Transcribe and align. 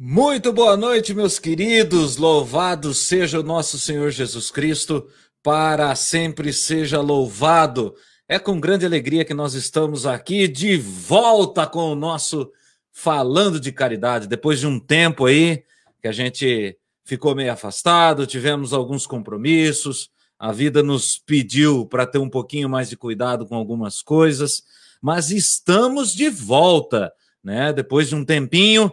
Muito 0.00 0.52
boa 0.52 0.76
noite, 0.76 1.12
meus 1.12 1.40
queridos. 1.40 2.18
Louvado 2.18 2.94
seja 2.94 3.40
o 3.40 3.42
nosso 3.42 3.76
Senhor 3.80 4.12
Jesus 4.12 4.48
Cristo, 4.48 5.08
para 5.42 5.92
sempre 5.96 6.52
seja 6.52 7.00
louvado. 7.00 7.96
É 8.28 8.38
com 8.38 8.60
grande 8.60 8.86
alegria 8.86 9.24
que 9.24 9.34
nós 9.34 9.54
estamos 9.54 10.06
aqui 10.06 10.46
de 10.46 10.76
volta 10.76 11.66
com 11.66 11.90
o 11.90 11.96
nosso 11.96 12.48
Falando 12.92 13.58
de 13.58 13.72
Caridade. 13.72 14.28
Depois 14.28 14.60
de 14.60 14.68
um 14.68 14.78
tempo 14.78 15.26
aí 15.26 15.64
que 16.00 16.06
a 16.06 16.12
gente 16.12 16.78
ficou 17.04 17.34
meio 17.34 17.52
afastado, 17.52 18.24
tivemos 18.24 18.72
alguns 18.72 19.04
compromissos, 19.04 20.10
a 20.38 20.52
vida 20.52 20.80
nos 20.80 21.18
pediu 21.18 21.84
para 21.84 22.06
ter 22.06 22.18
um 22.18 22.30
pouquinho 22.30 22.68
mais 22.68 22.88
de 22.88 22.96
cuidado 22.96 23.44
com 23.48 23.56
algumas 23.56 24.00
coisas, 24.00 24.62
mas 25.02 25.32
estamos 25.32 26.14
de 26.14 26.30
volta, 26.30 27.12
né? 27.42 27.72
Depois 27.72 28.08
de 28.08 28.14
um 28.14 28.24
tempinho 28.24 28.92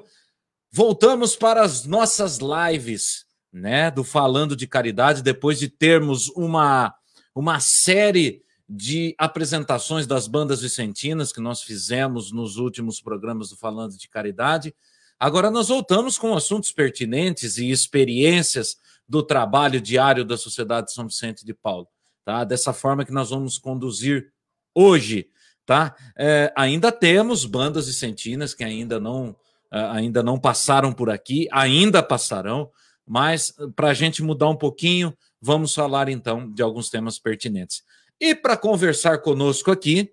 Voltamos 0.77 1.37
para 1.37 1.61
as 1.61 1.85
nossas 1.85 2.39
lives, 2.39 3.25
né, 3.49 3.89
do 3.89 4.03
Falando 4.03 4.57
de 4.57 4.67
Caridade, 4.67 5.23
depois 5.23 5.57
de 5.57 5.69
termos 5.69 6.27
uma, 6.35 6.93
uma 7.33 7.61
série 7.61 8.43
de 8.67 9.15
apresentações 9.17 10.05
das 10.05 10.27
bandas 10.27 10.61
vicentinas 10.61 11.31
que 11.31 11.39
nós 11.39 11.63
fizemos 11.63 12.29
nos 12.29 12.57
últimos 12.57 12.99
programas 12.99 13.51
do 13.51 13.55
Falando 13.55 13.97
de 13.97 14.09
Caridade. 14.09 14.75
Agora 15.17 15.49
nós 15.49 15.69
voltamos 15.69 16.17
com 16.17 16.35
assuntos 16.35 16.73
pertinentes 16.73 17.57
e 17.57 17.71
experiências 17.71 18.75
do 19.07 19.23
trabalho 19.23 19.79
diário 19.79 20.25
da 20.25 20.35
Sociedade 20.35 20.87
de 20.87 20.93
São 20.93 21.07
Vicente 21.07 21.45
de 21.45 21.53
Paulo, 21.53 21.87
tá? 22.25 22.43
Dessa 22.43 22.73
forma 22.73 23.05
que 23.05 23.13
nós 23.13 23.29
vamos 23.29 23.57
conduzir 23.57 24.29
hoje, 24.73 25.29
tá? 25.65 25.95
É, 26.17 26.51
ainda 26.53 26.91
temos 26.91 27.45
bandas 27.45 27.87
vicentinas 27.87 28.53
que 28.53 28.65
ainda 28.65 28.99
não 28.99 29.37
ainda 29.75 30.23
não 30.23 30.39
passaram 30.39 30.93
por 30.93 31.09
aqui, 31.09 31.47
ainda 31.51 32.01
passarão, 32.01 32.69
mas 33.05 33.53
para 33.75 33.89
a 33.89 33.93
gente 33.93 34.23
mudar 34.23 34.49
um 34.49 34.55
pouquinho, 34.55 35.15
vamos 35.41 35.73
falar 35.73 36.09
então 36.09 36.51
de 36.51 36.61
alguns 36.61 36.89
temas 36.89 37.19
pertinentes. 37.19 37.83
E 38.19 38.33
para 38.33 38.55
conversar 38.55 39.21
conosco 39.21 39.71
aqui, 39.71 40.11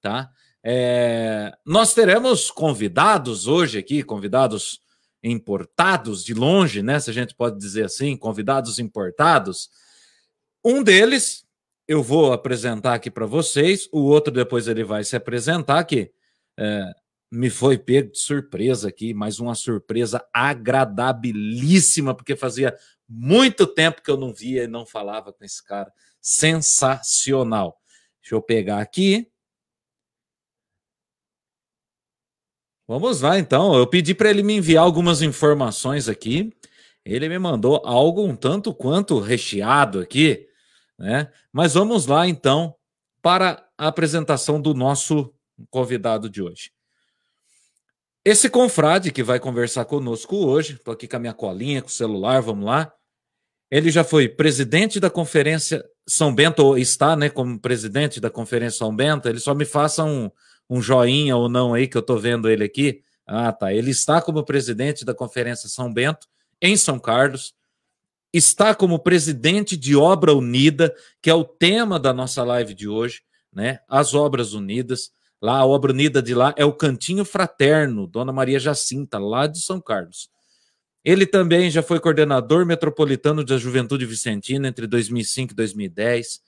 tá? 0.00 0.30
É, 0.62 1.56
nós 1.64 1.94
teremos 1.94 2.50
convidados 2.50 3.46
hoje 3.46 3.78
aqui, 3.78 4.02
convidados 4.02 4.80
importados 5.22 6.24
de 6.24 6.34
longe, 6.34 6.82
né? 6.82 6.98
Se 6.98 7.10
a 7.10 7.12
gente 7.12 7.34
pode 7.34 7.58
dizer 7.58 7.84
assim, 7.84 8.16
convidados 8.16 8.78
importados. 8.78 9.70
Um 10.64 10.82
deles 10.82 11.46
eu 11.86 12.02
vou 12.02 12.32
apresentar 12.32 12.94
aqui 12.94 13.10
para 13.10 13.26
vocês, 13.26 13.88
o 13.92 14.00
outro 14.00 14.32
depois 14.32 14.66
ele 14.66 14.82
vai 14.82 15.04
se 15.04 15.14
apresentar 15.14 15.78
aqui. 15.78 16.10
É, 16.58 16.92
me 17.36 17.50
foi 17.50 17.76
pego 17.76 18.12
de 18.12 18.18
surpresa 18.18 18.88
aqui, 18.88 19.12
mas 19.12 19.38
uma 19.38 19.54
surpresa 19.54 20.26
agradabilíssima, 20.32 22.14
porque 22.14 22.34
fazia 22.34 22.76
muito 23.08 23.66
tempo 23.66 24.02
que 24.02 24.10
eu 24.10 24.16
não 24.16 24.32
via 24.32 24.64
e 24.64 24.68
não 24.68 24.86
falava 24.86 25.32
com 25.32 25.44
esse 25.44 25.62
cara. 25.64 25.92
Sensacional. 26.20 27.80
Deixa 28.20 28.34
eu 28.34 28.42
pegar 28.42 28.80
aqui. 28.80 29.30
Vamos 32.88 33.20
lá, 33.20 33.38
então. 33.38 33.74
Eu 33.74 33.86
pedi 33.86 34.14
para 34.14 34.30
ele 34.30 34.42
me 34.42 34.54
enviar 34.54 34.84
algumas 34.84 35.22
informações 35.22 36.08
aqui. 36.08 36.52
Ele 37.04 37.28
me 37.28 37.38
mandou 37.38 37.82
algo 37.84 38.24
um 38.24 38.34
tanto 38.34 38.74
quanto 38.74 39.20
recheado 39.20 40.00
aqui, 40.00 40.48
né? 40.98 41.30
Mas 41.52 41.74
vamos 41.74 42.06
lá, 42.06 42.26
então, 42.26 42.74
para 43.22 43.68
a 43.76 43.88
apresentação 43.88 44.60
do 44.60 44.74
nosso 44.74 45.32
convidado 45.70 46.28
de 46.28 46.42
hoje. 46.42 46.72
Esse 48.26 48.50
confrade 48.50 49.12
que 49.12 49.22
vai 49.22 49.38
conversar 49.38 49.84
conosco 49.84 50.34
hoje, 50.34 50.72
estou 50.72 50.92
aqui 50.92 51.06
com 51.06 51.14
a 51.14 51.20
minha 51.20 51.32
colinha, 51.32 51.80
com 51.80 51.86
o 51.86 51.92
celular, 51.92 52.42
vamos 52.42 52.64
lá. 52.66 52.92
Ele 53.70 53.88
já 53.88 54.02
foi 54.02 54.28
presidente 54.28 54.98
da 54.98 55.08
Conferência 55.08 55.84
São 56.08 56.34
Bento, 56.34 56.58
ou 56.58 56.76
está 56.76 57.14
né, 57.14 57.30
como 57.30 57.56
presidente 57.56 58.18
da 58.18 58.28
Conferência 58.28 58.78
São 58.78 58.92
Bento. 58.92 59.28
Ele 59.28 59.38
só 59.38 59.54
me 59.54 59.64
faça 59.64 60.02
um, 60.02 60.28
um 60.68 60.82
joinha 60.82 61.36
ou 61.36 61.48
não 61.48 61.72
aí, 61.72 61.86
que 61.86 61.96
eu 61.96 62.00
estou 62.00 62.18
vendo 62.18 62.50
ele 62.50 62.64
aqui. 62.64 63.00
Ah, 63.24 63.52
tá. 63.52 63.72
Ele 63.72 63.92
está 63.92 64.20
como 64.20 64.44
presidente 64.44 65.04
da 65.04 65.14
Conferência 65.14 65.68
São 65.68 65.94
Bento, 65.94 66.26
em 66.60 66.76
São 66.76 66.98
Carlos. 66.98 67.54
Está 68.32 68.74
como 68.74 68.98
presidente 68.98 69.76
de 69.76 69.94
Obra 69.94 70.34
Unida, 70.34 70.92
que 71.22 71.30
é 71.30 71.34
o 71.34 71.44
tema 71.44 71.96
da 71.96 72.12
nossa 72.12 72.42
live 72.42 72.74
de 72.74 72.88
hoje, 72.88 73.22
né? 73.52 73.78
As 73.88 74.14
Obras 74.14 74.52
Unidas. 74.52 75.12
Lá, 75.40 75.58
a 75.58 75.66
obra 75.66 75.92
unida 75.92 76.22
de 76.22 76.34
lá 76.34 76.54
é 76.56 76.64
o 76.64 76.72
Cantinho 76.72 77.24
Fraterno, 77.24 78.06
Dona 78.06 78.32
Maria 78.32 78.58
Jacinta, 78.58 79.18
lá 79.18 79.46
de 79.46 79.60
São 79.60 79.80
Carlos. 79.80 80.30
Ele 81.04 81.26
também 81.26 81.70
já 81.70 81.82
foi 81.82 82.00
coordenador 82.00 82.66
metropolitano 82.66 83.44
da 83.44 83.58
Juventude 83.58 84.04
Vicentina 84.06 84.66
entre 84.66 84.86
2005 84.86 85.52
e 85.52 85.56
2010. 85.56 86.40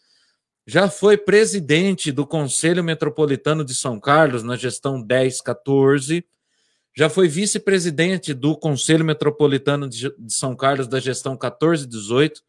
Já 0.67 0.89
foi 0.91 1.17
presidente 1.17 2.11
do 2.11 2.27
Conselho 2.27 2.83
Metropolitano 2.83 3.65
de 3.65 3.75
São 3.75 4.01
Carlos 4.01 4.43
na 4.43 4.57
gestão 4.57 5.03
10-14. 5.03 6.25
Já 6.97 7.09
foi 7.09 7.29
vice-presidente 7.29 8.35
do 8.35 8.57
Conselho 8.57 9.05
Metropolitano 9.05 9.89
de 9.89 10.13
São 10.29 10.57
Carlos 10.57 10.89
da 10.89 10.99
gestão 10.99 11.37
14-18 11.37 12.41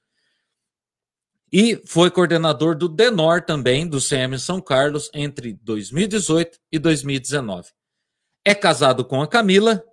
e 1.52 1.82
foi 1.86 2.12
coordenador 2.12 2.76
do 2.76 2.88
DENOR 2.88 3.44
também, 3.44 3.88
do 3.88 4.00
CM 4.00 4.38
São 4.38 4.62
Carlos, 4.62 5.10
entre 5.14 5.54
2018 5.62 6.60
e 6.72 6.78
2019. 6.78 7.70
É 8.46 8.54
casado 8.54 9.04
com 9.04 9.22
a 9.22 9.28
Camila, 9.28 9.84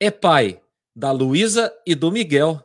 é 0.00 0.10
pai 0.10 0.60
da 0.94 1.10
Luísa 1.10 1.72
e 1.86 1.94
do 1.94 2.10
Miguel, 2.10 2.60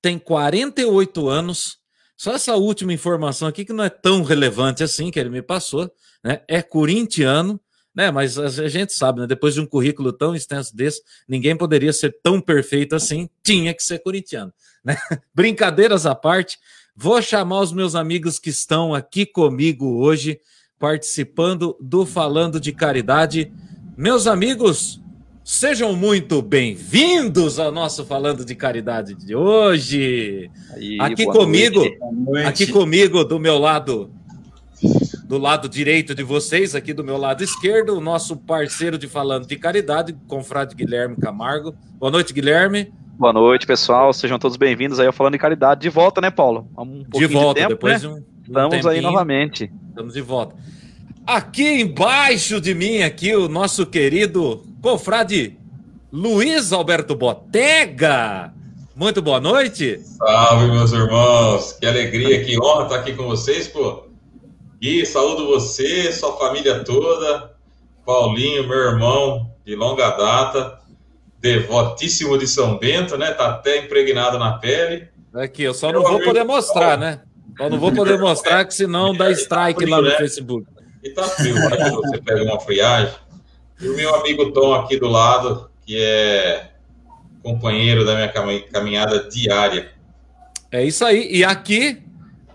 tem 0.00 0.18
48 0.18 1.28
anos. 1.28 1.78
Só 2.16 2.34
essa 2.34 2.56
última 2.56 2.92
informação 2.92 3.46
aqui, 3.46 3.64
que 3.64 3.72
não 3.72 3.84
é 3.84 3.90
tão 3.90 4.22
relevante 4.22 4.82
assim, 4.82 5.10
que 5.10 5.20
ele 5.20 5.30
me 5.30 5.42
passou, 5.42 5.90
né? 6.24 6.42
É 6.48 6.62
corintiano, 6.62 7.60
né? 7.94 8.10
Mas 8.10 8.38
a 8.38 8.68
gente 8.68 8.92
sabe, 8.92 9.20
né? 9.20 9.26
Depois 9.26 9.54
de 9.54 9.60
um 9.60 9.66
currículo 9.66 10.12
tão 10.12 10.34
extenso 10.34 10.74
desse, 10.74 11.02
ninguém 11.28 11.56
poderia 11.56 11.92
ser 11.92 12.16
tão 12.22 12.40
perfeito 12.40 12.96
assim, 12.96 13.28
tinha 13.44 13.72
que 13.74 13.82
ser 13.82 14.00
corintiano, 14.00 14.52
né? 14.84 14.96
Brincadeiras 15.34 16.06
à 16.06 16.14
parte, 16.14 16.58
Vou 17.00 17.22
chamar 17.22 17.60
os 17.60 17.72
meus 17.72 17.94
amigos 17.94 18.40
que 18.40 18.50
estão 18.50 18.92
aqui 18.92 19.24
comigo 19.24 20.02
hoje, 20.02 20.40
participando 20.80 21.76
do 21.80 22.04
Falando 22.04 22.58
de 22.58 22.72
Caridade. 22.72 23.52
Meus 23.96 24.26
amigos, 24.26 25.00
sejam 25.44 25.94
muito 25.94 26.42
bem-vindos 26.42 27.60
ao 27.60 27.70
nosso 27.70 28.04
Falando 28.04 28.44
de 28.44 28.52
Caridade 28.56 29.14
de 29.14 29.32
hoje. 29.32 30.50
Aí, 30.72 30.98
aqui 31.00 31.24
comigo, 31.24 31.84
aqui 32.44 32.66
comigo, 32.66 33.22
do 33.22 33.38
meu 33.38 33.58
lado, 33.58 34.10
do 35.22 35.38
lado 35.38 35.68
direito 35.68 36.16
de 36.16 36.24
vocês, 36.24 36.74
aqui 36.74 36.92
do 36.92 37.04
meu 37.04 37.16
lado 37.16 37.44
esquerdo, 37.44 37.96
o 37.96 38.00
nosso 38.00 38.36
parceiro 38.36 38.98
de 38.98 39.06
Falando 39.06 39.46
de 39.46 39.54
Caridade, 39.54 40.16
confrade 40.26 40.74
Guilherme 40.74 41.14
Camargo. 41.14 41.76
Boa 41.96 42.10
noite, 42.10 42.34
Guilherme. 42.34 42.92
Boa 43.18 43.32
noite, 43.32 43.66
pessoal. 43.66 44.12
Sejam 44.12 44.38
todos 44.38 44.56
bem-vindos 44.56 45.00
aí 45.00 45.06
ao 45.08 45.12
Falando 45.12 45.32
de 45.32 45.40
Caridade. 45.40 45.80
De 45.80 45.88
volta, 45.88 46.20
né, 46.20 46.30
Paulo? 46.30 46.68
Um 46.78 47.02
de 47.02 47.26
volta, 47.26 47.60
de 47.60 47.66
tempo, 47.66 47.70
depois 47.70 47.94
né? 47.94 47.98
de 47.98 48.06
um, 48.06 48.24
Estamos 48.46 48.70
tempinho, 48.70 48.92
aí 48.92 49.00
novamente. 49.00 49.72
Estamos 49.88 50.14
de 50.14 50.20
volta. 50.20 50.54
Aqui 51.26 51.80
embaixo 51.80 52.60
de 52.60 52.76
mim, 52.76 53.02
aqui, 53.02 53.34
o 53.34 53.48
nosso 53.48 53.86
querido 53.86 54.64
confrade 54.80 55.58
Luiz 56.12 56.72
Alberto 56.72 57.16
Botega. 57.16 58.54
Muito 58.94 59.20
boa 59.20 59.40
noite. 59.40 59.98
Salve, 59.98 60.70
meus 60.70 60.92
irmãos. 60.92 61.72
Que 61.72 61.86
alegria, 61.86 62.44
que 62.44 62.56
honra 62.62 62.84
estar 62.84 62.96
aqui 63.00 63.14
com 63.14 63.24
vocês, 63.24 63.66
pô. 63.66 64.04
Gui, 64.80 65.04
saúdo 65.04 65.48
você, 65.48 66.12
sua 66.12 66.36
família 66.36 66.84
toda. 66.84 67.52
Paulinho, 68.06 68.68
meu 68.68 68.78
irmão 68.78 69.50
de 69.66 69.74
longa 69.74 70.08
data 70.10 70.77
devotíssimo 71.40 72.36
de 72.36 72.46
São 72.46 72.78
Bento, 72.78 73.16
né? 73.16 73.32
Tá 73.32 73.50
até 73.50 73.78
impregnado 73.78 74.38
na 74.38 74.58
pele. 74.58 75.08
Aqui, 75.34 75.62
eu 75.62 75.74
só 75.74 75.92
não 75.92 76.02
vou 76.02 76.20
poder 76.20 76.44
mostrar, 76.44 76.96
né? 76.96 77.20
Só 77.56 77.68
não 77.68 77.78
vou 77.78 77.92
poder 77.92 78.18
mostrar, 78.18 78.64
que 78.64 78.74
senão 78.74 79.14
dá 79.14 79.30
strike 79.30 79.84
lá 79.84 80.00
no? 80.00 80.10
Facebook. 80.12 80.66
E 81.02 81.10
tá 81.10 81.22
frio, 81.24 81.54
né? 81.54 81.90
Você 81.90 82.18
pega 82.18 82.42
uma 82.42 82.60
friagem. 82.60 83.14
E 83.80 83.88
o 83.88 83.94
meu 83.94 84.14
amigo 84.14 84.52
Tom 84.52 84.74
aqui 84.74 84.98
do 84.98 85.08
lado, 85.08 85.70
que 85.86 85.96
é 86.00 86.70
companheiro 87.42 88.04
da 88.04 88.14
minha 88.14 88.62
caminhada 88.72 89.28
diária. 89.28 89.90
É 90.70 90.84
isso 90.84 91.04
aí. 91.04 91.28
E 91.30 91.44
aqui, 91.44 92.02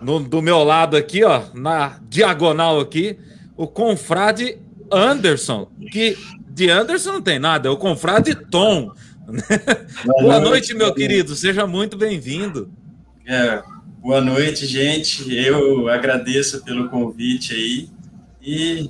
no, 0.01 0.19
do 0.19 0.41
meu 0.41 0.63
lado 0.63 0.97
aqui, 0.97 1.23
ó, 1.23 1.43
na 1.53 1.99
diagonal 2.03 2.79
aqui, 2.79 3.17
o 3.55 3.65
confrade 3.65 4.59
Anderson, 4.91 5.67
que 5.91 6.17
de 6.53 6.69
Anderson 6.69 7.13
não 7.13 7.21
tem 7.21 7.39
nada, 7.39 7.67
é 7.67 7.71
o 7.71 7.77
confrade 7.77 8.35
Tom. 8.35 8.91
boa 10.21 10.39
noite, 10.39 10.75
meu 10.75 10.93
querido, 10.93 11.35
seja 11.35 11.65
muito 11.65 11.97
bem-vindo. 11.97 12.71
É, 13.25 13.63
boa 13.99 14.21
noite, 14.21 14.67
gente. 14.67 15.35
Eu 15.35 15.89
agradeço 15.89 16.63
pelo 16.63 16.89
convite 16.89 17.55
aí. 17.55 17.89
E 18.39 18.87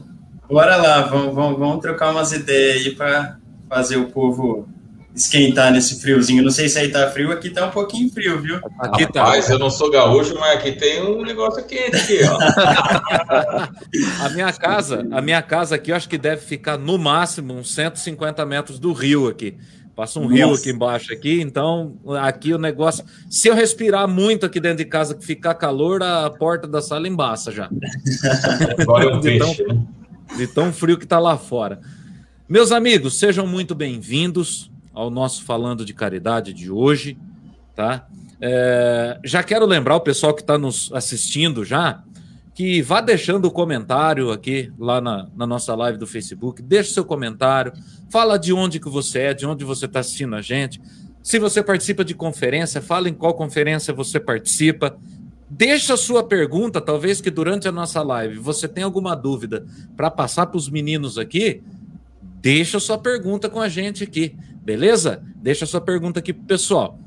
bora 0.50 0.76
lá, 0.76 1.04
vamos, 1.04 1.34
vamos, 1.34 1.58
vamos 1.58 1.82
trocar 1.82 2.12
umas 2.12 2.34
ideias 2.34 2.86
aí 2.86 2.96
para 2.96 3.38
fazer 3.70 3.96
o 3.96 4.10
povo 4.12 4.68
esquentar 5.16 5.72
nesse 5.72 6.02
friozinho. 6.02 6.44
Não 6.44 6.52
sei 6.52 6.68
se 6.68 6.80
aí 6.80 6.90
tá 6.90 7.10
frio, 7.12 7.32
aqui 7.32 7.50
tá 7.50 7.68
um 7.68 7.72
pouquinho 7.72 8.10
frio, 8.12 8.42
viu? 8.42 8.60
Aqui 8.80 9.12
tá. 9.12 9.24
Rapaz, 9.24 9.50
eu 9.50 9.60
não 9.60 9.70
sou 9.70 9.92
gaúcho, 9.92 10.36
mas 10.40 10.58
aqui 10.58 10.72
tem 10.74 11.04
um 11.04 11.24
negócio 11.24 11.64
quente 11.66 11.96
aqui, 11.96 12.20
ó. 12.24 12.38
a 14.26 14.30
minha 14.30 14.52
casa, 14.52 15.08
a 15.12 15.22
minha 15.22 15.42
casa 15.42 15.76
aqui, 15.76 15.92
eu 15.92 15.96
acho 15.96 16.10
que 16.10 16.18
deve 16.18 16.42
ficar 16.42 16.78
no 16.78 16.98
máximo 16.98 17.54
uns 17.54 17.74
150 17.74 18.46
metros 18.46 18.80
do 18.80 18.92
rio 18.92 19.28
aqui. 19.28 19.56
Passa 19.96 20.20
um 20.20 20.24
Nossa. 20.24 20.36
rio 20.36 20.54
aqui 20.54 20.70
embaixo 20.72 21.14
aqui, 21.14 21.40
então 21.40 21.96
aqui 22.20 22.52
o 22.52 22.58
negócio. 22.58 23.06
Se 23.30 23.48
eu 23.48 23.54
respirar 23.54 24.08
muito 24.08 24.44
aqui 24.44 24.60
dentro 24.60 24.80
de 24.80 24.86
casa 24.86 25.14
que 25.14 25.24
ficar 25.24 25.54
calor, 25.54 26.02
a 26.02 26.28
porta 26.32 26.68
da 26.68 26.82
sala 26.82 27.08
embaça 27.08 27.52
já. 27.52 27.70
Agora 28.80 29.18
um 29.18 29.20
de, 29.20 29.38
tão, 29.38 29.50
né? 29.50 29.84
de 30.36 30.48
tão 30.48 30.74
frio 30.74 30.98
que 30.98 31.06
tá 31.06 31.20
lá 31.20 31.38
fora. 31.38 31.80
Meus 32.50 32.72
amigos, 32.72 33.20
sejam 33.20 33.46
muito 33.46 33.76
bem-vindos 33.76 34.73
ao 34.94 35.10
nosso 35.10 35.44
Falando 35.44 35.84
de 35.84 35.94
Caridade 35.94 36.54
de 36.54 36.72
hoje, 36.72 37.18
tá? 37.76 38.08
É, 38.40 39.20
já 39.24 39.42
quero 39.42 39.66
lembrar 39.66 39.96
o 39.96 40.02
pessoal 40.02 40.34
que 40.34 40.42
está 40.42 40.58
nos 40.58 40.92
assistindo 40.94 41.64
já 41.64 42.04
que 42.54 42.82
vá 42.82 43.02
deixando 43.02 43.46
o 43.46 43.52
comentário 43.52 44.32
aqui 44.32 44.72
lá 44.78 45.02
na, 45.02 45.28
na, 45.36 45.48
nossa 45.48 45.74
live 45.74 45.98
do 45.98 46.06
Facebook, 46.06 46.62
deixe 46.62 46.94
seu 46.94 47.04
comentário, 47.04 47.74
fala 48.10 48.38
de 48.38 48.54
onde 48.54 48.80
que 48.80 48.90
você 48.90 49.20
é, 49.20 49.34
de 49.34 49.46
onde 49.46 49.66
você 49.66 49.86
está 49.86 50.00
assistindo 50.00 50.36
a 50.36 50.42
gente. 50.42 50.80
Se 51.24 51.40
você 51.40 51.64
participa 51.64 52.06
de 52.06 52.14
conferência, 52.14 52.82
fala 52.82 53.10
em 53.10 53.14
qual 53.14 53.34
conferência 53.34 53.94
você 53.94 54.20
participa. 54.20 54.96
Deixa 55.50 55.94
a 55.94 55.98
sua 55.98 56.24
pergunta, 56.24 56.80
talvez 56.80 57.22
que 57.22 57.32
durante 57.32 57.68
a 57.68 57.72
nossa 57.72 58.02
live 58.04 58.38
você 58.38 58.68
tenha 58.68 58.86
alguma 58.86 59.16
dúvida 59.16 59.66
para 59.96 60.12
passar 60.12 60.48
para 60.48 60.58
os 60.58 60.70
meninos 60.70 61.18
aqui, 61.18 61.64
deixa 62.40 62.78
a 62.78 62.82
sua 62.82 62.98
pergunta 62.98 63.50
com 63.50 63.62
a 63.62 63.70
gente 63.70 64.04
aqui. 64.04 64.36
Beleza? 64.64 65.22
Deixa 65.36 65.66
a 65.66 65.68
sua 65.68 65.82
pergunta 65.82 66.20
aqui 66.20 66.32
pro 66.32 66.46
pessoal. 66.46 66.98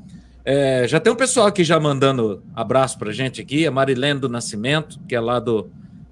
É, 0.45 0.87
já 0.87 0.99
tem 0.99 1.11
um 1.11 1.15
pessoal 1.15 1.47
aqui 1.47 1.63
já 1.63 1.79
mandando 1.79 2.41
abraço 2.55 2.97
pra 2.97 3.11
gente 3.11 3.41
aqui, 3.41 3.65
a 3.65 3.71
Marilene 3.71 4.19
do 4.19 4.29
Nascimento, 4.29 4.99
que 5.07 5.15
é 5.15 5.19
lá 5.19 5.39
do, 5.39 5.69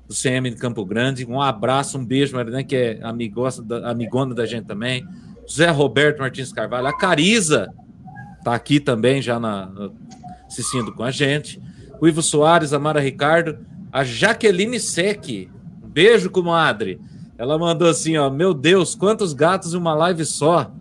do 0.07 0.13
CM 0.13 0.50
de 0.50 0.57
Campo 0.57 0.83
Grande. 0.83 1.25
Um 1.25 1.39
abraço, 1.39 1.97
um 1.97 2.06
beijo, 2.06 2.36
Marilene, 2.36 2.63
que 2.63 2.75
é 2.75 3.00
amigosa 3.03 3.63
da, 3.63 3.92
amigona 3.92 4.33
da 4.33 4.45
gente 4.45 4.65
também. 4.65 5.07
José 5.47 5.69
Roberto 5.69 6.19
Martins 6.19 6.51
Carvalho, 6.51 6.88
a 6.88 6.97
Cariza 6.97 7.71
tá 8.44 8.53
aqui 8.53 8.80
também 8.80 9.21
já 9.21 9.39
na, 9.39 9.71
assistindo 10.48 10.91
com 10.91 11.03
a 11.03 11.12
gente. 11.12 11.62
O 12.01 12.07
Ivo 12.07 12.21
Soares, 12.21 12.74
a 12.74 12.80
Mara 12.80 13.00
Ricardo, 13.00 13.59
a 13.91 14.03
Jaqueline 14.03 14.80
Sec. 14.80 15.50
Um 15.83 15.88
beijo, 15.88 16.30
comadre. 16.30 17.00
Ela 17.38 17.57
mandou 17.57 17.88
assim, 17.88 18.18
ó, 18.18 18.30
meu 18.30 18.53
Deus, 18.53 18.95
quantos 18.95 19.31
gatos 19.31 19.74
em 19.74 19.77
uma 19.77 19.94
live 19.94 20.25
só 20.25 20.71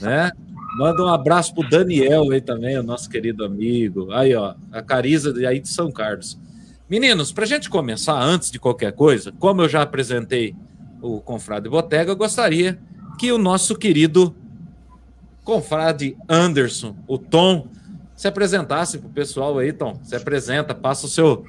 né? 0.00 0.30
Manda 0.76 1.02
um 1.02 1.08
abraço 1.08 1.54
pro 1.54 1.68
Daniel 1.68 2.30
aí 2.30 2.40
também, 2.40 2.78
o 2.78 2.82
nosso 2.82 3.10
querido 3.10 3.44
amigo. 3.44 4.12
Aí, 4.12 4.34
ó, 4.34 4.54
a 4.70 4.80
Cariza 4.80 5.34
aí 5.48 5.60
de 5.60 5.68
São 5.68 5.90
Carlos. 5.90 6.38
Meninos, 6.88 7.32
para 7.32 7.44
a 7.44 7.46
gente 7.46 7.68
começar, 7.68 8.20
antes 8.20 8.50
de 8.50 8.58
qualquer 8.58 8.92
coisa, 8.92 9.32
como 9.38 9.62
eu 9.62 9.68
já 9.68 9.82
apresentei 9.82 10.54
o 11.02 11.20
Confrade 11.20 11.68
Botega, 11.68 12.12
eu 12.12 12.16
gostaria 12.16 12.78
que 13.18 13.30
o 13.32 13.38
nosso 13.38 13.76
querido 13.76 14.34
Confrade 15.44 16.16
Anderson, 16.28 16.96
o 17.06 17.18
Tom, 17.18 17.68
se 18.14 18.28
apresentasse 18.28 18.98
pro 18.98 19.08
pessoal 19.08 19.58
aí, 19.58 19.72
Tom. 19.72 19.98
Se 20.02 20.14
apresenta, 20.14 20.74
passa 20.74 21.06
o 21.06 21.08
seu 21.08 21.44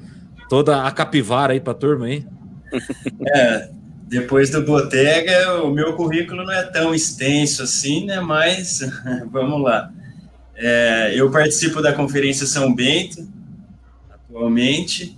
toda 0.50 0.84
a 0.86 0.92
capivara 0.92 1.54
aí 1.54 1.60
pra 1.60 1.74
turma 1.74 2.06
aí. 2.06 2.26
É, 3.36 3.70
depois 4.12 4.50
do 4.50 4.62
Botega, 4.62 5.64
o 5.64 5.72
meu 5.72 5.94
currículo 5.94 6.44
não 6.44 6.52
é 6.52 6.64
tão 6.64 6.94
extenso 6.94 7.64
assim, 7.64 8.06
né? 8.06 8.20
Mas 8.20 8.82
vamos 9.32 9.64
lá. 9.64 9.90
É, 10.54 11.14
eu 11.16 11.32
participo 11.32 11.82
da 11.82 11.94
Conferência 11.94 12.46
São 12.46 12.76
Bento, 12.76 13.26
atualmente. 14.12 15.18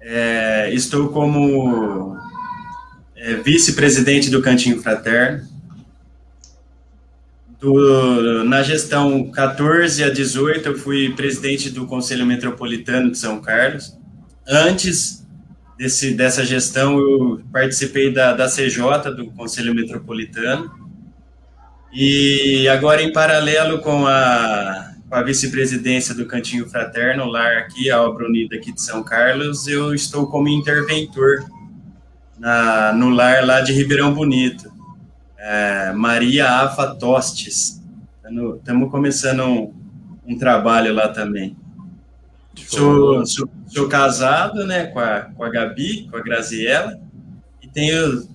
É, 0.00 0.74
estou 0.74 1.10
como 1.10 2.18
é, 3.14 3.36
vice-presidente 3.36 4.28
do 4.28 4.42
Cantinho 4.42 4.82
Fraterno. 4.82 5.46
Do, 7.60 8.42
na 8.42 8.60
gestão 8.64 9.30
14 9.30 10.02
a 10.02 10.10
18, 10.10 10.68
eu 10.68 10.76
fui 10.76 11.14
presidente 11.14 11.70
do 11.70 11.86
Conselho 11.86 12.26
Metropolitano 12.26 13.12
de 13.12 13.18
São 13.18 13.40
Carlos. 13.40 13.96
Antes, 14.48 15.24
desse, 15.76 16.14
dessa 16.14 16.44
gestão, 16.44 16.98
eu 16.98 17.42
participei 17.52 18.12
da, 18.12 18.32
da 18.32 18.46
CJ, 18.46 19.10
do 19.14 19.30
Conselho 19.32 19.74
Metropolitano, 19.74 20.86
e 21.92 22.68
agora, 22.68 23.02
em 23.02 23.12
paralelo 23.12 23.80
com 23.80 24.06
a, 24.06 24.92
com 25.08 25.14
a 25.14 25.22
vice-presidência 25.22 26.14
do 26.14 26.26
Cantinho 26.26 26.68
Fraterno, 26.68 27.24
lar 27.24 27.56
aqui, 27.56 27.90
a 27.90 28.02
Obra 28.02 28.26
Unida 28.26 28.56
aqui 28.56 28.72
de 28.72 28.82
São 28.82 29.02
Carlos, 29.02 29.66
eu 29.66 29.94
estou 29.94 30.26
como 30.26 30.48
interventor 30.48 31.44
na, 32.38 32.92
no 32.92 33.08
lar 33.08 33.44
lá 33.46 33.60
de 33.60 33.72
Ribeirão 33.72 34.12
Bonito, 34.12 34.70
é, 35.38 35.92
Maria 35.92 36.50
Afa 36.50 36.94
Tostes. 36.94 37.82
Estamos 38.58 38.90
começando 38.90 39.44
um, 39.44 39.72
um 40.26 40.36
trabalho 40.36 40.92
lá 40.92 41.08
também. 41.08 41.56
Sou, 42.56 43.24
sou, 43.24 43.48
sou, 43.76 43.88
casado, 43.88 44.66
né, 44.66 44.86
com 44.86 44.98
a, 44.98 45.20
com 45.20 45.44
a 45.44 45.50
Gabi, 45.50 46.08
com 46.10 46.16
a 46.16 46.22
Graziella, 46.22 46.98
e 47.62 47.68
tenho 47.68 48.26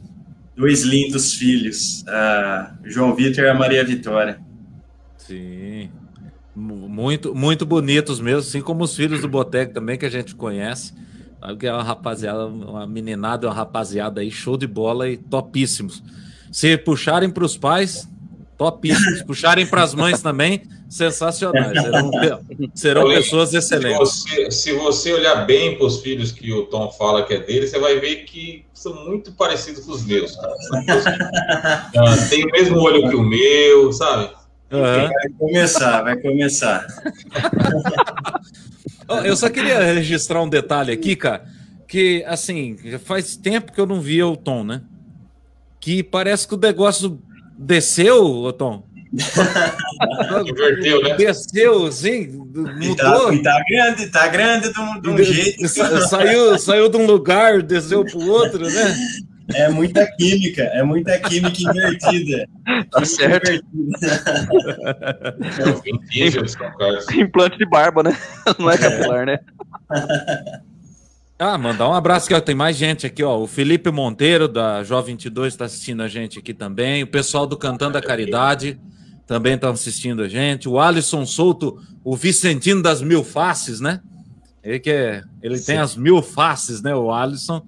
dois 0.56 0.84
lindos 0.84 1.34
filhos, 1.34 2.06
a 2.08 2.76
João 2.84 3.16
Vitor 3.16 3.44
e 3.44 3.50
a 3.50 3.54
Maria 3.54 3.84
Vitória. 3.84 4.40
Sim, 5.18 5.90
muito, 6.56 7.34
muito 7.34 7.66
bonitos 7.66 8.20
mesmo, 8.20 8.40
assim 8.40 8.62
como 8.62 8.84
os 8.84 8.96
filhos 8.96 9.22
do 9.22 9.28
Boteco 9.28 9.74
também, 9.74 9.98
que 9.98 10.06
a 10.06 10.10
gente 10.10 10.36
conhece. 10.36 10.94
Sabe 11.40 11.58
que 11.58 11.66
é 11.66 11.74
uma 11.74 11.82
rapaziada, 11.82 12.46
uma 12.46 12.86
meninada, 12.86 13.48
uma 13.48 13.54
rapaziada 13.54 14.22
aí, 14.22 14.30
show 14.30 14.56
de 14.56 14.68
bola 14.68 15.10
e 15.10 15.18
topíssimos. 15.18 16.04
Se 16.52 16.78
puxarem 16.78 17.32
para 17.32 17.44
os 17.44 17.58
pais, 17.58 18.08
topíssimos. 18.58 19.24
Puxarem 19.26 19.66
para 19.66 19.82
as 19.82 19.96
mães 19.96 20.22
também, 20.22 20.62
sensacionais. 20.92 21.82
Serão, 21.82 22.12
serão 22.76 23.08
pessoas 23.08 23.54
excelentes. 23.54 24.12
Se 24.12 24.30
você, 24.30 24.52
se 24.52 24.74
você 24.74 25.14
olhar 25.14 25.46
bem 25.46 25.78
para 25.78 25.88
os 25.88 26.02
filhos 26.02 26.34
que 26.34 26.52
o 26.52 26.66
Tom 26.66 26.92
fala 26.92 27.24
que 27.26 27.34
é 27.34 27.40
dele, 27.40 27.66
você 27.66 27.80
vai 27.80 27.98
ver 27.98 28.26
que 28.26 28.66
são 28.74 28.94
muito 29.06 29.32
parecidos 29.32 29.86
com 29.86 29.94
os 29.94 30.06
meus. 30.06 30.36
Ah, 31.94 32.16
tem 32.30 32.46
o 32.46 32.52
mesmo 32.52 32.80
olho 32.80 33.10
que 33.10 33.16
o 33.16 33.22
meu, 33.22 33.92
sabe? 33.94 34.32
Uhum. 34.72 34.82
Vai 34.82 35.30
começar, 35.38 36.02
vai 36.02 36.18
começar. 36.18 36.88
Eu 39.26 39.36
só 39.36 39.50
queria 39.50 39.80
registrar 39.94 40.42
um 40.42 40.50
detalhe 40.50 40.92
aqui, 40.92 41.16
cara, 41.16 41.46
que 41.88 42.24
assim, 42.26 42.78
faz 43.04 43.36
tempo 43.36 43.72
que 43.72 43.80
eu 43.80 43.86
não 43.86 44.00
via 44.00 44.26
o 44.26 44.38
Tom, 44.38 44.64
né? 44.64 44.82
Que 45.80 46.02
parece 46.02 46.48
que 46.48 46.56
o 46.56 46.58
negócio 46.58 47.22
desceu, 47.58 48.52
Tom? 48.54 48.84
Inverteu, 50.48 51.04
né? 51.04 51.16
Desceu, 51.16 51.92
sim, 51.92 52.28
mudou. 52.28 53.42
Tá, 53.42 53.52
tá 53.52 53.64
grande, 53.70 54.08
tá 54.08 54.28
grande 54.28 54.72
de 54.72 54.80
um, 54.80 55.02
de 55.02 55.10
um 55.10 55.18
jeito. 55.18 55.68
Saiu, 56.08 56.58
saiu 56.58 56.88
de 56.90 56.96
um 56.98 57.06
lugar, 57.06 57.62
desceu 57.62 58.06
para 58.06 58.18
o 58.18 58.30
outro, 58.30 58.70
né? 58.70 58.96
É 59.54 59.68
muita 59.70 60.08
química, 60.16 60.64
é 60.64 60.82
muita 60.82 61.20
química 61.20 61.62
invertida. 61.62 62.48
Tá 62.90 63.04
certo. 63.04 63.52
Implante 67.14 67.58
de 67.58 67.66
barba, 67.66 68.04
né? 68.04 68.18
Não 68.58 68.72
é 68.72 68.78
capilar, 68.78 69.26
né? 69.26 69.40
Ah, 71.38 71.58
mandar 71.58 71.90
um 71.90 71.94
abraço 71.94 72.30
que 72.30 72.42
tem 72.42 72.56
mais 72.56 72.78
gente 72.78 73.06
aqui, 73.06 73.22
ó. 73.24 73.40
O 73.40 73.48
Felipe 73.48 73.92
Monteiro, 73.92 74.48
da 74.48 74.84
Jovem 74.84 75.16
22, 75.16 75.54
está 75.54 75.66
assistindo 75.66 76.02
a 76.02 76.08
gente 76.08 76.40
aqui 76.40 76.54
também. 76.54 77.04
O 77.04 77.08
pessoal 77.08 77.46
do 77.46 77.58
Cantando 77.58 77.98
a 77.98 78.02
Caridade 78.02 78.80
também 79.32 79.54
está 79.54 79.70
assistindo 79.70 80.24
a 80.24 80.28
gente. 80.28 80.68
O 80.68 80.78
Alisson 80.78 81.26
Souto, 81.26 81.82
o 82.04 82.18
Vicentino 82.18 82.84
das 82.84 83.02
Mil 83.02 83.24
Faces, 83.24 83.80
né? 83.80 84.02
Ele 84.62 84.78
que 84.78 84.90
é, 84.90 85.24
ele 85.42 85.58
tem 85.58 85.78
as 85.78 85.96
mil 85.96 86.22
faces, 86.22 86.82
né? 86.82 86.94
O 86.94 87.10
Alisson, 87.10 87.66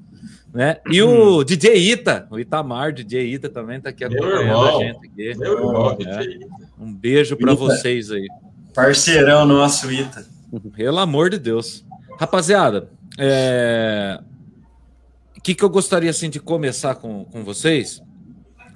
né? 0.53 0.81
E 0.91 1.01
o 1.01 1.39
hum. 1.39 1.43
DJ 1.45 1.93
Ita, 1.93 2.27
o 2.29 2.37
Itamar, 2.37 2.91
DJ 2.91 3.33
Ita 3.33 3.47
também 3.47 3.77
está 3.77 3.91
aqui 3.91 4.03
acompanhando 4.03 4.61
a 4.61 4.71
gente 4.83 5.07
aqui. 5.07 5.37
Meu 5.37 5.57
irmão, 5.57 5.97
é. 6.01 6.39
Um 6.77 6.93
beijo 6.93 7.37
para 7.37 7.53
vocês 7.53 8.11
aí. 8.11 8.27
Parceirão 8.75 9.45
nosso, 9.45 9.89
Ita. 9.89 10.25
Pelo 10.75 10.99
amor 10.99 11.29
de 11.29 11.39
Deus. 11.39 11.85
Rapaziada, 12.19 12.89
é... 13.17 14.19
O 15.37 15.41
que, 15.41 15.55
que 15.55 15.63
eu 15.63 15.69
gostaria 15.69 16.09
assim, 16.09 16.29
de 16.29 16.41
começar 16.41 16.95
com, 16.95 17.23
com 17.23 17.41
vocês? 17.41 18.03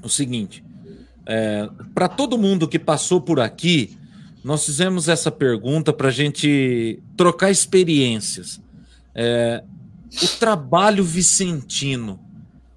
O 0.01 0.07
seguinte: 0.07 0.63
é... 1.27 1.69
para 1.93 2.07
todo 2.07 2.37
mundo 2.37 2.67
que 2.67 2.79
passou 2.79 3.19
por 3.19 3.39
aqui, 3.39 3.97
nós 4.43 4.65
fizemos 4.65 5.09
essa 5.09 5.29
pergunta 5.29 5.91
para 5.91 6.07
a 6.07 6.11
gente 6.11 6.99
trocar 7.17 7.51
experiências. 7.51 8.61
É... 9.13 9.63
O 10.23 10.27
trabalho 10.39 11.03
vicentino, 11.03 12.19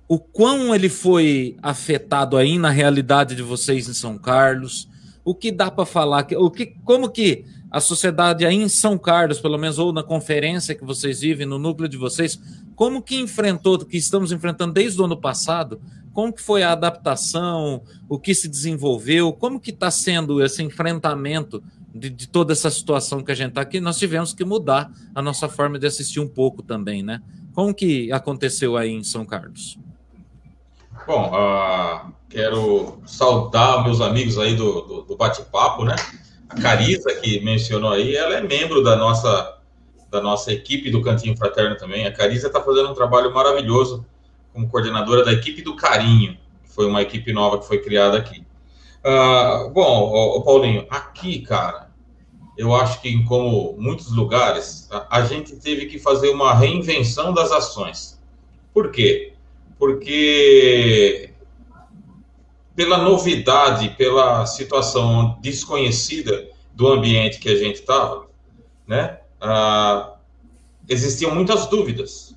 o 0.09 0.19
quão 0.19 0.75
ele 0.75 0.89
foi 0.89 1.57
afetado 1.63 2.37
aí 2.37 2.59
na 2.59 2.71
realidade 2.71 3.37
de 3.37 3.43
vocês 3.43 3.89
em 3.89 3.95
São 3.95 4.19
Carlos, 4.19 4.89
o 5.25 5.35
que 5.35 5.53
dá 5.53 5.71
para 5.71 5.87
falar, 5.87 6.27
o 6.37 6.51
que, 6.51 6.75
como 6.85 7.09
que 7.09 7.45
a 7.71 7.81
sociedade 7.81 8.45
aí 8.45 8.57
em 8.57 8.69
São 8.69 8.99
Carlos, 8.99 9.39
pelo 9.39 9.57
menos, 9.57 9.79
ou 9.79 9.93
na 9.93 10.03
conferência 10.03 10.75
que 10.75 10.85
vocês 10.85 11.21
vivem, 11.21 11.47
no 11.47 11.59
núcleo 11.59 11.89
de 11.89 11.97
vocês, 11.97 12.41
como 12.75 13.01
que 13.01 13.21
enfrentou, 13.21 13.79
que 13.79 13.97
estamos 13.97 14.33
enfrentando 14.33 14.73
desde 14.73 15.01
o 15.01 15.05
ano 15.05 15.17
passado, 15.17 15.81
como 16.13 16.33
que 16.33 16.43
foi 16.43 16.63
a 16.63 16.73
adaptação, 16.73 17.83
o 18.09 18.19
que 18.19 18.35
se 18.35 18.49
desenvolveu, 18.49 19.33
como 19.33 19.61
que 19.61 19.71
está 19.71 19.91
sendo 19.91 20.43
esse 20.43 20.63
enfrentamento 20.63 21.63
de, 21.95 22.11
de, 22.11 22.29
toda 22.29 22.53
essa 22.53 22.71
situação 22.71 23.23
que 23.23 23.33
a 23.33 23.35
gente 23.35 23.51
está 23.51 23.61
aqui, 23.61 23.81
nós 23.81 23.99
tivemos 23.99 24.33
que 24.33 24.45
mudar 24.45 24.91
a 25.15 25.23
nossa 25.23 25.49
forma 25.49 25.79
de 25.79 25.87
assistir 25.87 26.21
um 26.21 26.29
pouco 26.29 26.63
também, 26.63 27.03
né? 27.03 27.23
Como 27.55 27.75
que 27.75 28.13
aconteceu 28.13 28.77
aí 28.77 28.91
em 28.91 29.03
São 29.03 29.25
Carlos? 29.25 29.79
Bom, 31.07 31.33
uh, 31.33 32.13
quero 32.29 33.01
saudar 33.07 33.83
meus 33.83 34.01
amigos 34.01 34.39
aí 34.39 34.55
do, 34.55 34.81
do, 34.83 35.03
do 35.03 35.17
bate-papo, 35.17 35.85
né? 35.85 35.97
A 36.49 36.61
Carisa, 36.61 37.13
que 37.15 37.41
mencionou 37.41 37.93
aí, 37.93 38.15
ela 38.15 38.37
é 38.37 38.41
membro 38.41 38.83
da 38.83 38.97
nossa, 38.97 39.59
da 40.11 40.21
nossa 40.21 40.53
equipe 40.53 40.91
do 40.91 41.03
Cantinho 41.03 41.37
Fraterno 41.37 41.77
também. 41.77 42.07
A 42.07 42.13
Carisa 42.13 42.49
está 42.49 42.61
fazendo 42.61 42.91
um 42.91 42.95
trabalho 42.95 43.33
maravilhoso 43.33 44.05
como 44.53 44.69
coordenadora 44.69 45.25
da 45.25 45.33
equipe 45.33 45.63
do 45.63 45.77
Carinho, 45.77 46.37
que 46.63 46.71
foi 46.71 46.87
uma 46.87 47.03
equipe 47.03 47.33
nova 47.33 47.59
que 47.59 47.67
foi 47.67 47.79
criada 47.79 48.19
aqui. 48.19 48.45
Uh, 49.05 49.71
bom, 49.71 50.13
o 50.37 50.43
Paulinho, 50.43 50.87
aqui, 50.91 51.41
cara, 51.41 51.91
eu 52.57 52.75
acho 52.75 53.01
que, 53.01 53.25
como 53.25 53.75
muitos 53.79 54.13
lugares, 54.13 54.89
a, 54.91 55.19
a 55.19 55.25
gente 55.25 55.57
teve 55.57 55.87
que 55.87 55.99
fazer 55.99 56.31
uma 56.31 56.53
reinvenção 56.55 57.33
das 57.33 57.51
ações. 57.51 58.21
Por 58.75 58.91
quê? 58.91 59.33
Porque 59.79 61.31
pela 62.81 62.99
novidade, 62.99 63.91
pela 63.91 64.47
situação 64.47 65.39
desconhecida 65.43 66.49
do 66.75 66.89
ambiente 66.89 67.39
que 67.39 67.49
a 67.49 67.57
gente 67.57 67.81
estava, 67.81 68.27
né? 68.87 69.19
Ah, 69.41 70.15
existiam 70.89 71.35
muitas 71.35 71.67
dúvidas. 71.67 72.35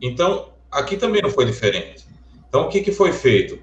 Então, 0.00 0.53
aqui 0.74 0.96
também 0.96 1.22
não 1.22 1.30
foi 1.30 1.46
diferente. 1.46 2.04
Então, 2.48 2.62
o 2.62 2.68
que, 2.68 2.80
que 2.80 2.92
foi 2.92 3.12
feito? 3.12 3.58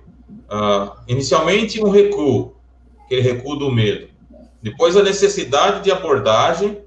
Ah, 0.50 0.98
inicialmente, 1.08 1.84
um 1.84 1.90
recuo, 1.90 2.56
aquele 3.06 3.22
recuo 3.22 3.56
do 3.56 3.72
medo. 3.72 4.10
Depois, 4.62 4.96
a 4.96 5.04
necessidade 5.04 5.84
de 5.84 5.92
abordagem 5.92 6.80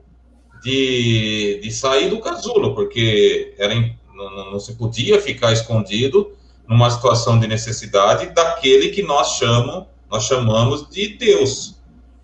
de, 0.63 1.61
de 1.63 1.71
sair 1.71 2.09
do 2.09 2.21
casulo, 2.21 2.75
porque 2.75 3.55
era, 3.59 3.75
não, 4.15 4.53
não 4.53 4.61
se 4.61 4.75
podia 4.75 5.21
ficar 5.21 5.53
escondido 5.53 6.33
numa 6.67 6.91
situação 6.91 7.39
de 7.39 7.47
necessidade 7.47 8.27
daquele 8.35 8.89
que 8.89 9.03
nós 9.03 9.37
chamamos, 9.37 9.87
nós 10.11 10.25
chamamos 10.25 10.89
de 10.89 11.09
Deus. 11.09 11.75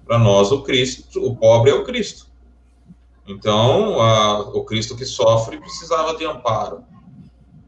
Para 0.07 0.19
nós, 0.19 0.51
o 0.51 0.63
Cristo, 0.63 1.25
o 1.25 1.37
pobre 1.37 1.71
é 1.71 1.75
o 1.75 1.85
Cristo. 1.85 2.27
Então, 3.27 4.01
a, 4.01 4.41
o 4.41 4.65
Cristo 4.65 4.97
que 4.97 5.05
sofre 5.05 5.59
precisava 5.59 6.17
de 6.17 6.25
amparo, 6.25 6.83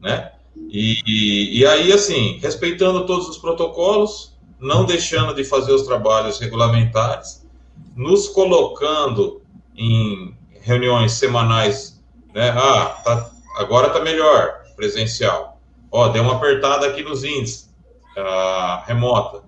né? 0.03 0.31
E, 0.69 1.01
e, 1.07 1.59
e 1.59 1.65
aí, 1.65 1.93
assim, 1.93 2.37
respeitando 2.39 3.07
todos 3.07 3.29
os 3.29 3.37
protocolos, 3.37 4.37
não 4.59 4.85
deixando 4.85 5.33
de 5.33 5.43
fazer 5.43 5.71
os 5.71 5.83
trabalhos 5.83 6.39
regulamentares, 6.39 7.47
nos 7.95 8.27
colocando 8.27 9.41
em 9.75 10.35
reuniões 10.61 11.13
semanais, 11.13 12.03
né? 12.33 12.49
Ah, 12.49 13.01
tá, 13.03 13.31
agora 13.57 13.89
tá 13.89 14.01
melhor, 14.01 14.63
presencial 14.75 15.53
Ó, 15.95 16.07
deu 16.07 16.23
uma 16.23 16.37
apertada 16.37 16.87
aqui 16.87 17.03
nos 17.03 17.23
índices, 17.23 17.69
uh, 18.17 18.83
remota, 18.87 19.43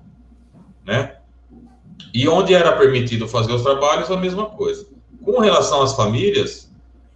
né? 0.85 1.17
E 2.13 2.29
onde 2.29 2.53
era 2.53 2.71
permitido 2.73 3.27
fazer 3.27 3.51
os 3.51 3.63
trabalhos, 3.63 4.11
a 4.11 4.17
mesma 4.17 4.45
coisa. 4.45 4.85
Com 5.23 5.39
relação 5.39 5.81
às 5.81 5.95
famílias, 5.95 6.71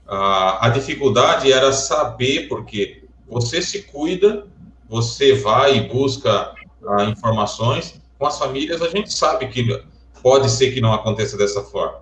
uh, 0.07 0.57
a 0.59 0.69
dificuldade 0.73 1.51
era 1.51 1.71
saber, 1.71 2.47
porque 2.47 2.98
você 3.29 3.61
se 3.61 3.83
cuida, 3.83 4.47
você 4.87 5.33
vai 5.33 5.77
e 5.77 5.87
busca 5.87 6.53
uh, 6.81 7.03
informações, 7.03 8.01
com 8.17 8.25
as 8.25 8.37
famílias 8.37 8.81
a 8.81 8.89
gente 8.89 9.13
sabe 9.13 9.47
que 9.47 9.81
pode 10.21 10.49
ser 10.49 10.71
que 10.71 10.81
não 10.81 10.93
aconteça 10.93 11.37
dessa 11.37 11.63
forma. 11.63 12.01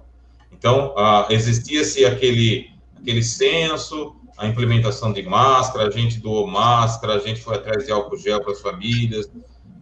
Então, 0.52 0.96
uh, 0.96 1.32
existia-se 1.32 2.06
aquele, 2.06 2.72
aquele 3.00 3.22
senso, 3.22 4.16
a 4.38 4.48
implementação 4.48 5.12
de 5.12 5.22
máscara, 5.24 5.88
a 5.88 5.92
gente 5.92 6.20
doou 6.20 6.48
máscara, 6.48 7.16
a 7.16 7.20
gente 7.20 7.42
foi 7.42 7.56
atrás 7.56 7.86
de 7.86 7.92
álcool 7.92 8.18
gel 8.18 8.42
para 8.42 8.54
as 8.54 8.62
famílias, 8.62 9.30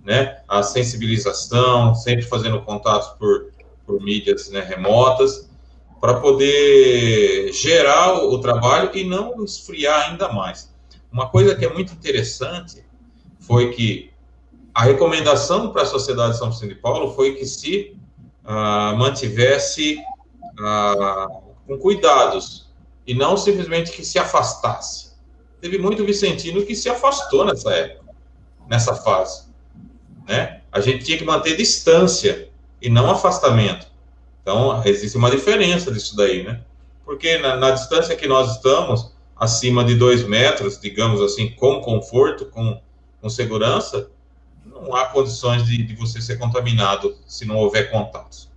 né? 0.03 0.37
A 0.47 0.63
sensibilização, 0.63 1.95
sempre 1.95 2.23
fazendo 2.23 2.61
contatos 2.61 3.09
por, 3.17 3.51
por 3.85 4.01
mídias 4.01 4.49
né, 4.49 4.61
remotas, 4.61 5.49
para 5.99 6.19
poder 6.19 7.51
gerar 7.53 8.23
o, 8.23 8.33
o 8.33 8.39
trabalho 8.39 8.91
e 8.93 9.03
não 9.03 9.43
esfriar 9.43 10.09
ainda 10.09 10.31
mais. 10.31 10.73
Uma 11.15 11.29
coisa 11.29 11.55
que 11.55 11.63
é 11.63 11.71
muito 11.71 11.93
interessante 11.93 12.83
foi 13.39 13.71
que 13.71 14.11
a 14.73 14.83
recomendação 14.83 15.71
para 15.71 15.83
a 15.83 15.85
Sociedade 15.85 16.33
de 16.33 16.39
São 16.39 16.51
Vicente 16.51 16.73
de 16.73 16.81
Paulo 16.81 17.15
foi 17.15 17.35
que 17.35 17.45
se 17.45 17.95
uh, 18.43 18.97
mantivesse 18.97 19.97
uh, 20.59 21.53
com 21.65 21.77
cuidados 21.77 22.69
e 23.07 23.13
não 23.13 23.37
simplesmente 23.37 23.93
que 23.93 24.03
se 24.03 24.19
afastasse. 24.19 25.13
Teve 25.61 25.77
muito 25.77 26.03
vicentino 26.03 26.65
que 26.65 26.75
se 26.75 26.89
afastou 26.89 27.45
nessa 27.45 27.71
época, 27.71 28.13
nessa 28.67 28.93
fase. 28.93 29.45
Né? 30.27 30.63
A 30.69 30.81
gente 30.81 31.05
tinha 31.05 31.17
que 31.17 31.23
manter 31.23 31.55
distância 31.55 32.49
e 32.81 32.89
não 32.89 33.09
afastamento. 33.09 33.87
Então, 34.41 34.83
existe 34.83 35.15
uma 35.15 35.31
diferença 35.31 35.89
disso 35.93 36.13
daí, 36.17 36.43
né? 36.43 36.59
Porque 37.05 37.37
na, 37.37 37.55
na 37.55 37.71
distância 37.71 38.17
que 38.17 38.27
nós 38.27 38.57
estamos, 38.57 39.14
acima 39.35 39.83
de 39.83 39.95
dois 39.95 40.23
metros, 40.27 40.79
digamos 40.79 41.21
assim, 41.21 41.51
com 41.51 41.81
conforto, 41.81 42.45
com, 42.45 42.79
com 43.21 43.29
segurança, 43.29 44.09
não 44.65 44.95
há 44.95 45.05
condições 45.05 45.65
de, 45.65 45.83
de 45.83 45.95
você 45.95 46.21
ser 46.21 46.37
contaminado 46.37 47.15
se 47.27 47.45
não 47.45 47.57
houver 47.57 47.91
contatos. 47.91 48.49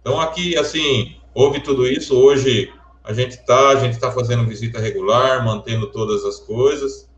Então, 0.00 0.20
aqui, 0.20 0.56
assim, 0.56 1.16
houve 1.34 1.60
tudo 1.60 1.86
isso. 1.86 2.16
Hoje, 2.16 2.72
a 3.04 3.12
gente 3.12 3.32
está 3.32 3.74
tá 3.98 4.12
fazendo 4.12 4.46
visita 4.46 4.80
regular, 4.80 5.44
mantendo 5.44 5.86
todas 5.88 6.24
as 6.24 6.38
coisas, 6.38 7.08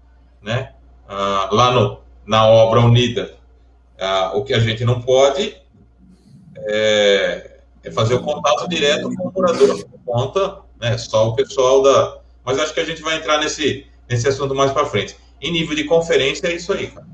né? 0.40 0.72
Ah, 1.08 1.48
lá 1.52 1.72
no, 1.72 2.00
na 2.26 2.46
obra 2.46 2.80
unida, 2.80 3.34
ah, 4.00 4.32
o 4.34 4.44
que 4.44 4.54
a 4.54 4.60
gente 4.60 4.84
não 4.84 5.00
pode 5.00 5.56
é, 6.56 7.60
é, 7.82 7.90
fazer 7.90 8.14
o 8.14 8.22
contato 8.22 8.68
direto 8.68 9.14
com 9.14 9.28
o 9.28 9.32
morador 9.32 9.84
por 9.84 10.00
conta, 10.04 10.60
né? 10.80 10.96
Só 10.98 11.28
o 11.28 11.34
pessoal 11.34 11.82
da. 11.82 12.21
Mas 12.44 12.58
acho 12.58 12.74
que 12.74 12.80
a 12.80 12.84
gente 12.84 13.02
vai 13.02 13.16
entrar 13.16 13.38
nesse, 13.38 13.86
nesse 14.08 14.28
assunto 14.28 14.54
mais 14.54 14.72
para 14.72 14.86
frente. 14.86 15.16
Em 15.40 15.52
nível 15.52 15.74
de 15.76 15.84
conferência, 15.84 16.46
é 16.46 16.54
isso 16.54 16.72
aí, 16.72 16.88
cara. 16.88 17.06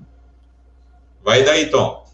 Vai 1.24 1.44
daí, 1.44 1.66
Tom. 1.66 2.06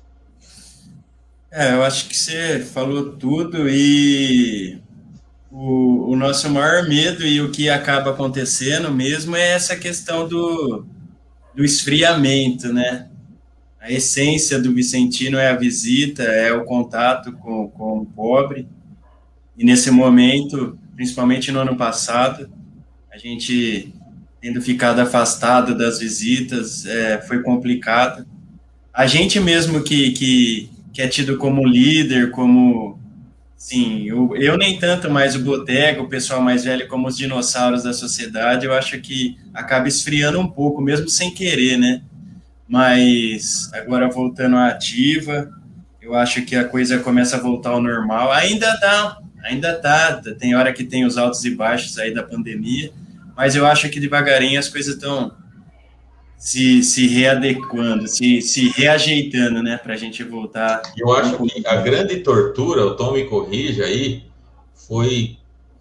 É, 1.51 1.73
eu 1.73 1.85
acho 1.85 2.09
que 2.09 2.17
você 2.17 2.59
falou 2.61 3.13
tudo 3.13 3.69
e 3.69 4.79
o, 5.51 6.11
o 6.11 6.17
nosso 6.17 6.51
maior 6.51 6.89
medo 6.89 7.25
e 7.25 7.41
o 7.41 7.53
que 7.53 7.71
acaba 7.71 8.11
acontecendo 8.11 8.91
mesmo 8.91 9.37
é 9.37 9.53
essa 9.53 9.77
questão 9.77 10.27
do, 10.27 10.85
do 11.55 11.65
esfriamento, 11.65 12.73
né? 12.73 13.09
A 13.81 13.93
essência 13.93 14.59
do 14.59 14.75
Vicentino 14.75 15.39
é 15.39 15.49
a 15.49 15.57
visita, 15.57 16.25
é 16.25 16.53
o 16.53 16.65
contato 16.65 17.33
com, 17.35 17.69
com 17.69 17.99
o 17.99 18.07
pobre. 18.07 18.67
E 19.57 19.65
nesse 19.65 19.91
momento, 19.93 20.77
principalmente 20.97 21.53
no 21.53 21.61
ano 21.61 21.77
passado, 21.77 22.51
a 23.15 23.19
gente 23.19 23.95
tendo 24.41 24.61
ficado 24.61 24.99
afastado 24.99 25.79
das 25.79 26.01
visitas, 26.01 26.85
é, 26.85 27.23
foi 27.23 27.43
complicado. 27.43 28.27
A 28.93 29.07
gente 29.07 29.39
mesmo 29.39 29.85
que, 29.85 30.11
que, 30.11 30.71
que 30.93 31.01
é 31.01 31.07
tido 31.07 31.39
como 31.39 31.65
líder, 31.65 32.33
como 32.33 32.99
Sim, 33.57 34.03
eu, 34.05 34.37
eu 34.37 34.59
nem 34.59 34.79
tanto 34.79 35.09
mais 35.09 35.35
o 35.35 35.39
Botega, 35.39 36.03
o 36.03 36.09
pessoal 36.09 36.43
mais 36.43 36.65
velho, 36.65 36.87
como 36.89 37.09
os 37.09 37.17
dinossauros 37.17 37.85
da 37.85 37.95
sociedade, 37.95 38.67
eu 38.67 38.75
acho 38.75 39.01
que 39.01 39.39
acaba 39.55 39.89
esfriando 39.89 40.39
um 40.39 40.47
pouco, 40.47 40.83
mesmo 40.83 41.09
sem 41.09 41.33
querer, 41.33 41.79
né? 41.79 42.03
Mas 42.69 43.71
agora 43.73 44.11
voltando 44.11 44.57
à 44.57 44.67
ativa, 44.67 45.51
eu 46.03 46.15
acho 46.15 46.43
que 46.43 46.55
a 46.55 46.65
coisa 46.69 46.99
começa 46.99 47.37
a 47.37 47.41
voltar 47.41 47.71
ao 47.71 47.81
normal. 47.81 48.33
Ainda 48.33 48.71
dá, 48.77 49.19
ainda 49.45 49.75
tá, 49.77 50.21
tem 50.39 50.55
hora 50.55 50.71
que 50.71 50.85
tem 50.85 51.07
os 51.07 51.17
altos 51.17 51.43
e 51.47 51.51
baixos 51.51 51.97
aí 51.99 52.13
da 52.13 52.23
pandemia, 52.23 52.93
mas 53.37 53.57
eu 53.57 53.67
acho 53.67 53.89
que 53.89 54.01
devagarinho 54.01 54.59
as 54.59 54.69
coisas 54.69 54.95
estão 54.95 55.33
se, 56.37 56.83
se 56.83 57.07
readequando, 57.07 58.07
se, 58.07 58.43
se 58.43 58.69
reajeitando, 58.69 59.63
né, 59.63 59.79
para 59.79 59.95
a 59.95 59.97
gente 59.97 60.23
voltar. 60.23 60.83
Eu 60.97 61.11
acho 61.15 61.39
que 61.39 61.67
a 61.67 61.77
grande 61.77 62.19
tortura, 62.19 62.85
o 62.85 62.97
Tom 62.97 63.13
me 63.13 63.25
corrija 63.25 63.85
aí, 63.85 64.25
foi, 64.75 65.39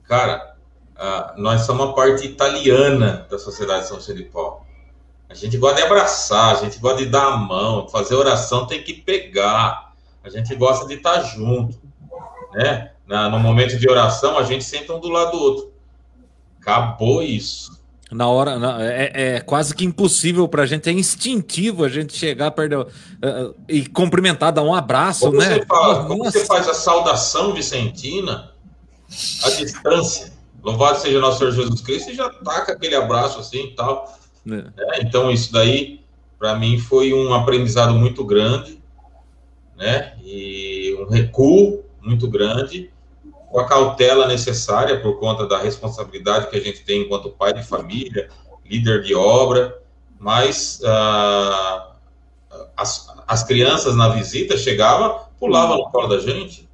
cara, 0.08 0.56
uh, 0.96 1.42
nós 1.42 1.62
somos 1.64 1.90
a 1.90 1.94
parte 1.94 2.26
italiana 2.26 3.28
da 3.30 3.38
sociedade 3.38 3.82
de 3.82 3.88
São 3.90 4.00
Paulo. 4.32 4.64
A 5.30 5.34
gente 5.34 5.58
gosta 5.58 5.78
de 5.78 5.82
abraçar, 5.82 6.56
a 6.56 6.60
gente 6.60 6.80
gosta 6.80 7.00
de 7.00 7.08
dar 7.10 7.26
a 7.26 7.38
mão, 7.38 7.90
fazer 7.90 8.16
oração 8.16 8.66
tem 8.66 8.82
que 8.82 8.94
pegar. 8.94 9.92
a 10.24 10.30
gente 10.30 10.56
gosta 10.56 10.88
de 10.88 10.94
estar 10.94 11.22
junto, 11.24 11.78
né? 12.54 12.92
Na, 13.06 13.28
no 13.28 13.40
momento 13.40 13.78
de 13.78 13.90
oração, 13.90 14.38
a 14.38 14.44
gente 14.44 14.64
senta 14.64 14.94
um 14.94 15.00
do 15.00 15.10
lado 15.10 15.32
do 15.32 15.44
outro. 15.44 15.73
Acabou 16.64 17.22
isso. 17.22 17.84
Na 18.12 18.28
hora, 18.28 18.60
na, 18.60 18.84
é, 18.84 19.12
é, 19.14 19.40
quase 19.42 19.76
que 19.76 19.84
impossível 19.84 20.48
para 20.48 20.64
a 20.64 20.66
gente, 20.66 20.88
é 20.90 20.94
instintivo 20.94 21.84
a 21.84 21.90
gente 21.90 22.14
chegar 22.16 22.52
perto 22.52 22.82
uh, 22.82 23.56
e 23.68 23.86
cumprimentar, 23.88 24.54
dar 24.54 24.62
um 24.62 24.74
abraço, 24.74 25.26
como 25.26 25.40
né? 25.40 25.56
Você 25.56 25.66
faz, 25.66 26.08
como 26.08 26.24
você 26.24 26.46
faz 26.46 26.70
a 26.70 26.74
saudação 26.74 27.54
vicentina 27.54 28.52
à 29.44 29.50
distância? 29.50 30.32
Louvado 30.64 31.00
seja 31.00 31.20
nosso 31.20 31.40
Senhor 31.40 31.52
Jesus 31.52 31.82
Cristo 31.82 32.12
e 32.12 32.16
já 32.16 32.30
taca 32.30 32.74
aquele 32.74 32.96
abraço 32.96 33.40
assim 33.40 33.66
e 33.66 33.76
tal. 33.76 34.18
É. 34.50 34.98
É, 34.98 35.02
então, 35.02 35.32
isso 35.32 35.52
daí, 35.52 36.00
para 36.38 36.56
mim, 36.56 36.78
foi 36.78 37.14
um 37.14 37.34
aprendizado 37.34 37.94
muito 37.94 38.24
grande, 38.24 38.80
né? 39.76 40.14
E 40.24 40.96
um 41.00 41.10
recuo 41.10 41.84
muito 42.02 42.28
grande 42.30 42.93
com 43.54 43.60
a 43.60 43.68
cautela 43.68 44.26
necessária 44.26 45.00
por 45.00 45.20
conta 45.20 45.46
da 45.46 45.60
responsabilidade 45.60 46.50
que 46.50 46.58
a 46.58 46.60
gente 46.60 46.84
tem 46.84 47.04
enquanto 47.04 47.30
pai 47.30 47.54
de 47.54 47.62
família, 47.62 48.28
líder 48.66 49.04
de 49.04 49.14
obra, 49.14 49.80
mas 50.20 50.82
uh, 50.82 51.94
as, 52.76 53.14
as 53.28 53.44
crianças 53.44 53.96
na 53.96 54.10
visita 54.10 54.58
chegavam, 54.58 55.28
pulavam 55.40 55.78
no 55.78 55.92
colo 55.92 56.08
da 56.08 56.18
gente. 56.18 56.68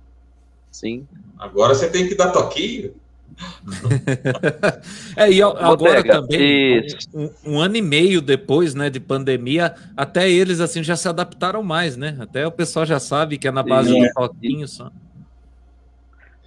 Sim. 0.71 1.05
Agora 1.37 1.75
você 1.75 1.89
tem 1.89 2.07
que 2.07 2.15
dar 2.15 2.31
toquinho. 2.31 2.93
é, 5.17 5.29
e 5.29 5.41
agora 5.41 5.75
Botega, 5.75 6.21
também, 6.21 6.87
um, 7.13 7.29
um, 7.45 7.59
ano 7.59 7.75
e 7.75 7.81
meio 7.81 8.21
depois, 8.21 8.73
né, 8.73 8.89
de 8.89 9.01
pandemia, 9.01 9.75
até 9.97 10.29
eles, 10.29 10.61
assim, 10.61 10.81
já 10.81 10.95
se 10.95 11.09
adaptaram 11.09 11.61
mais, 11.61 11.97
né? 11.97 12.15
Até 12.21 12.47
o 12.47 12.51
pessoal 12.51 12.85
já 12.85 13.01
sabe 13.01 13.37
que 13.37 13.49
é 13.49 13.51
na 13.51 13.63
base 13.63 13.91
Sim, 13.91 14.01
do 14.01 14.13
toquinho 14.13 14.65
só. 14.65 14.89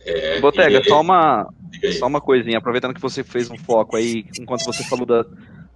É, 0.04 0.40
Botega, 0.40 0.80
e... 0.80 0.85
só, 0.85 1.00
uma, 1.00 1.49
só 1.99 2.06
uma 2.06 2.21
coisinha, 2.21 2.59
aproveitando 2.59 2.94
que 2.94 3.00
você 3.00 3.23
fez 3.23 3.50
um 3.50 3.56
foco 3.56 3.97
aí, 3.97 4.25
enquanto 4.38 4.64
você 4.64 4.82
falou 4.85 5.06
da, 5.06 5.25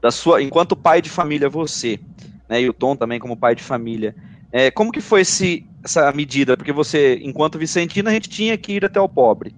da 0.00 0.10
sua. 0.10 0.42
Enquanto 0.42 0.76
pai 0.76 1.00
de 1.00 1.10
família, 1.10 1.48
você, 1.48 2.00
né? 2.48 2.60
E 2.60 2.68
o 2.68 2.72
Tom 2.72 2.96
também 2.96 3.18
como 3.18 3.36
pai 3.36 3.54
de 3.54 3.62
família. 3.62 4.14
É, 4.52 4.70
como 4.70 4.92
que 4.92 5.00
foi 5.00 5.22
esse, 5.22 5.66
essa 5.84 6.10
medida? 6.12 6.56
Porque 6.56 6.72
você, 6.72 7.18
enquanto 7.22 7.58
Vicentina, 7.58 8.10
a 8.10 8.12
gente 8.12 8.28
tinha 8.28 8.56
que 8.56 8.72
ir 8.72 8.84
até 8.84 9.00
o 9.00 9.08
pobre 9.08 9.54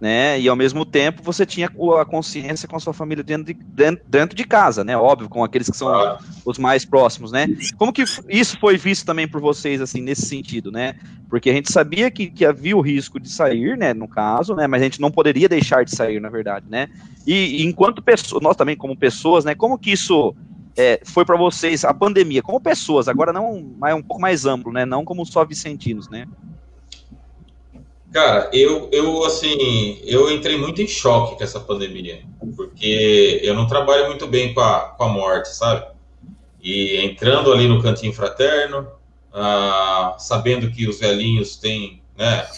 né? 0.00 0.40
E 0.40 0.48
ao 0.48 0.56
mesmo 0.56 0.86
tempo 0.86 1.22
você 1.22 1.44
tinha 1.44 1.70
a 2.00 2.04
consciência 2.04 2.66
com 2.66 2.76
a 2.76 2.80
sua 2.80 2.94
família 2.94 3.22
dentro 3.22 3.44
de, 3.44 3.54
dentro, 3.54 4.04
dentro 4.08 4.36
de 4.36 4.44
casa, 4.44 4.82
né? 4.82 4.96
Óbvio, 4.96 5.28
com 5.28 5.44
aqueles 5.44 5.68
que 5.68 5.76
são 5.76 6.18
os 6.44 6.58
mais 6.58 6.84
próximos, 6.86 7.30
né? 7.30 7.46
Como 7.76 7.92
que 7.92 8.02
isso 8.28 8.58
foi 8.58 8.78
visto 8.78 9.04
também 9.04 9.28
por 9.28 9.40
vocês, 9.40 9.80
assim, 9.80 10.00
nesse 10.00 10.22
sentido, 10.22 10.72
né? 10.72 10.94
Porque 11.28 11.50
a 11.50 11.52
gente 11.52 11.70
sabia 11.70 12.10
que, 12.10 12.30
que 12.30 12.46
havia 12.46 12.76
o 12.76 12.80
risco 12.80 13.20
de 13.20 13.28
sair, 13.28 13.76
né? 13.76 13.92
No 13.92 14.08
caso, 14.08 14.54
né? 14.54 14.66
Mas 14.66 14.80
a 14.80 14.84
gente 14.84 15.00
não 15.00 15.10
poderia 15.10 15.48
deixar 15.48 15.84
de 15.84 15.94
sair, 15.94 16.18
na 16.18 16.30
verdade, 16.30 16.64
né? 16.68 16.88
E, 17.26 17.62
e 17.62 17.66
enquanto 17.66 18.00
pessoas, 18.00 18.42
nós 18.42 18.56
também 18.56 18.76
como 18.76 18.96
pessoas, 18.96 19.44
né? 19.44 19.54
Como 19.54 19.78
que 19.78 19.92
isso 19.92 20.34
é, 20.76 21.00
foi 21.04 21.26
para 21.26 21.36
vocês 21.36 21.84
a 21.84 21.92
pandemia, 21.92 22.42
como 22.42 22.58
pessoas, 22.58 23.06
agora 23.06 23.32
não, 23.32 23.76
é 23.84 23.94
um 23.94 24.02
pouco 24.02 24.22
mais 24.22 24.46
amplo, 24.46 24.72
né? 24.72 24.86
Não 24.86 25.04
como 25.04 25.26
só 25.26 25.44
vicentinos, 25.44 26.08
né? 26.08 26.26
Cara, 28.12 28.50
eu, 28.52 28.88
eu 28.90 29.24
assim, 29.24 30.00
eu 30.04 30.30
entrei 30.30 30.56
muito 30.56 30.82
em 30.82 30.88
choque 30.88 31.36
com 31.36 31.44
essa 31.44 31.60
pandemia, 31.60 32.22
porque 32.56 33.40
eu 33.42 33.54
não 33.54 33.68
trabalho 33.68 34.06
muito 34.08 34.26
bem 34.26 34.52
com 34.52 34.60
a, 34.60 34.80
com 34.80 35.04
a 35.04 35.08
morte, 35.08 35.48
sabe? 35.48 35.86
E 36.60 36.96
entrando 36.96 37.52
ali 37.52 37.68
no 37.68 37.80
cantinho 37.80 38.12
fraterno, 38.12 38.88
ah, 39.32 40.16
sabendo 40.18 40.70
que 40.72 40.88
os 40.88 40.98
velhinhos 40.98 41.56
têm, 41.56 42.02
né? 42.18 42.48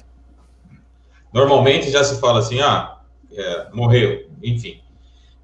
Normalmente 1.32 1.90
já 1.90 2.02
se 2.02 2.18
fala 2.18 2.38
assim, 2.38 2.60
ah, 2.60 3.00
é, 3.30 3.66
morreu, 3.72 4.28
enfim. 4.42 4.80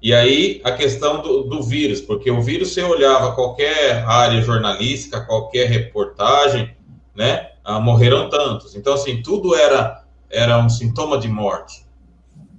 E 0.01 0.13
aí 0.13 0.59
a 0.63 0.71
questão 0.71 1.21
do, 1.21 1.43
do 1.43 1.61
vírus, 1.61 2.01
porque 2.01 2.31
o 2.31 2.41
vírus 2.41 2.69
você 2.73 2.81
olhava 2.81 3.33
qualquer 3.33 4.03
área 4.05 4.41
jornalística, 4.41 5.21
qualquer 5.21 5.69
reportagem, 5.69 6.75
né? 7.15 7.51
Ah, 7.63 7.79
morreram 7.79 8.29
tantos. 8.29 8.75
Então, 8.75 8.93
assim, 8.93 9.21
tudo 9.21 9.53
era, 9.53 9.98
era 10.29 10.57
um 10.59 10.69
sintoma 10.69 11.17
de 11.17 11.27
morte, 11.27 11.85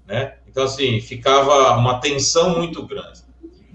né? 0.07 0.35
Então, 0.49 0.65
assim, 0.65 1.01
ficava 1.01 1.77
uma 1.77 2.01
tensão 2.01 2.59
muito 2.59 2.85
grande. 2.85 3.21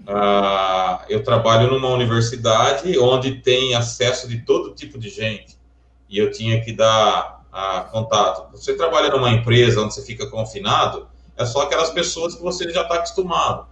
Ah, 0.08 1.03
eu 1.10 1.23
trabalho 1.23 1.69
numa 1.71 1.89
universidade 1.89 2.97
onde 2.99 3.36
tem 3.41 3.73
acesso 3.73 4.27
de 4.27 4.39
todo 4.39 4.75
tipo 4.75 4.99
de 4.99 5.10
gente 5.10 5.58
e 6.10 6.17
eu 6.17 6.31
tinha 6.31 6.62
que 6.62 6.73
dar 6.73 7.43
ah, 7.51 7.88
contato. 7.91 8.51
Você 8.51 8.75
trabalha 8.75 9.10
numa 9.10 9.31
empresa 9.31 9.81
onde 9.81 9.93
você 9.93 10.03
fica 10.03 10.27
confinado, 10.29 11.08
é 11.38 11.45
só 11.45 11.63
aquelas 11.63 11.89
pessoas 11.89 12.36
que 12.36 12.41
você 12.41 12.71
já 12.71 12.81
está 12.81 12.95
acostumado, 12.95 13.67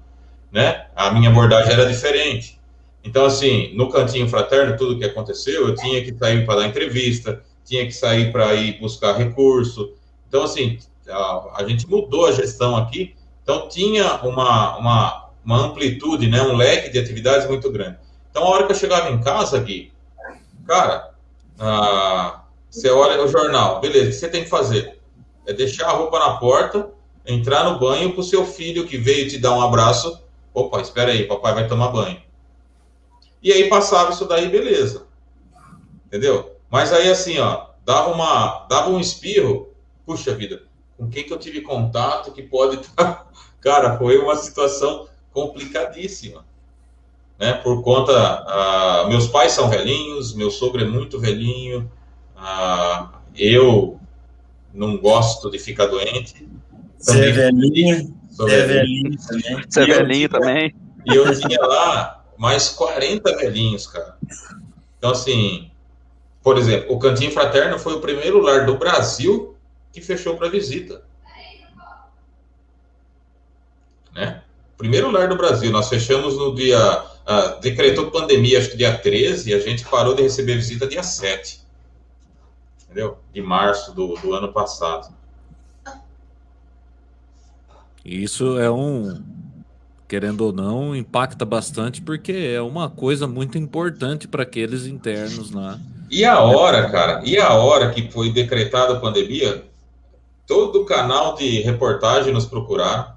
né? 0.51 0.87
A 0.95 1.11
minha 1.11 1.29
abordagem 1.29 1.71
era 1.71 1.85
diferente. 1.85 2.59
Então, 3.03 3.25
assim, 3.25 3.75
no 3.75 3.89
cantinho 3.89 4.27
fraterno, 4.27 4.77
tudo 4.77 4.97
que 4.97 5.05
aconteceu, 5.05 5.67
eu 5.67 5.75
tinha 5.75 6.03
que 6.03 6.17
sair 6.17 6.45
para 6.45 6.61
dar 6.61 6.67
entrevista, 6.67 7.43
tinha 7.65 7.85
que 7.85 7.91
sair 7.91 8.31
para 8.31 8.53
ir 8.55 8.79
buscar 8.79 9.17
recurso. 9.17 9.93
Então, 10.33 10.45
assim, 10.45 10.79
a, 11.07 11.57
a, 11.57 11.67
gente 11.67 11.87
mudou 11.87 12.25
a 12.25 12.31
gestão 12.31 12.75
aqui, 12.75 13.15
então 13.43 13.69
tinha 13.69 14.15
uma, 14.23 14.75
uma, 14.77 15.29
uma 15.45 15.57
amplitude, 15.59 16.27
né, 16.27 16.41
um 16.41 16.55
leque 16.55 16.89
de 16.89 16.97
atividades 16.97 17.47
muito 17.47 17.71
grande. 17.71 17.99
Então, 18.31 18.43
a 18.43 18.47
hora 18.47 18.65
que 18.65 18.71
eu 18.71 18.75
chegava 18.75 19.11
em 19.11 19.21
casa, 19.21 19.59
Gui, 19.59 19.93
cara, 20.65 21.11
ah, 21.59 22.45
você 22.67 22.89
olha 22.89 23.23
o 23.23 23.27
jornal, 23.27 23.79
beleza, 23.79 24.05
o 24.05 24.09
que 24.09 24.15
você 24.15 24.27
tem 24.27 24.43
que 24.43 24.49
fazer? 24.49 24.99
É 25.45 25.53
deixar 25.53 25.89
a 25.89 25.91
roupa 25.91 26.17
na 26.17 26.37
porta, 26.37 26.89
entrar 27.27 27.65
no 27.65 27.77
banho 27.77 28.11
para 28.13 28.21
o 28.21 28.23
seu 28.23 28.43
filho 28.43 28.87
que 28.87 28.97
veio 28.97 29.29
te 29.29 29.37
dar 29.37 29.51
um 29.51 29.61
abraço. 29.61 30.19
Opa, 30.51 30.81
espera 30.81 31.11
aí, 31.11 31.27
papai 31.27 31.53
vai 31.53 31.67
tomar 31.67 31.89
banho. 31.89 32.19
E 33.43 33.53
aí 33.53 33.69
passava 33.69 34.11
isso 34.11 34.25
daí, 34.25 34.49
beleza. 34.49 35.05
Entendeu? 36.07 36.55
Mas 36.71 36.91
aí 36.91 37.07
assim, 37.11 37.37
ó, 37.37 37.67
dava 37.85 38.11
uma, 38.11 38.65
dava 38.67 38.89
um 38.89 38.99
espirro, 38.99 39.72
puxa 40.05 40.33
vida, 40.33 40.63
com 40.97 41.09
quem 41.09 41.23
que 41.23 41.33
eu 41.33 41.39
tive 41.39 41.61
contato 41.61 42.31
que 42.31 42.41
pode 42.41 42.81
estar... 42.81 43.31
Cara, 43.61 43.97
foi 43.97 44.17
uma 44.17 44.35
situação 44.35 45.07
complicadíssima. 45.31 46.45
Né? 47.39 47.53
Por 47.53 47.81
conta, 47.81 49.05
meus 49.07 49.27
pais 49.27 49.53
são 49.53 49.69
velhinhos, 49.69 50.33
meu 50.33 50.51
sogro 50.51 50.81
é 50.81 50.85
muito 50.85 51.19
velhinho, 51.19 51.89
eu 53.35 53.99
não 54.73 54.97
gosto 54.97 55.49
de 55.49 55.59
ficar 55.59 55.87
doente. 55.87 56.47
Você 56.97 57.29
é 57.29 57.31
velhinho, 57.31 58.13
você 58.29 58.53
é 58.53 58.65
velhinho 58.65 59.17
também. 59.17 59.63
Você 59.69 59.81
é 59.81 59.85
velhinho 59.85 60.29
também. 60.29 60.75
E 61.05 61.15
eu 61.15 61.39
tinha 61.39 61.61
lá 61.61 62.23
mais 62.37 62.69
40 62.69 63.37
velhinhos, 63.37 63.87
cara. 63.87 64.17
Então, 64.97 65.11
assim, 65.11 65.69
por 66.41 66.57
exemplo, 66.57 66.95
o 66.95 66.99
Cantinho 66.99 67.31
Fraterno 67.31 67.77
foi 67.77 67.93
o 67.93 67.99
primeiro 67.99 68.41
lar 68.41 68.65
do 68.65 68.77
Brasil 68.77 69.52
que 69.93 70.01
fechou 70.01 70.35
para 70.35 70.49
visita. 70.49 71.03
Né? 74.13 74.41
Primeiro 74.77 75.11
lar 75.11 75.29
do 75.29 75.37
Brasil. 75.37 75.71
Nós 75.71 75.87
fechamos 75.87 76.35
no 76.35 76.53
dia. 76.53 77.05
Uh, 77.23 77.61
decretou 77.61 78.11
pandemia, 78.11 78.59
acho 78.59 78.71
que 78.71 78.77
dia 78.77 78.97
13, 78.97 79.49
e 79.49 79.53
a 79.53 79.59
gente 79.59 79.85
parou 79.85 80.13
de 80.13 80.23
receber 80.23 80.55
visita 80.55 80.85
dia 80.85 81.03
7. 81.03 81.61
Entendeu? 82.83 83.17
De 83.31 83.41
março 83.41 83.93
do, 83.93 84.15
do 84.15 84.33
ano 84.33 84.51
passado. 84.51 85.13
Isso 88.03 88.59
é 88.59 88.69
um, 88.69 89.23
querendo 90.05 90.41
ou 90.41 90.51
não, 90.51 90.93
impacta 90.93 91.45
bastante 91.45 92.01
porque 92.01 92.33
é 92.33 92.61
uma 92.61 92.89
coisa 92.89 93.25
muito 93.25 93.57
importante 93.57 94.27
para 94.27 94.43
aqueles 94.43 94.85
internos 94.85 95.51
lá. 95.51 95.79
E 96.11 96.25
a 96.25 96.41
hora, 96.41 96.89
cara, 96.91 97.21
e 97.25 97.37
a 97.37 97.53
hora 97.53 97.89
que 97.91 98.11
foi 98.11 98.31
decretada 98.31 98.93
a 98.93 98.99
pandemia, 98.99 99.63
todo 100.45 100.85
canal 100.85 101.35
de 101.35 101.61
reportagem 101.61 102.33
nos 102.33 102.45
procuraram. 102.45 103.13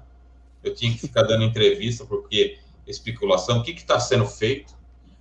Eu 0.63 0.73
tinha 0.73 0.91
que 0.91 0.99
ficar 0.99 1.23
dando 1.23 1.43
entrevista 1.43 2.05
porque 2.05 2.57
especulação, 2.85 3.59
o 3.59 3.63
que 3.63 3.71
está 3.71 3.99
sendo 3.99 4.25
feito? 4.25 4.73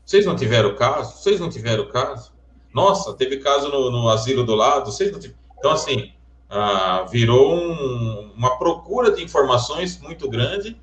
Vocês 0.04 0.24
não 0.24 0.36
tiveram 0.36 0.74
caso? 0.76 1.16
Vocês 1.16 1.40
não 1.40 1.50
tiveram 1.50 1.88
caso? 1.88 2.32
Nossa, 2.72 3.12
teve 3.14 3.38
caso 3.38 3.68
no, 3.68 3.90
no 3.90 4.08
asilo 4.08 4.44
do 4.44 4.54
lado. 4.54 4.90
Vocês 4.90 5.10
não 5.10 5.18
tiveram... 5.18 5.40
Então, 5.58 5.72
assim, 5.72 6.12
ah, 6.48 7.06
virou 7.10 7.54
um, 7.54 8.32
uma 8.36 8.56
procura 8.58 9.10
de 9.10 9.22
informações 9.22 9.98
muito 10.00 10.28
grande 10.28 10.76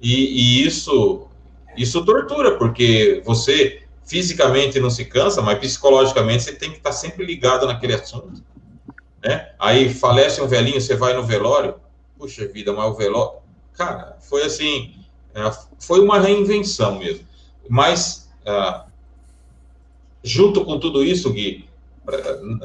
e, 0.00 0.60
e, 0.60 0.66
isso, 0.66 1.26
isso 1.76 2.04
tortura, 2.04 2.56
porque 2.56 3.22
você 3.24 3.82
fisicamente 4.04 4.78
não 4.80 4.90
se 4.90 5.04
cansa, 5.04 5.42
mas 5.42 5.58
psicologicamente 5.58 6.44
você 6.44 6.52
tem 6.52 6.70
que 6.70 6.78
estar 6.78 6.92
sempre 6.92 7.24
ligado 7.24 7.66
naquele 7.66 7.94
assunto. 7.94 8.42
Né? 9.24 9.50
Aí 9.58 9.92
falece 9.92 10.40
um 10.40 10.46
velhinho, 10.46 10.80
você 10.80 10.94
vai 10.94 11.12
no 11.12 11.22
velório, 11.22 11.74
puxa 12.18 12.46
vida, 12.46 12.72
mas 12.72 12.90
o 12.90 12.94
velório. 12.94 13.38
Cara, 13.74 14.16
foi 14.20 14.42
assim, 14.42 14.94
é, 15.34 15.50
foi 15.78 16.00
uma 16.00 16.18
reinvenção 16.18 16.98
mesmo. 16.98 17.26
Mas, 17.68 18.30
ah, 18.46 18.86
junto 20.22 20.64
com 20.64 20.78
tudo 20.78 21.04
isso, 21.04 21.32
Gui, 21.32 21.68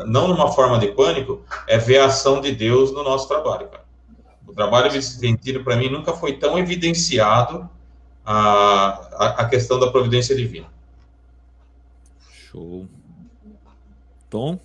não 0.08 0.28
numa 0.28 0.52
forma 0.52 0.80
de 0.80 0.88
pânico, 0.88 1.42
é 1.68 1.78
ver 1.78 2.00
a 2.00 2.06
ação 2.06 2.40
de 2.40 2.52
Deus 2.54 2.92
no 2.92 3.04
nosso 3.04 3.28
trabalho, 3.28 3.68
cara. 3.68 3.84
O 4.48 4.54
trabalho 4.54 4.92
vicentino, 4.92 5.64
para 5.64 5.76
mim, 5.76 5.90
nunca 5.90 6.14
foi 6.14 6.34
tão 6.34 6.58
evidenciado 6.58 7.70
a, 8.26 9.10
a, 9.14 9.28
a, 9.42 9.50
questão 9.50 9.80
da 9.80 9.92
providência 9.92 10.36
divina. 10.36 10.68
Show. 12.32 12.88
Tom? 14.30 14.60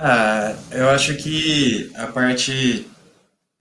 Ah, 0.00 0.54
eu 0.70 0.88
acho 0.90 1.16
que 1.16 1.90
a 1.96 2.06
parte 2.06 2.86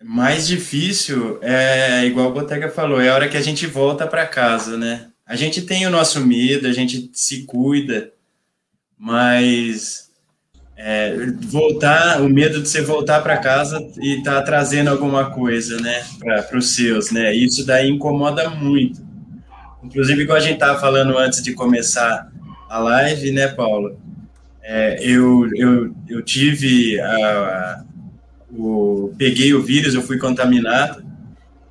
mais 0.04 0.45
difícil 0.47 1.39
é, 1.41 2.06
igual 2.06 2.30
o 2.30 2.34
Botega 2.34 2.69
falou, 2.69 3.02
é 3.02 3.10
a 3.10 3.15
hora 3.15 3.28
que 3.28 3.38
a 3.38 3.41
gente 3.41 3.65
volta 3.65 4.06
para 4.06 4.28
casa, 4.28 4.78
né? 4.78 5.08
A 5.26 5.36
gente 5.36 5.63
tem 5.63 5.88
o 5.88 5.89
nosso 5.89 6.23
medo, 6.23 6.67
a 6.67 6.71
gente 6.71 7.10
se 7.12 7.43
cuida, 7.45 8.12
mas 8.95 10.12
é, 10.78 11.15
voltar, 11.47 12.21
o 12.21 12.30
medo 12.30 12.62
de 12.62 12.69
você 12.69 12.84
voltar 12.84 13.21
para 13.21 13.39
casa 13.39 13.80
e 14.00 14.21
tá 14.21 14.39
trazendo 14.43 14.91
alguma 14.91 15.32
coisa, 15.32 15.82
né, 15.82 16.06
para 16.19 16.58
os 16.58 16.76
seus, 16.76 17.10
né? 17.10 17.34
Isso 17.34 17.65
daí 17.65 17.89
incomoda 17.89 18.47
muito. 18.52 19.02
Inclusive, 19.84 20.21
igual 20.21 20.38
a 20.38 20.41
gente 20.41 20.60
tava 20.60 20.80
falando 20.80 21.17
antes 21.17 21.41
de 21.41 21.54
começar 21.54 22.32
a 22.69 22.78
live, 22.78 23.32
né, 23.32 23.47
Paulo? 23.47 24.00
É, 24.69 24.97
eu, 24.99 25.49
eu, 25.56 25.95
eu 26.10 26.21
tive 26.21 26.99
a, 26.99 27.15
a, 27.15 27.84
o 28.51 29.13
peguei 29.17 29.53
o 29.53 29.63
vírus, 29.63 29.95
eu 29.95 30.01
fui 30.01 30.17
contaminado 30.17 31.06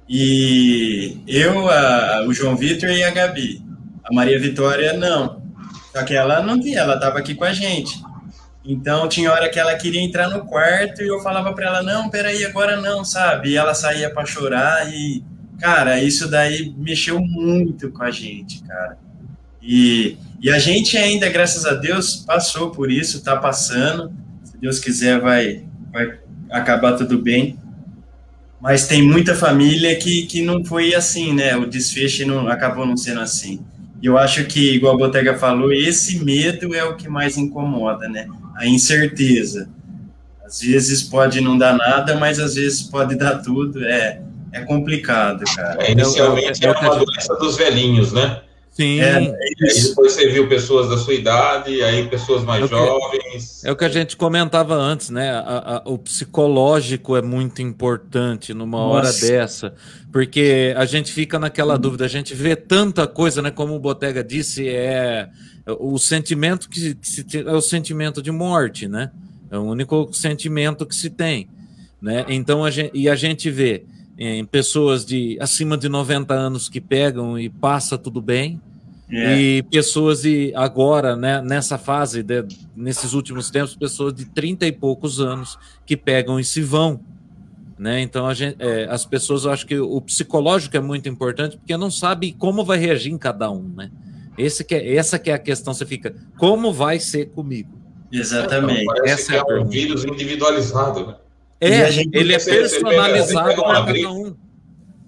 e 0.08 1.18
eu, 1.26 1.68
a, 1.68 2.24
o 2.26 2.32
João 2.32 2.56
Vitor 2.56 2.88
e 2.88 3.04
a 3.04 3.10
Gabi. 3.10 3.62
A 4.02 4.14
Maria 4.14 4.40
Vitória 4.40 4.94
não. 4.94 5.42
Só 5.92 6.02
que 6.04 6.14
ela 6.14 6.40
não 6.40 6.58
tinha, 6.58 6.78
ela 6.78 6.94
estava 6.94 7.18
aqui 7.18 7.34
com 7.34 7.44
a 7.44 7.52
gente. 7.52 8.00
Então 8.64 9.06
tinha 9.10 9.30
hora 9.30 9.50
que 9.50 9.60
ela 9.60 9.74
queria 9.74 10.00
entrar 10.00 10.30
no 10.30 10.46
quarto 10.46 11.02
e 11.02 11.06
eu 11.06 11.20
falava 11.20 11.52
para 11.52 11.66
ela: 11.66 11.82
"Não, 11.82 12.08
peraí, 12.08 12.46
agora 12.46 12.80
não", 12.80 13.04
sabe? 13.04 13.50
E 13.50 13.56
ela 13.58 13.74
saía 13.74 14.08
para 14.08 14.24
chorar 14.24 14.90
e 14.90 15.22
cara, 15.60 16.02
isso 16.02 16.30
daí 16.30 16.74
mexeu 16.78 17.20
muito 17.20 17.90
com 17.90 18.02
a 18.02 18.10
gente, 18.10 18.62
cara. 18.64 18.96
E, 19.66 20.16
e 20.40 20.48
a 20.48 20.58
gente 20.60 20.96
ainda, 20.96 21.28
graças 21.28 21.66
a 21.66 21.74
Deus, 21.74 22.24
passou 22.24 22.70
por 22.70 22.90
isso, 22.90 23.24
tá 23.24 23.36
passando. 23.36 24.12
Se 24.44 24.56
Deus 24.58 24.78
quiser, 24.78 25.20
vai, 25.20 25.64
vai 25.92 26.18
acabar 26.50 26.92
tudo 26.92 27.18
bem. 27.18 27.58
Mas 28.60 28.86
tem 28.86 29.02
muita 29.02 29.34
família 29.34 29.96
que, 29.96 30.22
que 30.26 30.42
não 30.42 30.64
foi 30.64 30.94
assim, 30.94 31.34
né? 31.34 31.56
O 31.56 31.66
desfecho 31.66 32.26
não, 32.26 32.48
acabou 32.48 32.86
não 32.86 32.96
sendo 32.96 33.20
assim. 33.20 33.60
E 34.00 34.06
eu 34.06 34.16
acho 34.16 34.44
que, 34.44 34.74
igual 34.74 34.94
a 34.94 34.98
Botega 34.98 35.36
falou, 35.36 35.72
esse 35.72 36.24
medo 36.24 36.74
é 36.74 36.84
o 36.84 36.96
que 36.96 37.08
mais 37.08 37.36
incomoda, 37.36 38.08
né? 38.08 38.28
A 38.56 38.66
incerteza. 38.66 39.68
Às 40.44 40.60
vezes 40.60 41.02
pode 41.02 41.40
não 41.40 41.58
dar 41.58 41.76
nada, 41.76 42.16
mas 42.16 42.38
às 42.38 42.54
vezes 42.54 42.82
pode 42.82 43.16
dar 43.16 43.38
tudo. 43.38 43.84
É, 43.84 44.22
é 44.52 44.60
complicado, 44.60 45.44
cara. 45.56 45.84
É, 45.84 45.92
inicialmente 45.92 46.64
é, 46.64 46.68
é, 46.68 46.72
é 46.72 46.78
uma 46.78 47.04
doença 47.04 47.34
dos 47.34 47.56
velhinhos, 47.56 48.12
né? 48.12 48.42
Sim. 48.76 49.00
É, 49.00 49.24
é 49.24 49.32
depois 49.58 50.12
você 50.12 50.28
viu 50.28 50.46
pessoas 50.50 50.90
da 50.90 50.98
sua 50.98 51.14
idade, 51.14 51.82
aí 51.82 52.06
pessoas 52.08 52.44
mais 52.44 52.62
é 52.62 52.68
jovens. 52.68 53.64
É 53.64 53.72
o 53.72 53.76
que 53.76 53.86
a 53.86 53.88
gente 53.88 54.18
comentava 54.18 54.74
antes, 54.74 55.08
né? 55.08 55.30
A, 55.30 55.82
a, 55.86 55.90
o 55.90 55.96
psicológico 55.96 57.16
é 57.16 57.22
muito 57.22 57.62
importante 57.62 58.52
numa 58.52 58.76
Nossa. 58.76 58.94
hora 58.94 59.12
dessa, 59.12 59.74
porque 60.12 60.74
a 60.76 60.84
gente 60.84 61.10
fica 61.10 61.38
naquela 61.38 61.76
hum. 61.76 61.78
dúvida, 61.78 62.04
a 62.04 62.08
gente 62.08 62.34
vê 62.34 62.54
tanta 62.54 63.06
coisa, 63.06 63.40
né? 63.40 63.50
Como 63.50 63.74
o 63.74 63.80
Botega 63.80 64.22
disse, 64.22 64.68
é 64.68 65.30
o 65.66 65.96
sentimento 65.96 66.68
que, 66.68 66.94
que 66.96 67.08
se 67.08 67.24
é 67.34 67.52
o 67.52 67.62
sentimento 67.62 68.20
de 68.20 68.30
morte, 68.30 68.86
né? 68.86 69.10
É 69.50 69.56
o 69.56 69.62
único 69.62 70.10
sentimento 70.12 70.84
que 70.84 70.94
se 70.94 71.08
tem, 71.08 71.48
né? 72.00 72.26
Então 72.28 72.62
a 72.62 72.70
gente, 72.70 72.90
e 72.92 73.08
a 73.08 73.16
gente 73.16 73.50
vê 73.50 73.86
em 74.18 74.44
pessoas 74.44 75.04
de 75.04 75.36
acima 75.40 75.76
de 75.76 75.88
90 75.88 76.32
anos 76.32 76.68
que 76.68 76.80
pegam 76.80 77.38
e 77.38 77.48
passa 77.48 77.98
tudo 77.98 78.20
bem, 78.20 78.60
é. 79.10 79.38
e 79.38 79.62
pessoas 79.62 80.22
de 80.22 80.52
agora, 80.54 81.14
né, 81.14 81.40
nessa 81.40 81.78
fase, 81.78 82.22
de, 82.22 82.44
nesses 82.74 83.12
últimos 83.12 83.50
tempos, 83.50 83.76
pessoas 83.76 84.12
de 84.12 84.24
30 84.26 84.66
e 84.66 84.72
poucos 84.72 85.20
anos 85.20 85.58
que 85.84 85.96
pegam 85.96 86.40
e 86.40 86.44
se 86.44 86.60
vão. 86.60 87.00
Né? 87.78 88.00
Então, 88.00 88.26
a 88.26 88.34
gente, 88.34 88.56
é, 88.58 88.86
as 88.90 89.04
pessoas, 89.04 89.44
eu 89.44 89.52
acho 89.52 89.66
que 89.66 89.78
o 89.78 90.00
psicológico 90.00 90.76
é 90.76 90.80
muito 90.80 91.08
importante, 91.08 91.56
porque 91.56 91.76
não 91.76 91.90
sabe 91.90 92.32
como 92.32 92.64
vai 92.64 92.78
reagir 92.78 93.12
em 93.12 93.18
cada 93.18 93.50
um. 93.50 93.70
Né? 93.76 93.90
Esse 94.36 94.64
que 94.64 94.74
é, 94.74 94.94
essa 94.94 95.18
que 95.18 95.30
é 95.30 95.34
a 95.34 95.38
questão, 95.38 95.74
você 95.74 95.86
fica, 95.86 96.14
como 96.38 96.72
vai 96.72 96.98
ser 96.98 97.26
comigo? 97.26 97.78
Exatamente. 98.10 98.82
Então, 98.82 99.04
essa 99.04 99.32
que 99.32 99.38
é, 99.38 99.56
é 99.56 99.60
um 99.60 99.68
vírus 99.68 100.04
individualizado, 100.04 101.06
né? 101.06 101.16
É, 101.58 101.88
ele 102.12 102.34
é 102.34 102.38
personalizado 102.38 103.62
para 103.62 103.84
cada 103.86 104.12
um. 104.12 104.36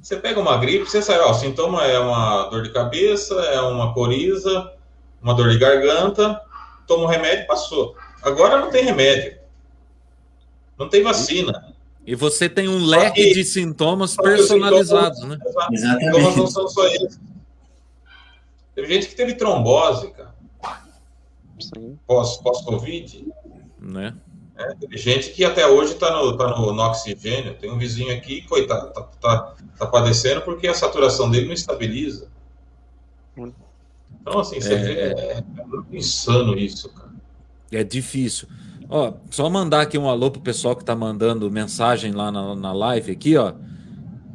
Você 0.08 0.16
pega 0.16 0.40
uma 0.40 0.56
gripe, 0.56 0.88
você 0.88 1.02
sabe, 1.02 1.20
ó, 1.20 1.32
o 1.32 1.34
sintoma 1.34 1.84
é 1.84 1.98
uma 1.98 2.44
dor 2.44 2.62
de 2.62 2.72
cabeça, 2.72 3.34
é 3.34 3.60
uma 3.60 3.92
coriza, 3.92 4.72
uma 5.20 5.34
dor 5.34 5.50
de 5.50 5.58
garganta, 5.58 6.40
toma 6.86 7.04
um 7.04 7.06
remédio 7.06 7.46
passou. 7.46 7.94
Agora 8.22 8.58
não 8.58 8.70
tem 8.70 8.86
remédio. 8.86 9.38
Não 10.78 10.88
tem 10.88 11.02
vacina. 11.02 11.74
E 12.06 12.14
você 12.14 12.48
tem 12.48 12.70
um 12.70 12.86
leque 12.86 13.22
que, 13.22 13.34
de 13.34 13.44
sintomas 13.44 14.16
personalizados, 14.16 15.18
sintomas, 15.18 15.38
né? 15.38 15.46
Exatamente. 15.46 15.84
Os 15.84 16.00
sintomas 16.00 16.36
não 16.36 16.46
são 16.46 16.68
só 16.68 16.86
esses. 16.86 17.20
Teve 18.74 18.88
gente 18.88 19.08
que 19.08 19.14
teve 19.14 19.34
trombose, 19.34 20.10
cara. 20.12 20.34
Pós-Covid. 22.06 23.26
Pós 23.26 23.38
né? 23.78 24.14
É, 24.58 24.74
tem 24.74 24.98
gente 24.98 25.30
que 25.30 25.44
até 25.44 25.64
hoje 25.68 25.92
está 25.92 26.10
no, 26.10 26.36
tá 26.36 26.48
no, 26.48 26.72
no, 26.72 26.82
oxigênio. 26.82 27.54
Tem 27.54 27.70
um 27.70 27.78
vizinho 27.78 28.12
aqui, 28.12 28.42
coitado, 28.42 28.88
está 28.88 29.02
tá, 29.02 29.54
tá 29.78 29.86
padecendo 29.86 30.42
porque 30.42 30.66
a 30.66 30.74
saturação 30.74 31.30
dele 31.30 31.46
não 31.46 31.54
estabiliza. 31.54 32.28
Então, 34.20 34.40
assim, 34.40 34.60
você 34.60 34.74
é, 34.74 34.76
vê, 34.76 34.92
é, 34.92 35.38
é 35.38 35.44
insano 35.92 36.58
isso, 36.58 36.88
cara. 36.88 37.12
É 37.70 37.84
difícil. 37.84 38.48
Ó, 38.90 39.12
só 39.30 39.48
mandar 39.48 39.82
aqui 39.82 39.96
um 39.96 40.08
alô 40.08 40.28
pro 40.28 40.40
pessoal 40.40 40.74
que 40.74 40.84
tá 40.84 40.96
mandando 40.96 41.48
mensagem 41.50 42.10
lá 42.10 42.32
na, 42.32 42.56
na 42.56 42.72
live 42.72 43.12
aqui, 43.12 43.36
ó. 43.36 43.52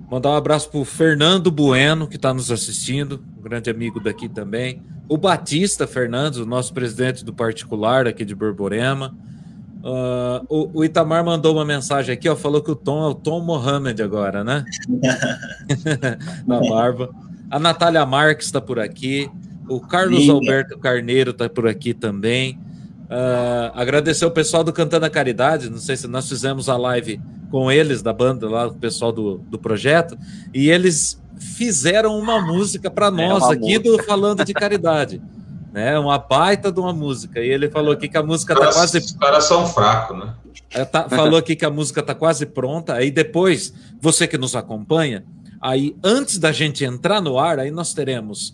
Mandar 0.09 0.29
um 0.29 0.35
abraço 0.35 0.69
pro 0.69 0.85
Fernando 0.85 1.51
Bueno, 1.51 2.07
que 2.07 2.15
está 2.15 2.33
nos 2.33 2.49
assistindo, 2.49 3.21
um 3.37 3.41
grande 3.41 3.69
amigo 3.69 3.99
daqui 3.99 4.29
também. 4.29 4.81
O 5.09 5.17
Batista 5.17 5.85
Fernandes, 5.85 6.39
o 6.39 6.45
nosso 6.45 6.73
presidente 6.73 7.25
do 7.25 7.33
particular 7.33 8.07
aqui 8.07 8.23
de 8.23 8.33
Borborema. 8.33 9.13
Uh, 9.83 10.45
o, 10.47 10.79
o, 10.79 10.85
Itamar 10.85 11.25
mandou 11.25 11.53
uma 11.53 11.65
mensagem 11.65 12.13
aqui, 12.13 12.29
ó, 12.29 12.37
falou 12.37 12.61
que 12.61 12.71
o 12.71 12.75
Tom 12.75 13.03
é 13.03 13.09
o 13.09 13.13
Tom 13.13 13.41
Mohamed 13.41 14.01
agora, 14.01 14.41
né? 14.41 14.63
Na 16.47 16.61
barba. 16.61 17.09
A 17.51 17.59
Natália 17.59 18.05
Marques 18.05 18.45
está 18.45 18.61
por 18.61 18.79
aqui. 18.79 19.29
O 19.67 19.81
Carlos. 19.81 20.29
Alberto 20.29 20.77
Carneiro 20.79 21.31
está 21.31 21.49
por 21.49 21.67
aqui 21.67 21.93
também. 21.93 22.57
Uh, 23.03 23.71
agradecer 23.73 24.25
o 24.25 24.31
pessoal 24.31 24.63
do 24.63 24.71
Cantando 24.71 25.05
a 25.05 25.09
Caridade. 25.09 25.69
Não 25.69 25.77
sei 25.77 25.97
se 25.97 26.07
nós 26.07 26.29
fizemos 26.29 26.69
a 26.69 26.77
live 26.77 27.19
com 27.51 27.69
eles, 27.69 28.01
da 28.01 28.13
banda 28.13 28.49
lá, 28.49 28.67
o 28.67 28.73
pessoal 28.73 29.11
do, 29.11 29.37
do 29.37 29.59
projeto, 29.59 30.17
e 30.53 30.69
eles 30.69 31.21
fizeram 31.37 32.17
uma 32.17 32.41
música 32.41 32.89
para 32.89 33.07
é 33.07 33.11
nós 33.11 33.43
é 33.43 33.53
aqui 33.53 33.77
música. 33.77 33.97
do 33.97 34.03
Falando 34.03 34.45
de 34.45 34.53
Caridade 34.53 35.21
né? 35.73 35.97
Uma 35.97 36.19
baita 36.19 36.71
de 36.71 36.79
uma 36.79 36.93
música. 36.93 37.39
E 37.39 37.49
ele 37.49 37.67
falou 37.67 37.91
aqui 37.91 38.07
que 38.07 38.15
a 38.15 38.21
música 38.21 38.53
tá 38.53 38.71
quase. 38.71 38.99
Os 38.99 39.11
caras 39.13 39.43
são 39.45 39.65
fracos, 39.65 40.15
né? 40.15 40.35
Tá, 40.91 41.09
falou 41.09 41.39
aqui 41.39 41.55
que 41.55 41.65
a 41.65 41.69
música 41.71 42.03
tá 42.03 42.13
quase 42.13 42.45
pronta. 42.45 42.93
Aí 42.93 43.09
depois, 43.09 43.73
você 43.99 44.27
que 44.27 44.37
nos 44.37 44.55
acompanha, 44.55 45.25
aí 45.63 45.95
antes 46.03 46.37
da 46.37 46.51
gente 46.51 46.83
entrar 46.83 47.21
no 47.21 47.39
ar, 47.39 47.57
aí 47.57 47.71
nós 47.71 47.93
teremos 47.93 48.53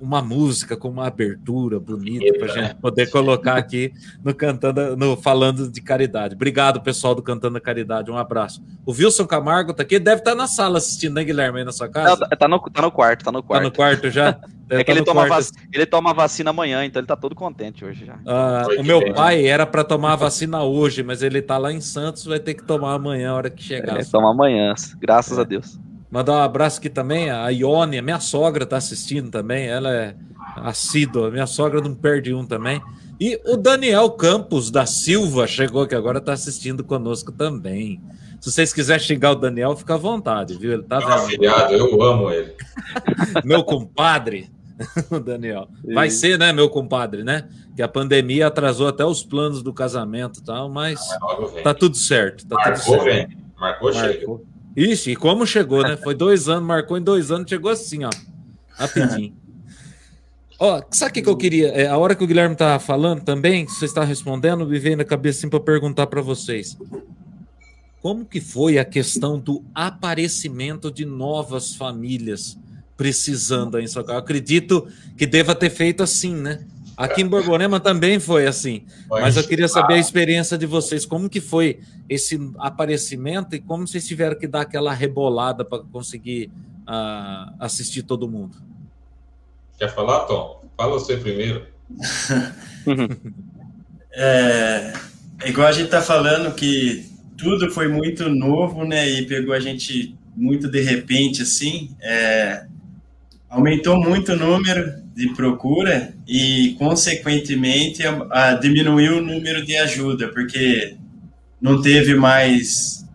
uma 0.00 0.22
música 0.22 0.76
com 0.76 0.88
uma 0.88 1.06
abertura 1.06 1.80
bonita 1.80 2.32
para 2.38 2.52
a 2.52 2.56
gente 2.56 2.74
poder 2.76 3.10
colocar 3.10 3.56
aqui 3.56 3.92
no 4.22 4.32
cantando, 4.32 4.96
no 4.96 5.16
falando 5.16 5.68
de 5.68 5.80
caridade. 5.80 6.34
Obrigado, 6.34 6.80
pessoal 6.80 7.14
do 7.14 7.22
Cantando 7.22 7.58
a 7.58 7.60
Caridade. 7.60 8.10
Um 8.10 8.16
abraço. 8.16 8.62
O 8.86 8.92
Wilson 8.92 9.26
Camargo 9.26 9.74
tá 9.74 9.82
aqui, 9.82 9.98
deve 9.98 10.20
estar 10.20 10.30
tá 10.30 10.36
na 10.36 10.46
sala 10.46 10.78
assistindo, 10.78 11.14
né, 11.14 11.24
Guilherme, 11.24 11.58
aí 11.58 11.64
na 11.64 11.72
sua 11.72 11.88
casa? 11.88 12.20
Não, 12.20 12.28
tá, 12.28 12.48
no, 12.48 12.60
tá 12.60 12.82
no 12.82 12.90
quarto, 12.90 13.24
tá 13.24 13.32
no 13.32 13.42
quarto. 13.42 13.62
Tá 13.62 13.68
no 13.68 13.74
quarto 13.74 14.10
já? 14.10 14.38
É 14.70 14.78
que 14.78 14.84
tá 14.84 14.92
ele, 14.92 15.04
toma 15.04 15.28
vac... 15.28 15.44
ele 15.70 15.84
toma 15.84 16.14
vacina 16.14 16.48
amanhã, 16.48 16.86
então 16.86 16.98
ele 16.98 17.06
tá 17.06 17.14
todo 17.14 17.34
contente 17.34 17.84
hoje 17.84 18.06
já. 18.06 18.18
Ah, 18.26 18.66
o 18.78 18.82
meu 18.82 19.12
pai 19.12 19.46
era 19.46 19.66
para 19.66 19.84
tomar 19.84 20.14
a 20.14 20.16
vacina 20.16 20.62
hoje, 20.62 21.02
mas 21.02 21.22
ele 21.22 21.42
tá 21.42 21.58
lá 21.58 21.70
em 21.70 21.82
Santos, 21.82 22.24
vai 22.24 22.40
ter 22.40 22.54
que 22.54 22.64
tomar 22.64 22.94
amanhã, 22.94 23.32
a 23.32 23.34
hora 23.34 23.50
que 23.50 23.62
chegar. 23.62 23.96
Ele 23.96 24.06
toma 24.06 24.30
amanhã, 24.30 24.74
graças 24.98 25.36
é. 25.36 25.40
a 25.42 25.44
Deus. 25.44 25.78
Mandar 26.14 26.34
um 26.34 26.42
abraço 26.42 26.78
aqui 26.78 26.88
também, 26.88 27.28
a 27.28 27.48
Ione, 27.48 28.00
minha 28.00 28.20
sogra 28.20 28.64
tá 28.64 28.76
assistindo 28.76 29.32
também, 29.32 29.66
ela 29.66 29.92
é 29.92 30.14
assídua, 30.58 31.28
minha 31.28 31.44
sogra 31.44 31.80
não 31.80 31.92
perde 31.92 32.32
um 32.32 32.46
também. 32.46 32.80
E 33.18 33.40
o 33.44 33.56
Daniel 33.56 34.08
Campos 34.12 34.70
da 34.70 34.86
Silva 34.86 35.44
chegou 35.48 35.88
que 35.88 35.94
agora 35.96 36.20
tá 36.20 36.32
assistindo 36.32 36.84
conosco 36.84 37.32
também. 37.32 38.00
Se 38.40 38.52
vocês 38.52 38.72
quiserem 38.72 39.04
xingar 39.04 39.32
o 39.32 39.34
Daniel, 39.34 39.74
fica 39.74 39.94
à 39.94 39.96
vontade, 39.96 40.56
viu? 40.56 40.74
Ele 40.74 40.84
tá 40.84 41.00
Meu 41.00 41.08
afilhado, 41.08 41.74
eu 41.74 42.00
amo 42.00 42.30
ele. 42.30 42.54
Meu 43.44 43.64
compadre. 43.64 44.48
Daniel. 45.24 45.66
Vai 45.82 46.10
ser, 46.10 46.38
né, 46.38 46.52
meu 46.52 46.70
compadre, 46.70 47.24
né? 47.24 47.48
Que 47.74 47.82
a 47.82 47.88
pandemia 47.88 48.46
atrasou 48.46 48.86
até 48.86 49.04
os 49.04 49.24
planos 49.24 49.64
do 49.64 49.72
casamento 49.72 50.38
e 50.38 50.44
tal, 50.44 50.68
mas 50.68 51.00
ah, 51.10 51.62
tá 51.64 51.74
tudo 51.74 51.96
certo. 51.96 52.46
Tá 52.46 52.54
Marcou, 52.54 52.74
tudo 52.74 52.84
certo. 52.84 53.04
Vem. 53.04 53.36
Marcou, 53.58 53.92
Marcou, 53.92 53.92
chega. 53.92 54.53
Ixi, 54.76 55.12
e 55.12 55.16
como 55.16 55.46
chegou, 55.46 55.82
né? 55.82 55.96
Foi 55.96 56.14
dois 56.14 56.48
anos, 56.48 56.66
marcou 56.66 56.98
em 56.98 57.02
dois 57.02 57.30
anos, 57.30 57.48
chegou 57.48 57.70
assim, 57.70 58.04
ó. 58.04 58.10
Rapidinho. 58.70 59.34
Ó, 60.58 60.80
sabe 60.92 61.10
o 61.10 61.14
que, 61.14 61.22
que 61.22 61.28
eu 61.28 61.36
queria? 61.36 61.68
É, 61.70 61.88
a 61.88 61.98
hora 61.98 62.14
que 62.14 62.22
o 62.22 62.26
Guilherme 62.26 62.54
estava 62.54 62.78
falando 62.78 63.22
também, 63.22 63.66
você 63.66 63.86
está 63.86 64.04
respondendo, 64.04 64.64
me 64.64 64.78
veio 64.78 64.96
na 64.96 65.04
cabeça 65.04 65.40
assim 65.40 65.48
para 65.48 65.58
perguntar 65.58 66.06
para 66.06 66.22
vocês. 66.22 66.78
Como 68.00 68.24
que 68.24 68.40
foi 68.40 68.78
a 68.78 68.84
questão 68.84 69.38
do 69.38 69.64
aparecimento 69.74 70.92
de 70.92 71.04
novas 71.04 71.74
famílias 71.74 72.56
precisando 72.96 73.76
aí 73.76 73.84
em 73.84 73.88
São 73.88 74.04
Paulo? 74.04 74.18
Eu 74.18 74.22
acredito 74.22 74.86
que 75.16 75.26
deva 75.26 75.56
ter 75.56 75.70
feito 75.70 76.04
assim, 76.04 76.34
né? 76.34 76.64
Aqui 76.96 77.22
em 77.22 77.26
Borborema 77.26 77.80
também 77.80 78.20
foi 78.20 78.46
assim. 78.46 78.84
Mas 79.08 79.36
eu 79.36 79.44
queria 79.44 79.68
saber 79.68 79.94
a 79.94 79.98
experiência 79.98 80.56
de 80.56 80.66
vocês. 80.66 81.04
Como 81.04 81.28
que 81.28 81.40
foi 81.40 81.80
esse 82.08 82.38
aparecimento 82.58 83.54
e 83.56 83.60
como 83.60 83.86
vocês 83.86 84.06
tiveram 84.06 84.38
que 84.38 84.46
dar 84.46 84.62
aquela 84.62 84.92
rebolada 84.92 85.64
para 85.64 85.82
conseguir 85.82 86.50
uh, 86.82 87.54
assistir 87.58 88.02
todo 88.02 88.28
mundo? 88.28 88.56
Quer 89.78 89.92
falar, 89.92 90.20
Tom? 90.20 90.64
Fala 90.76 90.92
você 90.92 91.16
primeiro. 91.16 91.66
é, 94.12 94.92
é, 95.42 95.48
igual 95.48 95.66
a 95.66 95.72
gente 95.72 95.90
tá 95.90 96.00
falando 96.00 96.54
que 96.54 97.10
tudo 97.36 97.70
foi 97.70 97.88
muito 97.88 98.28
novo, 98.28 98.84
né? 98.84 99.08
E 99.08 99.26
pegou 99.26 99.52
a 99.52 99.60
gente 99.60 100.16
muito 100.36 100.70
de 100.70 100.80
repente, 100.80 101.42
assim. 101.42 101.94
É, 102.00 102.66
aumentou 103.54 104.00
muito 104.00 104.32
o 104.32 104.36
número 104.36 105.00
de 105.14 105.32
procura 105.34 106.12
e, 106.26 106.74
consequentemente, 106.76 108.04
a, 108.04 108.26
a, 108.30 108.54
diminuiu 108.54 109.18
o 109.18 109.22
número 109.22 109.64
de 109.64 109.76
ajuda, 109.76 110.28
porque 110.28 110.96
não 111.60 111.80
teve 111.80 112.16
mais 112.16 113.06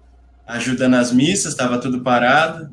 ajuda 0.48 0.88
nas 0.88 1.12
missas, 1.12 1.52
estava 1.52 1.78
tudo 1.78 2.00
parado. 2.00 2.70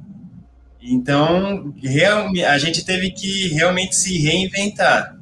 Então, 0.81 1.75
real, 1.83 2.31
a 2.49 2.59
gente 2.59 2.85
teve 2.85 3.11
que 3.11 3.49
realmente 3.49 3.97
se 3.97 4.17
reinventar. 4.17 5.17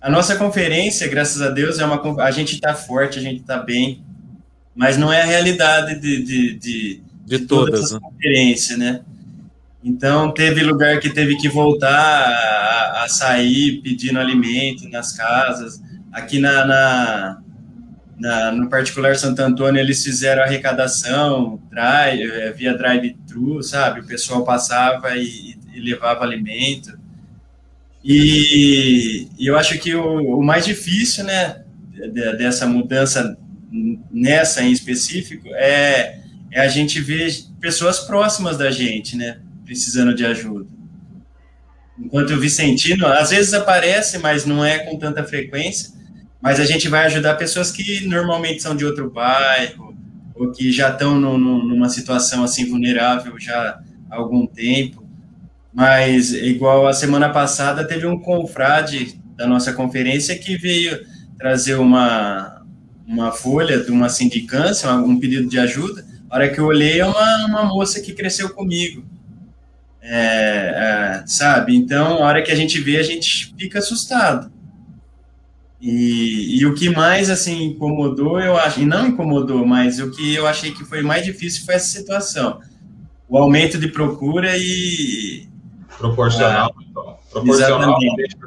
A 0.00 0.08
nossa 0.08 0.36
conferência, 0.36 1.08
graças 1.08 1.42
a 1.42 1.50
Deus, 1.50 1.80
é 1.80 1.84
uma 1.84 2.22
a 2.22 2.30
gente 2.30 2.54
está 2.54 2.74
forte, 2.74 3.18
a 3.18 3.22
gente 3.22 3.40
está 3.40 3.58
bem, 3.58 4.04
mas 4.74 4.96
não 4.96 5.12
é 5.12 5.20
a 5.20 5.26
realidade 5.26 6.00
de, 6.00 6.22
de, 6.22 6.54
de, 6.54 7.02
de, 7.26 7.38
de 7.38 7.38
todas 7.40 7.70
toda 7.70 7.78
essa 7.78 7.94
né? 7.94 8.00
conferência, 8.00 8.76
né? 8.76 9.00
Então, 9.84 10.32
teve 10.32 10.62
lugar 10.62 11.00
que 11.00 11.10
teve 11.10 11.36
que 11.36 11.48
voltar 11.48 11.90
a, 11.90 13.04
a 13.04 13.08
sair 13.08 13.80
pedindo 13.82 14.18
alimento 14.18 14.88
nas 14.88 15.12
casas. 15.12 15.82
Aqui 16.12 16.38
na, 16.38 16.64
na, 16.64 17.42
na, 18.18 18.52
no 18.52 18.68
particular 18.68 19.16
Santo 19.16 19.40
Antônio, 19.40 19.80
eles 19.80 20.04
fizeram 20.04 20.42
arrecadação 20.42 21.60
drive, 21.68 22.30
é, 22.30 22.52
via 22.52 22.76
drive-thru, 22.76 23.62
sabe? 23.62 24.00
O 24.00 24.06
pessoal 24.06 24.44
passava 24.44 25.16
e, 25.16 25.56
e 25.74 25.80
levava 25.80 26.22
alimento. 26.22 26.96
E, 28.04 29.28
e, 29.36 29.46
eu 29.46 29.56
acho 29.56 29.78
que 29.78 29.94
o, 29.94 30.38
o 30.38 30.44
mais 30.44 30.64
difícil, 30.64 31.24
né, 31.24 31.62
dessa 32.36 32.66
mudança 32.66 33.36
nessa 34.10 34.62
em 34.62 34.70
específico 34.70 35.48
é, 35.54 36.20
é 36.50 36.60
a 36.60 36.68
gente 36.68 37.00
ver 37.00 37.32
pessoas 37.60 38.00
próximas 38.00 38.58
da 38.58 38.70
gente, 38.70 39.16
né? 39.16 39.38
Precisando 39.72 40.14
de 40.14 40.24
ajuda. 40.24 40.66
Enquanto 41.98 42.30
o 42.34 42.40
Vicentino, 42.40 43.06
às 43.06 43.30
vezes 43.30 43.54
aparece, 43.54 44.18
mas 44.18 44.44
não 44.44 44.64
é 44.64 44.78
com 44.80 44.98
tanta 44.98 45.24
frequência, 45.24 45.90
mas 46.40 46.58
a 46.58 46.64
gente 46.64 46.88
vai 46.88 47.06
ajudar 47.06 47.34
pessoas 47.34 47.70
que 47.70 48.06
normalmente 48.06 48.62
são 48.62 48.74
de 48.76 48.84
outro 48.84 49.10
bairro, 49.10 49.96
ou 50.34 50.50
que 50.50 50.72
já 50.72 50.90
estão 50.90 51.18
no, 51.18 51.38
no, 51.38 51.64
numa 51.64 51.88
situação 51.88 52.42
assim 52.42 52.68
vulnerável 52.68 53.38
já 53.38 53.80
há 54.10 54.16
algum 54.16 54.46
tempo. 54.46 55.06
Mas, 55.72 56.32
igual 56.32 56.86
a 56.86 56.92
semana 56.92 57.30
passada, 57.30 57.86
teve 57.86 58.06
um 58.06 58.18
confrade 58.18 59.18
da 59.36 59.46
nossa 59.46 59.72
conferência 59.72 60.38
que 60.38 60.56
veio 60.56 61.00
trazer 61.38 61.76
uma, 61.76 62.62
uma 63.06 63.32
folha 63.32 63.78
de 63.78 63.90
uma 63.90 64.08
sindicância, 64.08 64.92
um 64.92 65.18
pedido 65.18 65.48
de 65.48 65.58
ajuda. 65.58 66.04
A 66.28 66.36
hora 66.36 66.48
que 66.48 66.58
eu 66.58 66.66
olhei, 66.66 67.00
é 67.00 67.06
uma, 67.06 67.46
uma 67.46 67.64
moça 67.64 68.00
que 68.00 68.12
cresceu 68.12 68.50
comigo. 68.50 69.11
É, 70.04 71.20
é, 71.22 71.26
sabe? 71.26 71.76
Então, 71.76 72.18
a 72.18 72.26
hora 72.26 72.42
que 72.42 72.50
a 72.50 72.56
gente 72.56 72.80
vê, 72.80 72.96
a 72.98 73.04
gente 73.04 73.54
fica 73.56 73.78
assustado. 73.78 74.50
E, 75.80 76.58
e, 76.58 76.66
o 76.66 76.74
que 76.74 76.90
mais, 76.90 77.30
assim, 77.30 77.64
incomodou, 77.64 78.40
eu 78.40 78.56
acho, 78.56 78.80
e 78.80 78.84
não 78.84 79.06
incomodou, 79.06 79.64
mas 79.64 80.00
o 80.00 80.10
que 80.10 80.34
eu 80.34 80.46
achei 80.46 80.72
que 80.72 80.84
foi 80.84 81.02
mais 81.02 81.24
difícil 81.24 81.64
foi 81.64 81.76
essa 81.76 81.86
situação. 81.86 82.60
O 83.28 83.38
aumento 83.38 83.78
de 83.78 83.88
procura 83.88 84.56
e... 84.56 85.48
Proporcional, 85.98 86.74
ah, 86.76 86.84
então. 86.88 87.18
Proporcional 87.30 87.96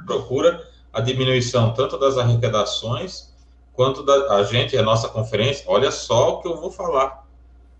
procura, 0.05 0.61
a 0.93 0.99
diminuição 0.99 1.73
tanto 1.73 1.97
das 1.97 2.17
arrecadações, 2.17 3.33
quanto 3.73 4.03
da 4.03 4.35
a 4.35 4.43
gente, 4.43 4.77
a 4.77 4.83
nossa 4.83 5.07
conferência, 5.07 5.63
olha 5.67 5.91
só 5.91 6.35
o 6.35 6.41
que 6.41 6.47
eu 6.47 6.57
vou 6.57 6.71
falar. 6.71 7.25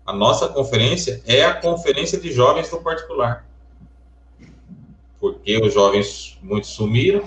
A 0.04 0.12
nossa 0.12 0.48
conferência 0.48 1.22
é 1.26 1.44
a 1.44 1.54
conferência 1.54 2.18
de 2.18 2.32
jovens 2.32 2.70
do 2.70 2.78
particular 2.78 3.46
porque 5.20 5.56
os 5.58 5.72
jovens 5.72 6.38
muitos 6.42 6.70
sumiram 6.70 7.22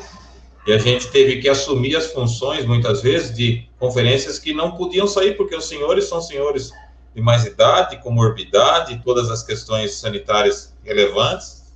e 0.67 0.73
a 0.73 0.77
gente 0.77 1.07
teve 1.07 1.41
que 1.41 1.49
assumir 1.49 1.95
as 1.95 2.11
funções, 2.11 2.65
muitas 2.65 3.01
vezes, 3.01 3.35
de 3.35 3.67
conferências 3.79 4.37
que 4.37 4.53
não 4.53 4.71
podiam 4.71 5.07
sair, 5.07 5.35
porque 5.35 5.55
os 5.55 5.67
senhores 5.67 6.05
são 6.05 6.21
senhores 6.21 6.71
de 7.15 7.21
mais 7.21 7.45
idade, 7.45 7.97
comorbidade, 7.97 9.01
todas 9.03 9.31
as 9.31 9.41
questões 9.41 9.95
sanitárias 9.95 10.75
relevantes, 10.83 11.73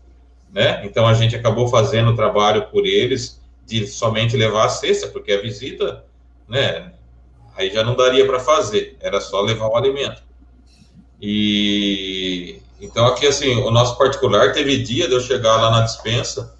né? 0.51 0.85
Então 0.85 1.07
a 1.07 1.13
gente 1.13 1.35
acabou 1.35 1.67
fazendo 1.67 2.11
o 2.11 2.15
trabalho 2.15 2.67
por 2.67 2.85
eles 2.85 3.41
de 3.65 3.87
somente 3.87 4.37
levar 4.37 4.65
a 4.65 4.69
cesta, 4.69 5.07
porque 5.07 5.31
a 5.31 5.41
visita, 5.41 6.05
né? 6.47 6.93
Aí 7.55 7.71
já 7.71 7.83
não 7.83 7.95
daria 7.95 8.25
para 8.25 8.39
fazer, 8.39 8.97
era 8.99 9.19
só 9.19 9.41
levar 9.41 9.67
o 9.67 9.75
alimento. 9.75 10.21
E 11.21 12.61
então, 12.83 13.05
aqui, 13.05 13.25
assim, 13.25 13.55
o 13.55 13.71
nosso 13.71 13.97
particular 13.97 14.51
teve 14.51 14.83
dia 14.83 15.07
de 15.07 15.13
eu 15.13 15.21
chegar 15.21 15.55
lá 15.55 15.71
na 15.71 15.81
dispensa, 15.85 16.53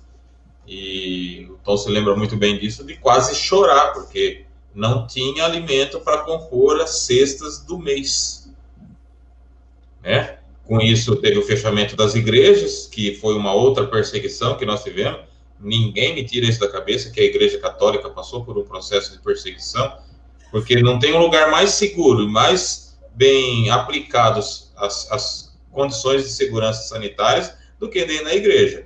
e 0.65 1.45
o 1.49 1.57
Tom 1.57 1.75
se 1.75 1.89
lembra 1.89 2.15
muito 2.15 2.37
bem 2.37 2.57
disso, 2.57 2.85
de 2.85 2.95
quase 2.95 3.35
chorar, 3.35 3.91
porque 3.91 4.45
não 4.73 5.05
tinha 5.05 5.43
alimento 5.43 5.99
para 5.99 6.19
compor 6.19 6.79
as 6.79 6.99
cestas 6.99 7.59
do 7.65 7.77
mês. 7.77 8.49
Né? 10.01 10.37
Com 10.65 10.79
isso, 10.79 11.17
teve 11.17 11.37
o 11.37 11.43
fechamento 11.43 11.93
das 11.97 12.15
igrejas, 12.15 12.87
que 12.87 13.15
foi 13.15 13.35
uma 13.35 13.53
outra 13.53 13.85
perseguição 13.85 14.55
que 14.55 14.65
nós 14.65 14.81
tivemos. 14.81 15.19
Ninguém 15.59 16.15
me 16.15 16.23
tira 16.23 16.45
isso 16.45 16.61
da 16.61 16.69
cabeça, 16.69 17.11
que 17.11 17.19
a 17.19 17.23
Igreja 17.25 17.57
Católica 17.57 18.09
passou 18.09 18.45
por 18.45 18.57
um 18.57 18.63
processo 18.63 19.11
de 19.11 19.19
perseguição, 19.19 19.97
porque 20.51 20.81
não 20.81 20.99
tem 20.99 21.13
um 21.13 21.19
lugar 21.19 21.51
mais 21.51 21.71
seguro 21.71 22.29
mais 22.29 22.97
bem 23.13 23.69
aplicados 23.69 24.71
as, 24.77 25.11
as 25.11 25.52
condições 25.73 26.23
de 26.23 26.29
segurança 26.29 26.83
sanitárias 26.83 27.57
do 27.79 27.89
que 27.89 28.05
dentro 28.05 28.25
da 28.25 28.35
igreja. 28.35 28.85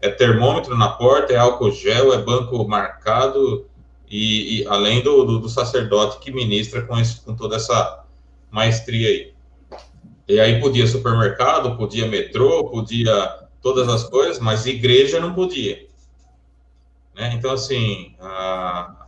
É 0.00 0.08
termômetro 0.08 0.76
na 0.76 0.90
porta, 0.90 1.32
é 1.32 1.36
álcool 1.36 1.72
gel, 1.72 2.14
é 2.14 2.18
banco 2.18 2.66
marcado, 2.68 3.66
e, 4.08 4.60
e 4.60 4.66
além 4.66 5.02
do, 5.02 5.24
do, 5.24 5.38
do, 5.40 5.48
sacerdote 5.48 6.18
que 6.18 6.30
ministra 6.30 6.82
com, 6.82 6.98
esse, 6.98 7.20
com 7.20 7.34
toda 7.34 7.56
essa 7.56 8.04
maestria 8.50 9.08
aí. 9.08 9.32
E 10.26 10.38
aí 10.38 10.60
podia 10.60 10.86
supermercado, 10.86 11.76
podia 11.76 12.06
metrô, 12.06 12.68
podia 12.70 13.46
todas 13.60 13.88
as 13.88 14.04
coisas, 14.04 14.38
mas 14.38 14.66
igreja 14.66 15.20
não 15.20 15.34
podia. 15.34 15.86
Né? 17.14 17.32
Então, 17.34 17.50
assim, 17.50 18.14
a... 18.20 19.06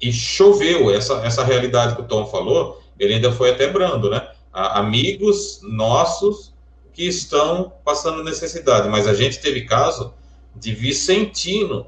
e 0.00 0.12
choveu, 0.12 0.94
essa, 0.94 1.14
essa 1.26 1.44
realidade 1.44 1.96
que 1.96 2.02
o 2.02 2.06
Tom 2.06 2.26
falou, 2.26 2.82
ele 2.98 3.14
ainda 3.14 3.32
foi 3.32 3.50
até 3.50 3.66
brando, 3.66 4.08
né? 4.08 4.30
Amigos 4.56 5.60
nossos 5.62 6.54
que 6.94 7.06
estão 7.06 7.74
passando 7.84 8.24
necessidade, 8.24 8.88
mas 8.88 9.06
a 9.06 9.12
gente 9.12 9.38
teve 9.38 9.66
caso 9.66 10.14
de 10.54 10.74
Vicentino 10.74 11.86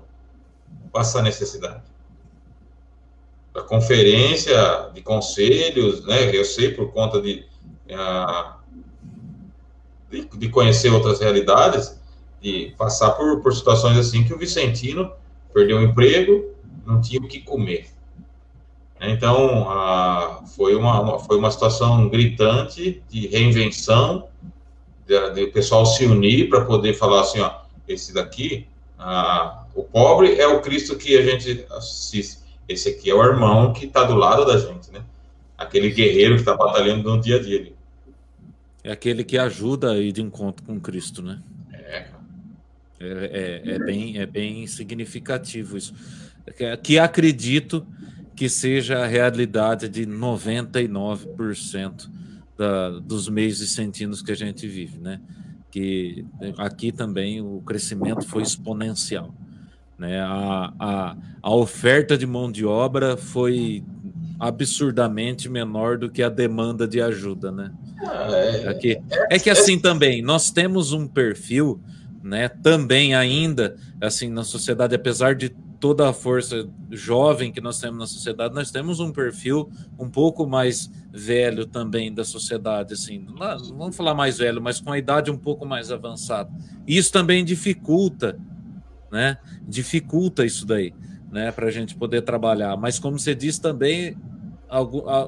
passar 0.92 1.22
necessidade. 1.22 1.83
A 3.54 3.62
conferência 3.62 4.90
de 4.92 5.00
conselhos, 5.00 6.04
né, 6.04 6.37
eu 6.37 6.44
sei 6.44 6.72
por 6.72 6.92
conta 6.92 7.22
de, 7.22 7.46
de, 10.11 10.24
de, 10.26 10.48
conhecer 10.50 10.92
outras 10.92 11.20
realidades, 11.20 11.98
de 12.40 12.74
passar 12.76 13.12
por, 13.12 13.40
por 13.40 13.54
situações 13.54 13.96
assim 13.96 14.24
que 14.24 14.35
o 14.35 14.38
Vicentino 14.38 15.11
perdeu 15.54 15.78
o 15.78 15.83
emprego, 15.83 16.54
não 16.87 17.00
tinha 17.00 17.20
o 17.20 17.26
que 17.26 17.40
comer. 17.40 17.88
Então, 19.00 19.70
a, 19.70 20.42
foi, 20.56 20.74
uma, 20.74 21.00
uma, 21.00 21.18
foi 21.18 21.38
uma 21.38 21.50
situação 21.50 22.08
gritante 22.08 23.02
de 23.08 23.26
reinvenção, 23.28 24.28
de, 25.06 25.30
de 25.30 25.44
o 25.44 25.52
pessoal 25.52 25.87
se 25.87 26.04
unir 26.04 26.48
para 26.48 26.64
poder 26.64 26.94
falar 26.94 27.20
assim, 27.20 27.40
ó, 27.40 27.52
esse 27.87 28.12
daqui 28.12 28.66
Ah, 28.98 29.64
o 29.74 29.84
pobre 29.84 30.34
é 30.34 30.46
o 30.46 30.61
Cristo 30.61 30.96
que 30.96 31.16
a 31.16 31.22
gente 31.22 31.64
assiste. 31.70 32.38
Esse 32.68 32.88
aqui 32.90 33.08
é 33.08 33.14
o 33.14 33.22
irmão 33.22 33.72
que 33.72 33.87
está 33.87 34.02
do 34.02 34.16
lado 34.16 34.44
da 34.44 34.58
gente, 34.58 34.90
né? 34.90 35.02
Aquele 35.56 35.90
guerreiro 35.90 36.34
que 36.34 36.40
está 36.40 36.56
batalhando 36.56 37.08
no 37.08 37.20
dia 37.20 37.37
a 37.37 37.38
dia. 37.42 37.72
É 38.82 38.90
aquele 38.90 39.22
que 39.22 39.38
ajuda 39.38 39.92
a 39.92 39.98
ir 39.98 40.12
de 40.12 40.20
encontro 40.20 40.66
com 40.66 40.80
Cristo, 40.80 41.22
né? 41.22 41.40
É. 41.72 42.06
É, 43.00 43.62
é, 43.64 43.74
é 43.74 43.78
bem, 43.78 44.18
é 44.18 44.26
bem 44.26 44.66
significativo 44.66 45.76
isso. 45.76 45.94
Que, 46.56 46.76
que 46.78 46.98
acredito 46.98 47.87
que 48.38 48.48
seja 48.48 49.01
a 49.01 49.07
realidade 49.07 49.88
de 49.88 50.07
99% 50.07 52.09
da, 52.57 52.90
dos 53.01 53.29
meios 53.29 53.59
vicentinos 53.59 54.22
que 54.22 54.31
a 54.31 54.37
gente 54.37 54.68
vive, 54.68 55.01
né? 55.01 55.20
Que 55.72 56.24
aqui 56.57 56.92
também 56.92 57.40
o 57.40 57.61
crescimento 57.66 58.24
foi 58.24 58.44
exponencial. 58.44 59.35
Né? 59.98 60.20
A, 60.20 60.72
a, 60.79 61.16
a 61.42 61.53
oferta 61.53 62.16
de 62.16 62.29
mão 62.29 62.53
de 62.53 62.64
obra 62.64 63.16
foi 63.16 63.83
absurdamente 64.38 65.48
menor 65.48 65.98
do 65.98 66.09
que 66.09 66.22
a 66.22 66.29
demanda 66.29 66.87
de 66.87 67.03
ajuda, 67.03 67.51
né? 67.51 67.72
É, 68.62 68.72
que, 68.74 69.01
é 69.31 69.38
que 69.40 69.51
assim 69.51 69.81
também, 69.81 70.22
nós 70.22 70.53
temos 70.53 70.92
um 70.92 71.09
perfil, 71.09 71.81
né? 72.22 72.48
Também 72.48 73.16
ainda, 73.16 73.74
assim, 74.01 74.29
na 74.29 74.44
sociedade, 74.44 74.94
apesar 74.94 75.35
de 75.35 75.53
toda 75.80 76.08
a 76.08 76.12
força 76.12 76.68
jovem 76.90 77.52
que 77.52 77.60
nós 77.60 77.78
temos 77.78 77.98
na 77.98 78.06
sociedade, 78.06 78.54
nós 78.54 78.70
temos 78.70 79.00
um 79.00 79.12
perfil 79.12 79.70
um 79.98 80.08
pouco 80.08 80.46
mais 80.46 80.90
velho 81.10 81.66
também 81.66 82.12
da 82.12 82.24
sociedade, 82.24 82.94
assim, 82.94 83.18
não 83.18 83.36
vamos 83.76 83.96
falar 83.96 84.14
mais 84.14 84.38
velho, 84.38 84.60
mas 84.60 84.80
com 84.80 84.92
a 84.92 84.98
idade 84.98 85.30
um 85.30 85.36
pouco 85.36 85.64
mais 85.64 85.90
avançada. 85.90 86.50
Isso 86.86 87.12
também 87.12 87.44
dificulta, 87.44 88.38
né? 89.10 89.38
Dificulta 89.66 90.44
isso 90.44 90.66
daí, 90.66 90.92
né? 91.30 91.52
Para 91.52 91.66
a 91.66 91.70
gente 91.70 91.94
poder 91.94 92.22
trabalhar. 92.22 92.76
Mas 92.76 92.98
como 92.98 93.18
você 93.18 93.34
disse 93.34 93.60
também, 93.60 94.16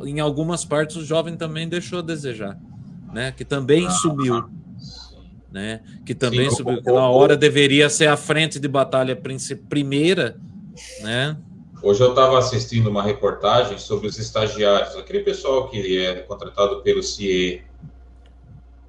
em 0.04 0.20
algumas 0.20 0.64
partes 0.64 0.96
o 0.96 1.04
jovem 1.04 1.36
também 1.36 1.68
deixou 1.68 2.00
a 2.00 2.02
desejar, 2.02 2.58
né? 3.12 3.32
Que 3.32 3.44
também 3.44 3.86
ah, 3.86 3.90
sumiu. 3.90 4.59
Né? 5.52 5.80
Que 6.06 6.14
também 6.14 6.48
Sim, 6.48 6.56
subiu, 6.56 6.82
que 6.82 6.92
na 6.92 7.08
hora 7.08 7.36
deveria 7.36 7.90
ser 7.90 8.06
a 8.06 8.16
frente 8.16 8.60
de 8.60 8.68
batalha 8.68 9.20
primeira, 9.68 10.36
né? 11.00 11.36
Hoje 11.82 12.02
eu 12.02 12.10
estava 12.10 12.38
assistindo 12.38 12.90
uma 12.90 13.02
reportagem 13.02 13.78
sobre 13.78 14.06
os 14.06 14.18
estagiários, 14.18 14.94
aquele 14.96 15.20
pessoal 15.20 15.68
que 15.68 15.98
é 15.98 16.16
contratado 16.16 16.82
pelo 16.82 17.02
CIE. 17.02 17.62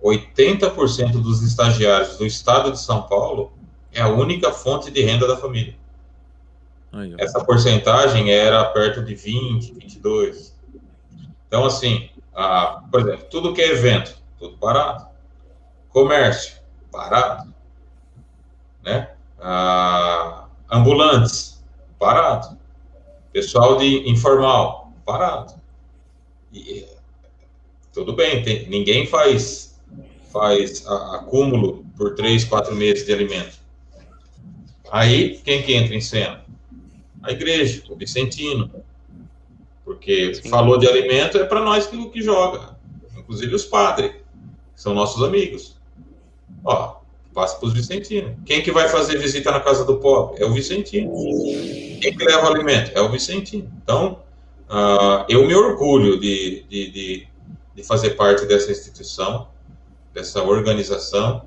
80% 0.04 1.12
dos 1.22 1.42
estagiários 1.42 2.18
do 2.18 2.26
estado 2.26 2.72
de 2.72 2.80
São 2.80 3.04
Paulo 3.04 3.54
é 3.94 4.02
a 4.02 4.10
única 4.10 4.52
fonte 4.52 4.92
de 4.92 5.02
renda 5.02 5.28
da 5.28 5.38
família. 5.38 5.76
Aí, 6.92 7.16
Essa 7.18 7.44
porcentagem 7.44 8.32
era 8.32 8.66
perto 8.66 9.04
de 9.04 9.16
20, 9.16 9.74
22. 9.74 10.54
Então, 11.48 11.66
assim, 11.66 12.10
a, 12.34 12.84
por 12.92 13.02
exemplo, 13.02 13.28
tudo 13.30 13.54
que 13.54 13.62
é 13.62 13.72
evento, 13.72 14.18
tudo 14.38 14.58
barato. 14.58 15.11
Comércio, 15.92 16.56
barato. 16.92 17.54
Né? 18.84 19.12
A, 19.40 20.48
ambulantes, 20.70 21.64
barato. 22.00 22.58
Pessoal 23.32 23.78
de 23.78 24.10
informal, 24.10 24.92
barato. 25.06 25.56
E, 26.52 26.86
tudo 27.94 28.14
bem, 28.14 28.44
tem, 28.44 28.68
ninguém 28.70 29.06
faz, 29.06 29.80
faz 30.32 30.86
acúmulo 30.88 31.86
por 31.98 32.16
três, 32.16 32.44
quatro 32.44 32.76
meses 32.76 33.06
de 33.06 33.14
alimento. 33.14 33.60
Aí, 34.92 35.38
quem 35.46 35.64
que 35.64 35.74
entra 35.74 35.96
em 35.96 36.02
cena? 36.02 36.42
a 37.24 37.32
igreja, 37.32 37.84
o 37.90 37.96
Vicentino. 37.96 38.70
Porque 39.84 40.34
Sim. 40.36 40.50
falou 40.50 40.78
de 40.78 40.88
alimento 40.88 41.38
é 41.38 41.44
para 41.44 41.62
nós 41.62 41.88
que, 41.88 42.10
que 42.10 42.22
joga. 42.22 42.76
Inclusive 43.18 43.56
os 43.56 43.66
padres, 43.66 44.12
que 44.12 44.82
são 44.82 44.94
nossos 44.94 45.24
amigos. 45.24 45.76
Ó, 46.64 47.02
passa 47.34 47.58
para 47.58 47.68
os 47.68 47.74
Vicentinos. 47.74 48.34
Quem 48.46 48.62
que 48.62 48.72
vai 48.72 48.88
fazer 48.90 49.18
visita 49.18 49.52
na 49.52 49.60
casa 49.60 49.86
do 49.86 49.98
pobre? 49.98 50.42
É 50.42 50.46
o 50.46 50.54
Vicentino. 50.54 51.12
Quem 52.02 52.16
que 52.16 52.24
leva 52.24 52.50
o 52.50 52.54
alimento? 52.54 52.92
É 52.94 53.02
o 53.02 53.10
Vicentino. 53.10 53.72
Então, 53.84 54.20
uh, 54.70 55.26
eu 55.30 55.46
me 55.46 55.56
orgulho 55.56 56.20
de, 56.20 56.66
de, 56.70 56.92
de, 56.92 57.28
de, 57.76 57.84
fazer 57.84 58.12
parte 58.12 58.46
dessa 58.46 58.72
instituição, 58.72 59.48
dessa 60.14 60.44
organização. 60.44 61.46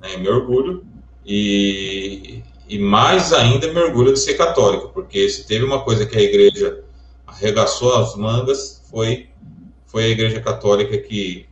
Né? 0.00 0.16
Me 0.16 0.28
orgulho. 0.28 0.84
E, 1.26 2.42
e 2.68 2.78
mais 2.78 3.32
ainda 3.32 3.72
me 3.72 3.80
orgulho 3.80 4.12
de 4.12 4.18
ser 4.18 4.34
católico, 4.34 4.90
porque 4.92 5.28
se 5.28 5.46
teve 5.46 5.64
uma 5.64 5.82
coisa 5.82 6.04
que 6.04 6.16
a 6.16 6.20
igreja 6.20 6.84
arregaçou 7.26 7.94
as 7.96 8.14
mangas, 8.14 8.82
foi, 8.90 9.28
foi 9.86 10.04
a 10.04 10.08
igreja 10.08 10.40
católica 10.40 10.96
que 10.98 11.46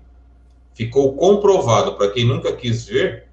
ficou 0.74 1.14
comprovado, 1.14 1.94
para 1.94 2.10
quem 2.10 2.24
nunca 2.24 2.52
quis 2.54 2.86
ver, 2.86 3.26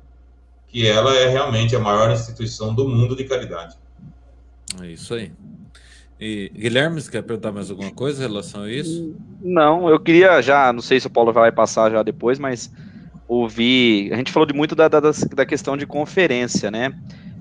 que 0.68 0.88
ela 0.88 1.16
é 1.16 1.28
realmente 1.28 1.76
a 1.76 1.80
maior 1.80 2.12
instituição 2.12 2.74
do 2.74 2.88
mundo 2.88 3.16
de 3.16 3.24
caridade. 3.24 3.76
É 4.82 4.88
isso 4.88 5.14
aí. 5.14 5.32
E, 6.20 6.52
Guilherme, 6.54 7.02
você 7.02 7.10
quer 7.10 7.24
perguntar 7.24 7.52
mais 7.52 7.72
alguma 7.72 7.92
coisa 7.92 8.24
em 8.24 8.28
relação 8.28 8.64
a 8.64 8.72
isso? 8.72 9.16
Não, 9.42 9.90
eu 9.90 10.00
queria 10.00 10.42
já, 10.42 10.72
não 10.74 10.82
sei 10.82 11.00
se 11.00 11.08
o 11.08 11.10
Paulo 11.10 11.32
vai 11.32 11.52
passar 11.52 11.90
já 11.90 12.04
depois, 12.04 12.38
mas 12.38 12.72
ouvir. 13.28 14.12
A 14.14 14.18
gente 14.18 14.32
falou 14.32 14.46
de 14.46 14.54
muito 14.54 14.76
da, 14.76 14.88
da, 14.88 15.00
da 15.00 15.46
questão 15.46 15.78
de 15.78 15.88
conferência, 15.88 16.70
né? 16.70 16.94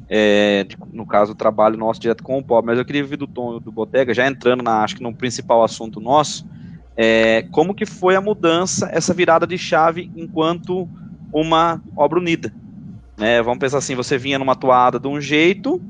é, 0.08 0.66
no 0.92 1.06
caso, 1.06 1.32
o 1.32 1.34
trabalho 1.34 1.76
nosso 1.76 2.00
direto 2.00 2.22
com 2.22 2.38
o 2.38 2.42
pobre, 2.42 2.66
mas 2.66 2.78
eu 2.78 2.84
queria 2.84 3.02
ouvir 3.02 3.16
do 3.16 3.26
Tom 3.26 3.60
do 3.60 3.70
Botega, 3.70 4.14
já 4.14 4.26
entrando 4.26 4.62
na, 4.62 4.82
acho 4.82 4.96
que 4.96 5.02
no 5.02 5.14
principal 5.14 5.62
assunto 5.62 6.00
nosso, 6.00 6.46
é, 7.00 7.42
como 7.52 7.72
que 7.72 7.86
foi 7.86 8.16
a 8.16 8.20
mudança, 8.20 8.90
essa 8.92 9.14
virada 9.14 9.46
de 9.46 9.56
chave 9.56 10.10
enquanto 10.16 10.88
uma 11.32 11.80
obra 11.96 12.18
unida. 12.18 12.52
Né, 13.16 13.40
vamos 13.40 13.60
pensar 13.60 13.78
assim, 13.78 13.94
você 13.94 14.18
vinha 14.18 14.36
numa 14.36 14.56
toada 14.56 14.98
de 14.98 15.06
um 15.06 15.20
jeito, 15.20 15.80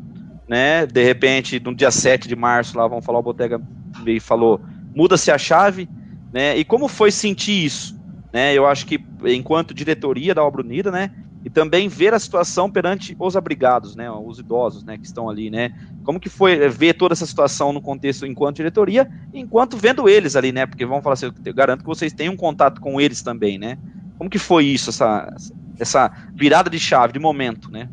né, 0.47 0.85
de 0.85 1.03
repente, 1.03 1.59
no 1.61 1.75
dia 1.75 1.91
7 1.91 2.29
de 2.29 2.37
março, 2.37 2.77
lá, 2.77 2.87
vamos 2.87 3.07
falar, 3.07 3.21
o 3.21 3.23
Botega 3.23 3.59
veio 4.05 4.19
e 4.19 4.21
falou, 4.21 4.61
muda-se 4.95 5.31
a 5.31 5.39
chave, 5.39 5.89
né, 6.31 6.59
e 6.59 6.65
como 6.65 6.89
foi 6.89 7.11
sentir 7.11 7.65
isso? 7.65 7.99
Né, 8.31 8.53
eu 8.53 8.67
acho 8.67 8.85
que, 8.85 9.03
enquanto 9.25 9.73
diretoria 9.73 10.35
da 10.35 10.45
Obra 10.45 10.61
Unida, 10.61 10.91
né, 10.91 11.11
e 11.49 11.51
também 11.51 11.89
ver 11.89 12.13
a 12.13 12.19
situação 12.19 12.71
perante 12.71 13.17
os 13.19 13.35
abrigados, 13.35 13.97
né, 13.97 14.11
os 14.11 14.39
idosos, 14.39 14.85
né, 14.85 14.99
que 14.99 15.07
estão 15.07 15.31
ali, 15.31 15.49
né, 15.49 15.73
como 16.05 16.21
que 16.21 16.29
foi 16.29 16.53
eh, 16.53 16.69
ver 16.69 16.93
toda 16.93 17.15
essa 17.15 17.25
situação 17.25 17.73
no 17.73 17.81
contexto 17.81 18.27
enquanto 18.27 18.57
diretoria, 18.57 19.11
enquanto 19.33 19.75
vendo 19.75 20.11
eles 20.11 20.37
ali, 20.37 20.53
né, 20.53 20.67
porque 20.67 20.85
vamos 20.85 21.03
falar 21.03 21.15
assim, 21.15 21.33
eu 21.43 21.55
garanto 21.55 21.81
que 21.81 21.87
vocês 21.87 22.13
têm 22.13 22.29
um 22.29 22.37
contato 22.37 22.83
com 22.83 23.01
eles 23.01 23.23
também, 23.23 23.59
né, 23.59 23.79
como 24.19 24.29
que 24.29 24.39
foi 24.39 24.67
isso, 24.67 24.91
essa, 24.91 25.35
essa 25.79 26.13
virada 26.35 26.69
de 26.69 26.79
chave, 26.79 27.15
de 27.15 27.19
momento, 27.19 27.71
né? 27.71 27.89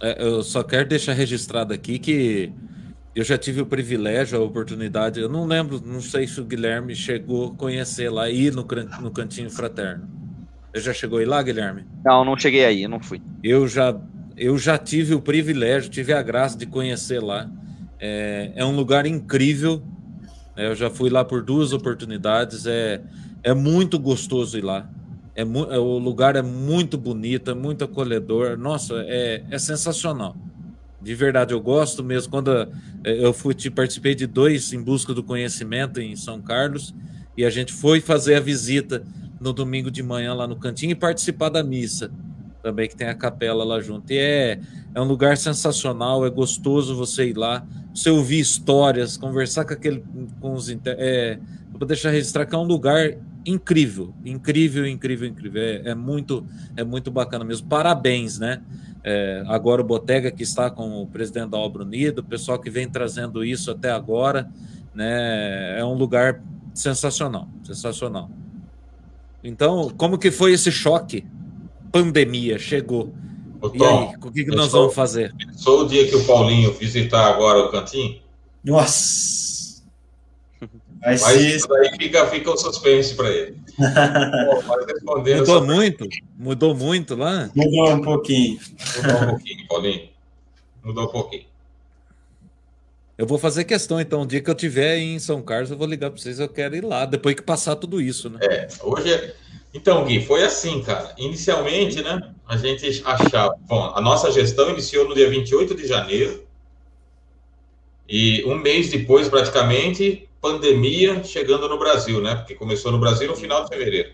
É, 0.00 0.24
eu 0.24 0.42
só 0.42 0.62
quero 0.62 0.88
deixar 0.88 1.12
registrado 1.12 1.74
aqui 1.74 1.98
que 1.98 2.50
eu 3.14 3.22
já 3.22 3.36
tive 3.36 3.60
o 3.60 3.66
privilégio, 3.66 4.38
a 4.38 4.42
oportunidade, 4.42 5.20
eu 5.20 5.28
não 5.28 5.44
lembro, 5.44 5.82
não 5.84 6.00
sei 6.00 6.26
se 6.26 6.40
o 6.40 6.44
Guilherme 6.44 6.94
chegou 6.94 7.48
a 7.48 7.54
conhecer 7.54 8.08
lá, 8.08 8.30
ir 8.30 8.54
no, 8.54 8.66
no 9.02 9.10
Cantinho 9.10 9.50
Fraterno. 9.50 10.08
Você 10.78 10.84
já 10.84 10.94
chegou 10.94 11.18
aí 11.18 11.24
lá, 11.24 11.42
Guilherme? 11.42 11.84
Não, 12.04 12.24
não 12.24 12.38
cheguei 12.38 12.64
aí, 12.64 12.86
não 12.86 13.00
fui. 13.00 13.20
Eu 13.42 13.66
já, 13.66 13.96
eu 14.36 14.56
já 14.56 14.78
tive 14.78 15.12
o 15.12 15.20
privilégio, 15.20 15.90
tive 15.90 16.12
a 16.12 16.22
graça 16.22 16.56
de 16.56 16.66
conhecer 16.66 17.20
lá. 17.20 17.50
É, 17.98 18.52
é 18.54 18.64
um 18.64 18.76
lugar 18.76 19.04
incrível. 19.04 19.82
É, 20.56 20.68
eu 20.68 20.76
já 20.76 20.88
fui 20.88 21.10
lá 21.10 21.24
por 21.24 21.42
duas 21.42 21.72
oportunidades. 21.72 22.64
É, 22.64 23.00
é 23.42 23.52
muito 23.52 23.98
gostoso 23.98 24.56
ir 24.56 24.62
lá. 24.62 24.88
É, 25.34 25.42
é, 25.42 25.44
o 25.44 25.98
lugar 25.98 26.36
é 26.36 26.42
muito 26.42 26.96
bonito, 26.96 27.50
é 27.50 27.54
muito 27.54 27.82
acolhedor. 27.82 28.56
Nossa, 28.56 28.94
é, 29.08 29.42
é 29.50 29.58
sensacional. 29.58 30.36
De 31.02 31.12
verdade, 31.12 31.52
eu 31.54 31.60
gosto 31.60 32.04
mesmo. 32.04 32.30
Quando 32.30 32.52
é, 32.52 32.68
eu 33.04 33.32
fui, 33.32 33.52
participei 33.68 34.14
de 34.14 34.28
dois 34.28 34.72
em 34.72 34.80
busca 34.80 35.12
do 35.12 35.24
conhecimento 35.24 36.00
em 36.00 36.14
São 36.14 36.40
Carlos 36.40 36.94
e 37.36 37.44
a 37.44 37.50
gente 37.50 37.72
foi 37.72 38.00
fazer 38.00 38.36
a 38.36 38.40
visita 38.40 39.02
no 39.40 39.52
domingo 39.52 39.90
de 39.90 40.02
manhã 40.02 40.34
lá 40.34 40.46
no 40.46 40.56
cantinho 40.56 40.92
e 40.92 40.94
participar 40.94 41.48
da 41.48 41.62
missa 41.62 42.10
também, 42.62 42.88
que 42.88 42.96
tem 42.96 43.08
a 43.08 43.14
capela 43.14 43.64
lá 43.64 43.80
junto. 43.80 44.12
E 44.12 44.18
é, 44.18 44.60
é 44.94 45.00
um 45.00 45.04
lugar 45.04 45.36
sensacional, 45.36 46.26
é 46.26 46.30
gostoso 46.30 46.96
você 46.96 47.30
ir 47.30 47.36
lá, 47.36 47.64
você 47.94 48.10
ouvir 48.10 48.40
histórias, 48.40 49.16
conversar 49.16 49.64
com 49.64 49.72
aquele 49.72 50.04
com 50.40 50.52
os 50.52 50.68
é, 50.86 51.38
vou 51.72 51.86
deixar 51.86 52.10
registrar 52.10 52.46
que 52.46 52.54
é 52.54 52.58
um 52.58 52.64
lugar 52.64 53.16
incrível, 53.46 54.12
incrível, 54.24 54.86
incrível, 54.86 55.28
incrível. 55.28 55.62
É, 55.62 55.90
é 55.90 55.94
muito, 55.94 56.44
é 56.76 56.84
muito 56.84 57.10
bacana 57.10 57.44
mesmo. 57.44 57.68
Parabéns, 57.68 58.38
né? 58.38 58.60
É, 59.02 59.42
agora 59.46 59.80
o 59.80 59.84
Botega 59.84 60.30
que 60.30 60.42
está 60.42 60.70
com 60.70 61.02
o 61.02 61.06
presidente 61.06 61.50
da 61.50 61.58
Obra 61.58 61.82
Unida, 61.82 62.20
o 62.20 62.24
pessoal 62.24 62.58
que 62.58 62.68
vem 62.68 62.88
trazendo 62.88 63.44
isso 63.44 63.70
até 63.70 63.90
agora, 63.90 64.50
né? 64.94 65.78
É 65.78 65.84
um 65.84 65.94
lugar 65.94 66.42
sensacional, 66.74 67.48
sensacional. 67.62 68.30
Então, 69.48 69.88
como 69.96 70.18
que 70.18 70.30
foi 70.30 70.52
esse 70.52 70.70
choque? 70.70 71.24
Pandemia 71.90 72.58
chegou. 72.58 73.14
Ô, 73.62 73.70
Tom, 73.70 73.78
e 73.78 74.08
aí, 74.08 74.14
o 74.22 74.30
que, 74.30 74.44
que 74.44 74.54
nós 74.54 74.72
vamos 74.72 74.94
fazer? 74.94 75.34
Só 75.54 75.80
o 75.80 75.88
dia 75.88 76.06
que 76.06 76.14
o 76.14 76.24
Paulinho 76.24 76.70
visitar 76.74 77.26
agora 77.26 77.60
o 77.60 77.70
cantinho? 77.70 78.20
Nossa! 78.62 79.82
Mas 81.00 81.22
isso 81.26 81.72
aí 81.72 81.90
fica, 81.96 82.26
fica 82.26 82.50
o 82.50 82.56
suspense 82.58 83.14
para 83.14 83.30
ele. 83.30 83.56
Mudou 85.38 85.64
muito? 85.64 86.06
Mudou 86.36 86.74
muito 86.74 87.16
lá? 87.16 87.48
Mudou 87.54 87.90
um 87.94 88.02
pouquinho. 88.02 88.60
Mudou 88.96 89.16
um 89.16 89.26
pouquinho, 89.30 89.66
Paulinho. 89.66 90.08
Mudou 90.84 91.04
um 91.04 91.08
pouquinho. 91.08 91.44
Eu 93.18 93.26
vou 93.26 93.36
fazer 93.36 93.64
questão, 93.64 94.00
então, 94.00 94.22
o 94.22 94.26
dia 94.26 94.40
que 94.40 94.48
eu 94.48 94.54
tiver 94.54 94.96
em 94.98 95.18
São 95.18 95.42
Carlos, 95.42 95.70
eu 95.70 95.76
vou 95.76 95.88
ligar 95.88 96.08
para 96.08 96.20
vocês, 96.20 96.38
eu 96.38 96.48
quero 96.48 96.76
ir 96.76 96.84
lá, 96.84 97.04
depois 97.04 97.34
que 97.34 97.42
passar 97.42 97.74
tudo 97.74 98.00
isso, 98.00 98.30
né? 98.30 98.38
É, 98.42 98.68
hoje 98.80 99.12
é... 99.12 99.34
Então, 99.74 100.04
Gui, 100.04 100.24
foi 100.24 100.44
assim, 100.44 100.80
cara. 100.82 101.12
Inicialmente, 101.18 102.00
né, 102.00 102.32
a 102.46 102.56
gente 102.56 103.02
achava... 103.04 103.56
Bom, 103.62 103.92
a 103.94 104.00
nossa 104.00 104.30
gestão 104.30 104.70
iniciou 104.70 105.08
no 105.08 105.16
dia 105.16 105.28
28 105.28 105.74
de 105.74 105.86
janeiro, 105.86 106.46
e 108.08 108.42
um 108.46 108.54
mês 108.54 108.88
depois, 108.88 109.28
praticamente, 109.28 110.26
pandemia 110.40 111.22
chegando 111.22 111.68
no 111.68 111.78
Brasil, 111.78 112.22
né? 112.22 112.36
Porque 112.36 112.54
começou 112.54 112.90
no 112.90 112.98
Brasil 112.98 113.28
no 113.28 113.36
final 113.36 113.64
de 113.64 113.68
fevereiro. 113.68 114.12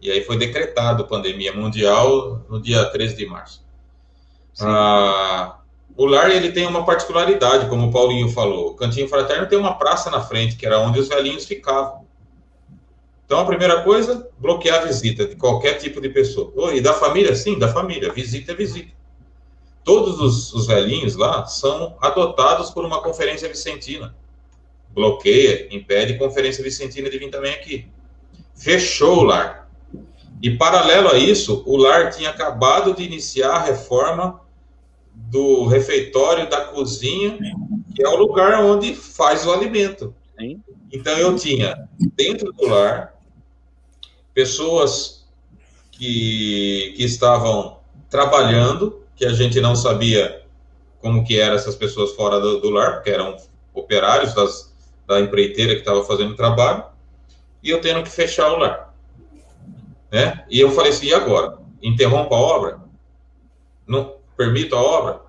E 0.00 0.10
aí 0.10 0.22
foi 0.24 0.36
decretado 0.36 1.06
pandemia 1.06 1.54
mundial 1.54 2.44
no 2.50 2.60
dia 2.60 2.84
13 2.84 3.16
de 3.16 3.24
março. 3.24 3.64
Ah, 4.60 5.61
o 5.96 6.06
lar 6.06 6.30
ele 6.30 6.52
tem 6.52 6.66
uma 6.66 6.84
particularidade, 6.84 7.68
como 7.68 7.88
o 7.88 7.92
Paulinho 7.92 8.28
falou. 8.30 8.70
O 8.70 8.74
Cantinho 8.74 9.08
Fraterno 9.08 9.46
tem 9.46 9.58
uma 9.58 9.74
praça 9.74 10.10
na 10.10 10.20
frente, 10.20 10.56
que 10.56 10.64
era 10.64 10.78
onde 10.78 10.98
os 10.98 11.08
velhinhos 11.08 11.44
ficavam. 11.44 12.02
Então, 13.26 13.40
a 13.40 13.46
primeira 13.46 13.82
coisa, 13.82 14.28
bloquear 14.38 14.82
a 14.82 14.84
visita 14.84 15.26
de 15.26 15.36
qualquer 15.36 15.74
tipo 15.78 16.00
de 16.00 16.08
pessoa. 16.08 16.74
E 16.74 16.80
da 16.80 16.92
família? 16.92 17.34
Sim, 17.34 17.58
da 17.58 17.68
família. 17.72 18.12
Visita 18.12 18.52
é 18.52 18.54
visita. 18.54 18.92
Todos 19.84 20.20
os, 20.20 20.52
os 20.52 20.66
velhinhos 20.66 21.16
lá 21.16 21.46
são 21.46 21.96
adotados 22.00 22.70
por 22.70 22.84
uma 22.84 23.02
conferência 23.02 23.48
vicentina. 23.48 24.14
Bloqueia, 24.90 25.74
impede 25.74 26.18
conferência 26.18 26.62
vicentina 26.62 27.08
de 27.08 27.18
vir 27.18 27.30
também 27.30 27.54
aqui. 27.54 27.88
Fechou 28.54 29.20
o 29.20 29.24
lar. 29.24 29.70
E, 30.42 30.50
paralelo 30.50 31.08
a 31.08 31.16
isso, 31.16 31.62
o 31.66 31.76
lar 31.76 32.10
tinha 32.10 32.30
acabado 32.30 32.94
de 32.94 33.02
iniciar 33.02 33.52
a 33.52 33.62
reforma 33.62 34.41
do 35.14 35.66
refeitório, 35.66 36.48
da 36.48 36.62
cozinha, 36.62 37.38
que 37.94 38.04
é 38.04 38.08
o 38.08 38.16
lugar 38.16 38.62
onde 38.62 38.94
faz 38.94 39.46
o 39.46 39.52
alimento. 39.52 40.14
Então 40.92 41.16
eu 41.18 41.36
tinha 41.36 41.88
dentro 42.16 42.52
do 42.52 42.66
lar 42.66 43.14
pessoas 44.34 45.26
que, 45.90 46.94
que 46.96 47.04
estavam 47.04 47.78
trabalhando, 48.10 49.02
que 49.14 49.24
a 49.24 49.32
gente 49.32 49.60
não 49.60 49.76
sabia 49.76 50.42
como 51.00 51.24
que 51.24 51.38
eram 51.38 51.56
essas 51.56 51.74
pessoas 51.74 52.12
fora 52.12 52.40
do, 52.40 52.60
do 52.60 52.70
lar, 52.70 52.94
porque 52.94 53.10
eram 53.10 53.36
operários 53.74 54.34
das, 54.34 54.72
da 55.06 55.20
empreiteira 55.20 55.74
que 55.74 55.80
estava 55.80 56.04
fazendo 56.04 56.32
o 56.32 56.36
trabalho, 56.36 56.84
e 57.62 57.70
eu 57.70 57.80
tendo 57.80 58.02
que 58.02 58.10
fechar 58.10 58.52
o 58.52 58.58
lar. 58.58 58.94
Né? 60.10 60.44
E 60.50 60.60
eu 60.60 60.70
falei 60.70 60.92
assim, 60.92 61.06
e 61.06 61.14
agora? 61.14 61.58
Interrompa 61.82 62.34
a 62.34 62.38
obra? 62.38 62.80
Não, 63.86 64.14
permito 64.42 64.74
a 64.74 64.82
obra, 64.82 65.20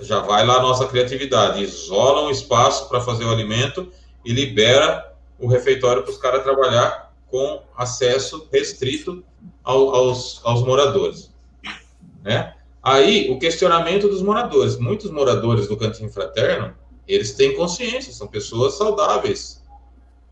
já 0.00 0.20
vai 0.20 0.44
lá 0.44 0.56
a 0.56 0.62
nossa 0.62 0.86
criatividade, 0.86 1.62
isola 1.62 2.26
um 2.26 2.30
espaço 2.30 2.86
para 2.88 3.00
fazer 3.00 3.24
o 3.24 3.30
alimento 3.30 3.90
e 4.24 4.32
libera 4.32 5.14
o 5.38 5.46
refeitório 5.46 6.02
para 6.02 6.10
os 6.10 6.18
caras 6.18 6.42
trabalhar 6.42 7.14
com 7.28 7.62
acesso 7.76 8.46
restrito 8.52 9.24
ao, 9.64 9.94
aos, 9.94 10.40
aos 10.44 10.62
moradores. 10.62 11.32
Né? 12.22 12.54
Aí, 12.82 13.30
o 13.30 13.38
questionamento 13.38 14.06
dos 14.06 14.20
moradores. 14.20 14.76
Muitos 14.76 15.10
moradores 15.10 15.66
do 15.66 15.76
Cantinho 15.76 16.10
Fraterno, 16.10 16.74
eles 17.08 17.32
têm 17.32 17.56
consciência, 17.56 18.12
são 18.12 18.26
pessoas 18.26 18.74
saudáveis, 18.74 19.62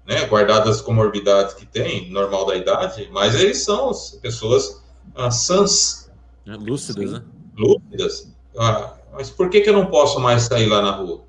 né? 0.07 0.27
guardadas 0.27 0.77
as 0.77 0.83
comorbidades 0.83 1.55
que 1.55 1.65
têm, 1.65 2.11
normal 2.11 2.47
da 2.47 2.57
idade, 2.57 3.09
mas 3.13 3.35
eles 3.35 3.59
são 3.63 3.91
pessoas 4.21 4.83
ah, 5.15 5.31
sãs. 5.31 6.11
É, 6.47 6.55
lúcidas, 6.55 7.13
né? 7.13 7.23
Lúcidas, 7.61 8.33
ah, 8.59 8.95
mas 9.13 9.31
por 9.31 9.51
que, 9.51 9.61
que 9.61 9.69
eu 9.69 9.75
não 9.75 9.87
posso 9.87 10.19
mais 10.19 10.43
sair 10.43 10.67
lá 10.67 10.81
na 10.81 10.91
rua? 10.91 11.23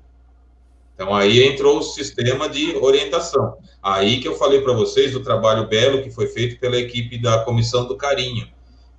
Então 0.94 1.14
aí 1.14 1.42
entrou 1.42 1.78
o 1.78 1.82
sistema 1.82 2.48
de 2.48 2.76
orientação. 2.76 3.56
Aí 3.82 4.20
que 4.20 4.28
eu 4.28 4.36
falei 4.36 4.60
para 4.60 4.72
vocês 4.72 5.12
do 5.12 5.20
trabalho 5.20 5.66
belo 5.66 6.02
que 6.02 6.10
foi 6.10 6.26
feito 6.26 6.58
pela 6.60 6.76
equipe 6.76 7.18
da 7.18 7.44
Comissão 7.44 7.86
do 7.86 7.96
Carinho, 7.96 8.48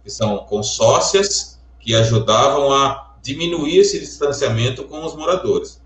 que 0.04 0.10
são 0.10 0.40
consórcias 0.40 1.60
que 1.80 1.96
ajudavam 1.96 2.72
a 2.72 3.16
diminuir 3.22 3.78
esse 3.78 4.00
distanciamento 4.00 4.84
com 4.84 5.06
os 5.06 5.16
moradores. 5.16 5.82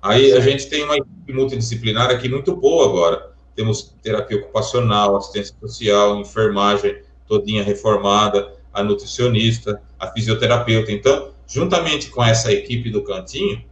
Aí 0.00 0.32
a 0.32 0.40
gente 0.40 0.66
tem 0.66 0.84
uma 0.84 0.96
equipe 0.96 1.32
multidisciplinar 1.32 2.10
aqui 2.10 2.28
muito 2.28 2.54
boa 2.54 2.86
agora. 2.86 3.32
Temos 3.56 3.94
terapia 4.00 4.38
ocupacional, 4.38 5.16
assistência 5.16 5.56
social, 5.60 6.20
enfermagem 6.20 7.02
todinha 7.26 7.62
reformada, 7.62 8.54
a 8.72 8.82
nutricionista, 8.82 9.82
a 9.98 10.08
fisioterapeuta. 10.12 10.92
Então, 10.92 11.30
juntamente 11.46 12.10
com 12.10 12.22
essa 12.22 12.52
equipe 12.52 12.90
do 12.90 13.02
cantinho, 13.02 13.64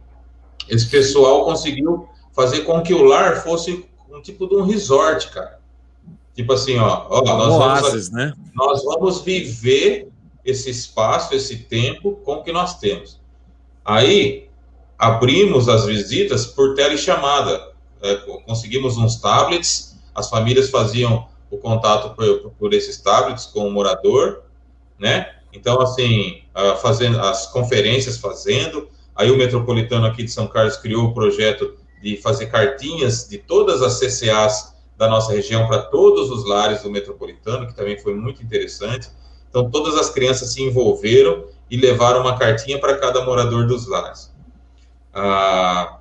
esse 0.67 0.87
pessoal 0.87 1.45
conseguiu 1.45 2.09
fazer 2.33 2.61
com 2.61 2.81
que 2.81 2.93
o 2.93 3.03
lar 3.03 3.43
fosse 3.43 3.85
um 4.09 4.21
tipo 4.21 4.47
de 4.47 4.55
um 4.55 4.63
resort, 4.63 5.29
cara. 5.31 5.59
Tipo 6.35 6.53
assim, 6.53 6.77
ó, 6.77 7.07
ó 7.09 7.21
nós, 7.23 7.53
Oasis, 7.53 8.09
vamos, 8.09 8.11
né? 8.11 8.33
nós 8.53 8.83
vamos 8.83 9.21
viver 9.21 10.09
esse 10.45 10.69
espaço, 10.69 11.33
esse 11.33 11.57
tempo 11.57 12.17
com 12.23 12.35
o 12.35 12.43
que 12.43 12.51
nós 12.51 12.79
temos. 12.79 13.19
Aí, 13.83 14.47
abrimos 14.97 15.67
as 15.67 15.85
visitas 15.85 16.45
por 16.45 16.75
telechamada. 16.75 17.71
É, 18.01 18.15
conseguimos 18.45 18.97
uns 18.97 19.15
tablets, 19.15 19.97
as 20.13 20.29
famílias 20.29 20.69
faziam 20.69 21.27
o 21.49 21.57
contato 21.57 22.15
por, 22.15 22.51
por 22.51 22.73
esses 22.73 22.97
tablets 22.97 23.45
com 23.45 23.67
o 23.67 23.71
morador, 23.71 24.43
né? 24.99 25.36
Então, 25.53 25.81
assim, 25.81 26.41
fazendo 26.81 27.19
as 27.19 27.47
conferências 27.47 28.17
fazendo, 28.17 28.87
aí 29.15 29.31
o 29.31 29.37
Metropolitano 29.37 30.05
aqui 30.05 30.23
de 30.23 30.31
São 30.31 30.47
Carlos 30.47 30.77
criou 30.77 31.05
o 31.05 31.13
projeto 31.13 31.75
de 32.01 32.17
fazer 32.17 32.47
cartinhas 32.47 33.27
de 33.27 33.37
todas 33.37 33.81
as 33.81 33.99
CCAs 33.99 34.75
da 34.97 35.07
nossa 35.07 35.31
região 35.31 35.67
para 35.67 35.83
todos 35.83 36.29
os 36.29 36.45
lares 36.45 36.83
do 36.83 36.91
Metropolitano, 36.91 37.67
que 37.67 37.75
também 37.75 37.99
foi 37.99 38.13
muito 38.13 38.43
interessante. 38.43 39.09
Então, 39.49 39.69
todas 39.69 39.95
as 39.95 40.09
crianças 40.09 40.53
se 40.53 40.61
envolveram 40.61 41.45
e 41.69 41.77
levaram 41.77 42.21
uma 42.21 42.37
cartinha 42.37 42.79
para 42.79 42.97
cada 42.97 43.23
morador 43.25 43.65
dos 43.67 43.87
lares. 43.87 44.31
Ah, 45.13 45.99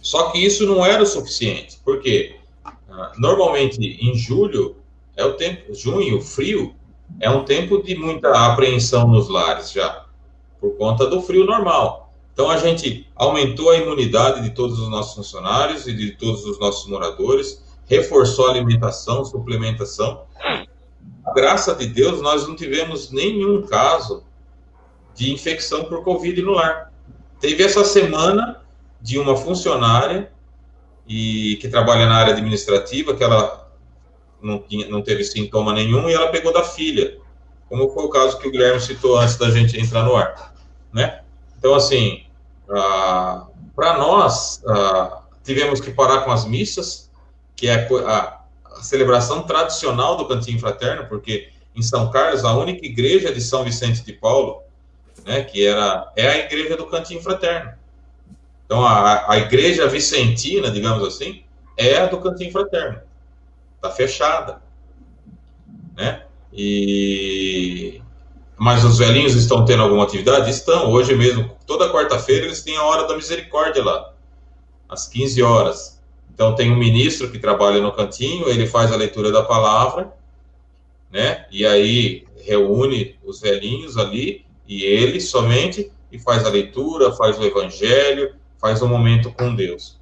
só 0.00 0.30
que 0.30 0.38
isso 0.38 0.64
não 0.66 0.86
era 0.86 1.02
o 1.02 1.06
suficiente, 1.06 1.80
porque 1.84 2.36
ah, 2.64 3.12
normalmente 3.18 3.80
em 3.80 4.14
julho 4.14 4.76
é 5.16 5.24
o 5.24 5.34
tempo, 5.34 5.74
junho, 5.74 6.20
frio, 6.20 6.75
é 7.20 7.30
um 7.30 7.44
tempo 7.44 7.82
de 7.82 7.94
muita 7.96 8.30
apreensão 8.46 9.08
nos 9.08 9.28
lares 9.28 9.72
já, 9.72 10.04
por 10.60 10.76
conta 10.76 11.06
do 11.06 11.22
frio 11.22 11.44
normal. 11.44 12.12
Então 12.32 12.50
a 12.50 12.58
gente 12.58 13.08
aumentou 13.16 13.70
a 13.70 13.76
imunidade 13.76 14.42
de 14.42 14.50
todos 14.50 14.78
os 14.78 14.88
nossos 14.88 15.14
funcionários 15.14 15.86
e 15.86 15.94
de 15.94 16.12
todos 16.12 16.44
os 16.44 16.58
nossos 16.58 16.86
moradores, 16.88 17.64
reforçou 17.86 18.46
a 18.46 18.50
alimentação, 18.50 19.24
suplementação. 19.24 20.24
Graças 21.34 21.74
a 21.74 21.84
Deus, 21.86 22.20
nós 22.20 22.46
não 22.46 22.54
tivemos 22.54 23.10
nenhum 23.10 23.62
caso 23.62 24.22
de 25.14 25.32
infecção 25.32 25.84
por 25.84 26.04
Covid 26.04 26.42
no 26.42 26.52
lar. 26.52 26.92
Teve 27.40 27.64
essa 27.64 27.84
semana 27.84 28.60
de 29.00 29.18
uma 29.18 29.36
funcionária 29.36 30.30
e 31.08 31.56
que 31.60 31.68
trabalha 31.68 32.06
na 32.06 32.16
área 32.16 32.32
administrativa, 32.34 33.14
que 33.14 33.22
ela 33.22 33.65
não, 34.46 34.58
tinha, 34.60 34.88
não 34.88 35.02
teve 35.02 35.24
sintoma 35.24 35.72
nenhum 35.72 36.08
e 36.08 36.14
ela 36.14 36.30
pegou 36.30 36.52
da 36.52 36.62
filha, 36.62 37.18
como 37.68 37.90
foi 37.90 38.04
o 38.04 38.08
caso 38.08 38.38
que 38.38 38.46
o 38.46 38.50
Guilherme 38.50 38.80
citou 38.80 39.18
antes 39.18 39.36
da 39.36 39.50
gente 39.50 39.78
entrar 39.78 40.04
no 40.04 40.14
ar, 40.14 40.54
né? 40.92 41.20
Então, 41.58 41.74
assim, 41.74 42.24
ah, 42.70 43.46
para 43.74 43.98
nós, 43.98 44.62
ah, 44.66 45.22
tivemos 45.42 45.80
que 45.80 45.90
parar 45.90 46.20
com 46.20 46.30
as 46.30 46.44
missas, 46.44 47.10
que 47.56 47.66
é 47.68 47.88
a, 48.06 48.40
a, 48.64 48.82
celebração 48.82 49.42
tradicional 49.42 50.16
do 50.16 50.26
Cantinho 50.26 50.60
Fraterno, 50.60 51.06
porque 51.08 51.48
em 51.74 51.82
São 51.82 52.10
Carlos, 52.10 52.44
a 52.44 52.54
única 52.56 52.86
igreja 52.86 53.32
de 53.32 53.40
São 53.40 53.64
Vicente 53.64 54.04
de 54.04 54.12
Paulo, 54.12 54.62
né, 55.24 55.42
que 55.42 55.66
era, 55.66 56.12
é 56.14 56.28
a 56.28 56.38
igreja 56.38 56.76
do 56.76 56.86
Cantinho 56.86 57.20
Fraterno. 57.20 57.72
Então, 58.64 58.84
a, 58.84 59.32
a 59.32 59.38
igreja 59.38 59.88
vicentina, 59.88 60.70
digamos 60.70 61.06
assim, 61.06 61.42
é 61.76 61.98
a 61.98 62.06
do 62.06 62.20
Cantinho 62.20 62.52
Fraterno 62.52 63.00
está 63.86 63.90
fechada, 63.90 64.62
né? 65.96 66.24
E 66.52 68.00
mas 68.58 68.84
os 68.84 68.96
velhinhos 68.98 69.34
estão 69.34 69.64
tendo 69.66 69.82
alguma 69.82 70.04
atividade? 70.04 70.50
Estão. 70.50 70.90
Hoje 70.90 71.14
mesmo, 71.14 71.50
toda 71.66 71.92
quarta-feira, 71.92 72.46
eles 72.46 72.62
têm 72.62 72.76
a 72.76 72.84
hora 72.84 73.06
da 73.06 73.14
misericórdia 73.14 73.84
lá, 73.84 74.14
às 74.88 75.06
15 75.06 75.42
horas. 75.42 76.02
Então, 76.32 76.54
tem 76.54 76.70
um 76.70 76.76
ministro 76.76 77.30
que 77.30 77.38
trabalha 77.38 77.80
no 77.80 77.92
cantinho, 77.92 78.48
ele 78.48 78.66
faz 78.66 78.90
a 78.90 78.96
leitura 78.96 79.30
da 79.30 79.42
palavra, 79.42 80.10
né? 81.10 81.46
E 81.50 81.66
aí 81.66 82.26
reúne 82.38 83.18
os 83.24 83.40
velhinhos 83.40 83.98
ali 83.98 84.46
e 84.66 84.84
ele 84.84 85.20
somente, 85.20 85.92
e 86.10 86.18
faz 86.18 86.44
a 86.46 86.48
leitura, 86.48 87.12
faz 87.12 87.38
o 87.38 87.44
evangelho, 87.44 88.36
faz 88.58 88.80
o 88.80 88.88
momento 88.88 89.30
com 89.32 89.54
Deus, 89.54 90.00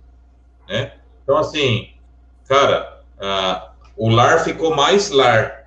né? 0.68 0.92
Então, 1.24 1.36
assim, 1.36 1.90
cara, 2.46 3.02
uh, 3.18 3.73
o 3.96 4.08
lar 4.08 4.42
ficou 4.44 4.74
mais 4.74 5.10
lar, 5.10 5.64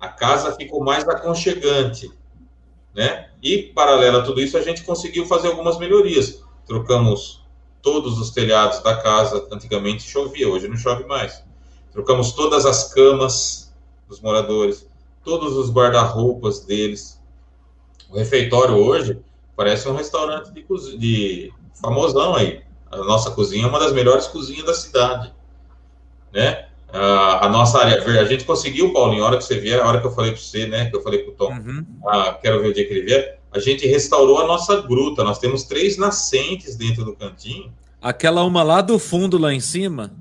a 0.00 0.08
casa 0.08 0.52
ficou 0.56 0.82
mais 0.82 1.06
aconchegante, 1.08 2.10
né? 2.94 3.30
E, 3.42 3.72
paralelo 3.74 4.18
a 4.18 4.22
tudo 4.22 4.40
isso, 4.40 4.56
a 4.56 4.62
gente 4.62 4.84
conseguiu 4.84 5.26
fazer 5.26 5.48
algumas 5.48 5.78
melhorias. 5.78 6.42
Trocamos 6.66 7.44
todos 7.80 8.18
os 8.18 8.30
telhados 8.30 8.80
da 8.80 8.96
casa, 8.96 9.48
antigamente 9.50 10.02
chovia, 10.02 10.48
hoje 10.48 10.68
não 10.68 10.76
chove 10.76 11.04
mais. 11.04 11.42
Trocamos 11.90 12.32
todas 12.32 12.64
as 12.64 12.92
camas 12.92 13.72
dos 14.08 14.20
moradores, 14.20 14.88
todos 15.24 15.56
os 15.56 15.70
guarda-roupas 15.70 16.60
deles. 16.60 17.20
O 18.08 18.16
refeitório 18.16 18.74
hoje 18.74 19.20
parece 19.56 19.88
um 19.88 19.96
restaurante 19.96 20.52
de, 20.52 20.64
de 20.98 21.52
famosão 21.80 22.34
aí. 22.34 22.62
A 22.90 22.98
nossa 22.98 23.30
cozinha 23.30 23.64
é 23.64 23.68
uma 23.68 23.80
das 23.80 23.92
melhores 23.92 24.26
cozinhas 24.26 24.64
da 24.64 24.74
cidade, 24.74 25.34
né? 26.32 26.68
A 26.98 27.48
nossa 27.48 27.78
área 27.78 28.00
verde, 28.00 28.18
a 28.18 28.24
gente 28.24 28.44
conseguiu, 28.44 28.92
Paulinho, 28.92 29.24
a 29.24 29.26
hora 29.26 29.38
que 29.38 29.44
você 29.44 29.58
vier, 29.58 29.80
a 29.80 29.86
hora 29.86 30.00
que 30.00 30.06
eu 30.06 30.12
falei 30.12 30.32
para 30.32 30.40
você, 30.40 30.66
né, 30.66 30.90
que 30.90 30.96
eu 30.96 31.02
falei 31.02 31.20
para 31.20 31.32
o 31.32 31.34
Tom, 31.34 31.52
uhum. 31.52 31.86
ah, 32.06 32.38
quero 32.40 32.60
ver 32.60 32.68
o 32.68 32.74
dia 32.74 32.86
que 32.86 32.92
ele 32.92 33.02
vier, 33.02 33.38
a 33.50 33.58
gente 33.58 33.86
restaurou 33.86 34.38
a 34.38 34.46
nossa 34.46 34.80
gruta, 34.82 35.24
nós 35.24 35.38
temos 35.38 35.64
três 35.64 35.96
nascentes 35.96 36.76
dentro 36.76 37.04
do 37.04 37.14
cantinho. 37.14 37.72
Aquela 38.00 38.44
uma 38.44 38.62
lá 38.62 38.80
do 38.80 38.98
fundo, 38.98 39.38
lá 39.38 39.52
em 39.52 39.60
cima? 39.60 40.12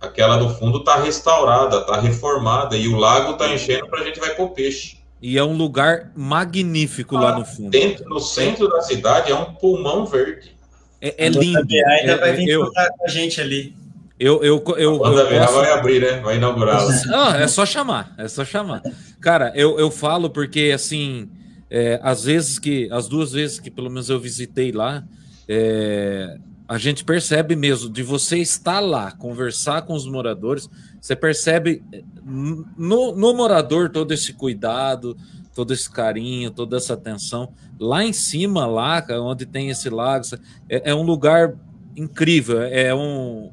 Aquela 0.00 0.36
do 0.36 0.50
fundo 0.50 0.78
está 0.78 1.00
restaurada, 1.00 1.78
está 1.78 2.00
reformada, 2.00 2.76
e 2.76 2.86
o 2.88 2.96
lago 2.96 3.32
está 3.32 3.52
enchendo 3.52 3.88
para 3.88 4.00
a 4.00 4.04
gente 4.04 4.20
vai 4.20 4.34
pôr 4.34 4.50
peixe. 4.50 4.98
E 5.22 5.38
é 5.38 5.42
um 5.42 5.56
lugar 5.56 6.12
magnífico 6.14 7.16
ah, 7.16 7.20
lá 7.20 7.38
no 7.38 7.44
fundo. 7.44 7.70
Dentro, 7.70 8.06
no 8.08 8.20
centro 8.20 8.68
da 8.68 8.82
cidade 8.82 9.32
é 9.32 9.34
um 9.34 9.54
pulmão 9.54 10.04
verde. 10.04 10.54
É, 11.00 11.26
é 11.26 11.28
lindo. 11.28 11.60
Ainda 11.60 12.12
é, 12.12 12.16
vai 12.18 12.32
vir 12.34 12.48
eu, 12.48 12.70
com 12.70 12.80
a 13.04 13.08
gente 13.08 13.40
ali. 13.40 13.74
Eu, 14.18 14.44
eu, 14.44 14.62
eu, 14.76 15.04
a 15.04 15.10
eu 15.10 15.38
posso... 15.38 15.54
vai 15.54 15.72
abrir, 15.72 16.00
né? 16.00 16.20
Vai 16.20 16.36
inaugurar. 16.36 16.82
Ah, 17.12 17.36
é 17.38 17.48
só 17.48 17.66
chamar, 17.66 18.14
é 18.16 18.28
só 18.28 18.44
chamar. 18.44 18.82
Cara, 19.20 19.52
eu, 19.56 19.78
eu 19.78 19.90
falo 19.90 20.30
porque, 20.30 20.70
assim, 20.74 21.28
é, 21.68 21.98
às 22.02 22.24
vezes 22.24 22.58
que, 22.58 22.88
as 22.92 23.08
duas 23.08 23.32
vezes 23.32 23.58
que 23.58 23.70
pelo 23.70 23.90
menos 23.90 24.08
eu 24.08 24.20
visitei 24.20 24.70
lá, 24.70 25.02
é, 25.48 26.38
a 26.68 26.78
gente 26.78 27.04
percebe 27.04 27.56
mesmo 27.56 27.90
de 27.90 28.02
você 28.02 28.38
estar 28.38 28.80
lá, 28.80 29.10
conversar 29.10 29.82
com 29.82 29.94
os 29.94 30.06
moradores, 30.06 30.68
você 31.00 31.16
percebe 31.16 31.82
no, 32.24 33.14
no 33.14 33.34
morador 33.34 33.90
todo 33.90 34.12
esse 34.12 34.32
cuidado, 34.32 35.16
todo 35.54 35.72
esse 35.72 35.90
carinho, 35.90 36.50
toda 36.50 36.76
essa 36.76 36.94
atenção. 36.94 37.52
Lá 37.78 38.04
em 38.04 38.12
cima, 38.12 38.64
lá 38.66 39.04
onde 39.20 39.44
tem 39.44 39.68
esse 39.68 39.90
lago, 39.90 40.24
é, 40.68 40.90
é 40.90 40.94
um 40.94 41.02
lugar 41.02 41.54
incrível, 41.96 42.62
é 42.62 42.94
um, 42.94 43.50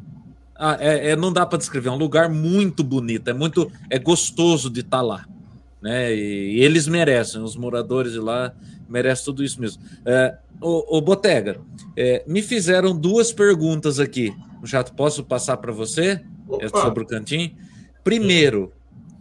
ah, 0.63 0.77
é, 0.79 1.09
é, 1.09 1.15
não 1.15 1.33
dá 1.33 1.43
para 1.43 1.57
descrever, 1.57 1.89
é 1.89 1.91
um 1.91 1.97
lugar 1.97 2.29
muito 2.29 2.83
bonito, 2.83 3.27
é 3.27 3.33
muito 3.33 3.71
é 3.89 3.97
gostoso 3.97 4.69
de 4.69 4.81
estar 4.81 4.97
tá 4.97 5.01
lá. 5.01 5.27
Né? 5.81 6.13
E, 6.13 6.57
e, 6.57 6.63
eles 6.63 6.87
merecem, 6.87 7.41
os 7.41 7.55
moradores 7.55 8.11
de 8.13 8.19
lá 8.19 8.53
merecem 8.87 9.25
tudo 9.25 9.43
isso 9.43 9.59
mesmo. 9.59 9.81
É, 10.05 10.37
o, 10.61 10.97
o 10.97 11.01
Botega, 11.01 11.59
é, 11.97 12.23
me 12.27 12.43
fizeram 12.43 12.95
duas 12.95 13.33
perguntas 13.33 13.99
aqui. 13.99 14.31
Já 14.63 14.83
posso 14.83 15.23
passar 15.23 15.57
para 15.57 15.71
você 15.71 16.21
é 16.59 16.67
sobre 16.67 17.01
o 17.01 17.07
cantinho? 17.07 17.55
Primeiro, 18.03 18.71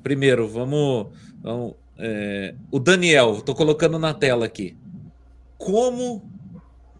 primeiro, 0.02 0.46
vamos. 0.46 1.06
vamos 1.42 1.72
é, 1.96 2.54
o 2.70 2.78
Daniel, 2.78 3.36
estou 3.38 3.54
colocando 3.54 3.98
na 3.98 4.12
tela 4.12 4.44
aqui. 4.44 4.76
Como 5.56 6.22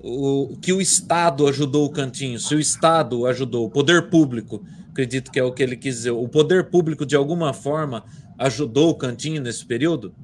o 0.03 0.57
que 0.61 0.73
o 0.73 0.81
Estado 0.81 1.47
ajudou 1.47 1.85
o 1.85 1.91
Cantinho, 1.91 2.39
se 2.41 2.55
o 2.55 2.61
Estado 2.61 3.27
ajudou, 3.27 3.67
o 3.67 3.71
poder 3.71 4.09
público, 4.09 4.65
acredito 4.91 5.31
que 5.31 5.39
é 5.39 5.45
o 5.45 5.53
que 5.53 5.63
ele 5.63 5.77
quis 5.77 5.97
dizer, 5.97 6.11
o 6.11 6.27
poder 6.27 6.71
público 6.71 7.05
de 7.05 7.15
alguma 7.15 7.53
forma 7.53 8.05
ajudou 8.39 8.91
o 8.91 8.95
Cantinho 8.95 9.43
nesse 9.43 9.65
período? 9.65 10.15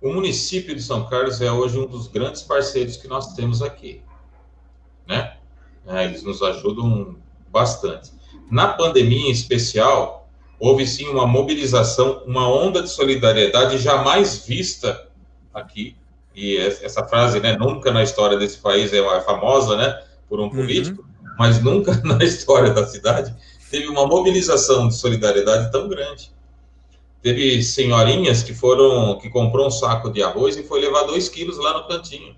O 0.00 0.12
município 0.12 0.74
de 0.74 0.82
São 0.82 1.06
Carlos 1.06 1.42
é 1.42 1.52
hoje 1.52 1.78
um 1.78 1.86
dos 1.86 2.08
grandes 2.08 2.40
parceiros 2.40 2.96
que 2.96 3.06
nós 3.06 3.34
temos 3.34 3.60
aqui, 3.60 4.00
né? 5.06 5.36
É, 5.86 6.06
eles 6.06 6.22
nos 6.22 6.42
ajudam 6.42 7.16
bastante. 7.52 8.10
Na 8.50 8.68
pandemia 8.68 9.28
em 9.28 9.30
especial, 9.30 10.30
houve 10.58 10.86
sim 10.86 11.06
uma 11.08 11.26
mobilização, 11.26 12.22
uma 12.24 12.48
onda 12.48 12.82
de 12.82 12.88
solidariedade 12.88 13.76
jamais 13.76 14.46
vista 14.46 15.08
aqui 15.52 15.99
e 16.34 16.56
essa 16.56 17.04
frase, 17.04 17.40
né, 17.40 17.56
nunca 17.56 17.90
na 17.90 18.02
história 18.02 18.38
desse 18.38 18.58
país 18.58 18.92
é 18.92 19.20
famosa, 19.22 19.76
né, 19.76 20.02
por 20.28 20.40
um 20.40 20.44
uhum. 20.44 20.50
político, 20.50 21.02
uhum. 21.02 21.30
mas 21.38 21.62
nunca 21.62 22.00
na 22.04 22.22
história 22.24 22.70
da 22.70 22.86
cidade 22.86 23.34
teve 23.70 23.88
uma 23.88 24.06
mobilização 24.06 24.88
de 24.88 24.94
solidariedade 24.94 25.70
tão 25.70 25.88
grande. 25.88 26.32
Teve 27.22 27.62
senhorinhas 27.62 28.42
que 28.42 28.54
foram, 28.54 29.18
que 29.18 29.28
comprou 29.28 29.66
um 29.66 29.70
saco 29.70 30.10
de 30.10 30.22
arroz 30.22 30.56
e 30.56 30.62
foi 30.62 30.80
levar 30.80 31.02
dois 31.04 31.28
quilos 31.28 31.58
lá 31.58 31.74
no 31.74 31.86
cantinho. 31.86 32.34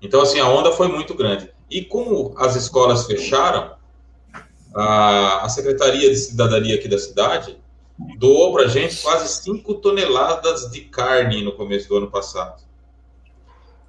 Então, 0.00 0.22
assim, 0.22 0.40
a 0.40 0.48
onda 0.48 0.72
foi 0.72 0.88
muito 0.88 1.14
grande. 1.14 1.50
E 1.70 1.84
como 1.84 2.34
as 2.38 2.56
escolas 2.56 3.06
fecharam, 3.06 3.74
a, 4.74 5.44
a 5.44 5.48
Secretaria 5.48 6.08
de 6.08 6.16
Cidadania 6.16 6.76
aqui 6.76 6.88
da 6.88 6.98
cidade 6.98 7.59
doou 8.16 8.52
para 8.52 8.64
a 8.64 8.68
gente 8.68 8.96
quase 9.02 9.28
5 9.42 9.74
toneladas 9.74 10.70
de 10.70 10.80
carne 10.82 11.42
no 11.42 11.52
começo 11.52 11.88
do 11.88 11.96
ano 11.96 12.10
passado. 12.10 12.62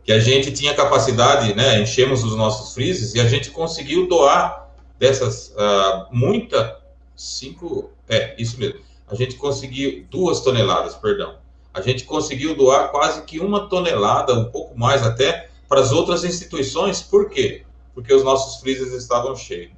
Que 0.03 0.11
a 0.11 0.19
gente 0.19 0.51
tinha 0.51 0.73
capacidade, 0.73 1.53
né? 1.53 1.79
Enchemos 1.79 2.23
os 2.23 2.35
nossos 2.35 2.73
freezers 2.73 3.13
e 3.13 3.19
a 3.19 3.27
gente 3.27 3.51
conseguiu 3.51 4.07
doar 4.07 4.69
dessas 4.97 5.49
uh, 5.49 6.07
muita 6.11 6.81
cinco, 7.15 7.91
é 8.09 8.35
isso 8.41 8.59
mesmo. 8.59 8.79
A 9.07 9.15
gente 9.15 9.35
conseguiu 9.35 10.05
duas 10.09 10.41
toneladas, 10.41 10.95
perdão. 10.95 11.37
A 11.73 11.81
gente 11.81 12.03
conseguiu 12.03 12.55
doar 12.55 12.89
quase 12.89 13.23
que 13.23 13.39
uma 13.39 13.69
tonelada, 13.69 14.33
um 14.33 14.45
pouco 14.45 14.77
mais 14.77 15.03
até, 15.03 15.49
para 15.69 15.81
as 15.81 15.91
outras 15.91 16.23
instituições. 16.23 17.01
Por 17.01 17.29
quê? 17.29 17.63
Porque 17.93 18.13
os 18.13 18.23
nossos 18.23 18.59
freezers 18.59 18.93
estavam 18.93 19.35
cheios. 19.35 19.71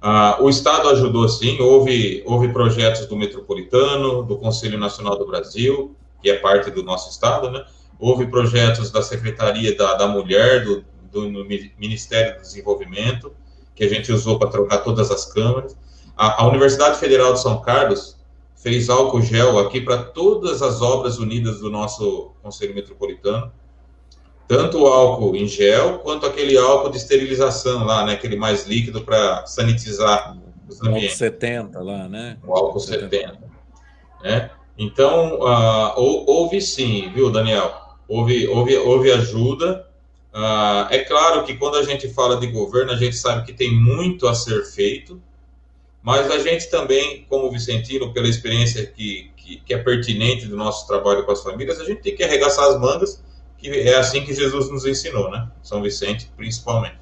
Ah, 0.00 0.38
o 0.40 0.48
Estado 0.48 0.88
ajudou 0.90 1.28
sim, 1.28 1.60
houve, 1.60 2.22
houve 2.26 2.48
projetos 2.48 3.06
do 3.06 3.16
Metropolitano, 3.16 4.22
do 4.22 4.36
Conselho 4.36 4.78
Nacional 4.78 5.18
do 5.18 5.26
Brasil, 5.26 5.96
que 6.22 6.30
é 6.30 6.38
parte 6.38 6.70
do 6.70 6.82
nosso 6.82 7.10
Estado, 7.10 7.50
né? 7.50 7.64
Houve 7.98 8.26
projetos 8.26 8.90
da 8.90 9.02
Secretaria 9.02 9.74
da, 9.76 9.94
da 9.94 10.06
Mulher, 10.06 10.64
do, 10.64 10.84
do 11.10 11.44
Ministério 11.78 12.36
do 12.36 12.42
Desenvolvimento, 12.42 13.32
que 13.74 13.84
a 13.84 13.88
gente 13.88 14.12
usou 14.12 14.38
para 14.38 14.50
trocar 14.50 14.78
todas 14.78 15.10
as 15.10 15.24
câmeras. 15.32 15.76
A, 16.16 16.42
a 16.42 16.46
Universidade 16.46 16.98
Federal 16.98 17.32
de 17.32 17.40
São 17.40 17.60
Carlos 17.62 18.16
fez 18.54 18.90
álcool 18.90 19.22
gel 19.22 19.58
aqui 19.58 19.80
para 19.80 19.98
todas 19.98 20.60
as 20.62 20.82
obras 20.82 21.18
unidas 21.18 21.60
do 21.60 21.70
nosso 21.70 22.32
Conselho 22.42 22.74
Metropolitano 22.74 23.50
tanto 24.48 24.82
o 24.82 24.86
álcool 24.86 25.34
em 25.34 25.46
gel 25.46 25.98
quanto 25.98 26.26
aquele 26.26 26.56
álcool 26.56 26.90
de 26.90 26.96
esterilização 26.98 27.84
lá, 27.84 28.04
né? 28.04 28.12
Aquele 28.12 28.36
mais 28.36 28.66
líquido 28.66 29.02
para 29.02 29.44
sanitizar 29.46 30.36
os 30.68 30.80
ambientes. 30.82 31.20
O 31.20 31.24
álcool 31.24 31.40
70 31.40 31.82
lá, 31.82 32.08
né? 32.08 32.38
O 32.46 32.52
álcool 32.52 32.80
70. 32.80 33.10
70 33.10 33.46
né? 34.22 34.50
Então, 34.78 35.38
uh, 35.40 35.92
houve 35.96 36.60
sim, 36.60 37.10
viu, 37.14 37.30
Daniel? 37.30 37.74
Houve, 38.08 38.46
houve, 38.46 38.76
houve 38.76 39.10
ajuda. 39.10 39.86
Uh, 40.34 40.86
é 40.90 40.98
claro 40.98 41.44
que 41.44 41.56
quando 41.56 41.76
a 41.76 41.82
gente 41.82 42.08
fala 42.10 42.36
de 42.36 42.46
governo, 42.48 42.92
a 42.92 42.96
gente 42.96 43.16
sabe 43.16 43.46
que 43.46 43.52
tem 43.52 43.74
muito 43.74 44.28
a 44.28 44.34
ser 44.34 44.64
feito, 44.64 45.20
mas 46.02 46.30
a 46.30 46.38
gente 46.38 46.68
também, 46.68 47.24
como 47.28 47.50
Vicentino, 47.50 48.12
pela 48.12 48.28
experiência 48.28 48.86
que, 48.86 49.30
que, 49.36 49.56
que 49.56 49.74
é 49.74 49.78
pertinente 49.78 50.46
do 50.46 50.56
nosso 50.56 50.86
trabalho 50.86 51.24
com 51.24 51.32
as 51.32 51.42
famílias, 51.42 51.80
a 51.80 51.84
gente 51.84 52.02
tem 52.02 52.14
que 52.14 52.22
arregaçar 52.22 52.66
as 52.66 52.78
mangas 52.78 53.24
que 53.58 53.68
é 53.68 53.96
assim 53.96 54.24
que 54.24 54.34
Jesus 54.34 54.70
nos 54.70 54.84
ensinou, 54.84 55.30
né? 55.30 55.48
São 55.62 55.82
Vicente, 55.82 56.30
principalmente. 56.36 56.98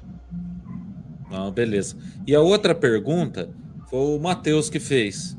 Ah, 1.31 1.51
beleza. 1.51 1.97
E 2.25 2.33
a 2.33 2.41
outra 2.41 2.73
pergunta 2.73 3.49
foi 3.89 3.99
o 3.99 4.19
Matheus 4.19 4.69
que 4.69 4.79
fez. 4.79 5.37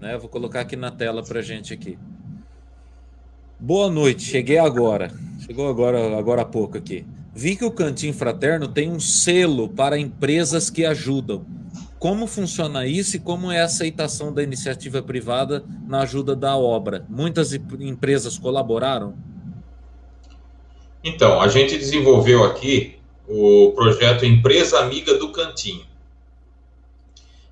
Né? 0.00 0.16
Vou 0.18 0.28
colocar 0.28 0.60
aqui 0.60 0.76
na 0.76 0.90
tela 0.90 1.22
para 1.22 1.42
gente 1.42 1.72
aqui. 1.72 1.98
Boa 3.58 3.90
noite, 3.90 4.22
cheguei 4.22 4.58
agora. 4.58 5.10
Chegou 5.40 5.68
agora, 5.68 6.16
agora 6.16 6.42
há 6.42 6.44
pouco 6.44 6.76
aqui. 6.76 7.06
Vi 7.34 7.56
que 7.56 7.64
o 7.64 7.70
Cantinho 7.70 8.14
Fraterno 8.14 8.68
tem 8.68 8.90
um 8.90 9.00
selo 9.00 9.68
para 9.68 9.98
empresas 9.98 10.70
que 10.70 10.84
ajudam. 10.84 11.44
Como 11.98 12.26
funciona 12.26 12.86
isso 12.86 13.16
e 13.16 13.18
como 13.18 13.50
é 13.50 13.62
a 13.62 13.64
aceitação 13.64 14.32
da 14.32 14.42
iniciativa 14.42 15.02
privada 15.02 15.64
na 15.88 16.02
ajuda 16.02 16.36
da 16.36 16.56
obra? 16.56 17.04
Muitas 17.08 17.52
empresas 17.52 18.38
colaboraram? 18.38 19.14
Então, 21.04 21.38
a 21.38 21.48
gente 21.48 21.76
desenvolveu 21.76 22.44
aqui 22.44 22.96
o 23.28 23.72
projeto 23.76 24.24
Empresa 24.24 24.78
Amiga 24.78 25.18
do 25.18 25.30
Cantinho. 25.30 25.84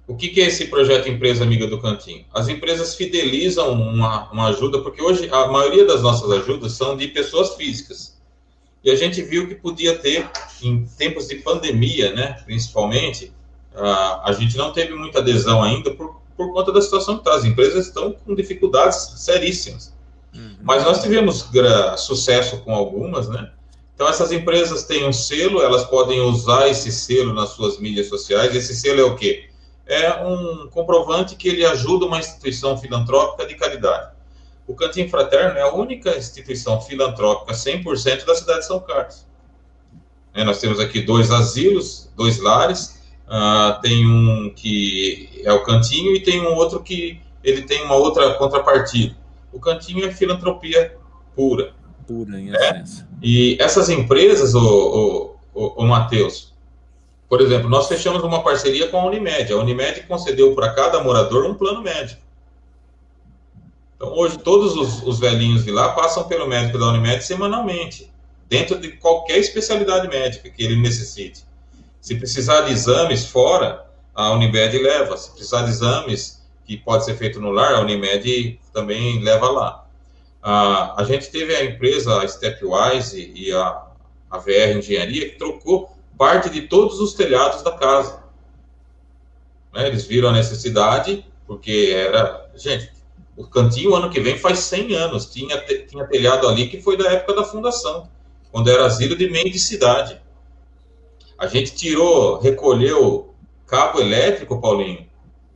O 0.07 0.17
que, 0.17 0.29
que, 0.29 0.41
é 0.41 0.47
esse 0.47 0.69
projeto 0.69 1.09
Empresa 1.09 1.45
Amiga 1.45 1.67
do 1.67 1.79
Cantinho? 1.79 2.25
As 2.33 2.49
empresas 2.49 2.95
fidelizam 2.95 3.73
uma, 3.73 4.31
uma 4.33 4.49
ajuda, 4.49 4.81
porque 4.81 5.03
hoje 5.03 5.29
a 5.31 5.49
maioria 5.49 5.85
das 5.85 6.03
nossas 6.03 6.31
ajudas 6.31 6.73
são 6.73 6.97
de 6.97 7.09
pessoas 7.09 7.55
físicas. 7.55 8.19
E 8.83 8.91
a 8.91 8.97
gente 8.97 9.21
viu 9.23 9.47
que 9.47 9.55
podia 9.55 9.99
ter, 9.99 10.29
em 10.63 10.85
tempos 10.99 11.29
de 11.29 11.37
pandemia, 11.37 12.13
né, 12.15 12.41
principalmente, 12.47 13.33
a, 13.75 14.31
a 14.31 14.33
gente 14.33 14.57
não 14.57 14.73
teve 14.73 14.95
muita 14.95 15.19
adesão 15.19 15.63
ainda 15.63 15.95
por, 15.95 16.21
por 16.37 16.53
conta 16.55 16.73
da 16.73 16.81
situação 16.81 17.17
que 17.17 17.21
está. 17.21 17.37
As 17.37 17.45
empresas 17.45 17.87
estão 17.87 18.13
com 18.13 18.35
dificuldades 18.35 18.97
seríssimas. 19.17 19.93
Uhum. 20.35 20.57
Mas 20.63 20.85
nós 20.85 21.03
tivemos 21.03 21.49
sucesso 21.99 22.59
com 22.59 22.75
algumas, 22.75 23.29
né? 23.29 23.51
Então, 23.95 24.09
essas 24.09 24.33
empresas 24.33 24.85
têm 24.85 25.07
um 25.07 25.13
selo, 25.13 25.63
elas 25.63 25.85
podem 25.85 26.21
usar 26.21 26.69
esse 26.69 26.91
selo 26.91 27.33
nas 27.33 27.51
suas 27.51 27.79
mídias 27.79 28.09
sociais. 28.09 28.55
Esse 28.55 28.75
selo 28.75 29.01
é 29.01 29.05
o 29.05 29.15
quê? 29.15 29.49
É 29.87 30.25
um 30.25 30.69
comprovante 30.69 31.37
que 31.37 31.49
ele 31.49 31.65
ajuda 31.65 32.07
uma 32.07 32.19
instituição 32.19 32.77
filantrópica 32.77 33.47
de 33.47 33.55
caridade. 33.55 34.13
O 34.67 34.75
Cantinho 34.75 35.09
Fraterno 35.09 35.59
é 35.59 35.63
a 35.63 35.73
única 35.73 36.17
instituição 36.17 36.81
filantrópica 36.81 37.53
100% 37.53 38.25
da 38.25 38.35
cidade 38.35 38.61
de 38.61 38.67
São 38.67 38.81
Carlos. 38.81 39.27
É, 40.35 40.45
nós 40.45 40.59
temos 40.59 40.81
aqui 40.81 41.03
dois 41.03 41.31
asilos, 41.31 42.11
dois 42.17 42.39
lares, 42.39 43.03
uh, 43.29 43.81
tem 43.83 44.07
um 44.07 44.51
que 44.55 45.43
é 45.45 45.53
o 45.53 45.63
Cantinho 45.63 46.15
e 46.15 46.21
tem 46.21 46.41
um 46.41 46.55
outro 46.55 46.83
que 46.83 47.21
ele 47.45 47.63
tem 47.63 47.85
uma 47.85 47.97
outra 47.97 48.35
contrapartida. 48.35 49.15
O 49.53 49.61
Cantinho 49.61 50.05
é 50.07 50.13
filantropia 50.13 50.97
pura. 51.37 51.75
Pura, 52.07 52.41
em 52.41 52.51
é? 52.51 52.57
essência. 52.57 53.09
E 53.23 53.57
essas 53.61 53.89
empresas, 53.89 54.55
o, 54.55 55.37
o, 55.55 55.63
o, 55.63 55.83
o 55.83 55.87
Matheus, 55.87 56.53
por 57.33 57.41
exemplo, 57.41 57.69
nós 57.71 57.89
fechamos 57.89 58.23
uma 58.23 58.43
parceria 58.43 58.89
com 58.89 58.99
a 58.99 59.07
Unimed. 59.07 59.51
A 59.51 59.57
Unimed 59.57 60.03
concedeu 60.03 60.55
para 60.55 60.75
cada 60.75 61.03
morador 61.03 61.47
um 61.47 61.55
plano 61.55 61.81
médico. 61.81 62.21
Então, 63.97 64.13
hoje, 64.13 64.37
todos 64.37 64.77
os, 64.77 65.03
os, 65.03 65.19
velhinhos 65.19 65.65
de 65.65 65.71
lá 65.71 65.95
passam 65.95 66.25
pelo 66.25 66.47
médico 66.47 66.79
da 66.79 66.89
Unimed 66.89 67.25
semanalmente, 67.25 68.13
dentro 68.51 68.79
de 68.79 68.93
qualquer 68.97 69.39
especialidade 69.39 70.09
médica 70.09 70.51
que 70.51 70.63
ele 70.63 70.77
necessite. 70.77 71.45
Se 72.03 72.17
precisar 72.17 72.63
de 72.63 72.73
exames 72.73 73.25
fora, 73.25 73.87
a 74.15 74.33
Unimed 74.33 74.77
leva. 74.77 75.17
Se 75.17 75.31
precisar 75.31 75.63
de 75.63 75.71
exames 75.71 76.42
que 76.65 76.77
pode 76.77 77.05
ser 77.05 77.17
feito 77.17 77.41
no 77.41 77.51
lar, 77.51 77.75
a 77.75 77.81
Unimed 77.81 78.61
também 78.73 79.23
leva 79.23 79.51
lá. 79.51 79.87
Ah, 80.43 80.95
a 81.01 81.05
gente 81.05 81.31
teve 81.31 81.55
a 81.55 81.65
empresa 81.65 82.27
Stepwise 82.27 83.33
e 83.35 83.53
a, 83.53 83.87
a 84.31 84.39
VR 84.39 84.77
Engenharia 84.77 85.31
que 85.31 85.37
trocou 85.37 85.97
parte 86.19 86.51
de 86.51 86.63
todos 86.63 87.01
os 87.01 87.15
telhados 87.15 87.63
da 87.63 87.73
casa. 87.73 88.23
Né? 89.73 89.87
Eles 89.87 90.05
viram 90.05 90.29
a 90.29 90.33
necessidade, 90.33 91.25
porque 91.47 91.93
era. 91.95 92.51
Gente, 92.55 92.93
o 93.37 93.47
cantinho, 93.47 93.95
ano 93.95 94.11
que 94.11 94.21
vem, 94.21 94.39
faz 94.39 94.59
100 94.61 94.95
anos. 94.95 95.27
Tinha, 95.27 95.59
tinha 95.87 96.07
telhado 96.07 96.49
ali 96.49 96.69
que 96.69 96.81
foi 96.81 96.97
da 96.97 97.11
época 97.11 97.35
da 97.35 97.45
fundação, 97.45 98.09
quando 98.51 98.71
era 98.71 98.85
asilo 98.85 99.17
de 99.17 99.31
mendicidade. 99.31 100.21
A 101.39 101.47
gente 101.47 101.75
tirou, 101.75 102.39
recolheu 102.39 103.35
cabo 103.67 104.01
elétrico, 104.01 104.61
Paulinho, 104.61 105.07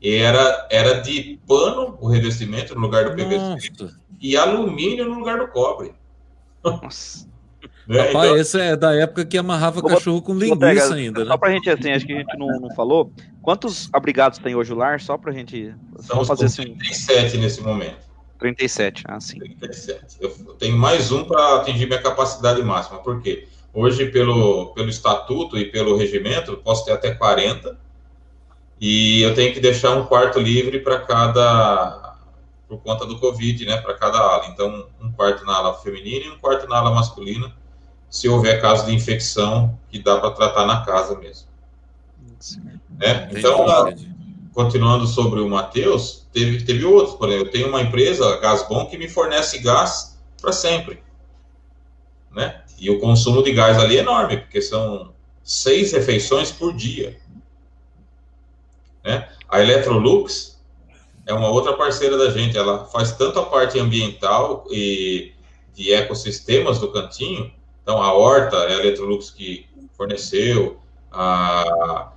era, 0.02 0.68
era 0.70 1.00
de 1.00 1.38
pano 1.46 1.96
o 2.00 2.08
revestimento 2.08 2.74
no 2.74 2.80
lugar 2.82 3.04
do 3.04 3.12
PVC 3.12 3.70
Nossa. 3.78 4.00
e 4.20 4.36
alumínio 4.36 5.08
no 5.08 5.18
lugar 5.18 5.38
do 5.38 5.48
cobre. 5.48 5.94
Nossa. 6.62 7.26
Né? 7.88 8.00
Rapaz, 8.00 8.24
então... 8.24 8.36
esse 8.36 8.60
é 8.60 8.76
da 8.76 8.94
época 8.94 9.24
que 9.24 9.38
amarrava 9.38 9.80
Vou 9.80 9.88
cachorro 9.88 10.20
com 10.20 10.34
linguiça 10.34 10.58
pega, 10.58 10.94
ainda, 10.94 11.20
né? 11.20 11.26
Só 11.26 11.36
pra 11.36 11.52
gente, 11.52 11.70
assim, 11.70 11.92
acho 11.92 12.04
que 12.04 12.12
a 12.14 12.18
gente 12.18 12.36
não, 12.36 12.48
não 12.60 12.74
falou. 12.74 13.12
Quantos 13.40 13.88
abrigados 13.92 14.40
tem 14.40 14.56
hoje 14.56 14.72
o 14.72 14.76
lar? 14.76 15.00
Só 15.00 15.16
pra 15.16 15.30
gente. 15.30 15.72
Estamos 15.96 16.26
fazer 16.26 16.46
assim. 16.46 16.74
37 16.74 17.38
nesse 17.38 17.60
momento. 17.60 17.98
37, 18.40 19.04
ah, 19.06 19.20
sim. 19.20 19.38
37. 19.38 20.16
Eu 20.20 20.30
tenho 20.58 20.76
mais 20.76 21.12
um 21.12 21.24
para 21.24 21.60
atingir 21.60 21.86
minha 21.86 22.02
capacidade 22.02 22.60
máxima. 22.62 22.98
Por 22.98 23.22
quê? 23.22 23.46
Hoje, 23.72 24.06
pelo, 24.06 24.72
pelo 24.74 24.88
estatuto 24.88 25.56
e 25.56 25.70
pelo 25.70 25.96
regimento, 25.96 26.56
posso 26.58 26.84
ter 26.84 26.92
até 26.92 27.14
40. 27.14 27.78
E 28.80 29.22
eu 29.22 29.34
tenho 29.34 29.52
que 29.52 29.60
deixar 29.60 29.96
um 29.96 30.06
quarto 30.06 30.38
livre 30.38 30.80
para 30.80 31.00
cada. 31.00 32.14
Por 32.68 32.78
conta 32.78 33.06
do 33.06 33.18
Covid, 33.18 33.64
né? 33.64 33.76
Para 33.76 33.94
cada 33.94 34.18
ala. 34.18 34.46
Então, 34.48 34.86
um 35.00 35.10
quarto 35.12 35.44
na 35.44 35.56
ala 35.56 35.74
feminina 35.74 36.26
e 36.26 36.30
um 36.30 36.38
quarto 36.38 36.68
na 36.68 36.78
ala 36.78 36.90
masculina 36.90 37.52
se 38.10 38.28
houver 38.28 38.60
caso 38.60 38.86
de 38.86 38.94
infecção 38.94 39.78
que 39.90 39.98
dá 39.98 40.18
para 40.18 40.30
tratar 40.30 40.66
na 40.66 40.84
casa 40.84 41.18
mesmo. 41.18 41.48
Né? 42.98 43.28
Então, 43.30 43.68
a, 43.68 43.92
continuando 44.52 45.06
sobre 45.06 45.40
o 45.40 45.48
Matheus, 45.48 46.26
teve, 46.32 46.64
teve 46.64 46.84
outros, 46.84 47.16
por 47.16 47.28
exemplo, 47.28 47.48
eu 47.48 47.52
tenho 47.52 47.68
uma 47.68 47.82
empresa, 47.82 48.38
Gasbom, 48.38 48.86
que 48.86 48.96
me 48.96 49.08
fornece 49.08 49.58
gás 49.58 50.18
para 50.40 50.52
sempre. 50.52 51.02
Né? 52.34 52.62
E 52.78 52.90
o 52.90 53.00
consumo 53.00 53.42
de 53.42 53.52
gás 53.52 53.78
ali 53.78 53.96
é 53.96 54.00
enorme, 54.00 54.38
porque 54.38 54.62
são 54.62 55.12
seis 55.42 55.92
refeições 55.92 56.50
por 56.50 56.74
dia. 56.74 57.18
Né? 59.06 59.28
A 59.48 59.62
Electrolux 59.62 60.60
é 61.24 61.32
uma 61.32 61.48
outra 61.48 61.72
parceira 61.74 62.18
da 62.18 62.30
gente, 62.30 62.58
ela 62.58 62.84
faz 62.86 63.12
tanto 63.12 63.38
a 63.38 63.46
parte 63.46 63.78
ambiental 63.78 64.66
e 64.70 65.32
de 65.74 65.92
ecossistemas 65.92 66.78
do 66.78 66.92
cantinho, 66.92 67.52
então, 67.86 68.02
a 68.02 68.12
Horta 68.12 68.56
é 68.56 68.74
a 68.74 68.80
Electrolux 68.80 69.30
que 69.30 69.64
forneceu, 69.96 70.80
a, 71.12 72.10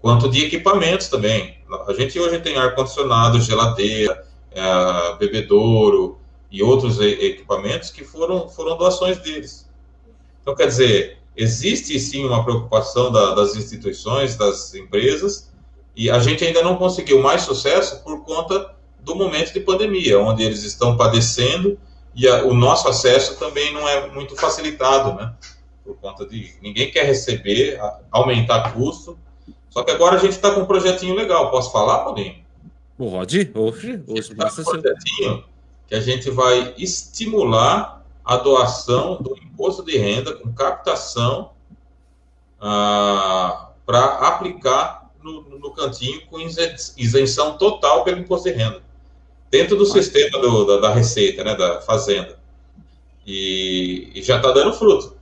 quanto 0.00 0.30
de 0.30 0.46
equipamentos 0.46 1.08
também. 1.08 1.58
A 1.86 1.92
gente 1.92 2.18
hoje 2.18 2.40
tem 2.40 2.56
ar-condicionado, 2.56 3.38
geladeira, 3.38 4.26
é, 4.50 5.16
bebedouro 5.18 6.18
e 6.50 6.62
outros 6.62 6.98
equipamentos 6.98 7.90
que 7.90 8.02
foram, 8.02 8.48
foram 8.48 8.78
doações 8.78 9.18
deles. 9.18 9.68
Então, 10.40 10.54
quer 10.54 10.68
dizer, 10.68 11.18
existe 11.36 12.00
sim 12.00 12.24
uma 12.24 12.42
preocupação 12.42 13.12
da, 13.12 13.34
das 13.34 13.54
instituições, 13.54 14.36
das 14.36 14.74
empresas, 14.74 15.49
e 15.96 16.10
a 16.10 16.18
gente 16.18 16.44
ainda 16.44 16.62
não 16.62 16.76
conseguiu 16.76 17.20
mais 17.20 17.42
sucesso 17.42 18.02
por 18.02 18.24
conta 18.24 18.74
do 19.00 19.14
momento 19.14 19.52
de 19.52 19.60
pandemia, 19.60 20.18
onde 20.18 20.42
eles 20.42 20.62
estão 20.62 20.96
padecendo 20.96 21.78
e 22.14 22.28
a, 22.28 22.44
o 22.44 22.54
nosso 22.54 22.88
acesso 22.88 23.38
também 23.38 23.72
não 23.72 23.88
é 23.88 24.08
muito 24.10 24.36
facilitado, 24.36 25.14
né? 25.14 25.32
Por 25.84 25.96
conta 25.96 26.26
de 26.26 26.52
ninguém 26.62 26.90
quer 26.90 27.04
receber, 27.04 27.80
a, 27.80 28.00
aumentar 28.10 28.72
custo. 28.72 29.18
Só 29.68 29.82
que 29.82 29.90
agora 29.90 30.16
a 30.16 30.18
gente 30.18 30.32
está 30.32 30.50
com 30.52 30.62
um 30.62 30.66
projetinho 30.66 31.14
legal. 31.14 31.50
Posso 31.50 31.70
falar, 31.70 32.00
Paulinho? 32.00 32.44
Pode, 32.98 33.50
hoje, 33.54 34.02
hoje 34.06 34.34
tá 34.34 34.46
um 34.46 34.64
projetinho 34.64 35.44
que 35.86 35.94
a 35.94 36.00
gente 36.00 36.30
vai 36.30 36.74
estimular 36.76 38.04
a 38.24 38.36
doação 38.36 39.16
do 39.20 39.36
imposto 39.38 39.82
de 39.82 39.96
renda 39.96 40.34
com 40.34 40.52
captação 40.52 41.52
ah, 42.60 43.70
para 43.86 44.04
aplicar 44.28 44.99
no, 45.60 45.72
cantinho 45.72 46.26
com 46.26 46.38
isenção 46.40 47.56
total 47.58 48.04
pelo 48.04 48.18
imposto 48.18 48.48
de 48.48 48.56
renda 48.56 48.82
dentro 49.50 49.76
do 49.76 49.84
sistema 49.84 50.38
do, 50.38 50.64
da, 50.64 50.88
da, 50.88 50.94
Receita, 50.94 51.42
né, 51.42 51.54
da 51.56 51.80
Fazenda. 51.80 52.38
E, 53.26 54.10
e 54.14 54.22
já 54.22 54.36
está 54.36 54.52
dando 54.52 54.72
fruto. 54.72 55.16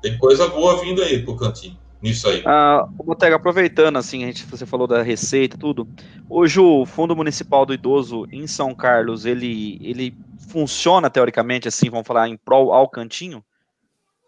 Tem 0.00 0.16
coisa 0.16 0.46
boa 0.46 0.80
vindo 0.80 1.02
aí 1.02 1.22
pro 1.22 1.36
cantinho, 1.36 1.76
nisso 2.00 2.28
aí. 2.28 2.42
Ah, 2.46 2.86
Botega, 2.88 3.36
aproveitando, 3.36 3.98
assim, 3.98 4.22
a 4.22 4.26
gente, 4.28 4.46
você 4.46 4.64
falou 4.64 4.86
da 4.86 5.02
Receita 5.02 5.58
tudo, 5.58 5.86
hoje 6.28 6.58
o 6.58 6.86
Fundo 6.86 7.14
Municipal 7.14 7.66
do 7.66 7.74
Idoso 7.74 8.26
em 8.32 8.46
São 8.46 8.74
Carlos, 8.74 9.26
ele, 9.26 9.78
ele 9.82 10.16
funciona 10.48 11.10
teoricamente, 11.10 11.68
assim, 11.68 11.90
vamos 11.90 12.06
falar, 12.06 12.28
em 12.28 12.36
prol 12.36 12.72
ao 12.72 12.88
cantinho? 12.88 13.44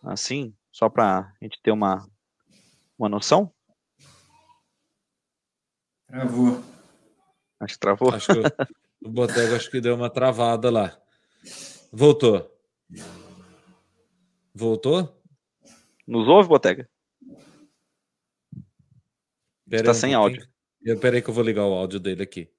Assim, 0.03 0.53
só 0.70 0.89
para 0.89 1.20
a 1.20 1.33
gente 1.45 1.59
ter 1.62 1.70
uma, 1.70 2.07
uma 2.99 3.09
noção? 3.09 3.51
Travou. 6.13 6.63
Acho 7.59 7.73
que 7.73 7.81
travou. 7.81 8.11
Acho 8.15 8.27
que 8.27 8.41
o 9.03 9.09
Botega 9.09 9.57
acho 9.57 9.71
que 9.71 9.81
deu 9.81 9.95
uma 9.95 10.11
travada 10.11 10.71
lá. 10.71 10.95
Voltou. 11.91 12.55
Voltou? 14.55 15.19
Nos 16.07 16.29
ouve, 16.29 16.51
Botega? 16.51 16.87
Está 19.71 19.93
um 19.93 19.95
sem 19.95 20.13
áudio. 20.13 20.47
Espera 20.85 21.17
aí 21.17 21.23
que 21.23 21.31
eu 21.31 21.35
vou 21.35 21.43
ligar 21.43 21.65
o 21.65 21.73
áudio 21.73 21.99
dele 21.99 22.23
aqui. 22.23 22.51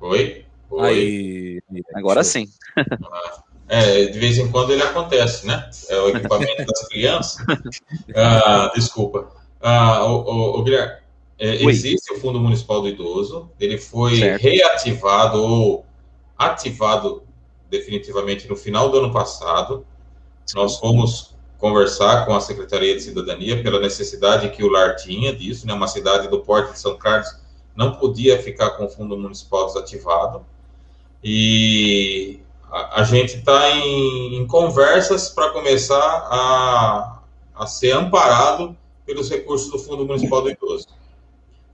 Oi? 0.00 0.46
Oi. 0.70 0.88
Aí, 0.88 1.62
Agora 1.94 2.24
sim. 2.24 2.46
É, 3.68 4.06
de 4.06 4.18
vez 4.18 4.38
em 4.38 4.50
quando 4.50 4.72
ele 4.72 4.82
acontece, 4.82 5.46
né? 5.46 5.68
É 5.90 5.98
o 5.98 6.08
equipamento 6.08 6.64
das 6.64 6.88
crianças. 6.88 7.44
Ah, 8.14 8.72
desculpa. 8.74 9.43
Ah, 9.66 10.04
o, 10.04 10.16
o, 10.20 10.58
o 10.58 10.62
Guilherme, 10.62 10.98
é, 11.38 11.64
existe 11.64 12.12
o 12.12 12.20
Fundo 12.20 12.38
Municipal 12.38 12.82
do 12.82 12.88
Idoso, 12.88 13.50
ele 13.58 13.78
foi 13.78 14.18
certo. 14.18 14.42
reativado 14.42 15.42
ou 15.42 15.86
ativado 16.36 17.22
definitivamente 17.70 18.46
no 18.46 18.56
final 18.56 18.90
do 18.90 18.98
ano 18.98 19.10
passado. 19.10 19.86
Sim. 20.44 20.58
Nós 20.58 20.78
fomos 20.78 21.34
conversar 21.58 22.26
com 22.26 22.36
a 22.36 22.40
Secretaria 22.40 22.94
de 22.94 23.00
Cidadania 23.00 23.62
pela 23.62 23.80
necessidade 23.80 24.50
que 24.50 24.62
o 24.62 24.68
lar 24.68 24.96
tinha 24.96 25.34
disso, 25.34 25.66
né? 25.66 25.72
Uma 25.72 25.88
cidade 25.88 26.28
do 26.28 26.40
Porto 26.40 26.72
de 26.72 26.78
São 26.78 26.98
Carlos 26.98 27.28
não 27.74 27.96
podia 27.96 28.40
ficar 28.42 28.70
com 28.70 28.84
o 28.84 28.88
fundo 28.88 29.16
municipal 29.16 29.66
desativado. 29.66 30.44
E 31.22 32.38
a, 32.70 33.00
a 33.00 33.04
gente 33.04 33.38
está 33.38 33.70
em, 33.70 34.36
em, 34.36 34.46
conversas 34.46 35.30
para 35.30 35.50
começar 35.50 35.96
a, 35.96 37.22
a 37.54 37.66
ser 37.66 37.92
amparado 37.92 38.76
pelos 39.06 39.30
recursos 39.30 39.70
do 39.70 39.78
Fundo 39.78 40.04
Municipal 40.04 40.42
do 40.42 40.50
Idoso. 40.50 40.88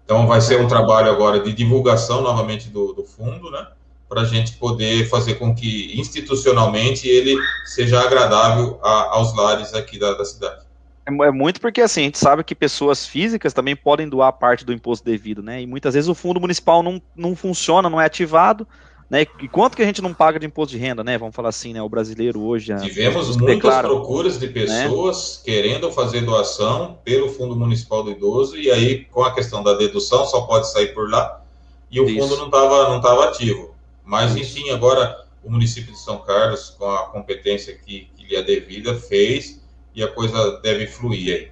Então, 0.04 0.26
vai 0.26 0.40
ser 0.40 0.60
um 0.60 0.66
trabalho 0.66 1.10
agora 1.10 1.40
de 1.40 1.52
divulgação 1.52 2.20
novamente 2.20 2.68
do, 2.68 2.92
do 2.92 3.04
fundo, 3.04 3.50
né? 3.50 3.68
Para 4.08 4.22
a 4.22 4.24
gente 4.24 4.54
poder 4.56 5.08
fazer 5.08 5.36
com 5.36 5.54
que 5.54 5.98
institucionalmente 5.98 7.08
ele 7.08 7.36
seja 7.64 8.00
agradável 8.00 8.80
a, 8.82 9.16
aos 9.16 9.32
lares 9.36 9.72
aqui 9.72 10.00
da, 10.00 10.14
da 10.14 10.24
cidade. 10.24 10.62
É, 11.06 11.26
é 11.26 11.30
muito 11.30 11.60
porque 11.60 11.80
assim, 11.80 12.00
a 12.00 12.04
gente 12.04 12.18
sabe 12.18 12.42
que 12.42 12.54
pessoas 12.54 13.06
físicas 13.06 13.52
também 13.52 13.76
podem 13.76 14.08
doar 14.08 14.32
parte 14.32 14.64
do 14.64 14.72
imposto 14.72 15.04
devido, 15.04 15.42
né? 15.42 15.62
E 15.62 15.66
muitas 15.66 15.94
vezes 15.94 16.08
o 16.08 16.14
fundo 16.14 16.40
municipal 16.40 16.82
não, 16.82 17.00
não 17.14 17.36
funciona, 17.36 17.88
não 17.88 18.00
é 18.00 18.06
ativado, 18.06 18.66
né? 19.10 19.26
E 19.40 19.48
quanto 19.48 19.76
que 19.76 19.82
a 19.82 19.86
gente 19.86 20.00
não 20.00 20.14
paga 20.14 20.38
de 20.38 20.46
imposto 20.46 20.72
de 20.72 20.78
renda, 20.78 21.02
né? 21.02 21.18
Vamos 21.18 21.34
falar 21.34 21.48
assim, 21.48 21.72
né? 21.72 21.82
O 21.82 21.88
brasileiro 21.88 22.40
hoje. 22.40 22.72
Tivemos 22.76 23.36
muitas 23.36 23.56
declara, 23.56 23.88
procuras 23.88 24.38
de 24.38 24.46
né? 24.46 24.52
pessoas 24.52 25.42
né? 25.44 25.52
querendo 25.52 25.90
fazer 25.90 26.20
doação 26.20 26.96
pelo 27.04 27.28
Fundo 27.28 27.56
Municipal 27.56 28.04
do 28.04 28.12
Idoso, 28.12 28.56
e 28.56 28.70
aí, 28.70 29.04
com 29.06 29.24
a 29.24 29.34
questão 29.34 29.64
da 29.64 29.74
dedução, 29.74 30.24
só 30.26 30.42
pode 30.42 30.70
sair 30.70 30.94
por 30.94 31.10
lá, 31.10 31.42
e 31.90 32.00
o 32.00 32.08
Isso. 32.08 32.20
fundo 32.20 32.36
não 32.36 32.46
estava 32.46 32.88
não 32.88 33.00
tava 33.00 33.24
ativo. 33.24 33.74
Mas, 34.04 34.36
Isso. 34.36 34.58
enfim, 34.58 34.70
agora 34.70 35.24
o 35.42 35.50
município 35.50 35.92
de 35.92 35.98
São 35.98 36.18
Carlos, 36.18 36.70
com 36.78 36.88
a 36.88 37.08
competência 37.08 37.74
que, 37.74 38.08
que 38.16 38.26
lhe 38.26 38.36
é 38.36 38.42
devida, 38.42 38.94
fez 38.94 39.60
e 39.92 40.04
a 40.04 40.08
coisa 40.08 40.60
deve 40.60 40.86
fluir 40.86 41.34
aí. 41.34 41.50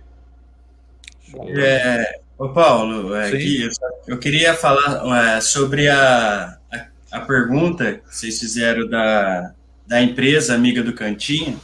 É, 1.58 2.20
ô 2.38 2.48
Paulo, 2.50 3.14
é, 3.14 3.28
aqui, 3.28 3.62
eu, 3.62 3.70
eu, 4.06 4.18
queria 4.18 4.54
falar 4.54 5.36
é, 5.36 5.40
sobre 5.40 5.88
a, 5.88 6.57
a 7.10 7.20
pergunta 7.20 7.94
que 7.94 8.14
vocês 8.14 8.38
fizeram 8.38 8.88
da, 8.88 9.52
da 9.86 10.02
empresa 10.02 10.54
amiga 10.54 10.82
do 10.82 10.92
Cantinho, 10.92 11.60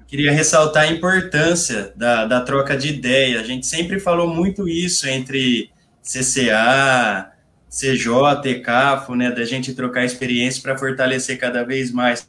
eu 0.00 0.06
queria 0.06 0.32
ressaltar 0.32 0.84
a 0.84 0.92
importância 0.92 1.92
da, 1.96 2.26
da 2.26 2.40
troca 2.40 2.76
de 2.76 2.88
ideia. 2.88 3.40
A 3.40 3.44
gente 3.44 3.66
sempre 3.66 3.98
falou 3.98 4.28
muito 4.28 4.68
isso 4.68 5.08
entre 5.08 5.70
CCA, 6.02 7.32
CJ, 7.70 8.50
ECAFO, 8.50 9.14
né, 9.14 9.30
da 9.30 9.44
gente 9.44 9.74
trocar 9.74 10.04
experiência 10.04 10.62
para 10.62 10.78
fortalecer 10.78 11.38
cada 11.38 11.64
vez 11.64 11.90
mais 11.90 12.28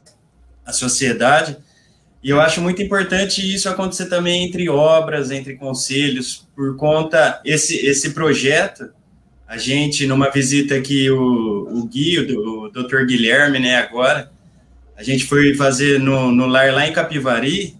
a 0.64 0.72
sociedade. 0.72 1.56
E 2.22 2.30
eu 2.30 2.40
acho 2.40 2.60
muito 2.60 2.82
importante 2.82 3.54
isso 3.54 3.68
acontecer 3.68 4.06
também 4.06 4.46
entre 4.46 4.68
obras, 4.68 5.30
entre 5.30 5.54
conselhos, 5.54 6.48
por 6.56 6.76
conta 6.76 7.40
esse 7.44 7.76
esse 7.86 8.10
projeto 8.10 8.90
a 9.48 9.56
gente, 9.56 10.06
numa 10.06 10.30
visita 10.30 10.80
que 10.80 11.08
o, 11.10 11.68
o 11.70 11.86
Gui, 11.86 12.18
o, 12.34 12.64
o 12.64 12.68
Dr. 12.68 13.04
Guilherme, 13.06 13.60
né, 13.60 13.76
agora, 13.76 14.30
a 14.96 15.02
gente 15.02 15.24
foi 15.24 15.54
fazer 15.54 16.00
no, 16.00 16.32
no 16.32 16.46
lar 16.46 16.72
lá 16.72 16.86
em 16.86 16.92
Capivari, 16.92 17.76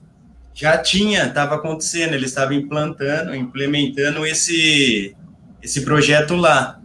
já 0.55 0.79
tinha, 0.79 1.27
estava 1.27 1.57
acontecendo, 1.57 2.14
eles 2.14 2.31
estavam 2.31 2.55
implantando, 2.55 3.35
implementando 3.35 4.25
esse, 4.25 5.14
esse 5.62 5.83
projeto 5.83 6.37
lá. 6.37 6.81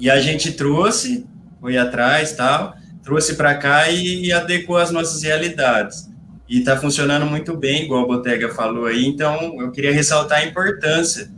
E 0.00 0.10
a 0.10 0.18
gente 0.20 0.52
trouxe, 0.52 1.26
foi 1.60 1.76
atrás 1.76 2.32
tal, 2.32 2.74
trouxe 3.02 3.34
para 3.34 3.54
cá 3.56 3.90
e, 3.90 4.26
e 4.26 4.32
adequou 4.32 4.78
as 4.78 4.90
nossas 4.90 5.22
realidades. 5.22 6.08
E 6.48 6.60
está 6.60 6.78
funcionando 6.78 7.26
muito 7.26 7.56
bem, 7.56 7.84
igual 7.84 8.04
a 8.04 8.06
Botega 8.06 8.48
falou 8.48 8.86
aí, 8.86 9.04
então 9.04 9.60
eu 9.60 9.70
queria 9.70 9.92
ressaltar 9.92 10.38
a 10.38 10.44
importância 10.46 11.30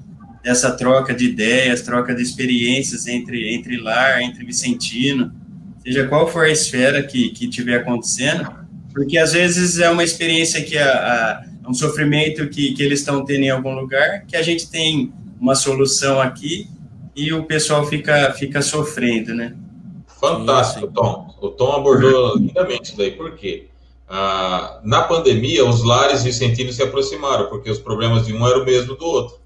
dessa 0.43 0.73
troca 0.73 1.15
de 1.15 1.27
ideias, 1.27 1.83
troca 1.83 2.15
de 2.15 2.23
experiências 2.23 3.07
entre, 3.07 3.55
entre 3.55 3.77
lar, 3.77 4.23
entre 4.23 4.45
Vicentino, 4.45 5.33
seja 5.83 6.07
qual 6.07 6.29
for 6.29 6.45
a 6.45 6.51
esfera 6.51 7.03
que, 7.03 7.31
que 7.31 7.47
estiver 7.47 7.81
acontecendo, 7.81 8.51
porque 8.93 9.19
às 9.19 9.33
vezes 9.33 9.79
é 9.79 9.91
uma 9.91 10.05
experiência 10.05 10.63
que 10.63 10.77
a, 10.77 11.45
a 11.45 11.51
é 11.65 11.69
um 11.69 11.75
sofrimento 11.75 12.49
que, 12.49 12.73
que 12.73 12.83
eles 12.83 13.01
estão 13.01 13.25
tendo 13.25 13.45
em 13.45 13.51
algum 13.51 13.75
lugar, 13.75 14.25
que 14.27 14.35
a 14.35 14.43
gente 14.43 14.71
tem 14.71 15.13
uma 15.41 15.55
solução 15.55 16.21
aqui 16.21 16.69
e 17.15 17.33
o 17.33 17.45
pessoal 17.45 17.87
fica, 17.87 18.33
fica 18.33 18.63
sofrendo, 18.63 19.35
né? 19.35 19.55
Fantástico, 20.19 20.89
Tom. 20.89 21.35
O 21.41 21.49
Tom 21.49 21.73
abordou 21.73 22.37
lindamente 22.37 22.91
isso 22.91 22.97
daí, 22.97 23.13
por 23.13 23.37
quê? 23.37 23.69
Ah, 24.09 24.81
na 24.83 25.03
pandemia, 25.03 25.65
os 25.65 25.85
lares 25.85 26.25
vicentinos 26.25 26.77
se 26.77 26.83
aproximaram, 26.83 27.47
porque 27.47 27.71
os 27.71 27.79
problemas 27.79 28.27
de 28.27 28.35
um 28.35 28.47
eram 28.47 28.63
o 28.63 28.65
mesmo 28.65 28.97
do 28.97 29.05
outro. 29.05 29.39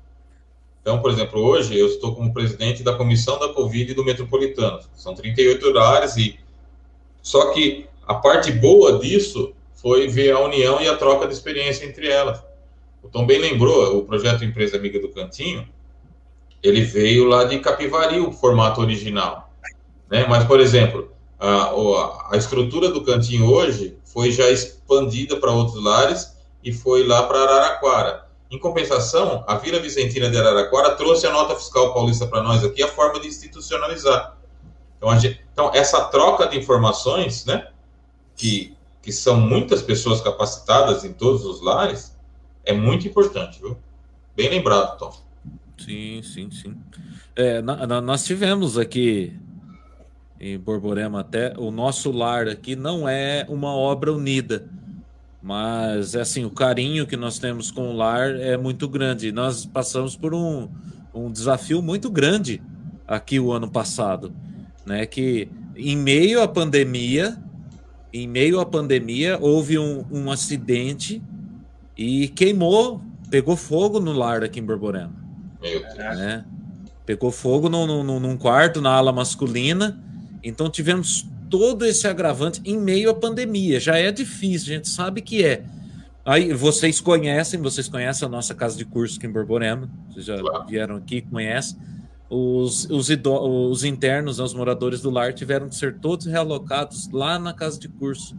Então, 0.85 1.01
por 1.01 1.11
exemplo, 1.11 1.41
hoje 1.41 1.79
eu 1.79 1.87
estou 1.87 2.15
como 2.15 2.35
presidente 2.35 2.83
da 2.83 2.93
comissão 2.93 3.39
da 3.39 3.49
Covid 3.49 3.95
do 3.95 4.05
Metropolitano. 4.05 4.81
São 4.95 5.15
38 5.15 5.67
horários 5.67 6.15
e 6.19 6.39
só 7.23 7.53
que 7.53 7.87
a 8.07 8.13
parte 8.13 8.53
boa 8.53 8.99
disso 8.99 9.55
foi 9.73 10.07
ver 10.09 10.33
a 10.33 10.41
união 10.41 10.83
e 10.83 10.87
a 10.87 10.95
troca 10.95 11.27
de 11.27 11.33
experiência 11.33 11.87
entre 11.87 12.09
elas. 12.09 12.45
O 13.03 13.09
Tom 13.09 13.25
bem 13.25 13.39
lembrou, 13.39 13.97
o 13.97 14.05
projeto 14.05 14.45
Empresa 14.45 14.77
Amiga 14.77 15.01
do 15.01 15.09
Cantinho, 15.09 15.67
ele 16.63 16.83
veio 16.83 17.25
lá 17.25 17.45
de 17.45 17.59
Capivari, 17.61 18.21
o 18.21 18.31
formato 18.31 18.83
original. 18.83 19.51
Né? 20.11 20.27
Mas, 20.29 20.45
por 20.45 20.61
exemplo, 20.61 21.11
a, 21.41 22.29
a 22.31 22.37
estrutura 22.37 22.91
do 22.91 23.03
Cantinho 23.03 23.51
hoje 23.51 23.97
foi 24.05 24.31
já 24.31 24.51
expandida 24.51 25.39
para 25.39 25.51
outros 25.51 25.83
lares 25.83 26.37
e 26.63 26.75
foi 26.75 27.07
lá 27.07 27.23
para 27.23 27.39
Araraquara. 27.39 28.24
Em 28.55 28.59
compensação, 28.61 29.43
a 29.49 29.57
Vila 29.57 29.81
Vicentina 29.81 30.31
de 30.31 30.39
Araraquara 30.39 30.95
trouxe 30.95 31.27
a 31.27 31.33
nota 31.33 31.57
fiscal 31.57 31.93
paulista 31.93 32.25
para 32.25 32.41
nós 32.41 32.63
aqui, 32.63 32.85
a 32.85 32.89
forma 32.89 33.19
de 33.19 33.27
institucionalizar. 33.27 34.37
Então, 34.97 35.19
gente, 35.19 35.41
então, 35.53 35.73
essa 35.75 36.05
troca 36.05 36.47
de 36.47 36.57
informações, 36.57 37.45
né, 37.47 37.67
que, 38.37 38.73
que 39.03 39.11
são 39.11 39.41
muitas 39.41 39.83
pessoas 39.83 40.21
capacitadas 40.21 41.05
em 41.05 41.13
todos 41.13 41.45
os 41.45 41.61
lares, 41.61 42.17
é 42.65 42.73
muito 42.73 43.09
importante, 43.09 43.59
viu? 43.61 43.77
Bem 44.37 44.49
lembrado, 44.49 44.99
Tom. 44.99 45.13
Sim, 45.77 46.23
sim, 46.23 46.49
sim. 46.53 46.77
É, 47.35 47.61
na, 47.61 47.85
na, 47.89 48.01
nós 48.01 48.25
tivemos 48.25 48.79
aqui 48.79 49.37
em 50.39 50.57
Borborema 50.57 51.23
até, 51.23 51.55
o 51.59 51.73
nosso 51.73 52.13
lar 52.13 52.47
aqui 52.47 52.77
não 52.77 53.09
é 53.09 53.45
uma 53.49 53.75
obra 53.75 54.13
unida 54.13 54.71
mas, 55.45 56.15
é 56.15 56.23
assim, 56.23 56.47
o 56.47 56.51
carinho 56.51 57.07
que 57.07 57.19
nós 57.19 57.39
temos 57.39 57.71
com 57.71 57.91
o 57.91 57.93
lar 57.93 58.35
é 58.35 58.57
muito 58.57 58.89
grande. 58.89 59.31
Nós 59.31 59.67
passamos 59.67 60.17
por 60.17 60.33
um, 60.33 60.71
um 61.13 61.31
desafio 61.31 61.83
muito 61.83 62.09
grande 62.11 62.63
aqui 63.07 63.39
o 63.39 63.53
ano 63.53 63.71
passado, 63.71 64.33
né? 64.87 65.05
Que 65.05 65.47
em 65.77 65.99
meio 65.99 66.41
à 66.41 66.49
pandemia, 66.49 67.37
em 68.11 68.27
meio 68.27 68.59
à 68.59 68.65
pandemia, 68.65 69.39
houve 69.39 69.79
um, 69.79 70.07
um 70.11 70.31
acidente 70.31 71.23
e 71.95 72.29
queimou, 72.29 73.03
pegou 73.29 73.55
fogo 73.55 74.01
no 74.01 74.15
lar 74.15 74.43
aqui 74.43 74.61
em 74.61 74.65
Borborema. 74.65 75.13
Meu 75.61 75.79
Deus. 75.79 75.95
Né? 75.95 76.43
Pegou 77.05 77.31
fogo 77.31 77.69
no, 77.69 78.03
no, 78.03 78.19
num 78.19 78.37
quarto, 78.39 78.81
na 78.81 78.93
ala 78.93 79.13
masculina. 79.13 80.03
Então 80.43 80.71
tivemos 80.71 81.29
todo 81.57 81.87
esse 81.87 82.09
agravante 82.09 82.61
em 82.65 82.77
meio 82.77 83.11
à 83.11 83.15
pandemia. 83.15 83.79
Já 83.79 83.97
é 83.97 84.11
difícil, 84.11 84.73
a 84.73 84.77
gente 84.77 84.89
sabe 84.89 85.23
que 85.23 85.45
é. 85.45 85.63
Aí 86.25 86.53
vocês 86.53 87.01
conhecem, 87.01 87.61
vocês 87.61 87.89
conhecem 87.89 88.27
a 88.27 88.29
nossa 88.29 88.53
casa 88.57 88.77
de 88.77 88.85
curso 88.85 89.19
aqui 89.19 89.29
em 89.29 89.31
Borborema, 89.31 89.89
vocês 90.11 90.27
já 90.27 90.37
vieram 90.67 90.97
aqui, 90.97 91.23
conhecem. 91.23 91.79
Os, 92.29 92.91
os, 92.91 93.09
os 93.09 93.85
internos, 93.85 94.41
os 94.41 94.53
moradores 94.53 95.01
do 95.01 95.11
lar, 95.11 95.33
tiveram 95.33 95.69
que 95.69 95.77
ser 95.77 95.95
todos 95.99 96.27
realocados 96.27 97.09
lá 97.13 97.39
na 97.39 97.55
casa 97.55 97.79
de 97.79 97.89
curso, 97.89 98.37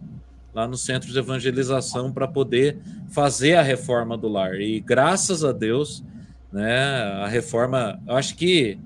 lá 0.54 0.68
no 0.68 0.76
centro 0.76 1.10
de 1.10 1.18
evangelização, 1.18 2.12
para 2.12 2.28
poder 2.28 2.78
fazer 3.12 3.54
a 3.54 3.62
reforma 3.62 4.18
do 4.18 4.28
lar. 4.28 4.60
E 4.60 4.82
graças 4.82 5.46
a 5.46 5.54
Deus, 5.54 6.04
né, 6.52 6.86
a 7.24 7.28
reforma, 7.28 7.98
acho 8.10 8.36
que 8.36 8.78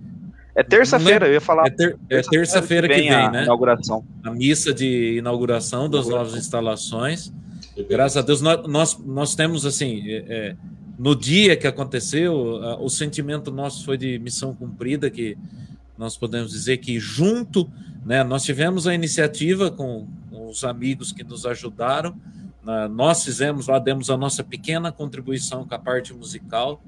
é 0.59 0.63
terça-feira, 0.63 1.27
eu 1.27 1.33
ia 1.33 1.41
falar. 1.41 1.67
É, 1.67 1.69
ter, 1.69 1.97
é 2.09 2.21
terça-feira 2.21 2.87
que, 2.87 2.95
vem, 2.95 3.09
a 3.09 3.31
né? 3.31 3.43
Inauguração. 3.43 4.03
A 4.23 4.31
missa 4.31 4.73
de 4.73 5.17
inauguração 5.17 5.89
das 5.89 6.07
novas 6.07 6.35
instalações. 6.35 7.31
Graças 7.89 8.17
a 8.17 8.21
Deus, 8.21 8.41
nós, 8.41 8.97
nós, 8.99 9.35
temos 9.35 9.65
assim. 9.65 10.03
É, 10.05 10.25
é 10.27 10.55
no 10.97 11.15
dia 11.15 11.55
que 11.55 11.65
aconteceu, 11.65 12.35
o 12.81 12.89
sentimento 12.89 13.49
nosso 13.51 13.85
foi 13.85 13.97
de 13.97 14.19
missão 14.19 14.53
cumprida, 14.53 15.09
que 15.09 15.37
nós 15.97 16.17
podemos 16.17 16.51
dizer 16.51 16.79
que 16.79 16.99
junto, 16.99 17.71
né, 18.05 18.21
nós 18.21 18.43
tivemos 18.43 18.85
a 18.85 18.93
iniciativa 18.93 19.71
com, 19.71 20.09
com 20.29 20.47
os 20.49 20.65
amigos 20.65 21.13
que 21.13 21.23
nos 21.23 21.45
ajudaram, 21.45 22.13
nós 22.91 23.23
fizemos 23.23 23.67
lá, 23.67 23.79
demos 23.79 24.09
a 24.09 24.17
nossa 24.17 24.43
pequena 24.43 24.91
contribuição 24.91 25.65
com 25.65 25.73
a 25.73 25.79
parte 25.79 26.13
musical, 26.13 26.83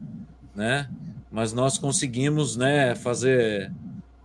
né, 0.53 0.89
mas 1.32 1.53
nós 1.53 1.77
conseguimos 1.77 2.57
né, 2.57 2.93
fazer 2.95 3.71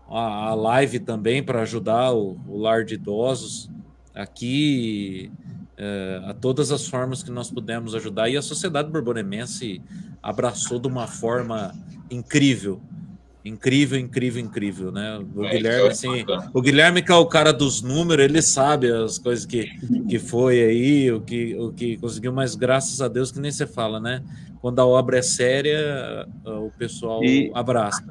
a, 0.08 0.48
a 0.48 0.54
live 0.54 0.98
também 0.98 1.42
para 1.42 1.62
ajudar 1.62 2.12
o, 2.12 2.36
o, 2.48 2.58
lar 2.58 2.84
de 2.84 2.94
idosos 2.94 3.70
aqui. 4.14 5.30
é, 5.76 6.22
a 6.26 6.34
todas 6.34 6.72
as 6.72 6.88
formas 6.88 7.22
que 7.22 7.30
nós 7.30 7.50
pudemos 7.50 7.94
ajudar. 7.94 8.28
E 8.28 8.36
a 8.36 8.42
sociedade 8.42 8.90
borbonemense 8.90 9.80
abraçou 10.22 10.78
de 10.78 10.88
uma 10.88 11.06
forma 11.06 11.74
incrível. 12.10 12.80
Incrível, 13.44 13.96
incrível, 13.96 14.42
incrível, 14.42 14.90
né? 14.90 15.24
O 15.32 15.44
é, 15.44 15.50
Guilherme, 15.50 15.86
é 15.86 15.90
assim, 15.92 16.24
o 16.52 16.60
Guilherme 16.60 17.00
que 17.00 17.12
é 17.12 17.14
o 17.14 17.26
cara 17.26 17.52
dos 17.52 17.80
números, 17.80 18.24
ele 18.24 18.42
sabe 18.42 18.90
as 18.90 19.18
coisas 19.18 19.46
que, 19.46 19.66
que 20.08 20.18
foi 20.18 20.60
aí, 20.60 21.12
o 21.12 21.20
que, 21.20 21.54
o 21.54 21.72
que 21.72 21.96
conseguiu, 21.98 22.32
mas 22.32 22.56
graças 22.56 23.00
a 23.00 23.06
Deus 23.06 23.30
que 23.30 23.38
nem 23.38 23.52
você 23.52 23.64
fala, 23.64 24.00
né? 24.00 24.20
Quando 24.66 24.80
a 24.80 24.84
obra 24.84 25.18
é 25.18 25.22
séria, 25.22 26.26
o 26.44 26.72
pessoal 26.76 27.22
e, 27.22 27.52
abraça. 27.54 28.04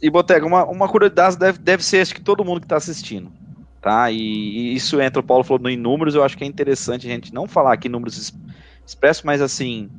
E, 0.00 0.08
Botega, 0.08 0.46
uma, 0.46 0.64
uma 0.64 0.88
curiosidade 0.88 1.36
deve, 1.36 1.58
deve 1.58 1.84
ser, 1.84 2.00
acho 2.00 2.14
que 2.14 2.20
todo 2.20 2.44
mundo 2.44 2.60
que 2.60 2.66
está 2.66 2.76
assistindo 2.76 3.32
tá? 3.80 4.08
E, 4.08 4.16
e, 4.16 4.74
isso 4.76 5.00
entra, 5.00 5.18
o 5.18 5.24
Paulo 5.24 5.42
falou 5.42 5.68
em 5.68 5.76
números, 5.76 6.14
eu 6.14 6.22
acho 6.22 6.38
que 6.38 6.44
é 6.44 6.46
interessante 6.46 7.08
a 7.08 7.10
gente 7.10 7.34
não 7.34 7.48
falar 7.48 7.72
aqui 7.72 7.88
números 7.88 8.32
expressos, 8.86 9.24
mas 9.24 9.42
assim, 9.42 9.90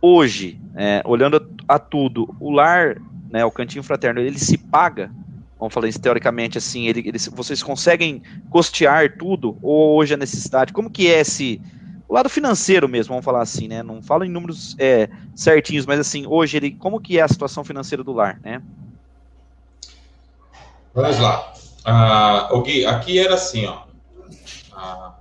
hoje, 0.00 0.60
é, 0.76 1.02
olhando 1.04 1.44
a, 1.66 1.74
a, 1.74 1.78
tudo, 1.80 2.32
o 2.38 2.48
lar, 2.52 3.02
né, 3.28 3.44
o 3.44 3.50
cantinho 3.50 3.82
fraterno, 3.82 4.20
ele 4.20 4.38
se 4.38 4.56
paga, 4.56 5.10
vamos 5.58 5.74
falar 5.74 5.88
isso 5.88 6.00
teoricamente 6.00 6.56
assim, 6.56 6.86
ele, 6.86 7.00
ele, 7.00 7.18
vocês 7.18 7.64
conseguem 7.64 8.22
custear 8.48 9.16
tudo, 9.18 9.58
ou 9.60 9.96
hoje 9.96 10.14
a 10.14 10.16
necessidade, 10.16 10.72
como 10.72 10.88
que 10.88 11.08
é 11.08 11.18
esse, 11.18 11.60
o 12.12 12.14
lado 12.14 12.28
financeiro 12.28 12.86
mesmo, 12.86 13.14
vamos 13.14 13.24
falar 13.24 13.40
assim, 13.40 13.66
né, 13.66 13.82
não 13.82 14.02
falo 14.02 14.22
em 14.22 14.28
números 14.28 14.76
é, 14.78 15.08
certinhos, 15.34 15.86
mas 15.86 15.98
assim, 15.98 16.26
hoje, 16.26 16.58
ele, 16.58 16.72
como 16.72 17.00
que 17.00 17.18
é 17.18 17.22
a 17.22 17.28
situação 17.28 17.64
financeira 17.64 18.04
do 18.04 18.12
lar, 18.12 18.38
né? 18.44 18.60
Vamos 20.92 21.18
lá. 21.18 21.54
Ah, 21.82 22.50
o 22.52 22.60
Gui, 22.60 22.84
aqui 22.84 23.18
era 23.18 23.32
assim, 23.32 23.64
ó. 23.64 23.84
A, 24.74 25.14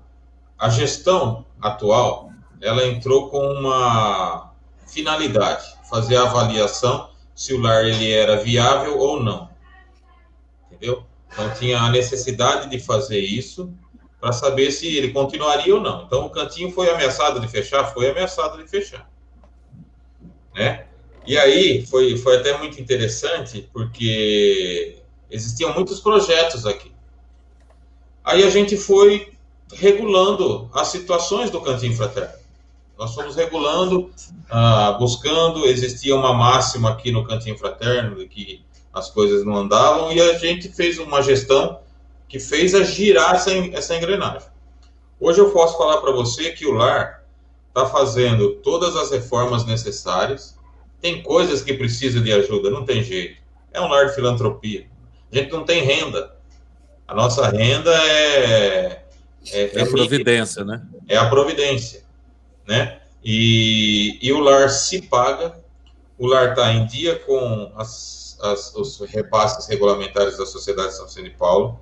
a 0.60 0.68
gestão 0.68 1.46
atual, 1.62 2.30
ela 2.60 2.86
entrou 2.86 3.30
com 3.30 3.40
uma 3.40 4.52
finalidade, 4.86 5.64
fazer 5.90 6.18
a 6.18 6.24
avaliação 6.24 7.10
se 7.34 7.54
o 7.54 7.62
lar 7.62 7.86
ele 7.86 8.12
era 8.12 8.44
viável 8.44 9.00
ou 9.00 9.24
não. 9.24 9.50
Entendeu? 10.70 11.06
Então 11.32 11.50
tinha 11.52 11.80
a 11.80 11.90
necessidade 11.90 12.70
de 12.70 12.80
fazer 12.80 13.22
isso 13.22 13.74
para 14.22 14.32
saber 14.32 14.72
se 14.72 14.96
ele 14.96 15.12
continuaria 15.12 15.76
ou 15.76 15.82
não. 15.82 16.04
Então 16.04 16.26
o 16.26 16.30
cantinho 16.30 16.72
foi 16.72 16.90
ameaçado 16.90 17.42
de 17.42 17.48
fechar, 17.48 17.92
foi 17.92 18.10
ameaçado 18.10 18.58
de 18.58 18.70
fechar. 18.70 19.10
Né? 20.56 20.86
E 21.28 21.38
aí 21.38 21.86
foi, 21.86 22.16
foi 22.18 22.38
até 22.38 22.58
muito 22.58 22.80
interessante, 22.80 23.68
porque 23.74 25.02
Existiam 25.32 25.74
muitos 25.74 26.02
projetos 26.02 26.66
aqui. 26.66 26.92
Aí 28.24 28.44
a 28.44 28.50
gente 28.50 28.76
foi 28.76 29.32
regulando 29.74 30.70
as 30.74 30.90
situações 30.90 31.50
do 31.50 31.62
Cantinho 31.62 31.96
Fraterno. 31.96 32.34
Nós 33.00 33.16
fomos 33.16 33.36
regulando, 33.36 34.12
ah, 34.50 34.92
buscando, 35.00 35.66
existia 35.66 36.16
uma 36.16 36.34
máxima 36.34 36.92
aqui 36.92 37.12
no 37.12 37.26
Cantinho 37.26 37.58
Fraterno 37.58 38.18
de 38.18 38.28
que 38.28 38.64
as 38.94 39.10
coisas 39.10 39.46
não 39.46 39.56
andavam 39.56 40.12
e 40.12 40.20
a 40.20 40.38
gente 40.38 40.68
fez 40.70 41.00
uma 41.00 41.24
gestão 41.24 41.80
que 42.32 42.40
fez 42.40 42.74
a 42.74 42.82
girar 42.82 43.36
essa, 43.36 43.52
essa 43.74 43.94
engrenagem. 43.94 44.48
Hoje 45.20 45.42
eu 45.42 45.52
posso 45.52 45.78
falar 45.78 45.98
para 45.98 46.14
você 46.14 46.52
que 46.52 46.66
o 46.66 46.72
lar 46.72 47.26
está 47.68 47.86
fazendo 47.86 48.54
todas 48.64 48.96
as 48.96 49.12
reformas 49.12 49.66
necessárias. 49.66 50.58
Tem 51.02 51.22
coisas 51.22 51.62
que 51.62 51.74
precisa 51.74 52.22
de 52.22 52.32
ajuda, 52.32 52.70
não 52.70 52.86
tem 52.86 53.04
jeito. 53.04 53.36
É 53.74 53.82
um 53.82 53.90
lar 53.90 54.06
de 54.06 54.16
filantropia. 54.16 54.88
A 55.30 55.36
gente 55.36 55.52
não 55.52 55.66
tem 55.66 55.84
renda. 55.84 56.34
A 57.06 57.14
nossa 57.14 57.50
renda 57.50 57.92
é. 57.92 59.04
É, 59.52 59.62
é, 59.64 59.80
é 59.80 59.82
a 59.82 59.88
providência, 59.88 60.64
né? 60.64 60.88
É 61.10 61.18
a 61.18 61.30
providência, 61.30 62.06
né? 62.66 63.02
E, 63.22 64.20
e 64.22 64.32
o 64.32 64.40
lar 64.40 64.70
se 64.70 65.02
paga, 65.02 65.60
o 66.18 66.28
lar 66.28 66.52
está 66.52 66.72
em 66.72 66.86
dia 66.86 67.20
com 67.20 67.74
as, 67.76 68.38
as, 68.42 68.74
os 68.74 69.02
repasses 69.02 69.68
regulamentares 69.68 70.38
da 70.38 70.46
Sociedade 70.46 70.96
São 70.96 71.06
Vicente 71.06 71.30
de 71.30 71.36
Paulo. 71.36 71.78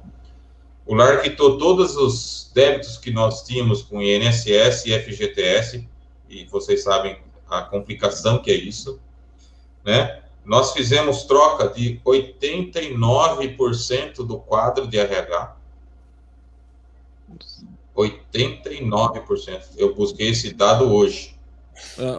O 0.90 0.96
lar 0.96 1.22
quitou 1.22 1.58
todos 1.60 1.96
os 1.96 2.50
débitos 2.52 2.98
que 2.98 3.12
nós 3.12 3.44
tínhamos 3.44 3.84
com 3.84 4.02
INSS 4.02 4.88
e 4.88 5.00
FGTS, 5.00 5.88
e 6.28 6.46
vocês 6.46 6.82
sabem 6.82 7.20
a 7.48 7.62
complicação 7.62 8.42
que 8.42 8.50
é 8.50 8.56
isso, 8.56 9.00
né? 9.86 10.24
Nós 10.44 10.74
fizemos 10.74 11.26
troca 11.26 11.68
de 11.68 12.02
89% 12.04 14.26
do 14.26 14.40
quadro 14.40 14.88
de 14.88 14.98
RH. 14.98 15.58
89%. 17.96 19.62
Eu 19.78 19.94
busquei 19.94 20.30
esse 20.30 20.56
dado 20.56 20.92
hoje. 20.92 21.39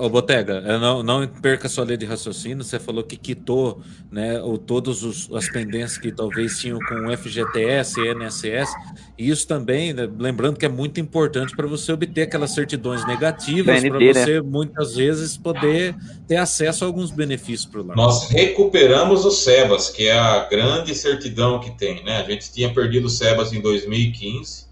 Ô, 0.00 0.10
Botega, 0.10 0.60
não, 0.78 1.02
não 1.02 1.26
perca 1.26 1.68
sua 1.68 1.84
lei 1.84 1.96
de 1.96 2.04
raciocínio. 2.04 2.62
Você 2.62 2.78
falou 2.78 3.02
que 3.02 3.16
quitou 3.16 3.80
né, 4.10 4.40
o, 4.42 4.58
todas 4.58 5.28
as 5.32 5.48
pendências 5.48 5.96
que 5.96 6.12
talvez 6.12 6.58
tinham 6.58 6.78
com 6.78 7.16
FGTS 7.16 8.00
e 8.00 8.12
INSS. 8.12 8.70
E 9.18 9.30
isso 9.30 9.46
também, 9.46 9.92
né, 9.92 10.08
lembrando 10.18 10.58
que 10.58 10.66
é 10.66 10.68
muito 10.68 11.00
importante 11.00 11.56
para 11.56 11.66
você 11.66 11.92
obter 11.92 12.22
aquelas 12.22 12.50
certidões 12.50 13.06
negativas, 13.06 13.80
para 13.80 13.98
né? 13.98 14.12
você 14.12 14.34
né? 14.34 14.40
muitas 14.42 14.96
vezes 14.96 15.36
poder 15.36 15.94
ter 16.28 16.36
acesso 16.36 16.84
a 16.84 16.86
alguns 16.86 17.10
benefícios 17.10 17.64
para 17.66 17.80
o 17.80 17.86
lar. 17.86 17.96
Nós 17.96 18.28
recuperamos 18.28 19.24
o 19.24 19.30
SEBAS, 19.30 19.88
que 19.88 20.06
é 20.06 20.18
a 20.18 20.44
grande 20.44 20.94
certidão 20.94 21.58
que 21.58 21.70
tem. 21.70 22.04
Né? 22.04 22.18
A 22.18 22.24
gente 22.24 22.52
tinha 22.52 22.72
perdido 22.72 23.06
o 23.06 23.10
SEBAS 23.10 23.52
em 23.52 23.60
2015 23.60 24.69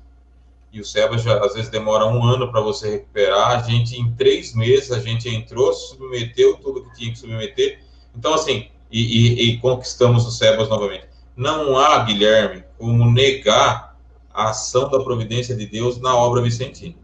e 0.79 0.81
o 0.81 0.85
SEBA 0.85 1.19
já 1.19 1.45
às 1.45 1.55
vezes 1.55 1.69
demora 1.69 2.07
um 2.07 2.23
ano 2.23 2.51
para 2.51 2.61
você 2.61 2.89
recuperar. 2.91 3.59
A 3.59 3.63
gente, 3.63 3.97
em 3.99 4.13
três 4.13 4.55
meses, 4.55 4.93
a 4.93 5.01
gente 5.01 5.29
entrou, 5.29 5.73
submeteu 5.73 6.57
tudo 6.59 6.85
que 6.85 6.97
tinha 6.97 7.13
que 7.13 7.19
submeter. 7.19 7.81
Então, 8.17 8.33
assim, 8.33 8.69
e, 8.91 9.01
e, 9.01 9.43
e 9.43 9.59
conquistamos 9.59 10.25
o 10.25 10.31
SEBAS 10.31 10.69
novamente. 10.69 11.09
Não 11.37 11.77
há, 11.77 11.99
Guilherme, 12.05 12.65
como 12.79 13.11
negar 13.11 13.97
a 14.33 14.51
ação 14.51 14.89
da 14.89 15.01
providência 15.01 15.55
de 15.57 15.67
Deus 15.67 16.01
na 16.01 16.15
obra 16.17 16.41
vicentina. 16.41 16.95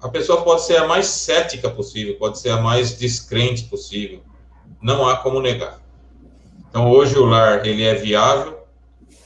A 0.00 0.08
pessoa 0.08 0.42
pode 0.42 0.62
ser 0.62 0.76
a 0.76 0.86
mais 0.86 1.06
cética 1.06 1.68
possível, 1.68 2.16
pode 2.16 2.38
ser 2.38 2.50
a 2.50 2.60
mais 2.60 2.96
descrente 2.96 3.64
possível. 3.64 4.22
Não 4.80 5.06
há 5.06 5.16
como 5.16 5.40
negar. 5.40 5.80
Então, 6.68 6.88
hoje 6.90 7.18
o 7.18 7.24
lar 7.24 7.66
ele 7.66 7.82
é 7.82 7.94
viável, 7.94 8.60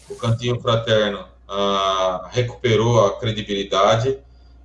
o 0.08 0.16
cantinho 0.16 0.58
fraterno 0.58 1.33
uh, 1.48 2.26
recuperou 2.30 3.06
a 3.06 3.18
credibilidade. 3.18 4.18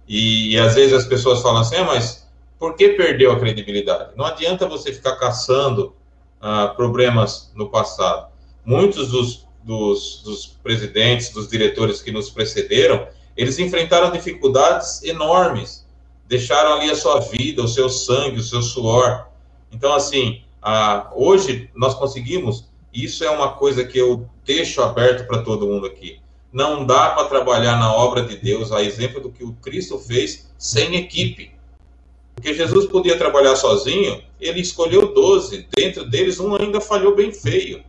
E, 0.08 0.54
e, 0.54 0.60
às 0.60 0.76
vezes 0.76 0.94
as 0.94 1.06
pessoas 1.06 1.42
falam 1.42 1.62
assim, 1.62 1.76
ah, 1.76 1.84
mas 1.84 2.28
por 2.58 2.76
que 2.76 2.90
perdeu 2.90 3.32
a 3.32 3.40
credibilidade? 3.40 4.12
Não 4.16 4.26
adianta 4.26 4.68
você 4.68 4.92
ficar 4.92 5.16
caçando 5.18 5.96
uh, 6.42 6.76
problemas 6.76 7.52
no 7.56 7.70
passado. 7.70 8.30
Muitos 8.66 9.10
dos, 9.10 9.48
dos, 9.64 10.22
dos 10.24 10.46
presidentes, 10.64 11.30
dos 11.30 11.48
diretores 11.48 12.02
que 12.02 12.12
nos 12.12 12.30
precederam, 12.30 13.08
eles 13.38 13.58
enfrentaram 13.60 14.12
dificuldades 14.12 15.02
enormes, 15.04 15.88
deixaram 16.28 16.74
ali 16.74 16.90
a 16.92 16.96
sua 16.96 17.20
vida, 17.20 17.64
o 17.64 17.68
seu 17.68 17.90
sangue, 17.90 18.40
o 18.40 18.44
seu 18.44 18.62
suor. 18.62 19.28
Então, 19.72 19.94
assim, 19.94 20.42
hoje 21.16 21.70
nós 21.76 21.94
conseguimos, 21.94 22.68
isso 22.94 23.24
é 23.24 23.30
uma 23.30 23.54
coisa 23.54 23.86
que 23.86 23.98
eu 23.98 24.28
deixo 24.44 24.82
aberto 24.82 25.26
para 25.28 25.42
todo 25.42 25.68
mundo 25.68 25.86
aqui. 25.86 26.20
Não 26.52 26.86
dá 26.86 27.12
para 27.12 27.28
trabalhar 27.28 27.78
na 27.78 27.94
obra 27.94 28.24
de 28.24 28.36
Deus, 28.38 28.72
a 28.72 28.84
exemplo 28.84 29.22
do 29.22 29.32
que 29.32 29.44
o 29.44 29.54
Cristo 29.54 30.00
fez, 30.00 30.50
sem 30.58 30.96
equipe. 30.96 31.52
Porque 32.34 32.54
Jesus 32.54 32.86
podia 32.86 33.18
trabalhar 33.18 33.56
sozinho, 33.56 34.24
ele 34.40 34.62
escolheu 34.62 35.14
12, 35.14 35.68
dentro 35.76 36.10
deles 36.10 36.40
um 36.40 36.56
ainda 36.56 36.80
falhou 36.80 37.16
bem 37.16 37.32
feio. 37.32 37.84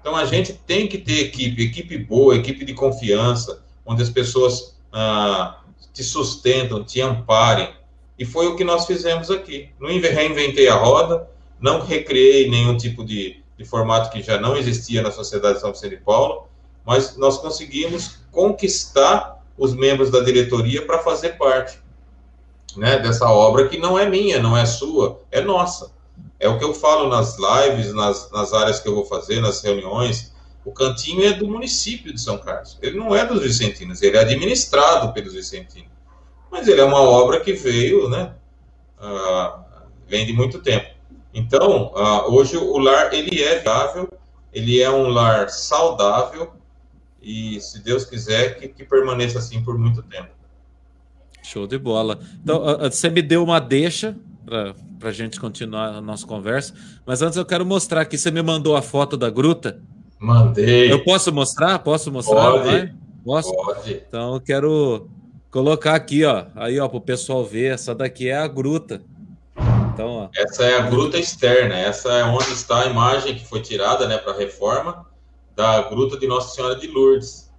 Então 0.00 0.14
a 0.14 0.24
gente 0.24 0.52
tem 0.52 0.86
que 0.86 0.98
ter 0.98 1.18
equipe, 1.18 1.64
equipe 1.64 1.98
boa, 1.98 2.36
equipe 2.36 2.64
de 2.64 2.72
confiança, 2.72 3.62
onde 3.84 4.02
as 4.02 4.08
pessoas 4.08 4.76
ah, 4.92 5.60
te 5.92 6.04
sustentam, 6.04 6.84
te 6.84 7.00
amparem. 7.00 7.74
E 8.16 8.24
foi 8.24 8.46
o 8.46 8.54
que 8.54 8.62
nós 8.62 8.86
fizemos 8.86 9.30
aqui. 9.30 9.68
Não 9.80 9.88
reinventei 9.88 10.68
a 10.68 10.76
roda, 10.76 11.28
não 11.60 11.80
recriei 11.80 12.48
nenhum 12.48 12.76
tipo 12.76 13.04
de, 13.04 13.42
de 13.58 13.64
formato 13.64 14.10
que 14.10 14.22
já 14.22 14.38
não 14.38 14.56
existia 14.56 15.02
na 15.02 15.10
Sociedade 15.10 15.56
de 15.56 15.60
São 15.60 15.72
Vicente 15.72 15.96
de 15.96 16.02
Paulo, 16.02 16.46
mas 16.86 17.16
nós 17.16 17.38
conseguimos 17.38 18.18
conquistar 18.30 19.42
os 19.58 19.74
membros 19.74 20.10
da 20.10 20.20
diretoria 20.20 20.86
para 20.86 21.00
fazer 21.00 21.30
parte 21.30 21.78
né, 22.76 22.98
dessa 22.98 23.28
obra 23.28 23.68
que 23.68 23.78
não 23.78 23.98
é 23.98 24.08
minha, 24.08 24.40
não 24.40 24.56
é 24.56 24.64
sua, 24.64 25.20
é 25.30 25.40
nossa. 25.40 25.90
É 26.38 26.48
o 26.48 26.58
que 26.58 26.64
eu 26.64 26.74
falo 26.74 27.08
nas 27.08 27.36
lives, 27.38 27.92
nas, 27.92 28.30
nas 28.30 28.52
áreas 28.52 28.78
que 28.78 28.88
eu 28.88 28.94
vou 28.94 29.06
fazer, 29.06 29.40
nas 29.40 29.62
reuniões. 29.62 30.34
O 30.64 30.70
cantinho 30.70 31.24
é 31.24 31.32
do 31.32 31.46
município 31.46 32.12
de 32.12 32.20
São 32.20 32.38
Carlos. 32.38 32.78
Ele 32.82 32.98
não 32.98 33.16
é 33.16 33.24
dos 33.24 33.42
vicentinos, 33.42 34.02
ele 34.02 34.16
é 34.16 34.20
administrado 34.20 35.12
pelos 35.12 35.32
vicentinos. 35.32 35.90
Mas 36.50 36.68
ele 36.68 36.80
é 36.80 36.84
uma 36.84 37.00
obra 37.00 37.40
que 37.40 37.52
veio, 37.52 38.08
né? 38.08 38.34
Uh, 39.00 39.60
vem 40.06 40.26
de 40.26 40.32
muito 40.32 40.60
tempo. 40.60 40.94
Então, 41.32 41.92
uh, 41.94 42.34
hoje 42.34 42.56
o 42.56 42.78
lar 42.78 43.12
ele 43.12 43.42
é 43.42 43.58
viável, 43.58 44.08
ele 44.52 44.80
é 44.80 44.90
um 44.90 45.08
lar 45.08 45.48
saudável, 45.48 46.52
e, 47.26 47.60
se 47.60 47.82
Deus 47.82 48.04
quiser, 48.04 48.56
que, 48.56 48.68
que 48.68 48.84
permaneça 48.84 49.40
assim 49.40 49.60
por 49.60 49.76
muito 49.76 50.00
tempo. 50.00 50.28
Show 51.42 51.66
de 51.66 51.76
bola. 51.76 52.20
Então, 52.40 52.62
você 52.78 53.10
me 53.10 53.20
deu 53.20 53.42
uma 53.42 53.58
deixa 53.58 54.16
para 55.00 55.08
a 55.08 55.12
gente 55.12 55.40
continuar 55.40 55.88
a 55.88 56.00
nossa 56.00 56.24
conversa, 56.24 56.72
mas 57.04 57.22
antes 57.22 57.36
eu 57.36 57.44
quero 57.44 57.66
mostrar 57.66 58.02
aqui. 58.02 58.16
Você 58.16 58.30
me 58.30 58.42
mandou 58.42 58.76
a 58.76 58.82
foto 58.82 59.16
da 59.16 59.28
gruta? 59.28 59.80
Mandei. 60.20 60.90
Eu 60.90 61.02
posso 61.02 61.32
mostrar? 61.32 61.80
Posso 61.80 62.12
mostrar? 62.12 62.52
Pode. 62.52 62.64
Vai? 62.64 62.94
Posso? 63.24 63.52
Pode. 63.52 64.02
Então 64.08 64.34
eu 64.34 64.40
quero 64.40 65.08
colocar 65.50 65.96
aqui, 65.96 66.24
ó. 66.24 66.46
Aí, 66.54 66.78
ó, 66.78 66.86
para 66.88 66.98
o 66.98 67.00
pessoal 67.00 67.44
ver. 67.44 67.74
Essa 67.74 67.92
daqui 67.92 68.28
é 68.28 68.36
a 68.36 68.46
gruta. 68.46 69.02
Então, 69.92 70.08
ó. 70.08 70.28
Essa 70.34 70.64
é 70.64 70.78
a 70.78 70.82
gruta 70.82 71.18
externa. 71.18 71.76
Essa 71.76 72.08
é 72.12 72.24
onde 72.24 72.52
está 72.52 72.82
a 72.82 72.86
imagem 72.86 73.34
que 73.34 73.44
foi 73.44 73.60
tirada, 73.60 74.06
né, 74.06 74.16
para 74.16 74.32
a 74.32 74.38
reforma 74.38 75.04
da 75.56 75.82
gruta 75.82 76.18
de 76.18 76.26
Nossa 76.26 76.54
Senhora 76.54 76.76
de 76.76 76.86
Lourdes. 76.86 77.50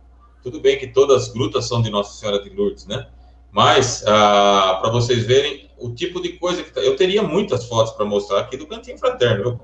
Tudo 0.43 0.61
bem 0.61 0.77
que 0.77 0.87
todas 0.87 1.23
as 1.23 1.33
grutas 1.33 1.67
são 1.67 1.81
de 1.81 1.89
Nossa 1.89 2.17
Senhora 2.17 2.41
de 2.41 2.49
Lourdes, 2.49 2.85
né? 2.85 3.07
Mas, 3.51 4.05
ah, 4.05 4.77
para 4.79 4.91
vocês 4.91 5.25
verem 5.25 5.69
o 5.79 5.89
tipo 5.89 6.21
de 6.21 6.33
coisa 6.33 6.63
que 6.63 6.71
tá... 6.71 6.79
Eu 6.81 6.95
teria 6.95 7.23
muitas 7.23 7.65
fotos 7.65 7.93
para 7.93 8.05
mostrar 8.05 8.41
aqui 8.41 8.55
do 8.55 8.67
Cantinho 8.67 8.99
Fraterno, 8.99 9.43
viu? 9.43 9.59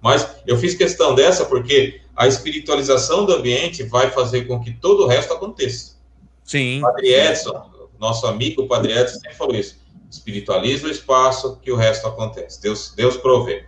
Mas 0.00 0.36
eu 0.46 0.56
fiz 0.56 0.74
questão 0.74 1.14
dessa 1.14 1.44
porque 1.46 2.02
a 2.14 2.28
espiritualização 2.28 3.24
do 3.24 3.32
ambiente 3.32 3.82
vai 3.82 4.10
fazer 4.10 4.44
com 4.46 4.60
que 4.60 4.72
todo 4.72 5.04
o 5.04 5.06
resto 5.06 5.32
aconteça. 5.32 5.96
Sim. 6.44 6.80
Padre 6.80 7.14
Edson, 7.14 7.70
nosso 7.98 8.26
amigo 8.26 8.66
Padre 8.68 8.92
Edson 8.92 9.18
sempre 9.18 9.34
falou 9.34 9.56
isso. 9.56 9.76
Espiritualiza 10.10 10.86
o 10.86 10.90
espaço 10.90 11.58
que 11.60 11.72
o 11.72 11.76
resto 11.76 12.06
acontece. 12.06 12.60
Deus, 12.62 12.92
Deus 12.94 13.16
provê. 13.16 13.66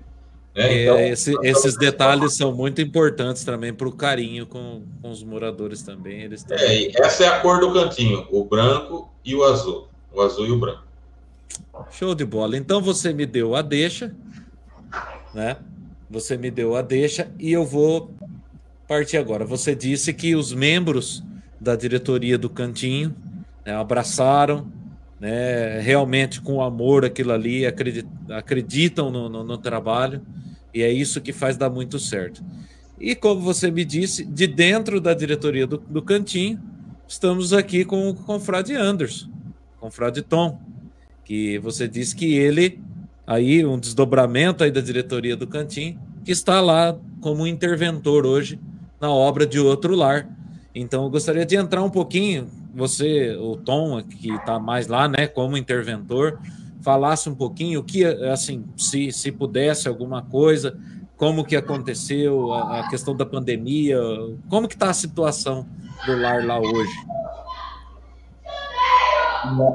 Né? 0.55 0.83
Então, 0.83 0.99
esse, 0.99 1.35
esses 1.43 1.77
detalhes 1.77 2.35
são 2.35 2.53
muito 2.53 2.81
importantes 2.81 3.45
também 3.45 3.73
para 3.73 3.89
o 3.89 3.93
carinho 3.93 4.47
com, 4.47 4.83
com, 5.01 5.11
os 5.11 5.23
moradores 5.23 5.83
também. 5.83 6.23
Eles 6.23 6.43
também... 6.43 6.93
É, 6.95 7.03
essa 7.05 7.25
é 7.25 7.29
a 7.29 7.41
cor 7.41 7.61
do 7.61 7.73
cantinho, 7.73 8.27
o 8.31 8.45
branco 8.45 9.09
e 9.25 9.35
o 9.35 9.45
azul. 9.45 9.89
O 10.13 10.21
azul 10.21 10.47
e 10.47 10.51
o 10.51 10.59
branco. 10.59 10.83
Show 11.91 12.15
de 12.15 12.25
bola. 12.25 12.57
Então 12.57 12.81
você 12.81 13.13
me 13.13 13.27
deu 13.27 13.55
a 13.55 13.63
deixa, 13.63 14.15
né? 15.33 15.57
Você 16.09 16.37
me 16.37 16.51
deu 16.51 16.75
a 16.75 16.83
deixa 16.83 17.31
e 17.39 17.53
eu 17.53 17.65
vou 17.65 18.11
partir 18.89 19.17
agora. 19.17 19.45
Você 19.45 19.75
disse 19.75 20.13
que 20.13 20.35
os 20.35 20.53
membros 20.53 21.23
da 21.61 21.77
diretoria 21.77 22.37
do 22.37 22.51
Cantinho 22.51 23.15
né, 23.65 23.75
abraçaram, 23.75 24.67
né, 25.21 25.79
realmente 25.81 26.41
com 26.41 26.63
amor 26.63 27.05
aquilo 27.05 27.33
ali, 27.33 27.65
acreditam 28.31 29.11
no, 29.11 29.29
no, 29.29 29.45
no 29.45 29.59
trabalho 29.59 30.23
e 30.73 30.83
é 30.83 30.91
isso 30.91 31.21
que 31.21 31.33
faz 31.33 31.57
dar 31.57 31.69
muito 31.69 31.99
certo. 31.99 32.43
E 32.99 33.15
como 33.15 33.41
você 33.41 33.71
me 33.71 33.85
disse, 33.85 34.25
de 34.25 34.47
dentro 34.47 35.01
da 35.01 35.13
diretoria 35.13 35.67
do, 35.67 35.79
do 35.79 36.03
Cantinho, 36.03 36.61
estamos 37.07 37.53
aqui 37.53 37.85
com, 37.85 38.15
com 38.15 38.37
o 38.37 38.41
Frade 38.41 38.75
Anderson, 38.75 39.29
com 39.79 39.89
o 39.89 39.91
Frade 39.91 40.23
Tom, 40.23 40.59
que 41.25 41.59
você 41.59 41.87
disse 41.89 42.15
que 42.15 42.35
ele, 42.35 42.81
aí, 43.27 43.65
um 43.65 43.79
desdobramento 43.79 44.65
aí 44.65 44.71
da 44.71 44.81
diretoria 44.81 45.37
do 45.37 45.47
Cantinho, 45.47 45.99
que 46.25 46.33
está 46.33 46.61
lá 46.61 46.99
como 47.21 47.47
interventor 47.47 48.27
hoje 48.27 48.59
na 49.01 49.11
obra 49.11 49.47
de 49.47 49.59
outro 49.59 49.95
lar. 49.95 50.29
Então, 50.75 51.05
eu 51.05 51.11
gostaria 51.11 51.47
de 51.47 51.57
entrar 51.57 51.83
um 51.83 51.91
pouquinho, 51.91 52.49
você, 52.75 53.37
o 53.37 53.57
Tom, 53.57 54.03
que 54.03 54.33
está 54.33 54.59
mais 54.59 54.87
lá, 54.87 55.09
né, 55.09 55.27
como 55.27 55.57
interventor, 55.57 56.39
falasse 56.83 57.29
um 57.29 57.35
pouquinho 57.35 57.81
o 57.81 57.85
que, 57.85 58.05
assim, 58.05 58.65
se, 58.77 59.13
se 59.13 59.31
pudesse 59.31 59.89
alguma 59.89 60.23
coisa, 60.23 60.79
como 61.17 61.45
que 61.45 61.55
aconteceu 61.55 62.53
a, 62.53 62.81
a 62.81 62.89
questão 62.89 63.15
da 63.15 63.27
pandemia, 63.27 63.99
como 64.49 64.67
que 64.67 64.75
está 64.75 64.91
a 64.91 64.95
situação 64.95 65.69
do 66.07 66.17
lar 66.17 66.45
lá 66.45 66.59
hoje? 66.59 66.93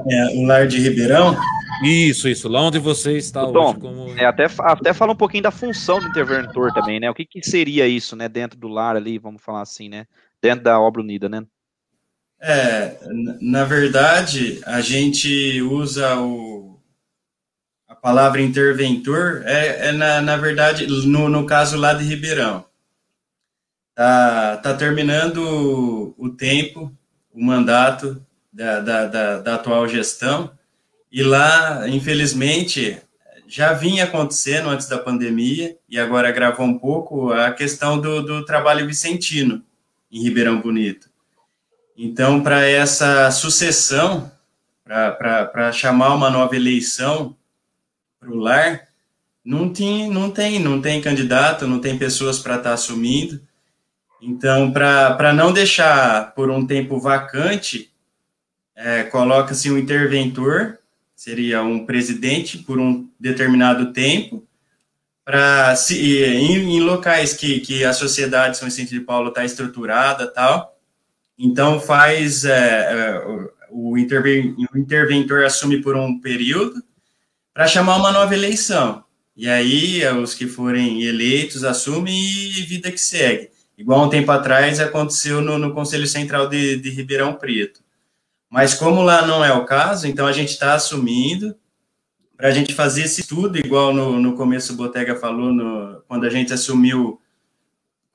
É, 0.08 0.38
o 0.38 0.44
lar 0.44 0.66
de 0.66 0.80
Ribeirão? 0.80 1.36
Isso, 1.84 2.28
isso, 2.28 2.48
lá 2.48 2.62
onde 2.62 2.78
você 2.78 3.16
está 3.16 3.44
Tom, 3.46 3.70
hoje. 3.70 3.80
Como... 3.80 4.18
É, 4.18 4.24
até, 4.24 4.46
até 4.60 4.94
fala 4.94 5.12
um 5.12 5.16
pouquinho 5.16 5.42
da 5.42 5.50
função 5.50 6.00
do 6.00 6.08
interventor 6.08 6.72
também, 6.72 6.98
né? 6.98 7.10
O 7.10 7.14
que, 7.14 7.24
que 7.24 7.42
seria 7.42 7.86
isso, 7.86 8.16
né, 8.16 8.28
dentro 8.28 8.58
do 8.58 8.68
lar 8.68 8.96
ali, 8.96 9.18
vamos 9.18 9.42
falar 9.42 9.60
assim, 9.60 9.88
né? 9.88 10.06
Dentro 10.40 10.64
da 10.64 10.80
obra 10.80 11.02
unida, 11.02 11.28
né? 11.28 11.44
É, 12.40 12.98
na 13.40 13.64
verdade, 13.64 14.60
a 14.64 14.80
gente 14.80 15.60
usa 15.62 16.16
o, 16.20 16.56
palavra 18.06 18.40
interventor 18.40 19.42
é, 19.44 19.88
é 19.88 19.92
na, 19.92 20.22
na 20.22 20.36
verdade, 20.36 20.86
no, 20.86 21.28
no 21.28 21.44
caso 21.44 21.76
lá 21.76 21.92
de 21.92 22.04
Ribeirão. 22.04 22.64
Tá, 23.96 24.58
tá 24.58 24.74
terminando 24.74 26.14
o, 26.16 26.28
tempo, 26.28 26.96
o 27.32 27.44
mandato 27.44 28.24
da, 28.52 28.78
da, 28.78 29.06
da, 29.06 29.38
da 29.38 29.54
atual 29.56 29.88
gestão, 29.88 30.52
e 31.10 31.20
lá, 31.24 31.88
infelizmente, 31.88 32.96
já 33.48 33.72
vinha 33.72 34.04
acontecendo 34.04 34.68
antes 34.68 34.86
da 34.86 34.98
pandemia, 34.98 35.76
e 35.88 35.98
agora 35.98 36.30
gravou 36.30 36.64
um 36.64 36.78
pouco 36.78 37.32
a 37.32 37.50
questão 37.50 38.00
do, 38.00 38.22
do 38.22 38.44
trabalho 38.44 38.86
vicentino 38.86 39.64
em 40.12 40.22
Ribeirão 40.22 40.60
Bonito. 40.60 41.10
Então, 41.96 42.42
para 42.42 42.66
essa 42.66 43.30
sucessão, 43.30 44.30
para 44.84 45.72
chamar 45.72 46.14
uma 46.14 46.30
nova 46.30 46.54
eleição 46.54 47.34
para 48.20 48.30
o 48.30 48.36
lar, 48.36 48.86
não 49.42 49.72
tem, 49.72 50.10
não 50.10 50.30
tem, 50.30 50.58
não 50.58 50.82
tem 50.82 51.00
candidato, 51.00 51.66
não 51.66 51.80
tem 51.80 51.96
pessoas 51.96 52.38
para 52.38 52.56
estar 52.56 52.70
tá 52.70 52.74
assumindo. 52.74 53.40
Então, 54.20 54.72
para 54.72 55.32
não 55.32 55.52
deixar 55.52 56.34
por 56.34 56.50
um 56.50 56.66
tempo 56.66 56.98
vacante, 56.98 57.90
é, 58.74 59.04
coloca-se 59.04 59.70
um 59.70 59.78
interventor, 59.78 60.78
seria 61.14 61.62
um 61.62 61.86
presidente 61.86 62.58
por 62.58 62.78
um 62.78 63.08
determinado 63.18 63.92
tempo, 63.92 64.46
para 65.24 65.74
em, 65.90 66.76
em 66.76 66.80
locais 66.80 67.32
que, 67.32 67.60
que 67.60 67.84
a 67.84 67.92
sociedade 67.92 68.58
São 68.58 68.68
Vicente 68.68 68.90
de 68.90 69.00
Paulo 69.00 69.30
está 69.30 69.44
estruturada 69.44 70.26
tal, 70.26 70.75
então 71.38 71.78
faz 71.80 72.44
é, 72.44 72.52
é, 72.52 73.22
o, 73.70 73.98
interven, 73.98 74.54
o 74.72 74.78
interventor 74.78 75.44
assume 75.44 75.82
por 75.82 75.96
um 75.96 76.20
período 76.20 76.82
para 77.52 77.66
chamar 77.66 77.96
uma 77.96 78.12
nova 78.12 78.34
eleição. 78.34 79.04
E 79.36 79.48
aí, 79.48 80.02
os 80.22 80.32
que 80.32 80.46
forem 80.46 81.02
eleitos 81.02 81.62
assumem 81.62 82.16
e 82.16 82.62
vida 82.62 82.90
que 82.90 82.98
segue. 82.98 83.50
Igual 83.76 84.06
um 84.06 84.08
tempo 84.08 84.30
atrás 84.32 84.80
aconteceu 84.80 85.42
no, 85.42 85.58
no 85.58 85.74
Conselho 85.74 86.06
Central 86.06 86.48
de, 86.48 86.76
de, 86.76 86.88
Ribeirão 86.88 87.34
Preto. 87.34 87.80
Mas 88.48 88.72
como 88.72 89.02
lá 89.02 89.26
não 89.26 89.44
é 89.44 89.52
o 89.52 89.66
caso, 89.66 90.06
então 90.06 90.26
a 90.26 90.32
gente 90.32 90.50
está 90.50 90.74
assumindo 90.74 91.54
para 92.36 92.48
a 92.48 92.50
gente 92.50 92.74
fazer 92.74 93.02
esse 93.02 93.22
estudo, 93.22 93.58
igual 93.58 93.92
no, 93.92 94.18
no 94.18 94.34
começo 94.34 94.72
o 94.72 94.76
Botega 94.76 95.16
falou, 95.16 95.52
no, 95.52 96.02
quando 96.08 96.24
a 96.24 96.30
gente 96.30 96.52
assumiu, 96.52 97.20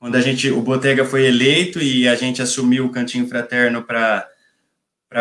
quando 0.02 0.16
a 0.16 0.20
gente, 0.20 0.50
o 0.50 0.60
Botega 0.60 1.04
foi 1.04 1.26
eleito 1.26 1.78
e 1.78 2.08
a 2.08 2.16
gente 2.16 2.42
assumiu 2.42 2.86
o 2.86 2.90
Cantinho 2.90 3.28
Fraterno 3.28 3.84
para 3.84 4.26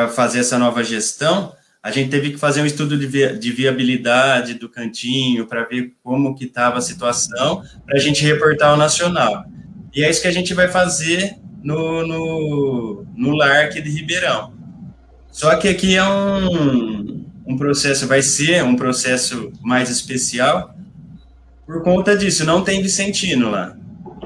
fazer 0.09 0.39
essa 0.39 0.57
nova 0.57 0.83
gestão, 0.83 1.53
a 1.83 1.91
gente 1.91 2.09
teve 2.09 2.31
que 2.31 2.37
fazer 2.39 2.63
um 2.63 2.65
estudo 2.65 2.97
de, 2.97 3.05
via, 3.05 3.31
de 3.31 3.51
viabilidade 3.51 4.55
do 4.55 4.67
cantinho 4.67 5.45
para 5.45 5.65
ver 5.65 5.93
como 6.01 6.33
que 6.33 6.45
estava 6.45 6.79
a 6.79 6.81
situação, 6.81 7.61
para 7.85 7.95
a 7.95 7.99
gente 7.99 8.23
reportar 8.23 8.71
ao 8.71 8.77
nacional. 8.77 9.45
E 9.93 10.03
é 10.03 10.09
isso 10.09 10.19
que 10.19 10.27
a 10.27 10.33
gente 10.33 10.51
vai 10.55 10.67
fazer 10.67 11.35
no, 11.61 12.07
no, 12.07 13.05
no 13.15 13.35
LARC 13.35 13.79
de 13.79 13.89
Ribeirão. 13.91 14.51
Só 15.31 15.55
que 15.57 15.67
aqui 15.67 15.95
é 15.95 16.03
um, 16.03 17.23
um 17.45 17.55
processo, 17.55 18.07
vai 18.07 18.23
ser 18.23 18.63
um 18.63 18.75
processo 18.75 19.53
mais 19.61 19.91
especial, 19.91 20.75
por 21.67 21.83
conta 21.83 22.17
disso, 22.17 22.43
não 22.43 22.63
tem 22.63 22.81
Vicentino 22.81 23.51
lá. 23.51 23.77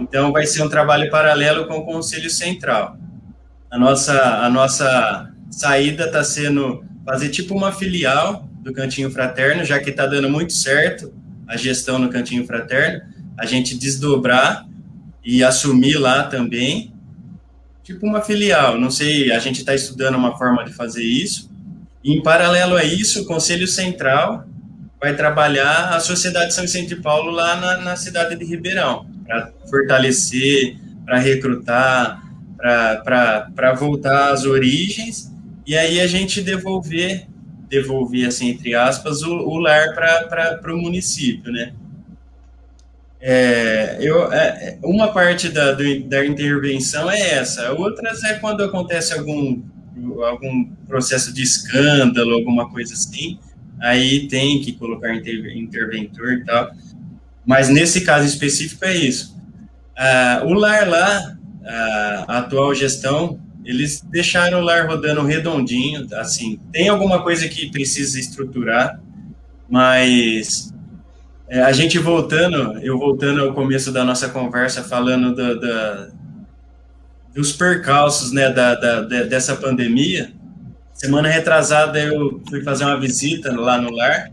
Então, 0.07 0.31
vai 0.31 0.45
ser 0.45 0.61
um 0.61 0.69
trabalho 0.69 1.09
paralelo 1.09 1.67
com 1.67 1.79
o 1.79 1.85
Conselho 1.85 2.29
Central. 2.29 2.95
A 3.71 3.79
nossa, 3.79 4.45
a 4.45 4.49
nossa 4.51 5.31
saída 5.49 6.05
está 6.05 6.23
sendo 6.23 6.85
fazer 7.03 7.29
tipo 7.29 7.55
uma 7.55 7.71
filial 7.71 8.47
do 8.61 8.71
Cantinho 8.71 9.09
Fraterno, 9.09 9.65
já 9.65 9.79
que 9.79 9.89
está 9.89 10.05
dando 10.05 10.29
muito 10.29 10.53
certo 10.53 11.11
a 11.47 11.57
gestão 11.57 11.97
no 11.97 12.09
Cantinho 12.09 12.45
Fraterno, 12.45 13.01
a 13.37 13.47
gente 13.47 13.75
desdobrar 13.75 14.67
e 15.23 15.43
assumir 15.43 15.97
lá 15.97 16.23
também, 16.23 16.93
tipo 17.83 18.05
uma 18.05 18.21
filial. 18.21 18.79
Não 18.79 18.91
sei, 18.91 19.31
a 19.31 19.39
gente 19.39 19.59
está 19.59 19.73
estudando 19.73 20.15
uma 20.15 20.37
forma 20.37 20.63
de 20.63 20.71
fazer 20.71 21.03
isso. 21.03 21.49
E, 22.03 22.13
em 22.13 22.21
paralelo 22.21 22.75
a 22.75 22.83
isso, 22.83 23.23
o 23.23 23.25
Conselho 23.25 23.67
Central 23.67 24.45
vai 25.01 25.15
trabalhar 25.15 25.95
a 25.95 25.99
Sociedade 25.99 26.53
São 26.53 26.63
Vicente 26.63 26.89
de 26.89 27.01
Paulo 27.01 27.31
lá 27.31 27.55
na, 27.55 27.77
na 27.79 27.95
cidade 27.95 28.35
de 28.35 28.45
Ribeirão, 28.45 29.14
para 29.25 29.51
fortalecer, 29.69 30.77
para 31.05 31.19
recrutar, 31.19 32.23
para 33.05 33.73
voltar 33.73 34.31
às 34.31 34.45
origens 34.45 35.31
e 35.65 35.75
aí 35.75 35.99
a 35.99 36.07
gente 36.07 36.41
devolver, 36.41 37.27
devolver 37.69 38.27
assim, 38.27 38.49
entre 38.49 38.75
aspas, 38.75 39.23
o, 39.23 39.33
o 39.33 39.57
lar 39.57 39.93
para 39.93 40.73
o 40.73 40.77
município, 40.77 41.51
né? 41.51 41.73
É, 43.19 43.97
eu, 43.99 44.31
é, 44.31 44.77
uma 44.83 45.11
parte 45.11 45.49
da, 45.49 45.71
da 45.71 46.25
intervenção 46.25 47.09
é 47.09 47.19
essa, 47.31 47.71
outras 47.71 48.23
é 48.23 48.35
quando 48.35 48.63
acontece 48.63 49.13
algum 49.13 49.63
algum 50.27 50.65
processo 50.87 51.33
de 51.33 51.41
escândalo, 51.41 52.33
alguma 52.33 52.69
coisa 52.69 52.93
assim, 52.93 53.39
aí 53.79 54.27
tem 54.27 54.61
que 54.61 54.73
colocar 54.73 55.15
interventor 55.15 56.33
e 56.33 56.43
tal. 56.43 56.69
Mas 57.45 57.69
nesse 57.69 58.01
caso 58.01 58.25
específico 58.25 58.83
é 58.85 58.95
isso. 58.95 59.35
Ah, 59.97 60.41
o 60.45 60.53
lar 60.53 60.87
lá, 60.87 61.35
a 62.27 62.39
atual 62.39 62.73
gestão, 62.73 63.39
eles 63.63 64.01
deixaram 64.01 64.59
o 64.59 64.63
lar 64.63 64.87
rodando 64.87 65.23
redondinho, 65.23 66.07
assim, 66.15 66.59
tem 66.71 66.87
alguma 66.87 67.23
coisa 67.23 67.47
que 67.47 67.71
precisa 67.71 68.19
estruturar, 68.19 69.01
mas 69.67 70.73
é, 71.47 71.61
a 71.61 71.71
gente 71.71 71.97
voltando, 71.97 72.77
eu 72.79 72.97
voltando 72.97 73.41
ao 73.41 73.53
começo 73.53 73.91
da 73.91 74.03
nossa 74.03 74.29
conversa, 74.29 74.83
falando 74.83 75.35
da, 75.35 75.53
da 75.55 76.07
dos 77.33 77.51
percalços, 77.51 78.31
né, 78.31 78.49
da, 78.49 78.75
da, 78.75 79.01
dessa 79.01 79.57
pandemia, 79.57 80.31
semana 80.93 81.27
retrasada 81.27 81.99
eu 81.99 82.41
fui 82.47 82.63
fazer 82.63 82.85
uma 82.85 82.99
visita 82.99 83.53
lá 83.59 83.77
no 83.77 83.91
lar, 83.91 84.31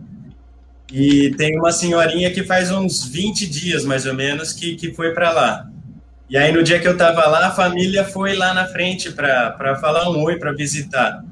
e 0.93 1.30
tem 1.30 1.59
uma 1.59 1.72
senhorinha 1.72 2.30
que 2.30 2.45
faz 2.45 2.70
uns 2.70 3.07
20 3.07 3.47
dias, 3.47 3.82
mais 3.82 4.05
ou 4.05 4.12
menos, 4.12 4.53
que, 4.53 4.76
que 4.76 4.93
foi 4.93 5.12
para 5.14 5.30
lá. 5.32 5.66
E 6.28 6.36
aí, 6.36 6.53
no 6.53 6.62
dia 6.62 6.78
que 6.78 6.86
eu 6.86 6.93
estava 6.93 7.26
lá, 7.26 7.47
a 7.47 7.51
família 7.51 8.05
foi 8.05 8.36
lá 8.36 8.53
na 8.53 8.66
frente 8.66 9.11
para 9.11 9.74
falar 9.80 10.11
um 10.11 10.22
oi, 10.22 10.38
para 10.38 10.53
visitar. 10.53 11.24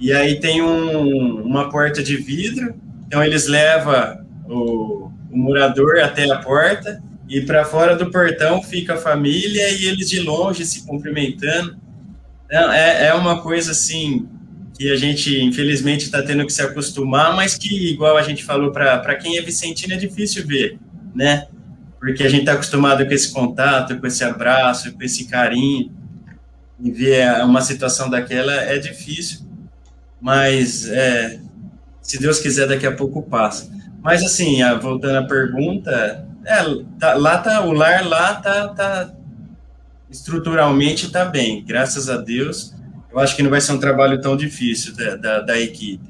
E 0.00 0.12
aí 0.12 0.40
tem 0.40 0.60
um, 0.60 1.42
uma 1.42 1.70
porta 1.70 2.02
de 2.02 2.16
vidro, 2.16 2.74
então 3.06 3.22
eles 3.22 3.46
levam 3.46 4.18
o, 4.48 5.10
o 5.30 5.36
morador 5.36 6.00
até 6.00 6.28
a 6.28 6.38
porta, 6.38 7.00
e 7.28 7.40
para 7.40 7.64
fora 7.64 7.94
do 7.94 8.10
portão 8.10 8.60
fica 8.62 8.94
a 8.94 8.98
família 8.98 9.70
e 9.70 9.86
eles 9.86 10.10
de 10.10 10.18
longe 10.18 10.66
se 10.66 10.84
cumprimentando. 10.84 11.76
Então, 12.46 12.72
é, 12.72 13.06
é 13.06 13.14
uma 13.14 13.40
coisa 13.42 13.70
assim 13.70 14.28
que 14.76 14.90
a 14.90 14.96
gente, 14.96 15.40
infelizmente, 15.42 16.04
está 16.04 16.22
tendo 16.22 16.44
que 16.44 16.52
se 16.52 16.62
acostumar, 16.62 17.34
mas 17.34 17.56
que, 17.56 17.92
igual 17.92 18.16
a 18.16 18.22
gente 18.22 18.44
falou, 18.44 18.72
para 18.72 19.14
quem 19.14 19.38
é 19.38 19.42
vicentino 19.42 19.94
é 19.94 19.96
difícil 19.96 20.46
ver, 20.46 20.78
né? 21.14 21.46
Porque 22.00 22.22
a 22.24 22.28
gente 22.28 22.40
está 22.40 22.52
acostumado 22.52 23.06
com 23.06 23.12
esse 23.12 23.32
contato, 23.32 23.98
com 23.98 24.06
esse 24.06 24.24
abraço, 24.24 24.92
com 24.92 25.02
esse 25.02 25.26
carinho, 25.26 25.92
e 26.80 26.90
ver 26.90 27.42
uma 27.44 27.60
situação 27.60 28.10
daquela 28.10 28.52
é 28.52 28.78
difícil, 28.78 29.46
mas 30.20 30.88
é, 30.88 31.40
se 32.02 32.18
Deus 32.18 32.40
quiser, 32.40 32.66
daqui 32.66 32.86
a 32.86 32.92
pouco 32.92 33.22
passa. 33.22 33.70
Mas, 34.02 34.22
assim, 34.22 34.58
voltando 34.82 35.16
à 35.16 35.22
pergunta, 35.26 36.26
é, 36.44 36.62
tá, 36.98 37.14
lá 37.14 37.38
tá, 37.38 37.64
o 37.64 37.72
lar 37.72 38.06
lá 38.06 38.34
tá, 38.34 38.68
tá 38.68 39.14
estruturalmente 40.10 41.10
tá 41.10 41.24
bem, 41.24 41.64
graças 41.64 42.10
a 42.10 42.18
Deus. 42.18 42.74
Eu 43.14 43.20
acho 43.20 43.36
que 43.36 43.44
não 43.44 43.50
vai 43.50 43.60
ser 43.60 43.70
um 43.70 43.78
trabalho 43.78 44.20
tão 44.20 44.36
difícil 44.36 44.92
da, 44.96 45.14
da, 45.14 45.40
da 45.40 45.60
equipe. 45.60 46.02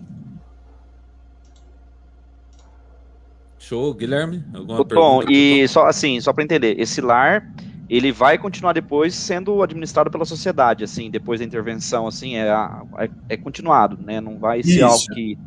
Show, 3.58 3.92
Guilherme? 3.92 4.42
Alguma 4.54 4.78
Bom, 4.78 5.18
pergunta? 5.18 5.30
e 5.30 5.68
só 5.68 5.86
assim, 5.86 6.18
só 6.22 6.32
para 6.32 6.44
entender, 6.44 6.80
esse 6.80 7.02
lar 7.02 7.46
ele 7.90 8.10
vai 8.10 8.38
continuar 8.38 8.72
depois 8.72 9.14
sendo 9.14 9.62
administrado 9.62 10.10
pela 10.10 10.24
sociedade, 10.24 10.82
assim, 10.82 11.10
depois 11.10 11.40
da 11.40 11.46
intervenção, 11.46 12.06
assim, 12.06 12.36
é, 12.36 12.48
é, 12.48 13.10
é 13.28 13.36
continuado, 13.36 13.98
né? 14.02 14.18
Não 14.18 14.38
vai 14.38 14.62
ser 14.62 14.76
Isso. 14.76 14.84
algo 14.84 15.04
que 15.14 15.38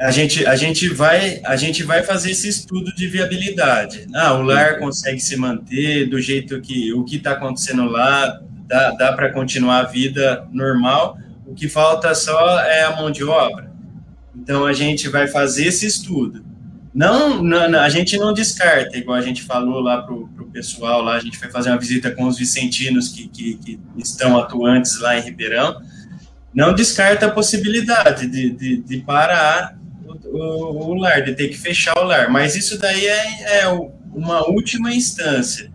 a 0.00 0.10
gente, 0.10 0.46
a 0.46 0.56
gente 0.56 0.88
vai 0.88 1.40
a 1.44 1.56
gente 1.56 1.82
vai 1.82 2.02
fazer 2.02 2.32
esse 2.32 2.48
estudo 2.48 2.92
de 2.94 3.06
viabilidade. 3.06 4.06
Ah, 4.14 4.34
o 4.34 4.42
lar 4.42 4.78
consegue 4.80 5.20
se 5.20 5.36
manter 5.36 6.08
do 6.08 6.20
jeito 6.20 6.60
que 6.60 6.92
o 6.92 7.04
que 7.04 7.16
está 7.16 7.32
acontecendo 7.32 7.84
lá 7.84 8.40
dá, 8.68 8.90
dá 8.90 9.12
para 9.12 9.32
continuar 9.32 9.80
a 9.80 9.84
vida 9.84 10.46
normal. 10.52 11.18
O 11.46 11.54
que 11.54 11.68
falta 11.68 12.14
só 12.14 12.60
é 12.60 12.84
a 12.84 12.94
mão 12.94 13.10
de 13.10 13.24
obra. 13.24 13.72
Então 14.36 14.66
a 14.66 14.72
gente 14.72 15.08
vai 15.08 15.26
fazer 15.26 15.66
esse 15.66 15.86
estudo. 15.86 16.44
Não, 16.94 17.42
não 17.42 17.80
a 17.80 17.88
gente 17.88 18.16
não 18.16 18.32
descarta, 18.32 18.96
igual 18.96 19.16
a 19.16 19.22
gente 19.22 19.42
falou 19.42 19.80
lá 19.80 20.02
para 20.02 20.14
o 20.14 20.50
pessoal 20.52 21.02
lá, 21.02 21.16
a 21.16 21.20
gente 21.20 21.38
foi 21.38 21.48
fazer 21.48 21.70
uma 21.70 21.78
visita 21.78 22.10
com 22.10 22.26
os 22.26 22.38
vicentinos 22.38 23.08
que, 23.08 23.28
que, 23.28 23.54
que 23.54 23.80
estão 23.96 24.38
atuantes 24.38 24.98
lá 25.00 25.16
em 25.16 25.22
Ribeirão. 25.22 25.80
Não 26.52 26.74
descarta 26.74 27.26
a 27.26 27.30
possibilidade 27.30 28.26
de, 28.26 28.50
de, 28.50 28.76
de 28.78 28.96
parar 28.98 29.78
o, 30.24 30.90
o, 30.90 30.94
lar, 30.94 31.22
de 31.22 31.34
ter 31.34 31.48
que 31.48 31.58
fechar 31.58 31.96
o 31.98 32.04
lar. 32.04 32.30
Mas 32.30 32.56
isso 32.56 32.78
daí 32.78 33.06
é, 33.06 33.60
é 33.60 33.68
uma 34.12 34.48
última 34.48 34.92
instância. 34.92 35.70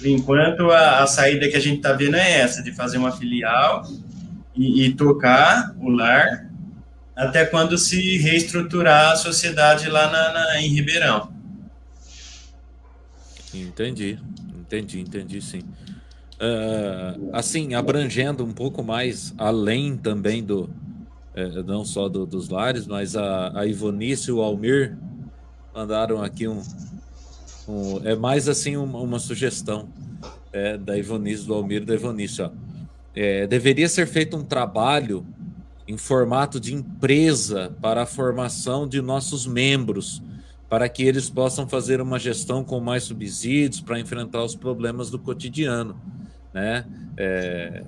Por 0.00 0.06
enquanto, 0.06 0.70
a, 0.70 1.02
a 1.02 1.06
saída 1.06 1.46
que 1.46 1.56
a 1.56 1.60
gente 1.60 1.76
está 1.76 1.92
vendo 1.92 2.16
é 2.16 2.40
essa, 2.40 2.62
de 2.62 2.72
fazer 2.72 2.96
uma 2.96 3.12
filial 3.12 3.86
e, 4.56 4.86
e 4.86 4.94
tocar 4.94 5.76
o 5.78 5.90
lar 5.90 6.48
até 7.14 7.44
quando 7.44 7.76
se 7.76 8.16
reestruturar 8.16 9.12
a 9.12 9.16
sociedade 9.16 9.90
lá 9.90 10.10
na, 10.10 10.32
na, 10.32 10.62
em 10.62 10.68
Ribeirão. 10.68 11.30
Entendi, 13.52 14.18
entendi, 14.58 15.00
entendi 15.00 15.42
sim. 15.42 15.60
Uh, 16.40 17.28
assim, 17.34 17.74
abrangendo 17.74 18.42
um 18.42 18.52
pouco 18.52 18.82
mais 18.82 19.34
além 19.36 19.98
também 19.98 20.42
do, 20.42 20.70
é, 21.34 21.62
não 21.62 21.84
só 21.84 22.08
do, 22.08 22.24
dos 22.24 22.48
lares, 22.48 22.86
mas 22.86 23.14
a, 23.14 23.60
a 23.60 23.66
Ivonice 23.66 24.30
e 24.30 24.32
o 24.32 24.40
Almir 24.40 24.96
mandaram 25.74 26.22
aqui 26.22 26.48
um, 26.48 26.62
um 27.68 28.00
é 28.04 28.14
mais 28.14 28.48
assim 28.48 28.76
uma, 28.76 28.98
uma 28.98 29.18
sugestão 29.18 29.88
é, 30.52 30.76
da 30.76 30.96
Ivonice, 30.96 31.46
do 31.46 31.54
Almir 31.54 31.84
da 31.84 31.94
Ivonice. 31.94 32.42
Ó. 32.42 32.50
É, 33.14 33.46
deveria 33.46 33.88
ser 33.88 34.06
feito 34.06 34.36
um 34.36 34.44
trabalho 34.44 35.26
em 35.86 35.96
formato 35.96 36.60
de 36.60 36.74
empresa 36.74 37.74
para 37.80 38.02
a 38.02 38.06
formação 38.06 38.86
de 38.86 39.02
nossos 39.02 39.46
membros, 39.46 40.22
para 40.68 40.88
que 40.88 41.02
eles 41.02 41.28
possam 41.28 41.68
fazer 41.68 42.00
uma 42.00 42.18
gestão 42.18 42.62
com 42.62 42.78
mais 42.78 43.02
subsídios 43.04 43.80
para 43.80 43.98
enfrentar 43.98 44.44
os 44.44 44.54
problemas 44.54 45.10
do 45.10 45.18
cotidiano. 45.18 46.00
Né? 46.54 46.84
É, 47.16 47.82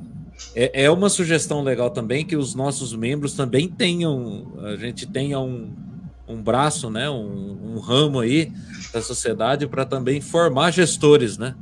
é, 0.54 0.84
é 0.84 0.90
uma 0.90 1.08
sugestão 1.08 1.62
legal 1.62 1.90
também 1.90 2.24
que 2.24 2.36
os 2.36 2.54
nossos 2.54 2.92
membros 2.92 3.34
também 3.34 3.68
tenham, 3.68 4.52
a 4.64 4.76
gente 4.76 5.06
tenha 5.06 5.38
um, 5.38 5.72
um 6.26 6.42
braço, 6.42 6.88
né, 6.90 7.10
um, 7.10 7.74
um 7.74 7.78
ramo 7.78 8.20
aí 8.20 8.52
da 8.92 9.02
sociedade 9.02 9.66
para 9.66 9.84
também 9.84 10.20
formar 10.20 10.70
gestores, 10.70 11.36
né, 11.36 11.54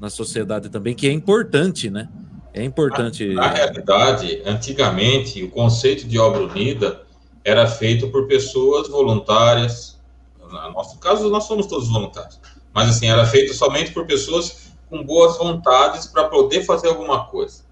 na 0.00 0.10
sociedade 0.10 0.68
também, 0.68 0.94
que 0.94 1.06
é 1.06 1.12
importante, 1.12 1.88
né? 1.88 2.08
É 2.52 2.62
importante. 2.62 3.26
Na, 3.34 3.48
na 3.48 3.50
realidade, 3.52 4.42
antigamente, 4.46 5.42
o 5.42 5.50
conceito 5.50 6.06
de 6.06 6.18
obra 6.18 6.44
unida 6.44 7.02
era 7.42 7.66
feito 7.66 8.08
por 8.08 8.28
pessoas 8.28 8.88
voluntárias. 8.88 9.98
No 10.40 10.70
nosso 10.70 10.98
caso, 10.98 11.28
nós 11.30 11.44
somos 11.44 11.66
todos 11.66 11.88
voluntários. 11.88 12.38
Mas, 12.72 12.90
assim, 12.90 13.08
era 13.08 13.26
feito 13.26 13.52
somente 13.54 13.92
por 13.92 14.06
pessoas 14.06 14.72
com 14.88 15.02
boas 15.02 15.36
vontades 15.36 16.06
para 16.06 16.28
poder 16.28 16.64
fazer 16.64 16.88
alguma 16.88 17.24
coisa. 17.26 17.64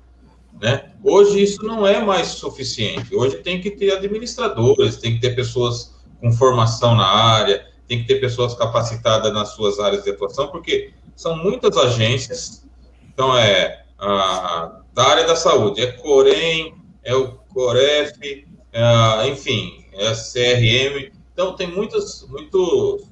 Né? 0.61 0.91
Hoje 1.03 1.43
isso 1.43 1.63
não 1.65 1.87
é 1.87 2.05
mais 2.05 2.29
suficiente. 2.29 3.15
Hoje 3.15 3.39
tem 3.39 3.61
que 3.61 3.71
ter 3.71 3.93
administradores, 3.93 4.97
tem 4.97 5.15
que 5.15 5.21
ter 5.21 5.35
pessoas 5.35 5.95
com 6.23 6.33
formação 6.33 6.95
na 6.95 7.05
área, 7.05 7.67
tem 7.89 8.01
que 8.01 8.07
ter 8.07 8.21
pessoas 8.21 8.55
capacitadas 8.55 9.33
nas 9.35 9.49
suas 9.51 9.79
áreas 9.81 10.05
de 10.05 10.11
atuação, 10.11 10.49
porque 10.49 10.95
são 11.17 11.37
muitas 11.37 11.77
agências. 11.77 12.65
Então, 13.13 13.37
é 13.37 13.85
a, 13.99 14.81
da 14.95 15.05
área 15.05 15.27
da 15.27 15.37
saúde, 15.37 15.83
é 15.83 15.93
Corem, 15.93 16.75
é 17.03 17.15
o 17.15 17.33
Coref, 17.53 18.47
é, 18.73 19.29
enfim, 19.29 19.85
é 19.93 20.09
a 20.09 20.15
CRM. 20.15 21.13
Então, 21.35 21.57
tem 21.57 21.67
muitos, 21.67 22.25
muitos 22.31 23.11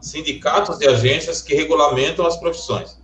sindicatos 0.00 0.80
e 0.80 0.88
agências 0.88 1.40
que 1.40 1.54
regulamentam 1.54 2.26
as 2.26 2.36
profissões 2.36 2.98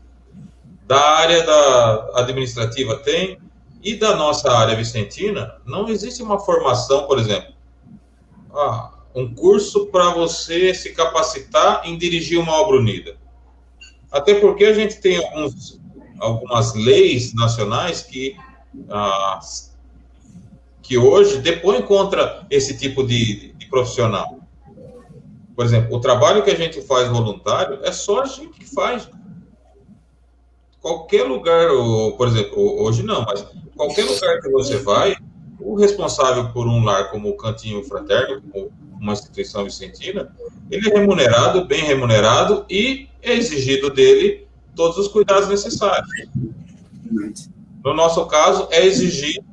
da 0.91 1.01
área 1.01 1.45
da 1.45 2.11
administrativa 2.17 2.97
tem, 2.97 3.39
e 3.83 3.95
da 3.95 4.17
nossa 4.17 4.51
área 4.51 4.77
vicentina, 4.77 5.57
não 5.65 5.89
existe 5.89 6.23
uma 6.23 6.39
formação, 6.39 7.07
por 7.07 7.19
exemplo, 7.19 7.55
ah, 8.55 8.93
um 9.15 9.35
curso 9.35 9.87
para 9.87 10.11
você 10.11 10.73
se 10.75 10.93
capacitar 10.93 11.83
em 11.85 11.97
dirigir 11.99 12.39
uma 12.39 12.53
obra 12.53 12.77
unida. 12.77 13.17
Até 14.11 14.35
porque 14.35 14.65
a 14.65 14.73
gente 14.75 15.01
tem 15.01 15.17
alguns, 15.17 15.81
algumas 16.19 16.75
leis 16.75 17.35
nacionais 17.35 18.03
que, 18.03 18.37
ah, 18.89 19.41
que 20.83 20.99
hoje 20.99 21.39
depõem 21.39 21.83
contra 21.83 22.47
esse 22.51 22.77
tipo 22.77 23.07
de, 23.07 23.53
de 23.53 23.67
profissional. 23.67 24.39
Por 25.55 25.65
exemplo, 25.65 25.97
o 25.97 26.01
trabalho 26.01 26.43
que 26.43 26.51
a 26.51 26.57
gente 26.57 26.81
faz 26.83 27.09
voluntário 27.09 27.81
é 27.83 27.93
só 27.93 28.23
a 28.23 28.27
gente 28.27 28.59
que 28.59 28.65
faz 28.65 29.09
qualquer 30.81 31.25
lugar, 31.25 31.69
por 32.17 32.27
exemplo, 32.27 32.83
hoje 32.83 33.03
não, 33.03 33.25
mas 33.25 33.47
qualquer 33.77 34.05
lugar 34.05 34.41
que 34.41 34.49
você 34.49 34.79
vai, 34.79 35.17
o 35.61 35.75
responsável 35.77 36.51
por 36.53 36.67
um 36.67 36.85
lar 36.85 37.11
como 37.11 37.29
o 37.29 37.37
Cantinho 37.37 37.85
Fraterno, 37.85 38.43
como 38.51 38.73
uma 39.01 39.13
instituição 39.13 39.65
vicentina, 39.65 40.35
ele 40.71 40.89
é 40.91 40.99
remunerado, 40.99 41.65
bem 41.65 41.83
remunerado, 41.85 42.65
e 42.69 43.09
é 43.23 43.33
exigido 43.33 43.91
dele 43.91 44.47
todos 44.75 44.99
os 44.99 45.09
cuidados 45.09 45.49
necessários. 45.49 46.09
No 47.85 47.95
nosso 47.95 48.27
caso, 48.27 48.69
é 48.71 48.85
exigido 48.85 49.45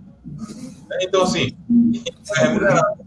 Então, 1.02 1.24
assim, 1.24 1.56
é 2.36 2.40
remunerado. 2.40 3.06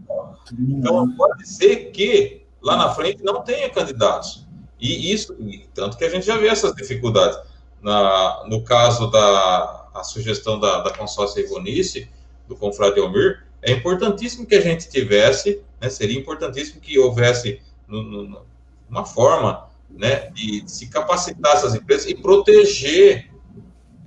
Então, 0.59 1.15
pode 1.15 1.47
ser 1.47 1.91
que 1.91 2.41
lá 2.61 2.75
na 2.75 2.89
frente 2.93 3.23
não 3.23 3.41
tenha 3.41 3.69
candidatos. 3.69 4.47
E 4.79 5.13
isso, 5.13 5.35
tanto 5.73 5.97
que 5.97 6.03
a 6.03 6.09
gente 6.09 6.25
já 6.25 6.37
vê 6.37 6.47
essas 6.47 6.73
dificuldades. 6.73 7.37
Na, 7.81 8.43
no 8.47 8.63
caso 8.63 9.09
da 9.09 9.81
sugestão 10.03 10.59
da, 10.59 10.81
da 10.81 10.91
consórcia 10.91 11.41
Ivonice, 11.41 12.09
do 12.51 12.57
Confrade 12.57 12.99
Almir, 12.99 13.45
é 13.61 13.71
importantíssimo 13.71 14.45
que 14.45 14.55
a 14.55 14.61
gente 14.61 14.89
tivesse, 14.89 15.61
né, 15.79 15.89
seria 15.89 16.19
importantíssimo 16.19 16.81
que 16.81 16.99
houvesse 16.99 17.61
no, 17.87 18.03
no, 18.03 18.41
uma 18.89 19.05
forma 19.05 19.69
né, 19.89 20.29
de, 20.31 20.63
se 20.67 20.87
capacitar 20.87 21.53
essas 21.53 21.73
empresas 21.73 22.09
e 22.09 22.15
proteger 22.15 23.31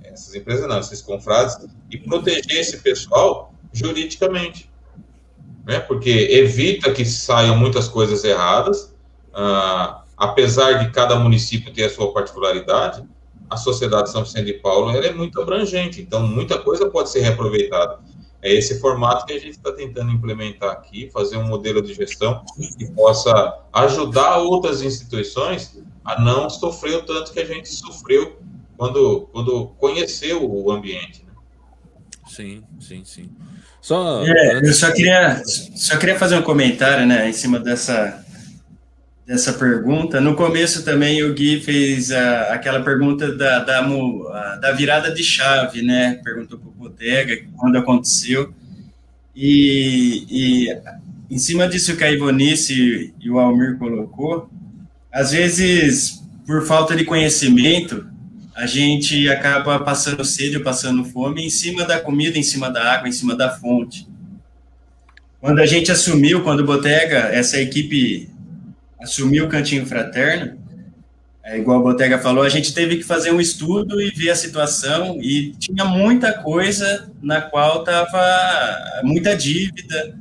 essas 0.03 0.35
empresas, 0.35 0.67
não, 0.67 0.79
esses 0.79 1.01
confrades, 1.01 1.57
e 1.89 1.97
proteger 1.97 2.59
esse 2.59 2.77
pessoal 2.77 3.51
juridicamente. 3.73 4.69
Né, 5.65 5.79
porque 5.79 6.11
evita 6.29 6.91
que 6.91 7.03
saiam 7.03 7.57
muitas 7.57 7.87
coisas 7.87 8.23
erradas, 8.23 8.93
ah, 9.33 10.03
apesar 10.15 10.73
de 10.73 10.91
cada 10.91 11.15
município 11.15 11.73
ter 11.73 11.85
a 11.85 11.89
sua 11.89 12.13
particularidade, 12.13 13.03
a 13.49 13.57
sociedade 13.57 14.11
São 14.11 14.23
Vicente 14.23 14.45
de 14.45 14.53
Paulo 14.53 14.91
ela 14.91 15.05
é 15.07 15.11
muito 15.11 15.41
abrangente, 15.41 15.99
então 16.01 16.21
muita 16.21 16.59
coisa 16.59 16.89
pode 16.89 17.09
ser 17.09 17.21
reaproveitada. 17.21 17.99
É 18.45 18.53
esse 18.53 18.79
formato 18.79 19.25
que 19.25 19.33
a 19.33 19.39
gente 19.39 19.57
está 19.57 19.71
tentando 19.71 20.11
implementar 20.11 20.69
aqui, 20.69 21.09
fazer 21.11 21.35
um 21.35 21.47
modelo 21.47 21.81
de 21.81 21.95
gestão 21.95 22.45
que 22.77 22.85
possa 22.91 23.59
ajudar 23.73 24.37
outras 24.37 24.83
instituições 24.83 25.83
a 26.05 26.21
não 26.21 26.47
sofrer 26.47 26.97
o 26.97 27.01
tanto 27.01 27.33
que 27.33 27.39
a 27.39 27.45
gente 27.45 27.67
sofreu 27.67 28.37
quando, 28.77 29.27
quando 29.33 29.69
conheceu 29.79 30.47
o 30.47 30.71
ambiente. 30.71 31.25
Né? 31.25 31.33
Sim, 32.27 32.63
sim, 32.79 33.03
sim. 33.03 33.31
Só, 33.81 34.23
é, 34.23 34.59
eu 34.59 34.73
só 34.75 34.91
queria, 34.91 35.41
só 35.43 35.97
queria 35.97 36.19
fazer 36.19 36.37
um 36.37 36.43
comentário 36.43 37.07
né, 37.07 37.27
em 37.27 37.33
cima 37.33 37.59
dessa, 37.59 38.23
dessa 39.25 39.53
pergunta. 39.53 40.21
No 40.21 40.35
começo 40.35 40.85
também 40.85 41.23
o 41.23 41.33
Gui 41.33 41.59
fez 41.59 42.11
a, 42.11 42.53
aquela 42.53 42.81
pergunta 42.81 43.35
da, 43.35 43.59
da, 43.59 43.81
da, 44.61 44.71
virada 44.71 45.11
de 45.11 45.23
chave, 45.23 45.81
né? 45.81 46.19
Perguntou 46.23 46.59
para 46.59 46.69
o 46.69 46.71
Botega 46.71 47.37
quando 47.57 47.77
aconteceu. 47.77 48.53
E, 49.35 50.25
e 50.29 50.77
em 51.29 51.37
cima 51.37 51.67
disso 51.67 51.97
que 51.97 52.03
a 52.03 52.11
Ivonice 52.11 53.13
e 53.19 53.29
o 53.29 53.39
Almir 53.39 53.77
colocou, 53.77 54.49
às 55.11 55.31
vezes, 55.31 56.21
por 56.45 56.65
falta 56.65 56.95
de 56.95 57.03
conhecimento, 57.03 58.07
a 58.55 58.65
gente 58.65 59.27
acaba 59.27 59.79
passando 59.79 60.23
sede 60.23 60.57
ou 60.57 60.63
passando 60.63 61.03
fome 61.03 61.45
em 61.45 61.49
cima 61.49 61.83
da 61.83 61.99
comida, 61.99 62.37
em 62.37 62.43
cima 62.43 62.69
da 62.69 62.93
água, 62.93 63.09
em 63.09 63.11
cima 63.11 63.35
da 63.35 63.49
fonte. 63.49 64.07
Quando 65.41 65.59
a 65.59 65.65
gente 65.65 65.91
assumiu, 65.91 66.41
quando 66.41 66.61
o 66.61 66.65
Botega, 66.65 67.17
essa 67.17 67.59
equipe 67.59 68.29
assumiu 69.05 69.45
o 69.45 69.49
Cantinho 69.49 69.85
Fraterno, 69.85 70.57
é, 71.43 71.59
igual 71.59 71.79
a 71.79 71.83
Botega 71.83 72.17
falou, 72.17 72.43
a 72.43 72.49
gente 72.49 72.73
teve 72.73 72.97
que 72.97 73.03
fazer 73.03 73.31
um 73.31 73.39
estudo 73.39 74.01
e 74.01 74.09
ver 74.09 74.31
a 74.31 74.35
situação, 74.35 75.19
e 75.21 75.51
tinha 75.59 75.85
muita 75.85 76.33
coisa 76.33 77.11
na 77.21 77.39
qual 77.39 77.81
estava 77.81 79.01
muita 79.03 79.35
dívida, 79.35 80.17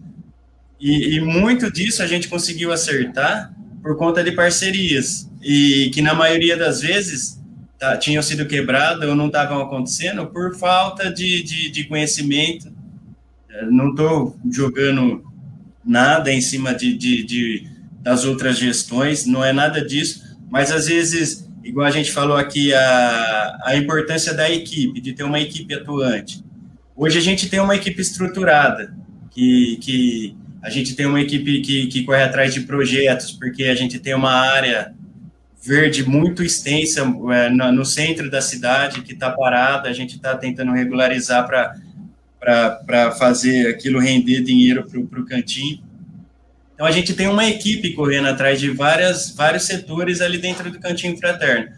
e, 0.78 1.16
e, 1.16 1.20
muito 1.20 1.72
disso 1.72 2.02
a 2.02 2.06
gente 2.06 2.28
conseguiu 2.28 2.70
acertar 2.70 3.54
por 3.82 3.96
conta 3.96 4.22
de 4.22 4.32
parcerias, 4.32 5.30
e 5.42 5.90
que 5.94 6.02
na 6.02 6.12
maioria 6.12 6.58
das 6.58 6.82
vezes 6.82 7.40
tá, 7.78 7.96
tinham 7.96 8.22
sido 8.22 8.44
quebradas 8.44 9.08
ou 9.08 9.14
não 9.14 9.28
estavam 9.28 9.62
acontecendo 9.62 10.26
por 10.26 10.54
falta 10.56 11.10
de, 11.10 11.42
de, 11.42 11.70
de 11.70 11.84
conhecimento. 11.84 12.70
Não 13.70 13.90
estou 13.90 14.36
jogando 14.50 15.24
nada 15.84 16.30
em 16.32 16.40
cima 16.40 16.74
de, 16.74 16.94
de, 16.96 17.22
de 17.24 17.73
das 18.04 18.26
outras 18.26 18.58
gestões, 18.58 19.24
não 19.24 19.42
é 19.42 19.50
nada 19.50 19.82
disso, 19.82 20.36
mas 20.50 20.70
às 20.70 20.86
vezes, 20.86 21.48
igual 21.64 21.86
a 21.86 21.90
gente 21.90 22.12
falou 22.12 22.36
aqui, 22.36 22.72
a, 22.74 23.58
a 23.64 23.76
importância 23.76 24.34
da 24.34 24.48
equipe, 24.50 25.00
de 25.00 25.14
ter 25.14 25.22
uma 25.22 25.40
equipe 25.40 25.72
atuante. 25.72 26.44
Hoje 26.94 27.18
a 27.18 27.22
gente 27.22 27.48
tem 27.48 27.60
uma 27.60 27.74
equipe 27.74 28.00
estruturada, 28.00 28.94
que, 29.30 29.78
que 29.80 30.36
a 30.62 30.68
gente 30.68 30.94
tem 30.94 31.06
uma 31.06 31.20
equipe 31.20 31.62
que, 31.62 31.86
que 31.86 32.04
corre 32.04 32.22
atrás 32.22 32.52
de 32.52 32.60
projetos, 32.60 33.32
porque 33.32 33.64
a 33.64 33.74
gente 33.74 33.98
tem 33.98 34.14
uma 34.14 34.32
área 34.32 34.94
verde 35.62 36.06
muito 36.06 36.42
extensa 36.42 37.00
é, 37.32 37.48
no, 37.48 37.86
centro 37.86 38.30
da 38.30 38.42
cidade, 38.42 39.00
que 39.00 39.14
está 39.14 39.30
parada, 39.30 39.88
a 39.88 39.94
gente 39.94 40.16
está 40.16 40.36
tentando 40.36 40.72
regularizar 40.72 41.46
para 42.38 43.10
fazer 43.12 43.68
aquilo 43.68 43.98
render 43.98 44.42
dinheiro 44.42 44.84
para 44.84 45.20
o 45.20 45.24
cantinho. 45.24 45.82
Então 46.74 46.86
a 46.86 46.90
gente 46.90 47.14
tem 47.14 47.28
uma 47.28 47.46
equipe 47.46 47.92
correndo 47.92 48.26
atrás 48.26 48.60
de 48.60 48.70
várias, 48.70 49.30
vários 49.30 49.64
setores 49.64 50.20
ali 50.20 50.38
dentro 50.38 50.70
do 50.70 50.80
cantinho 50.80 51.16
fraterno. 51.16 51.68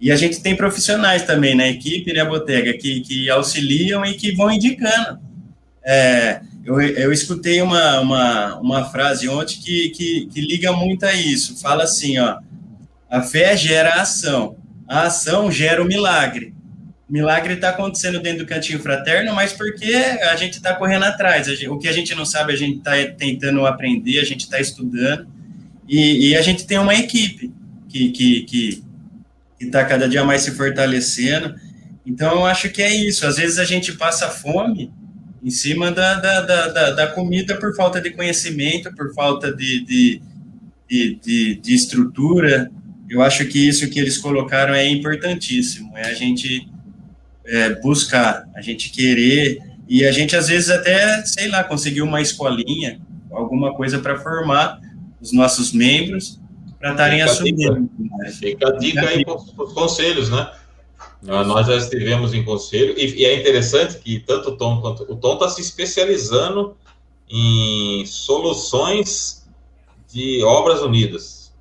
E 0.00 0.10
a 0.10 0.16
gente 0.16 0.40
tem 0.40 0.56
profissionais 0.56 1.22
também 1.22 1.54
na 1.54 1.68
equipe, 1.68 2.12
né, 2.12 2.24
Botega, 2.24 2.72
que, 2.74 3.00
que 3.00 3.30
auxiliam 3.30 4.04
e 4.04 4.14
que 4.14 4.32
vão 4.32 4.50
indicando. 4.50 5.20
É, 5.84 6.40
eu, 6.64 6.80
eu 6.80 7.12
escutei 7.12 7.60
uma, 7.62 8.00
uma, 8.00 8.56
uma 8.58 8.84
frase 8.86 9.28
ontem 9.28 9.58
que, 9.60 9.90
que, 9.90 10.26
que 10.26 10.40
liga 10.40 10.72
muito 10.72 11.04
a 11.04 11.12
isso. 11.12 11.60
Fala 11.60 11.84
assim, 11.84 12.18
ó, 12.18 12.38
a 13.08 13.22
fé 13.22 13.56
gera 13.56 14.00
ação, 14.00 14.56
a 14.88 15.02
ação 15.02 15.50
gera 15.50 15.82
o 15.82 15.86
milagre 15.86 16.54
milagre 17.10 17.54
está 17.54 17.70
acontecendo 17.70 18.20
dentro 18.20 18.44
do 18.44 18.46
cantinho 18.46 18.78
fraterno, 18.78 19.34
mas 19.34 19.52
porque 19.52 19.92
a 19.92 20.36
gente 20.36 20.54
está 20.54 20.74
correndo 20.74 21.04
atrás. 21.04 21.46
Gente, 21.48 21.68
o 21.68 21.76
que 21.76 21.88
a 21.88 21.92
gente 21.92 22.14
não 22.14 22.24
sabe, 22.24 22.52
a 22.52 22.56
gente 22.56 22.78
está 22.78 22.92
tentando 23.18 23.66
aprender, 23.66 24.20
a 24.20 24.24
gente 24.24 24.42
está 24.42 24.60
estudando, 24.60 25.26
e, 25.88 26.28
e, 26.28 26.36
a 26.36 26.42
gente 26.42 26.64
tem 26.64 26.78
uma 26.78 26.94
equipe 26.94 27.52
que 27.88 28.06
está 28.06 28.46
que, 28.46 28.82
que, 29.58 29.66
tá 29.66 29.84
cada 29.84 30.08
dia 30.08 30.22
mais 30.22 30.42
se 30.42 30.52
fortalecendo. 30.52 31.56
Então, 32.06 32.32
eu 32.32 32.46
acho 32.46 32.70
que 32.70 32.80
é 32.80 32.94
isso. 32.94 33.26
Às 33.26 33.38
vezes 33.38 33.58
a 33.58 33.64
gente 33.64 33.94
passa 33.94 34.28
fome 34.28 34.92
em 35.42 35.50
cima 35.50 35.90
da, 35.90 36.14
da, 36.14 36.40
da, 36.42 36.90
da 36.92 37.06
comida 37.08 37.56
por 37.56 37.74
falta 37.74 38.00
de 38.00 38.10
conhecimento, 38.10 38.94
por 38.94 39.12
falta 39.12 39.52
de, 39.52 39.84
de, 39.84 40.22
de, 40.88 41.14
de, 41.16 41.54
de 41.56 41.74
estrutura. 41.74 42.70
Eu 43.08 43.20
acho 43.20 43.44
que 43.46 43.58
isso 43.58 43.90
que 43.90 43.98
eles 43.98 44.16
colocaram 44.16 44.72
é 44.72 44.88
importantíssimo. 44.88 45.98
É 45.98 46.06
a 46.06 46.14
gente 46.14 46.69
é, 47.50 47.74
buscar, 47.80 48.48
a 48.54 48.62
gente 48.62 48.90
querer, 48.90 49.58
e 49.88 50.04
a 50.04 50.12
gente 50.12 50.36
às 50.36 50.46
vezes 50.46 50.70
até, 50.70 51.22
sei 51.26 51.48
lá, 51.48 51.64
conseguir 51.64 52.00
uma 52.02 52.20
escolinha, 52.20 53.00
alguma 53.30 53.74
coisa 53.74 53.98
para 53.98 54.16
formar 54.18 54.80
os 55.20 55.32
nossos 55.32 55.72
membros 55.72 56.38
para 56.78 56.92
estarem 56.92 57.22
assumindo. 57.22 57.90
Fica 58.38 58.68
a 58.68 58.78
dica 58.78 59.00
aí 59.00 59.24
para 59.24 59.34
os 59.34 59.72
conselhos, 59.72 60.30
né? 60.30 60.50
Ah, 61.28 61.44
nós 61.44 61.66
já 61.66 61.76
estivemos 61.76 62.32
em 62.32 62.42
conselho, 62.42 62.94
e, 62.96 63.20
e, 63.20 63.24
é 63.26 63.38
interessante 63.38 63.98
que 63.98 64.20
tanto 64.20 64.50
o 64.50 64.56
Tom 64.56 64.80
quanto 64.80 65.02
o 65.02 65.16
Tom 65.16 65.34
está 65.34 65.50
se 65.50 65.60
especializando 65.60 66.76
em 67.28 68.06
soluções 68.06 69.46
de 70.10 70.42
obras 70.42 70.80
unidas. 70.80 71.52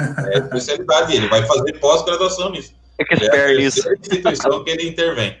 É 0.00 0.36
a 0.36 0.38
especialidade 0.38 1.12
dele, 1.12 1.28
vai 1.28 1.46
fazer 1.46 1.78
pós-graduação 1.78 2.50
nisso. 2.50 2.72
É 2.98 3.04
que 3.04 3.24
é 3.24 3.44
a 3.44 3.60
instituição 3.60 4.64
que 4.64 4.70
ele 4.70 4.88
intervém. 4.88 5.38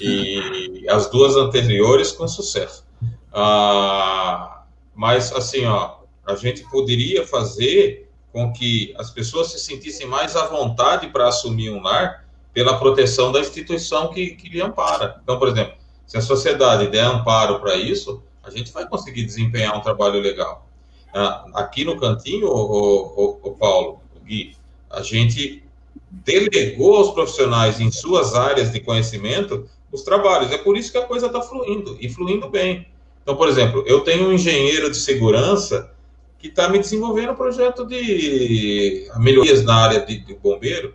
E 0.00 0.84
as 0.88 1.08
duas 1.10 1.34
anteriores 1.34 2.12
com 2.12 2.28
sucesso. 2.28 2.84
Ah, 3.32 4.62
mas, 4.94 5.32
assim, 5.32 5.64
ó, 5.64 5.96
a 6.26 6.34
gente 6.34 6.62
poderia 6.70 7.26
fazer 7.26 8.10
com 8.32 8.52
que 8.52 8.94
as 8.98 9.10
pessoas 9.10 9.52
se 9.52 9.58
sentissem 9.58 10.06
mais 10.06 10.36
à 10.36 10.46
vontade 10.46 11.08
para 11.08 11.28
assumir 11.28 11.70
um 11.70 11.80
lar 11.80 12.26
pela 12.52 12.78
proteção 12.78 13.32
da 13.32 13.40
instituição 13.40 14.12
que, 14.12 14.30
que 14.30 14.48
lhe 14.48 14.60
ampara. 14.60 15.20
Então, 15.22 15.38
por 15.38 15.48
exemplo, 15.48 15.74
se 16.06 16.18
a 16.18 16.20
sociedade 16.20 16.88
der 16.88 17.04
amparo 17.04 17.58
para 17.60 17.76
isso, 17.76 18.22
a 18.42 18.50
gente 18.50 18.72
vai 18.72 18.86
conseguir 18.86 19.24
desempenhar 19.24 19.76
um 19.76 19.80
trabalho 19.80 20.20
legal. 20.20 20.66
Ah, 21.14 21.46
aqui 21.54 21.84
no 21.84 21.98
cantinho, 21.98 22.48
o, 22.48 22.60
o, 22.60 23.40
o 23.42 23.50
Paulo, 23.52 24.00
o 24.14 24.20
Gui, 24.20 24.54
a 24.90 25.02
gente 25.02 25.65
delegou 26.10 26.96
aos 26.96 27.10
profissionais 27.10 27.80
em 27.80 27.90
suas 27.90 28.34
áreas 28.34 28.72
de 28.72 28.80
conhecimento 28.80 29.68
os 29.92 30.02
trabalhos. 30.02 30.52
É 30.52 30.58
por 30.58 30.76
isso 30.76 30.92
que 30.92 30.98
a 30.98 31.06
coisa 31.06 31.26
está 31.26 31.40
fluindo 31.40 31.96
e 32.00 32.08
fluindo 32.08 32.48
bem. 32.48 32.86
Então, 33.22 33.36
por 33.36 33.48
exemplo, 33.48 33.82
eu 33.86 34.00
tenho 34.00 34.28
um 34.28 34.32
engenheiro 34.32 34.90
de 34.90 34.96
segurança 34.96 35.92
que 36.38 36.48
está 36.48 36.68
me 36.68 36.78
desenvolvendo 36.78 37.32
um 37.32 37.36
projeto 37.36 37.84
de 37.84 39.10
melhorias 39.16 39.64
na 39.64 39.74
área 39.74 40.04
de, 40.04 40.18
de 40.18 40.34
bombeiro. 40.34 40.94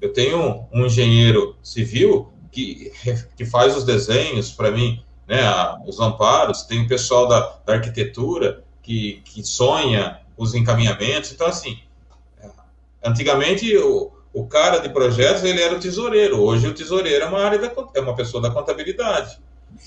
Eu 0.00 0.12
tenho 0.12 0.66
um 0.72 0.86
engenheiro 0.86 1.54
civil 1.62 2.32
que, 2.50 2.92
que 3.36 3.44
faz 3.44 3.76
os 3.76 3.84
desenhos 3.84 4.50
para 4.50 4.70
mim, 4.70 5.02
né, 5.28 5.40
os 5.86 6.00
amparos. 6.00 6.62
Tem 6.62 6.82
o 6.82 6.88
pessoal 6.88 7.28
da, 7.28 7.58
da 7.64 7.74
arquitetura 7.74 8.64
que, 8.82 9.22
que 9.24 9.44
sonha 9.44 10.20
os 10.36 10.54
encaminhamentos. 10.54 11.30
Então, 11.32 11.46
assim, 11.46 11.78
antigamente 13.04 13.70
o 14.32 14.46
cara 14.46 14.78
de 14.78 14.88
projetos, 14.88 15.42
ele 15.42 15.60
era 15.60 15.74
o 15.74 15.80
tesoureiro. 15.80 16.40
Hoje 16.40 16.68
o 16.68 16.74
tesoureiro 16.74 17.24
é 17.24 17.28
uma 17.28 17.42
área 17.42 17.58
da, 17.58 17.72
é 17.94 18.00
uma 18.00 18.14
pessoa 18.14 18.42
da 18.42 18.50
contabilidade. 18.50 19.38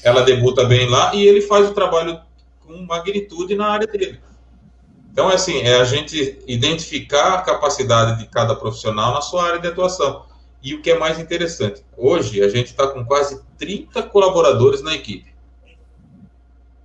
ela 0.03 0.21
debuta 0.21 0.65
bem 0.65 0.89
lá 0.89 1.13
e 1.15 1.25
ele 1.25 1.41
faz 1.41 1.69
o 1.69 1.73
trabalho 1.73 2.19
com 2.65 2.85
magnitude 2.85 3.55
na 3.55 3.67
área 3.67 3.87
dele. 3.87 4.19
Então, 5.11 5.29
é 5.29 5.35
assim, 5.35 5.59
é 5.59 5.75
a 5.75 5.83
gente 5.83 6.39
identificar 6.47 7.35
a 7.35 7.41
capacidade 7.41 8.19
de 8.19 8.27
cada 8.27 8.55
profissional 8.55 9.13
na 9.13 9.21
sua 9.21 9.43
área 9.45 9.59
de 9.59 9.67
atuação. 9.67 10.25
E 10.61 10.73
o 10.73 10.81
que 10.81 10.89
é 10.89 10.97
mais 10.97 11.19
interessante, 11.19 11.83
hoje 11.95 12.41
a 12.41 12.49
gente 12.49 12.67
está 12.67 12.87
com 12.87 13.05
quase 13.05 13.43
30 13.57 14.01
colaboradores 14.03 14.81
na 14.81 14.95
equipe. 14.95 15.31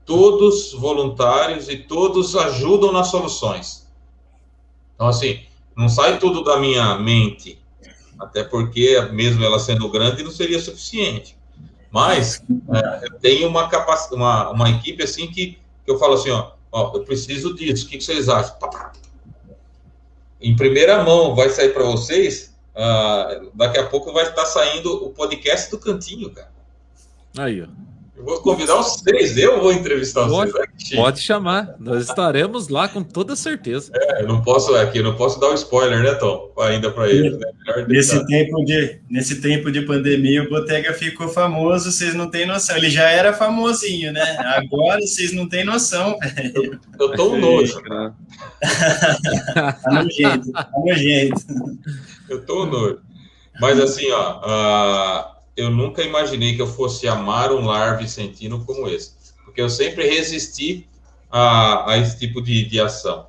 Todos 0.04 0.72
voluntários 0.72 1.68
e 1.68 1.76
todos 1.78 2.36
ajudam 2.36 2.92
nas 2.92 3.08
soluções. 3.08 3.88
Então, 4.94 5.08
assim, 5.08 5.40
não 5.78 5.88
sai 5.88 6.18
tudo 6.18 6.42
da 6.42 6.58
minha 6.58 6.98
mente, 6.98 7.62
até 8.18 8.42
porque, 8.42 9.00
mesmo 9.12 9.44
ela 9.44 9.60
sendo 9.60 9.88
grande, 9.88 10.24
não 10.24 10.30
seria 10.32 10.58
suficiente. 10.58 11.38
Mas 11.88 12.42
é, 12.74 13.06
eu 13.06 13.12
tenho 13.20 13.48
uma, 13.48 13.68
capac... 13.68 14.12
uma, 14.12 14.50
uma 14.50 14.68
equipe 14.70 15.04
assim 15.04 15.28
que, 15.28 15.56
que 15.84 15.90
eu 15.90 15.96
falo 15.96 16.14
assim, 16.14 16.30
ó, 16.30 16.50
ó, 16.72 16.96
eu 16.96 17.04
preciso 17.04 17.54
disso, 17.54 17.86
o 17.86 17.88
que, 17.88 17.98
que 17.98 18.04
vocês 18.04 18.28
acham? 18.28 18.56
Em 20.40 20.56
primeira 20.56 21.04
mão 21.04 21.36
vai 21.36 21.48
sair 21.48 21.72
para 21.72 21.84
vocês, 21.84 22.52
uh, 22.74 23.48
daqui 23.54 23.78
a 23.78 23.86
pouco 23.86 24.12
vai 24.12 24.28
estar 24.28 24.46
saindo 24.46 24.92
o 25.06 25.10
podcast 25.10 25.70
do 25.70 25.78
Cantinho, 25.78 26.30
cara. 26.30 26.50
Aí, 27.38 27.62
ó. 27.62 27.68
Eu 28.18 28.24
vou 28.24 28.40
convidar 28.40 28.80
os 28.80 28.96
três, 28.96 29.38
eu 29.38 29.60
vou 29.60 29.72
entrevistar 29.72 30.28
pode, 30.28 30.50
vocês. 30.50 31.00
Pode 31.00 31.20
chamar, 31.20 31.76
nós 31.78 32.08
estaremos 32.08 32.68
lá 32.68 32.88
com 32.88 33.00
toda 33.00 33.36
certeza. 33.36 33.92
É, 33.94 34.22
eu 34.22 34.26
não 34.26 34.42
posso 34.42 34.74
aqui, 34.74 35.00
não 35.00 35.14
posso 35.14 35.38
dar 35.38 35.50
um 35.50 35.54
spoiler, 35.54 36.02
né, 36.02 36.14
Tom? 36.14 36.52
Ainda 36.58 36.90
para 36.90 37.08
eles. 37.08 37.38
Né? 37.38 37.46
Nesse 37.86 38.26
tempo 38.26 38.64
de 38.64 38.98
nesse 39.08 39.40
tempo 39.40 39.70
de 39.70 39.82
pandemia, 39.82 40.42
o 40.42 40.48
Botega 40.48 40.92
ficou 40.94 41.28
famoso, 41.28 41.92
vocês 41.92 42.12
não 42.12 42.28
têm 42.28 42.44
noção. 42.44 42.76
Ele 42.76 42.90
já 42.90 43.08
era 43.08 43.32
famosinho, 43.32 44.12
né? 44.12 44.36
Agora 44.40 45.00
vocês 45.00 45.32
não 45.32 45.48
têm 45.48 45.64
noção. 45.64 46.18
Eu, 46.54 46.76
eu 46.98 47.12
tô 47.16 47.34
um 47.34 47.40
nojo. 47.40 47.80
tá 49.54 49.76
nojento, 49.92 50.52
tá 50.52 50.70
nojento. 50.84 51.46
Eu 52.28 52.44
tô 52.44 52.64
um 52.64 52.66
nojo. 52.66 52.98
Mas 53.60 53.78
assim, 53.78 54.10
ó. 54.10 54.40
Uh 55.34 55.37
eu 55.58 55.70
nunca 55.70 56.04
imaginei 56.04 56.54
que 56.54 56.62
eu 56.62 56.68
fosse 56.68 57.08
amar 57.08 57.50
um 57.50 57.66
lar 57.66 57.98
vicentino 57.98 58.64
como 58.64 58.88
esse, 58.88 59.12
porque 59.44 59.60
eu 59.60 59.68
sempre 59.68 60.06
resisti 60.08 60.88
a, 61.28 61.90
a 61.90 61.98
esse 61.98 62.16
tipo 62.16 62.40
de, 62.40 62.64
de 62.64 62.80
ação. 62.80 63.26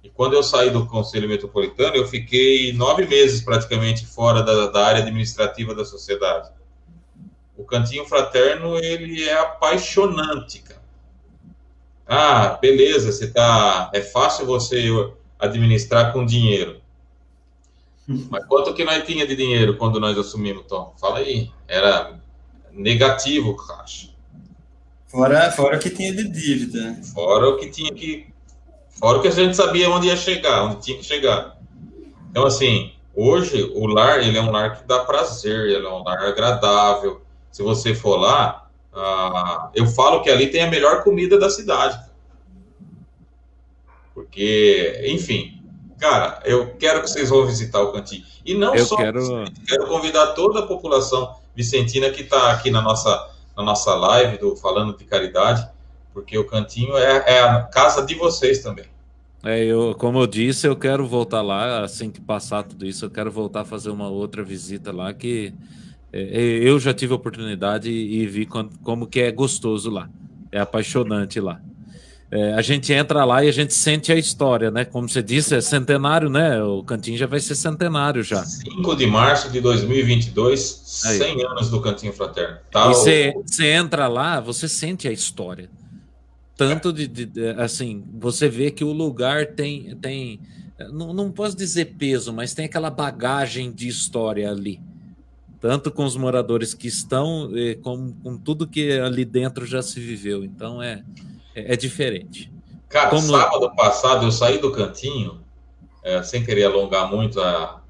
E 0.00 0.08
quando 0.08 0.34
eu 0.34 0.44
saí 0.44 0.70
do 0.70 0.86
Conselho 0.86 1.28
Metropolitano, 1.28 1.96
eu 1.96 2.06
fiquei 2.06 2.72
nove 2.72 3.04
meses 3.04 3.40
praticamente 3.40 4.06
fora 4.06 4.44
da, 4.44 4.68
da 4.68 4.86
área 4.86 5.02
administrativa 5.02 5.74
da 5.74 5.84
sociedade. 5.84 6.50
O 7.56 7.64
Cantinho 7.64 8.06
Fraterno, 8.06 8.78
ele 8.78 9.24
é 9.24 9.36
apaixonante, 9.36 10.60
cara. 10.60 10.82
Ah, 12.06 12.58
beleza, 12.62 13.10
você 13.10 13.26
tá, 13.26 13.90
é 13.92 14.00
fácil 14.00 14.46
você 14.46 14.88
administrar 15.36 16.12
com 16.12 16.24
dinheiro. 16.24 16.80
Mas 18.30 18.46
quanto 18.46 18.74
que 18.74 18.84
nós 18.84 19.04
tinha 19.04 19.26
de 19.26 19.34
dinheiro 19.34 19.76
quando 19.76 20.00
nós 20.00 20.16
assumimos, 20.16 20.66
Tom? 20.66 20.94
Fala 21.00 21.18
aí. 21.18 21.50
Era 21.66 22.18
negativo 22.72 23.50
o 23.50 23.56
caixa. 23.56 24.08
Fora, 25.06 25.50
fora 25.50 25.76
o 25.76 25.80
que 25.80 25.90
tinha 25.90 26.12
de 26.12 26.28
dívida. 26.28 27.00
Fora 27.14 27.48
o 27.48 27.56
que 27.56 27.68
tinha 27.68 27.92
que. 27.92 28.26
Fora 28.90 29.18
o 29.18 29.22
que 29.22 29.28
a 29.28 29.32
gente 29.32 29.56
sabia 29.56 29.90
onde 29.90 30.08
ia 30.08 30.16
chegar, 30.16 30.64
onde 30.64 30.82
tinha 30.82 30.98
que 30.98 31.04
chegar. 31.04 31.58
Então, 32.30 32.46
assim, 32.46 32.92
hoje 33.14 33.70
o 33.74 33.86
lar, 33.86 34.20
ele 34.20 34.36
é 34.36 34.42
um 34.42 34.50
lar 34.50 34.76
que 34.76 34.86
dá 34.86 35.00
prazer, 35.00 35.70
ele 35.70 35.86
é 35.86 35.90
um 35.90 36.02
lar 36.02 36.18
agradável. 36.18 37.22
Se 37.50 37.62
você 37.62 37.94
for 37.94 38.16
lá, 38.16 38.68
ah, 38.92 39.70
eu 39.74 39.86
falo 39.86 40.22
que 40.22 40.30
ali 40.30 40.48
tem 40.48 40.62
a 40.62 40.70
melhor 40.70 41.02
comida 41.02 41.38
da 41.38 41.50
cidade. 41.50 41.98
Porque, 44.14 45.02
enfim, 45.06 45.55
Cara, 45.98 46.40
eu 46.44 46.74
quero 46.76 47.00
que 47.02 47.08
vocês 47.08 47.30
vão 47.30 47.46
visitar 47.46 47.80
o 47.80 47.92
cantinho. 47.92 48.24
E 48.44 48.54
não 48.54 48.74
eu 48.74 48.84
só 48.84 48.96
quero... 48.96 49.44
quero 49.66 49.86
convidar 49.86 50.28
toda 50.28 50.60
a 50.60 50.66
população 50.66 51.34
vicentina 51.54 52.10
que 52.10 52.22
está 52.22 52.52
aqui 52.52 52.70
na 52.70 52.82
nossa, 52.82 53.30
na 53.56 53.62
nossa 53.62 53.94
live 53.94 54.38
do 54.38 54.54
Falando 54.56 54.96
de 54.96 55.04
Caridade, 55.04 55.66
porque 56.12 56.36
o 56.36 56.46
cantinho 56.46 56.96
é, 56.96 57.24
é 57.26 57.40
a 57.40 57.62
casa 57.62 58.04
de 58.04 58.14
vocês 58.14 58.62
também. 58.62 58.84
É, 59.42 59.64
eu, 59.64 59.94
como 59.98 60.18
eu 60.18 60.26
disse, 60.26 60.66
eu 60.66 60.76
quero 60.76 61.06
voltar 61.06 61.40
lá, 61.40 61.82
assim 61.82 62.10
que 62.10 62.20
passar 62.20 62.62
tudo 62.62 62.84
isso, 62.84 63.04
eu 63.04 63.10
quero 63.10 63.30
voltar 63.30 63.60
a 63.60 63.64
fazer 63.64 63.90
uma 63.90 64.08
outra 64.08 64.42
visita 64.42 64.92
lá, 64.92 65.14
que 65.14 65.54
é, 66.12 66.20
é 66.20 66.40
eu 66.68 66.78
já 66.78 66.92
tive 66.92 67.12
a 67.12 67.16
oportunidade 67.16 67.88
e, 67.88 68.22
e 68.22 68.26
vi 68.26 68.44
como, 68.44 68.70
como 68.82 69.06
que 69.06 69.20
é 69.20 69.30
gostoso 69.30 69.90
lá. 69.90 70.10
É 70.50 70.58
apaixonante 70.58 71.40
lá. 71.40 71.60
É, 72.30 72.54
a 72.54 72.62
gente 72.62 72.92
entra 72.92 73.24
lá 73.24 73.44
e 73.44 73.48
a 73.48 73.52
gente 73.52 73.72
sente 73.72 74.10
a 74.10 74.16
história, 74.16 74.70
né? 74.70 74.84
Como 74.84 75.08
você 75.08 75.22
disse, 75.22 75.54
é 75.54 75.60
centenário, 75.60 76.28
né? 76.28 76.60
O 76.62 76.82
Cantinho 76.82 77.16
já 77.16 77.26
vai 77.26 77.38
ser 77.38 77.54
centenário 77.54 78.22
já. 78.22 78.44
5 78.44 78.96
de 78.96 79.06
março 79.06 79.50
de 79.50 79.60
2022, 79.60 81.02
Aí. 81.06 81.18
100 81.18 81.46
anos 81.46 81.70
do 81.70 81.80
Cantinho 81.80 82.12
Fraterno. 82.12 82.58
Tá 82.70 82.86
e 82.86 82.88
você 82.88 83.34
o... 83.36 83.62
entra 83.62 84.08
lá, 84.08 84.40
você 84.40 84.68
sente 84.68 85.06
a 85.06 85.12
história. 85.12 85.70
Tanto 86.56 86.92
de, 86.92 87.06
de, 87.06 87.26
de, 87.26 87.48
assim, 87.50 88.02
você 88.18 88.48
vê 88.48 88.70
que 88.70 88.82
o 88.82 88.90
lugar 88.90 89.46
tem, 89.46 89.94
tem 89.96 90.40
não, 90.92 91.12
não 91.12 91.30
posso 91.30 91.56
dizer 91.56 91.96
peso, 91.98 92.32
mas 92.32 92.54
tem 92.54 92.64
aquela 92.64 92.90
bagagem 92.90 93.72
de 93.72 93.88
história 93.88 94.50
ali. 94.50 94.80
Tanto 95.60 95.90
com 95.90 96.04
os 96.04 96.16
moradores 96.16 96.74
que 96.74 96.86
estão, 96.86 97.50
como 97.82 98.14
com 98.22 98.36
tudo 98.36 98.66
que 98.66 98.92
ali 98.98 99.24
dentro 99.24 99.64
já 99.64 99.82
se 99.82 99.98
viveu. 100.00 100.44
Então 100.44 100.82
é, 100.82 101.02
é, 101.56 101.72
é 101.72 101.76
diferente. 101.76 102.52
Cara, 102.88 103.10
Como... 103.10 103.22
sábado 103.22 103.74
passado 103.74 104.26
eu 104.26 104.30
saí 104.30 104.58
do 104.58 104.70
cantinho, 104.70 105.40
é, 106.04 106.22
sem 106.22 106.44
querer 106.44 106.64
alongar 106.64 107.10
muito 107.10 107.40
a, 107.40 107.82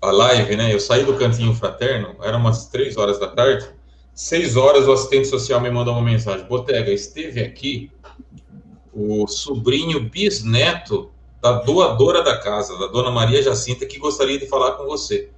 a 0.00 0.10
live, 0.10 0.54
né? 0.54 0.72
Eu 0.72 0.78
saí 0.78 1.04
do 1.04 1.16
cantinho 1.16 1.54
fraterno, 1.54 2.14
era 2.22 2.36
umas 2.36 2.66
três 2.66 2.96
horas 2.96 3.18
da 3.18 3.28
tarde. 3.28 3.66
Seis 4.14 4.56
horas 4.56 4.86
o 4.86 4.92
assistente 4.92 5.28
social 5.28 5.60
me 5.60 5.70
mandou 5.70 5.94
uma 5.94 6.02
mensagem: 6.02 6.46
Botega, 6.46 6.92
esteve 6.92 7.40
aqui 7.40 7.90
o 8.92 9.26
sobrinho 9.26 10.00
bisneto 10.08 11.10
da 11.40 11.52
doadora 11.52 12.22
da 12.22 12.36
casa, 12.36 12.76
da 12.78 12.88
dona 12.88 13.10
Maria 13.10 13.42
Jacinta, 13.42 13.86
que 13.86 13.98
gostaria 13.98 14.38
de 14.38 14.46
falar 14.46 14.72
com 14.72 14.84
você. 14.84 15.30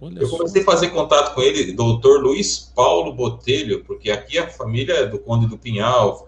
Olha 0.00 0.20
eu 0.20 0.28
comecei 0.28 0.62
só. 0.62 0.70
a 0.70 0.74
fazer 0.74 0.88
contato 0.88 1.34
com 1.34 1.40
ele, 1.40 1.72
doutor 1.72 2.20
Luiz 2.20 2.70
Paulo 2.74 3.12
Botelho, 3.12 3.82
porque 3.84 4.10
aqui 4.10 4.38
a 4.38 4.48
família 4.48 4.92
é 4.92 5.06
do 5.06 5.18
Conde 5.18 5.46
do 5.46 5.56
Pinhal, 5.56 6.26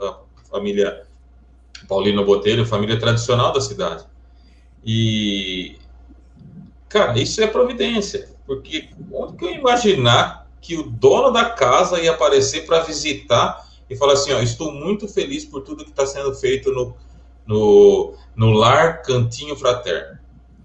família 0.50 1.06
Paulino 1.86 2.24
Botelho, 2.24 2.66
família 2.66 2.98
tradicional 2.98 3.52
da 3.52 3.60
cidade. 3.60 4.04
E, 4.84 5.76
cara, 6.88 7.18
isso 7.18 7.40
é 7.42 7.46
providência, 7.46 8.28
porque 8.46 8.88
onde 9.12 9.36
que 9.36 9.44
eu 9.44 9.54
imaginar 9.54 10.48
que 10.60 10.76
o 10.76 10.82
dono 10.84 11.30
da 11.30 11.50
casa 11.50 12.00
ia 12.00 12.12
aparecer 12.12 12.66
para 12.66 12.80
visitar 12.80 13.66
e 13.88 13.96
falar 13.96 14.14
assim, 14.14 14.32
ó, 14.32 14.40
estou 14.40 14.72
muito 14.72 15.08
feliz 15.08 15.44
por 15.44 15.62
tudo 15.62 15.84
que 15.84 15.90
está 15.90 16.06
sendo 16.06 16.34
feito 16.34 16.72
no, 16.72 16.94
no, 17.46 18.14
no 18.36 18.52
lar 18.52 19.02
Cantinho 19.02 19.56
Fraterno. 19.56 20.18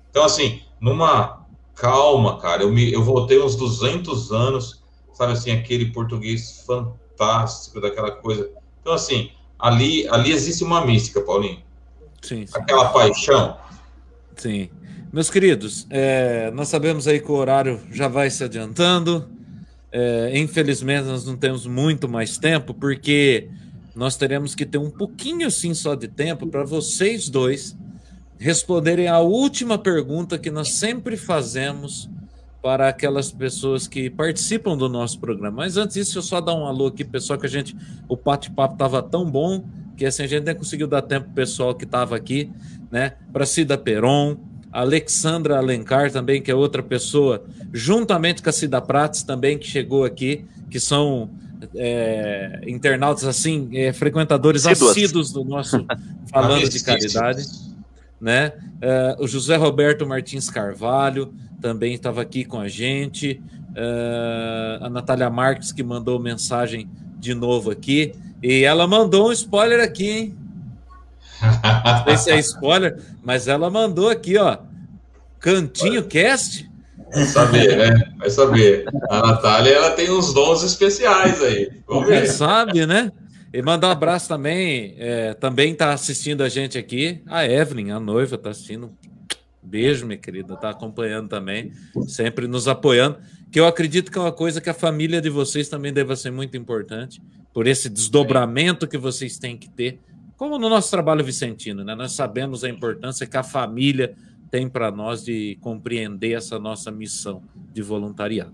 Então, 0.09 0.23
assim, 0.23 0.61
numa 0.79 1.45
calma, 1.75 2.37
cara, 2.39 2.63
eu, 2.63 2.71
me, 2.71 2.91
eu 2.91 3.03
voltei 3.03 3.41
uns 3.41 3.55
200 3.55 4.31
anos, 4.31 4.83
sabe 5.13 5.33
assim, 5.33 5.51
aquele 5.51 5.91
português 5.91 6.63
fantástico, 6.65 7.79
daquela 7.79 8.11
coisa. 8.11 8.51
Então, 8.81 8.93
assim, 8.93 9.31
ali, 9.63 10.05
ali 10.09 10.33
existe 10.33 10.61
uma 10.61 10.85
mística, 10.85 11.21
Paulinho. 11.21 11.59
Sim, 12.21 12.45
sim. 12.45 12.53
Aquela 12.53 12.89
paixão. 12.89 13.57
Sim. 14.35 14.69
Meus 15.11 15.29
queridos, 15.29 15.87
é, 15.89 16.51
nós 16.51 16.67
sabemos 16.67 17.07
aí 17.07 17.21
que 17.21 17.31
o 17.31 17.35
horário 17.35 17.79
já 17.89 18.09
vai 18.09 18.29
se 18.29 18.43
adiantando. 18.43 19.29
É, 19.89 20.37
infelizmente, 20.37 21.05
nós 21.05 21.25
não 21.25 21.37
temos 21.37 21.65
muito 21.65 22.09
mais 22.09 22.37
tempo, 22.37 22.73
porque 22.73 23.47
nós 23.95 24.17
teremos 24.17 24.53
que 24.53 24.65
ter 24.65 24.79
um 24.79 24.89
pouquinho 24.89 25.47
assim 25.47 25.73
só 25.73 25.95
de 25.95 26.09
tempo 26.09 26.47
para 26.47 26.65
vocês 26.65 27.29
dois 27.29 27.73
responderem 28.37 29.07
a 29.07 29.19
última 29.19 29.77
pergunta 29.77 30.37
que 30.37 30.51
nós 30.51 30.73
sempre 30.73 31.15
fazemos 31.15 32.09
para 32.63 32.87
aquelas 32.87 33.29
pessoas 33.29 33.87
que 33.89 34.09
participam 34.09 34.77
do 34.77 34.87
nosso 34.87 35.19
programa. 35.19 35.57
Mas 35.57 35.75
antes 35.75 35.95
disso, 35.95 36.17
eu 36.17 36.21
só 36.21 36.39
dar 36.39 36.55
um 36.55 36.65
alô 36.65 36.87
aqui, 36.87 37.03
pessoal, 37.03 37.37
que 37.37 37.45
a 37.45 37.49
gente, 37.49 37.75
o 38.07 38.15
bate-papo 38.15 38.75
estava 38.75 39.03
tão 39.03 39.29
bom 39.29 39.65
que 39.97 40.05
assim, 40.05 40.23
a 40.23 40.27
gente 40.27 40.45
nem 40.45 40.55
conseguiu 40.55 40.87
dar 40.87 41.01
tempo 41.01 41.25
pro 41.25 41.35
pessoal 41.35 41.75
que 41.75 41.83
estava 41.83 42.15
aqui, 42.15 42.49
né? 42.89 43.15
Para 43.33 43.45
Cida 43.45 43.77
Peron, 43.77 44.37
Alexandra 44.71 45.57
Alencar 45.57 46.09
também, 46.09 46.41
que 46.41 46.49
é 46.49 46.55
outra 46.55 46.81
pessoa, 46.81 47.43
juntamente 47.73 48.41
com 48.41 48.49
a 48.49 48.53
Cida 48.53 48.81
Prates 48.81 49.23
também, 49.23 49.57
que 49.57 49.67
chegou 49.67 50.05
aqui, 50.05 50.45
que 50.71 50.79
são 50.79 51.29
é, 51.75 52.61
internautas 52.65 53.25
assim, 53.25 53.69
é, 53.73 53.91
frequentadores 53.91 54.65
assíduos 54.65 55.33
do 55.33 55.43
nosso 55.43 55.85
Falando 56.31 56.67
de 56.69 56.81
Caridade, 56.81 57.45
né? 58.21 58.53
É, 58.81 59.17
o 59.19 59.27
José 59.27 59.57
Roberto 59.57 60.07
Martins 60.07 60.49
Carvalho, 60.49 61.33
também 61.63 61.93
estava 61.93 62.21
aqui 62.21 62.43
com 62.43 62.59
a 62.59 62.67
gente. 62.67 63.41
Uh, 63.69 64.83
a 64.83 64.89
Natália 64.89 65.29
Marques, 65.29 65.71
que 65.71 65.81
mandou 65.81 66.19
mensagem 66.19 66.89
de 67.17 67.33
novo 67.33 67.71
aqui. 67.71 68.13
E 68.43 68.65
ela 68.65 68.85
mandou 68.85 69.29
um 69.29 69.31
spoiler 69.31 69.81
aqui, 69.81 70.09
hein? 70.09 70.37
Não 71.41 72.03
sei 72.03 72.17
se 72.17 72.31
é 72.31 72.39
spoiler, 72.39 73.01
mas 73.23 73.47
ela 73.47 73.69
mandou 73.69 74.09
aqui, 74.09 74.37
ó. 74.37 74.57
Cantinho 75.39 76.03
Cast. 76.03 76.69
Vai 77.13 77.23
saber, 77.23 77.77
né? 77.77 78.11
Vai 78.17 78.29
saber. 78.29 78.85
A 79.09 79.27
Natália, 79.27 79.71
ela 79.71 79.91
tem 79.91 80.11
uns 80.11 80.33
dons 80.33 80.63
especiais 80.63 81.41
aí. 81.41 81.71
Vamos 81.87 82.07
ver. 82.07 82.27
sabe, 82.27 82.85
né? 82.85 83.09
E 83.53 83.61
mandar 83.61 83.87
um 83.87 83.91
abraço 83.91 84.27
também. 84.27 84.95
É, 84.97 85.33
também 85.33 85.71
está 85.71 85.93
assistindo 85.93 86.43
a 86.43 86.49
gente 86.49 86.77
aqui. 86.77 87.21
A 87.27 87.45
Evelyn, 87.45 87.91
a 87.91 87.99
noiva, 87.99 88.35
está 88.35 88.49
assistindo. 88.49 88.91
Beijo, 89.63 90.05
minha 90.05 90.17
querida. 90.17 90.53
Está 90.53 90.69
acompanhando 90.69 91.29
também. 91.29 91.71
Sempre 92.07 92.47
nos 92.47 92.67
apoiando. 92.67 93.17
Que 93.51 93.59
eu 93.59 93.67
acredito 93.67 94.11
que 94.11 94.17
é 94.17 94.21
uma 94.21 94.31
coisa 94.31 94.59
que 94.59 94.69
a 94.69 94.73
família 94.73 95.21
de 95.21 95.29
vocês 95.29 95.69
também 95.69 95.93
deve 95.93 96.15
ser 96.15 96.31
muito 96.31 96.57
importante. 96.57 97.21
Por 97.53 97.67
esse 97.67 97.89
desdobramento 97.89 98.87
que 98.87 98.97
vocês 98.97 99.37
têm 99.37 99.57
que 99.57 99.69
ter. 99.69 99.99
Como 100.35 100.57
no 100.57 100.69
nosso 100.69 100.89
trabalho 100.91 101.23
vicentino, 101.23 101.83
né? 101.83 101.95
Nós 101.95 102.11
sabemos 102.13 102.63
a 102.63 102.69
importância 102.69 103.25
que 103.25 103.37
a 103.37 103.43
família 103.43 104.15
tem 104.51 104.67
para 104.67 104.91
nós 104.91 105.23
de 105.23 105.57
compreender 105.61 106.33
essa 106.33 106.59
nossa 106.59 106.91
missão 106.91 107.41
de 107.73 107.81
voluntariado. 107.81 108.53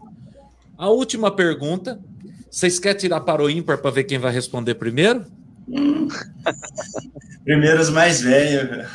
A 0.78 0.90
última 0.90 1.32
pergunta. 1.32 2.00
Vocês 2.50 2.80
querem 2.80 2.98
tirar 2.98 3.22
para 3.22 3.44
o 3.44 3.50
ímpar 3.50 3.78
para 3.78 3.92
ver 3.92 4.06
quem 4.06 4.18
vai 4.18 4.34
responder 4.34 4.76
primeiro? 4.76 5.24
Primeiro 7.44 7.82
os 7.82 7.90
mais 7.90 8.22
velhos. 8.22 8.88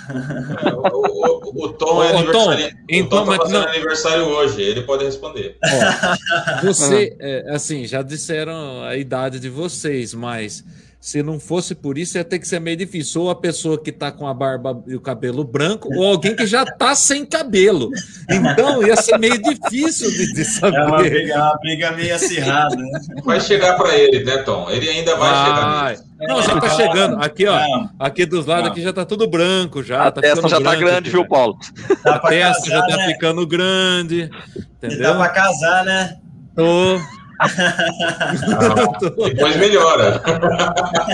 o, 0.75 1.63
o, 1.63 1.65
o, 1.65 1.73
Tom 1.73 2.03
é 2.03 2.17
aniversário, 2.17 2.71
Tom, 2.71 2.79
então, 2.89 3.23
o 3.23 3.25
Tom 3.25 3.31
tá 3.33 3.37
fazendo 3.39 3.69
aniversário 3.69 4.25
hoje, 4.25 4.63
ele 4.63 4.83
pode 4.83 5.05
responder. 5.05 5.57
Ó, 5.65 6.63
você, 6.63 7.17
é, 7.21 7.55
assim, 7.55 7.87
já 7.87 8.03
disseram 8.03 8.83
a 8.85 8.97
idade 8.97 9.41
de 9.41 9.49
vocês, 9.49 10.15
mas 10.15 10.65
se 11.05 11.23
não 11.23 11.39
fosse 11.39 11.75
por 11.75 11.99
isso, 11.99 12.17
ia 12.17 12.25
ter 12.25 12.39
que 12.39 12.49
ser 12.49 12.59
meio 12.59 12.79
difícil. 12.79 13.21
Ou 13.21 13.31
a 13.31 13.35
pessoa 13.35 13.79
que 13.79 13.91
está 13.91 14.11
com 14.11 14.27
a 14.27 14.33
barba 14.33 14.83
e 14.87 14.97
o 14.97 15.01
cabelo 15.03 15.45
branco, 15.45 15.87
ou 15.95 16.03
alguém 16.03 16.35
que 16.35 16.47
já 16.47 16.63
está 16.63 16.95
sem 16.95 17.27
cabelo. 17.27 17.91
Então 18.31 18.83
ia 18.83 18.97
ser 18.97 19.19
meio 19.19 19.37
difícil 19.37 20.11
de, 20.11 20.33
de 20.33 20.45
saber. 20.47 20.79
É 20.79 20.87
uma 20.87 20.97
briga, 20.97 21.37
uma 21.37 21.59
briga 21.59 21.93
meio 21.93 22.15
acirrada. 22.15 22.77
Né? 22.77 23.01
Vai 23.23 23.39
chegar 23.39 23.77
para 23.77 23.95
ele, 23.95 24.25
né, 24.25 24.39
Tom? 24.39 24.71
Ele 24.71 24.89
ainda 24.89 25.15
vai, 25.17 25.31
vai. 25.31 25.97
chegar. 25.97 26.27
Não, 26.27 26.43
já 26.43 26.55
está 26.55 26.71
chegando. 26.71 27.23
Aqui, 27.23 27.47
ó. 27.49 27.61
Aqui 27.99 28.25
dos 28.25 28.47
lados 28.47 28.71
aqui 28.71 28.81
já 28.81 28.89
está 28.89 29.05
tudo 29.05 29.29
branco. 29.29 29.83
Já, 29.83 30.05
a 30.05 30.11
tá 30.11 30.23
testa 30.23 30.49
já 30.49 30.57
está 30.57 30.75
grande, 30.75 31.11
viu, 31.11 31.29
Paulo? 31.29 31.59
a 32.03 32.19
testa 32.19 32.63
casar, 32.63 32.71
já 32.71 32.81
está 32.81 32.97
né? 32.97 33.07
ficando 33.09 33.47
grande. 33.47 34.31
Entendeu? 34.79 35.13
Dá 35.13 35.15
para 35.17 35.29
casar, 35.29 35.85
né? 35.85 36.17
Tô. 36.57 36.99
depois 39.27 39.57
melhora. 39.57 40.23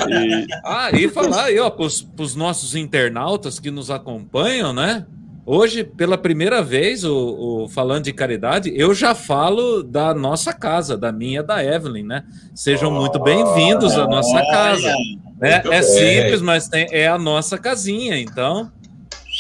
E, 0.09 0.47
ah, 0.65 0.91
e 0.93 1.09
falar 1.09 1.45
aí, 1.45 1.59
ó, 1.59 1.71
para 1.71 1.85
os 1.85 2.35
nossos 2.35 2.75
internautas 2.75 3.59
que 3.59 3.71
nos 3.71 3.91
acompanham, 3.91 4.73
né? 4.73 5.07
Hoje, 5.53 5.83
pela 5.83 6.17
primeira 6.19 6.63
vez, 6.63 7.03
o, 7.03 7.65
o, 7.65 7.69
falando 7.69 8.05
de 8.05 8.13
caridade, 8.13 8.73
eu 8.77 8.95
já 8.95 9.15
falo 9.15 9.83
da 9.83 10.15
nossa 10.15 10.53
casa, 10.53 10.97
da 10.97 11.11
minha, 11.11 11.43
da 11.43 11.65
Evelyn, 11.65 12.05
né? 12.05 12.25
Sejam 12.55 12.91
oh, 12.91 13.01
muito 13.01 13.19
bem-vindos 13.19 13.99
à 13.99 14.07
nossa 14.07 14.41
casa. 14.51 14.95
É, 15.41 15.77
é 15.77 15.83
simples, 15.83 16.43
mas 16.43 16.69
tem, 16.69 16.87
é 16.93 17.09
a 17.09 17.19
nossa 17.19 17.59
casinha. 17.59 18.17
Então, 18.21 18.71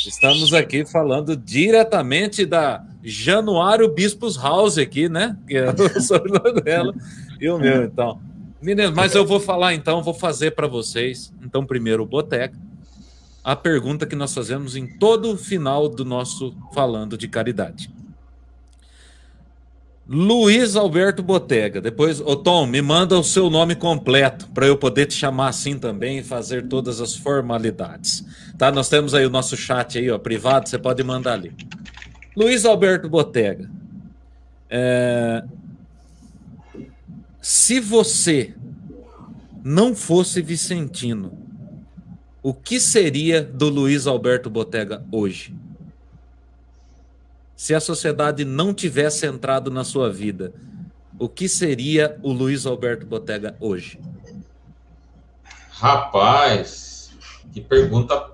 estamos 0.06 0.52
aqui 0.54 0.84
falando 0.84 1.36
diretamente 1.36 2.44
da 2.46 2.82
Januário 3.02 3.88
Bispos 3.92 4.36
House 4.36 4.78
aqui, 4.78 5.08
né? 5.08 5.36
Que 5.46 5.56
é 5.56 5.70
o 5.70 6.00
sobrenome 6.00 6.60
dela 6.60 6.94
e 7.40 7.48
o 7.48 7.58
meu, 7.58 7.84
então. 7.84 8.20
Meninos, 8.60 8.94
mas 8.94 9.14
eu 9.14 9.24
vou 9.24 9.40
falar 9.40 9.74
então, 9.74 10.02
vou 10.02 10.12
fazer 10.12 10.50
para 10.50 10.66
vocês. 10.66 11.32
Então, 11.42 11.64
primeiro, 11.64 12.02
o 12.02 12.06
Boteca. 12.06 12.56
A 13.42 13.56
pergunta 13.56 14.04
que 14.04 14.14
nós 14.14 14.34
fazemos 14.34 14.76
em 14.76 14.86
todo 14.98 15.32
o 15.32 15.36
final 15.36 15.88
do 15.88 16.04
nosso 16.04 16.54
Falando 16.74 17.16
de 17.16 17.26
Caridade. 17.26 17.90
Luiz 20.12 20.74
Alberto 20.74 21.22
Botega. 21.22 21.80
Depois, 21.80 22.20
ô 22.20 22.34
Tom, 22.34 22.66
me 22.66 22.82
manda 22.82 23.16
o 23.16 23.22
seu 23.22 23.48
nome 23.48 23.76
completo 23.76 24.48
para 24.48 24.66
eu 24.66 24.76
poder 24.76 25.06
te 25.06 25.14
chamar 25.14 25.48
assim 25.48 25.78
também 25.78 26.18
e 26.18 26.22
fazer 26.24 26.66
todas 26.66 27.00
as 27.00 27.14
formalidades. 27.14 28.26
Tá? 28.58 28.72
Nós 28.72 28.88
temos 28.88 29.14
aí 29.14 29.24
o 29.24 29.30
nosso 29.30 29.56
chat 29.56 29.96
aí, 29.96 30.10
ó, 30.10 30.18
privado, 30.18 30.68
você 30.68 30.76
pode 30.76 31.02
mandar 31.04 31.34
ali. 31.34 31.52
Luiz 32.40 32.64
Alberto 32.64 33.06
Botega, 33.06 33.70
é... 34.70 35.44
se 37.38 37.78
você 37.78 38.54
não 39.62 39.94
fosse 39.94 40.40
Vicentino, 40.40 41.36
o 42.42 42.54
que 42.54 42.80
seria 42.80 43.44
do 43.44 43.68
Luiz 43.68 44.06
Alberto 44.06 44.48
Botega 44.48 45.04
hoje? 45.12 45.54
Se 47.54 47.74
a 47.74 47.80
sociedade 47.80 48.42
não 48.42 48.72
tivesse 48.72 49.26
entrado 49.26 49.70
na 49.70 49.84
sua 49.84 50.10
vida, 50.10 50.50
o 51.18 51.28
que 51.28 51.46
seria 51.46 52.18
o 52.22 52.32
Luiz 52.32 52.64
Alberto 52.64 53.04
Botega 53.04 53.54
hoje? 53.60 54.00
Rapaz, 55.72 57.12
que 57.52 57.60
pergunta 57.60 58.30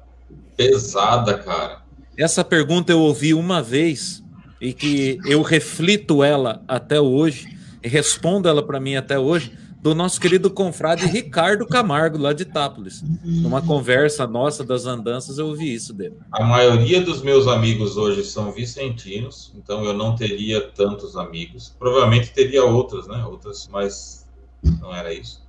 pesada, 0.57 1.37
cara. 1.39 1.86
Essa 2.19 2.43
pergunta 2.43 2.91
eu 2.91 3.01
ouvi 3.01 3.35
uma 3.35 3.63
vez 3.63 4.25
e 4.59 4.73
que 4.73 5.19
eu 5.27 5.43
reflito 5.43 6.25
ela 6.25 6.63
até 6.67 6.99
hoje, 6.99 7.47
e 7.83 7.89
respondo 7.89 8.49
ela 8.49 8.67
para 8.67 8.81
mim 8.81 8.97
até 8.97 9.19
hoje, 9.19 9.53
do 9.83 9.95
nosso 9.95 10.19
querido 10.19 10.51
confrade 10.51 11.07
Ricardo 11.07 11.67
Camargo, 11.67 12.17
lá 12.17 12.33
de 12.33 12.43
Itápolis. 12.43 13.05
Numa 13.23 13.61
conversa 13.61 14.27
nossa 14.27 14.65
das 14.65 14.87
andanças, 14.87 15.39
eu 15.39 15.47
ouvi 15.47 15.75
isso 15.75 15.93
dele. 15.93 16.17
A 16.33 16.43
maioria 16.43 17.03
dos 17.03 17.23
meus 17.23 17.47
amigos 17.47 17.99
hoje 17.99 18.25
são 18.25 18.51
vicentinos, 18.51 19.53
então 19.55 19.85
eu 19.85 19.93
não 19.93 20.17
teria 20.17 20.61
tantos 20.61 21.17
amigos. 21.17 21.77
Provavelmente 21.79 22.33
teria 22.33 22.65
outros, 22.65 23.07
né? 23.07 23.25
Outras, 23.27 23.69
mas 23.71 24.27
não 24.81 24.93
era 24.93 25.13
isso 25.13 25.46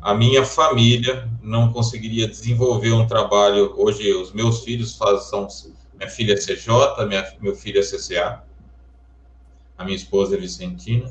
a 0.00 0.14
minha 0.14 0.44
família 0.44 1.28
não 1.40 1.72
conseguiria 1.72 2.26
desenvolver 2.26 2.92
um 2.92 3.06
trabalho. 3.06 3.72
Hoje, 3.76 4.12
os 4.12 4.32
meus 4.32 4.64
filhos 4.64 4.96
fazem, 4.96 5.20
são. 5.20 5.48
Minha 5.96 6.10
filha 6.10 6.32
é 6.32 6.36
CJ, 6.36 7.06
minha, 7.06 7.32
meu 7.40 7.54
filho 7.54 7.78
é 7.78 7.82
CCA, 7.82 8.42
a 9.78 9.84
minha 9.84 9.96
esposa 9.96 10.34
é 10.34 10.38
Vicentina. 10.38 11.08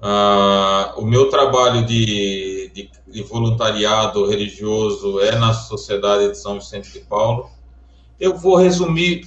Ah, 0.00 0.94
o 0.96 1.04
meu 1.04 1.28
trabalho 1.28 1.84
de, 1.84 2.70
de, 2.72 2.90
de, 3.08 3.22
voluntariado 3.22 4.26
religioso 4.26 5.20
é 5.20 5.36
na 5.36 5.52
Sociedade 5.52 6.28
de 6.28 6.38
São 6.38 6.60
Vicente 6.60 6.92
de 6.92 7.00
Paulo. 7.00 7.50
Eu 8.20 8.36
vou 8.36 8.56
resumir 8.56 9.26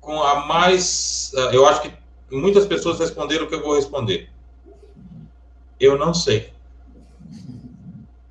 com 0.00 0.22
a 0.22 0.46
mais. 0.46 1.32
Eu 1.52 1.66
acho 1.66 1.82
que 1.82 1.92
muitas 2.30 2.66
pessoas 2.66 3.00
responderam 3.00 3.46
o 3.46 3.48
que 3.48 3.54
eu 3.54 3.62
vou 3.62 3.74
responder. 3.74 4.30
Eu 5.80 5.98
não 5.98 6.14
sei 6.14 6.52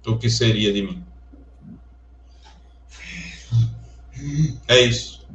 o 0.06 0.18
que 0.18 0.30
seria 0.30 0.74
de 0.74 0.82
mim. 0.82 1.04
É 4.68 4.82
isso. 4.82 5.26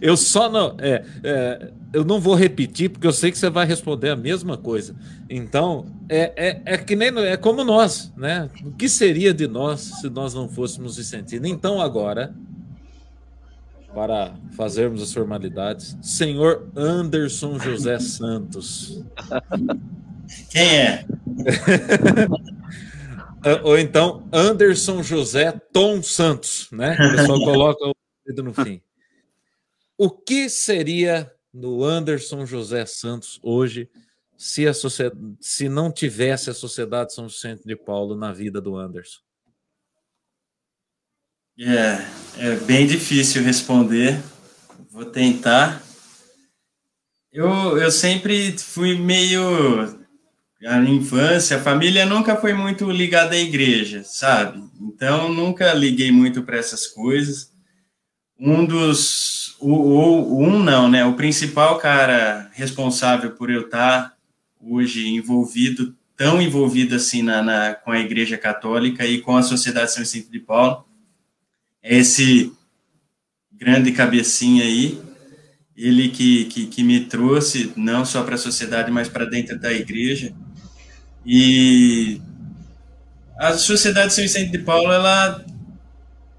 eu 0.00 0.16
só 0.16 0.50
não. 0.50 0.76
É, 0.78 1.04
é, 1.22 1.72
eu 1.92 2.04
não 2.04 2.20
vou 2.20 2.34
repetir, 2.34 2.90
porque 2.90 3.06
eu 3.06 3.12
sei 3.12 3.30
que 3.30 3.38
você 3.38 3.48
vai 3.48 3.66
responder 3.66 4.10
a 4.10 4.16
mesma 4.16 4.56
coisa. 4.56 4.94
Então, 5.28 5.86
é, 6.08 6.32
é, 6.36 6.74
é 6.74 6.78
que 6.78 6.94
nem. 6.94 7.08
É 7.18 7.36
como 7.36 7.64
nós, 7.64 8.12
né? 8.16 8.50
O 8.64 8.72
que 8.72 8.88
seria 8.88 9.32
de 9.32 9.46
nós 9.46 9.80
se 9.80 10.10
nós 10.10 10.34
não 10.34 10.48
fôssemos 10.48 10.96
Vicentino? 10.96 11.46
Então, 11.46 11.80
agora, 11.80 12.34
para 13.94 14.34
fazermos 14.54 15.02
as 15.02 15.12
formalidades, 15.12 15.96
senhor 16.02 16.68
Anderson 16.76 17.58
José 17.58 17.98
Santos. 17.98 19.02
Quem 20.50 20.80
é? 20.80 21.04
Ou 23.62 23.78
então 23.78 24.28
Anderson 24.32 25.02
José 25.02 25.52
Tom 25.72 26.02
Santos, 26.02 26.68
né? 26.72 26.94
O 26.94 27.16
pessoal 27.16 27.38
coloca 27.44 27.86
o 27.86 27.94
dedo 28.26 28.42
no 28.42 28.54
fim. 28.54 28.80
O 29.96 30.10
que 30.10 30.48
seria 30.48 31.32
do 31.52 31.84
Anderson 31.84 32.44
José 32.44 32.84
Santos 32.84 33.38
hoje 33.42 33.88
se, 34.36 34.66
a 34.66 34.74
sociedade, 34.74 35.36
se 35.40 35.68
não 35.68 35.90
tivesse 35.90 36.50
a 36.50 36.54
Sociedade 36.54 37.14
São 37.14 37.28
Vicente 37.28 37.62
de 37.64 37.74
Paulo 37.74 38.14
na 38.14 38.32
vida 38.32 38.60
do 38.60 38.76
Anderson? 38.76 39.20
É, 41.58 42.48
é 42.48 42.56
bem 42.66 42.86
difícil 42.86 43.42
responder. 43.42 44.20
Vou 44.90 45.06
tentar. 45.06 45.82
Eu, 47.32 47.78
eu 47.78 47.90
sempre 47.90 48.58
fui 48.58 48.98
meio 48.98 50.05
a 50.64 50.78
infância, 50.80 51.56
a 51.56 51.62
família 51.62 52.06
nunca 52.06 52.36
foi 52.36 52.54
muito 52.54 52.90
ligada 52.90 53.34
à 53.34 53.38
igreja, 53.38 54.02
sabe? 54.04 54.62
Então 54.80 55.32
nunca 55.32 55.74
liguei 55.74 56.10
muito 56.10 56.42
para 56.42 56.56
essas 56.56 56.86
coisas. 56.86 57.52
Um 58.38 58.64
dos, 58.64 59.56
o, 59.60 59.72
o, 59.72 60.42
um 60.42 60.58
não, 60.62 60.88
né? 60.88 61.04
O 61.04 61.14
principal 61.14 61.78
cara 61.78 62.50
responsável 62.52 63.32
por 63.32 63.50
eu 63.50 63.62
estar 63.62 64.14
hoje 64.60 65.06
envolvido 65.08 65.94
tão 66.16 66.40
envolvido 66.40 66.94
assim 66.94 67.22
na, 67.22 67.42
na, 67.42 67.74
com 67.74 67.92
a 67.92 68.00
Igreja 68.00 68.38
Católica 68.38 69.04
e 69.04 69.20
com 69.20 69.36
a 69.36 69.42
Sociedade 69.42 69.92
São 69.92 70.02
Vicente 70.02 70.30
de 70.30 70.40
Paulo. 70.40 70.84
É 71.82 71.98
esse 71.98 72.52
grande 73.52 73.92
cabecinha 73.92 74.64
aí, 74.64 75.00
ele 75.76 76.08
que, 76.08 76.46
que, 76.46 76.66
que 76.66 76.82
me 76.82 77.00
trouxe 77.00 77.72
não 77.76 78.04
só 78.04 78.22
para 78.24 78.34
a 78.34 78.38
sociedade, 78.38 78.90
mas 78.90 79.08
para 79.08 79.26
dentro 79.26 79.58
da 79.58 79.72
igreja. 79.72 80.34
E 81.26 82.20
a 83.36 83.54
Sociedade 83.54 84.14
São 84.14 84.22
Vicente 84.22 84.52
de 84.52 84.58
Paulo, 84.58 84.92
ela, 84.92 85.44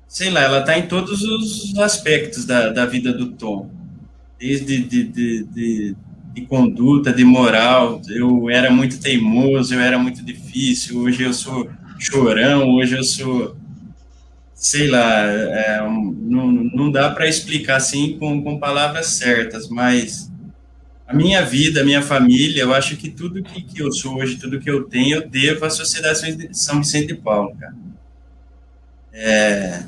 sei 0.07 0.29
lá, 0.29 0.41
ela 0.41 0.59
está 0.61 0.79
em 0.79 0.87
todos 0.87 1.21
os 1.23 1.77
aspectos 1.77 2.45
da, 2.45 2.69
da 2.69 2.85
vida 2.85 3.11
do 3.11 3.27
Tom, 3.33 3.69
desde 4.39 4.81
de, 4.83 5.03
de, 5.03 5.43
de, 5.43 5.95
de 6.33 6.41
conduta, 6.43 7.11
de 7.11 7.25
moral. 7.25 8.01
Eu 8.07 8.49
era 8.49 8.71
muito 8.71 8.97
teimoso, 8.99 9.73
eu 9.73 9.81
era 9.81 9.99
muito 9.99 10.23
difícil. 10.23 11.01
Hoje 11.01 11.23
eu 11.23 11.33
sou 11.33 11.69
chorão, 11.99 12.69
hoje 12.69 12.95
eu 12.95 13.03
sou, 13.03 13.57
sei 14.53 14.87
lá, 14.87 15.25
é, 15.25 15.81
não, 15.81 16.47
não 16.47 16.89
dá 16.89 17.09
para 17.09 17.27
explicar 17.27 17.75
assim 17.75 18.17
com, 18.17 18.41
com 18.41 18.57
palavras 18.57 19.07
certas, 19.07 19.67
mas 19.67 20.31
a 21.07 21.13
minha 21.13 21.41
vida, 21.41 21.81
a 21.81 21.85
minha 21.85 22.01
família, 22.01 22.63
eu 22.63 22.73
acho 22.73 22.97
que 22.97 23.09
tudo 23.09 23.41
que, 23.41 23.61
que 23.61 23.81
eu 23.81 23.91
sou 23.93 24.17
hoje, 24.17 24.35
tudo 24.35 24.59
que 24.59 24.69
eu 24.69 24.83
tenho, 24.83 25.17
eu 25.17 25.29
devo 25.29 25.63
à 25.63 25.69
Sociedade 25.69 26.49
São 26.51 26.79
Vicente 26.79 27.07
de 27.07 27.15
Paulo, 27.15 27.55
cara. 27.57 27.73
É, 29.13 29.83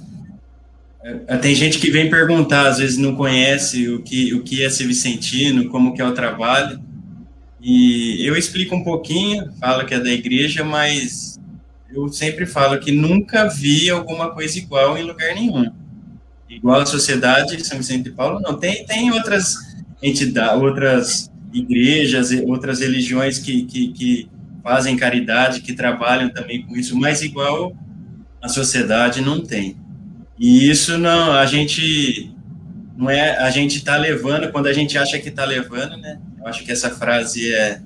é, 1.27 1.37
tem 1.37 1.53
gente 1.53 1.77
que 1.77 1.91
vem 1.91 2.09
perguntar, 2.09 2.67
às 2.67 2.77
vezes 2.77 2.97
não 2.97 3.15
conhece 3.15 3.89
o 3.89 4.01
que, 4.01 4.33
o 4.33 4.43
que 4.43 4.63
é 4.63 4.69
ser 4.69 4.87
vicentino, 4.87 5.69
como 5.69 5.93
que 5.93 6.01
é 6.01 6.05
o 6.05 6.13
trabalho, 6.13 6.81
e 7.61 8.25
eu 8.25 8.37
explico 8.37 8.73
um 8.73 8.83
pouquinho, 8.83 9.51
falo 9.59 9.85
que 9.85 9.93
é 9.93 9.99
da 9.99 10.09
igreja, 10.09 10.63
mas 10.63 11.37
eu 11.93 12.07
sempre 12.07 12.45
falo 12.45 12.79
que 12.79 12.93
nunca 12.93 13.45
vi 13.49 13.89
alguma 13.89 14.31
coisa 14.31 14.57
igual 14.57 14.97
em 14.97 15.03
lugar 15.03 15.35
nenhum. 15.35 15.69
Igual 16.49 16.81
a 16.81 16.85
Sociedade 16.85 17.63
São 17.65 17.77
Vicente 17.77 18.05
de 18.05 18.11
Paulo, 18.11 18.39
não. 18.39 18.57
Tem, 18.57 18.85
tem 18.85 19.11
outras 19.11 19.68
entidades, 20.01 20.61
outras 20.61 21.31
igrejas, 21.53 22.31
outras 22.45 22.79
religiões 22.79 23.39
que, 23.39 23.63
que, 23.63 23.91
que 23.91 24.29
fazem 24.63 24.95
caridade, 24.95 25.61
que 25.61 25.73
trabalham 25.73 26.29
também 26.29 26.61
com 26.61 26.75
isso, 26.75 26.97
mas 26.97 27.21
igual 27.21 27.75
a 28.41 28.47
sociedade 28.47 29.21
não 29.21 29.41
tem. 29.41 29.75
E 30.37 30.69
isso 30.69 30.97
não, 30.97 31.33
a 31.33 31.45
gente 31.45 32.31
não 32.97 33.09
é, 33.09 33.37
a 33.37 33.49
gente 33.49 33.77
está 33.77 33.97
levando 33.97 34.51
quando 34.51 34.67
a 34.67 34.73
gente 34.73 34.97
acha 34.97 35.19
que 35.19 35.29
está 35.29 35.45
levando, 35.45 35.97
né? 35.97 36.19
Eu 36.37 36.47
acho 36.47 36.63
que 36.63 36.71
essa 36.71 36.89
frase 36.89 37.53
é, 37.53 37.81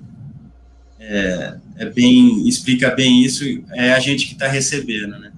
é, 0.99 1.55
é 1.77 1.85
bem 1.85 2.47
explica 2.47 2.91
bem 2.91 3.23
isso. 3.23 3.43
É 3.73 3.93
a 3.93 3.99
gente 3.99 4.27
que 4.27 4.33
está 4.33 4.47
recebendo, 4.47 5.19
né? 5.19 5.31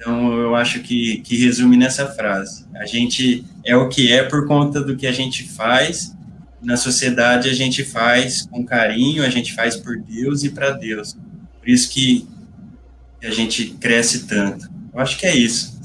Então 0.00 0.32
eu 0.32 0.54
acho 0.54 0.80
que, 0.80 1.18
que 1.18 1.36
resume 1.36 1.76
nessa 1.76 2.06
frase. 2.06 2.64
A 2.74 2.86
gente 2.86 3.44
é 3.62 3.76
o 3.76 3.86
que 3.86 4.10
é 4.10 4.22
por 4.22 4.46
conta 4.46 4.80
do 4.80 4.96
que 4.96 5.06
a 5.06 5.12
gente 5.12 5.46
faz. 5.46 6.16
Na 6.62 6.78
sociedade 6.78 7.50
a 7.50 7.52
gente 7.52 7.84
faz 7.84 8.46
com 8.46 8.64
carinho, 8.64 9.22
a 9.22 9.28
gente 9.28 9.54
faz 9.54 9.76
por 9.76 9.98
Deus 9.98 10.42
e 10.42 10.48
para 10.48 10.70
Deus. 10.70 11.18
Por 11.58 11.68
isso 11.68 11.90
que 11.90 12.26
a 13.22 13.28
gente 13.28 13.72
cresce 13.72 14.26
tanto. 14.26 14.70
Eu 14.94 15.00
acho 15.00 15.18
que 15.18 15.26
é 15.26 15.36
isso. 15.36 15.78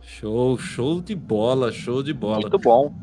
Show, 0.00 0.58
show 0.58 1.02
de 1.02 1.14
bola, 1.14 1.70
show 1.70 2.02
de 2.02 2.14
bola. 2.14 2.40
Muito 2.40 2.58
bom. 2.58 2.94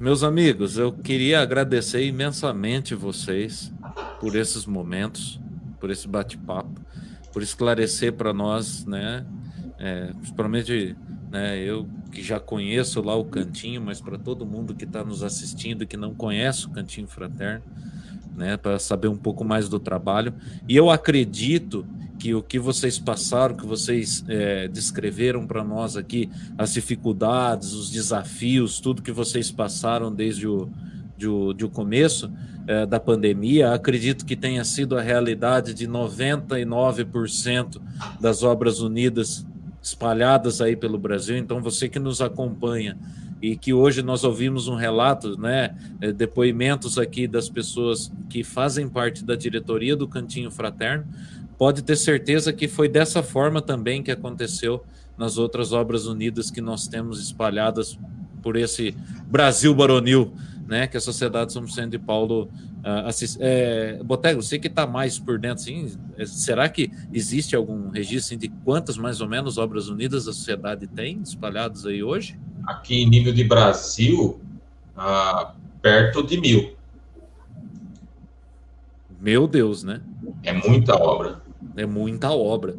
Meus 0.00 0.24
amigos, 0.24 0.78
eu 0.78 0.92
queria 0.92 1.40
agradecer 1.40 2.04
imensamente 2.04 2.92
vocês 2.92 3.72
por 4.18 4.34
esses 4.34 4.66
momentos, 4.66 5.38
por 5.78 5.92
esse 5.92 6.08
bate-papo, 6.08 6.81
por 7.32 7.42
esclarecer 7.42 8.12
para 8.12 8.32
nós, 8.32 8.84
né? 8.84 9.24
É, 9.78 10.12
principalmente 10.12 10.96
né, 11.30 11.58
eu 11.58 11.88
que 12.12 12.22
já 12.22 12.38
conheço 12.38 13.00
lá 13.00 13.16
o 13.16 13.24
Cantinho, 13.24 13.80
mas 13.80 14.00
para 14.00 14.18
todo 14.18 14.46
mundo 14.46 14.74
que 14.74 14.84
está 14.84 15.02
nos 15.02 15.22
assistindo 15.22 15.86
que 15.86 15.96
não 15.96 16.14
conhece 16.14 16.66
o 16.66 16.70
Cantinho 16.70 17.08
Fraterno, 17.08 17.64
né, 18.36 18.56
para 18.56 18.78
saber 18.78 19.08
um 19.08 19.16
pouco 19.16 19.44
mais 19.44 19.68
do 19.68 19.80
trabalho. 19.80 20.34
E 20.68 20.76
eu 20.76 20.90
acredito 20.90 21.86
que 22.18 22.34
o 22.34 22.42
que 22.42 22.58
vocês 22.58 22.98
passaram, 22.98 23.56
que 23.56 23.66
vocês 23.66 24.24
é, 24.28 24.68
descreveram 24.68 25.46
para 25.46 25.64
nós 25.64 25.96
aqui, 25.96 26.30
as 26.56 26.74
dificuldades, 26.74 27.72
os 27.72 27.90
desafios, 27.90 28.78
tudo 28.78 29.02
que 29.02 29.10
vocês 29.10 29.50
passaram 29.50 30.14
desde 30.14 30.46
o, 30.46 30.70
de 31.22 31.28
o, 31.28 31.52
de 31.52 31.64
o 31.64 31.70
começo 31.70 32.32
é, 32.66 32.84
da 32.84 32.98
pandemia, 32.98 33.72
acredito 33.72 34.26
que 34.26 34.34
tenha 34.34 34.64
sido 34.64 34.98
a 34.98 35.00
realidade 35.00 35.72
de 35.72 35.86
99% 35.86 37.80
das 38.20 38.42
obras 38.42 38.80
unidas 38.80 39.46
espalhadas 39.80 40.60
aí 40.60 40.74
pelo 40.74 40.98
Brasil. 40.98 41.36
Então, 41.36 41.62
você 41.62 41.88
que 41.88 42.00
nos 42.00 42.20
acompanha 42.20 42.98
e 43.40 43.56
que 43.56 43.72
hoje 43.72 44.02
nós 44.02 44.24
ouvimos 44.24 44.66
um 44.66 44.74
relato, 44.74 45.40
né, 45.40 45.76
é, 46.00 46.12
depoimentos 46.12 46.98
aqui 46.98 47.28
das 47.28 47.48
pessoas 47.48 48.10
que 48.28 48.42
fazem 48.42 48.88
parte 48.88 49.24
da 49.24 49.36
diretoria 49.36 49.94
do 49.94 50.08
Cantinho 50.08 50.50
Fraterno, 50.50 51.04
pode 51.56 51.82
ter 51.82 51.94
certeza 51.94 52.52
que 52.52 52.66
foi 52.66 52.88
dessa 52.88 53.22
forma 53.22 53.62
também 53.62 54.02
que 54.02 54.10
aconteceu 54.10 54.82
nas 55.16 55.38
outras 55.38 55.72
obras 55.72 56.06
unidas 56.06 56.50
que 56.50 56.60
nós 56.60 56.88
temos 56.88 57.20
espalhadas 57.22 57.96
por 58.42 58.56
esse 58.56 58.94
Brasil 59.28 59.72
baronil, 59.72 60.32
né, 60.72 60.86
que 60.86 60.96
a 60.96 61.00
Sociedade 61.00 61.52
São 61.52 61.64
Vicente 61.64 61.90
de 61.90 61.98
Paulo 61.98 62.48
uh, 62.84 63.06
assiste. 63.06 63.38
É, 63.40 64.02
Botego, 64.02 64.42
você 64.42 64.58
que 64.58 64.68
está 64.68 64.86
mais 64.86 65.18
por 65.18 65.38
dentro, 65.38 65.62
assim, 65.62 65.92
será 66.26 66.68
que 66.68 66.90
existe 67.12 67.54
algum 67.54 67.90
registro 67.90 68.34
assim, 68.34 68.38
de 68.38 68.48
quantas 68.64 68.96
mais 68.96 69.20
ou 69.20 69.28
menos 69.28 69.58
obras 69.58 69.88
unidas 69.88 70.26
a 70.26 70.32
sociedade 70.32 70.86
tem 70.86 71.20
espalhadas 71.22 71.86
aí 71.86 72.02
hoje? 72.02 72.38
Aqui 72.66 73.02
em 73.02 73.08
nível 73.08 73.32
de 73.32 73.44
Brasil, 73.44 74.40
uh, 74.96 75.52
perto 75.80 76.26
de 76.26 76.40
mil. 76.40 76.74
Meu 79.20 79.46
Deus, 79.46 79.84
né? 79.84 80.00
É 80.42 80.52
muita 80.52 80.94
obra 80.96 81.42
é 81.76 81.86
muita 81.86 82.30
obra. 82.30 82.76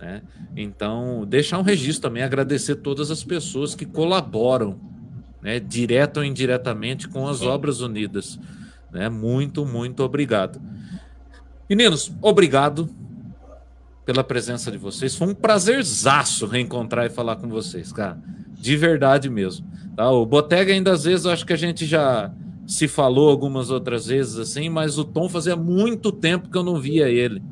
Né? 0.00 0.22
Então, 0.56 1.24
deixar 1.26 1.58
um 1.58 1.62
registro 1.62 2.08
também, 2.08 2.22
agradecer 2.22 2.76
todas 2.76 3.10
as 3.10 3.22
pessoas 3.22 3.74
que 3.74 3.84
colaboram, 3.84 4.78
né, 5.42 5.58
direto 5.58 6.18
ou 6.18 6.24
indiretamente, 6.24 7.08
com 7.08 7.26
as 7.26 7.42
Obras 7.42 7.80
Unidas. 7.80 8.38
Né? 8.92 9.08
Muito, 9.08 9.64
muito 9.64 10.02
obrigado. 10.02 10.60
Meninos, 11.68 12.12
obrigado 12.20 12.88
pela 14.04 14.24
presença 14.24 14.70
de 14.70 14.78
vocês. 14.78 15.14
Foi 15.14 15.28
um 15.28 15.34
prazerzaço 15.34 16.46
reencontrar 16.46 17.06
e 17.06 17.10
falar 17.10 17.36
com 17.36 17.48
vocês, 17.48 17.92
cara. 17.92 18.18
De 18.52 18.76
verdade 18.76 19.30
mesmo. 19.30 19.66
Tá? 19.96 20.10
O 20.10 20.26
Botega 20.26 20.72
ainda 20.72 20.92
às 20.92 21.04
vezes 21.04 21.26
acho 21.26 21.46
que 21.46 21.52
a 21.52 21.56
gente 21.56 21.86
já 21.86 22.30
se 22.66 22.86
falou 22.86 23.30
algumas 23.30 23.70
outras 23.70 24.06
vezes 24.06 24.38
assim, 24.38 24.68
mas 24.68 24.98
o 24.98 25.04
Tom 25.04 25.28
fazia 25.28 25.56
muito 25.56 26.12
tempo 26.12 26.48
que 26.50 26.56
eu 26.56 26.62
não 26.62 26.76
via 26.76 27.08
ele. 27.08 27.42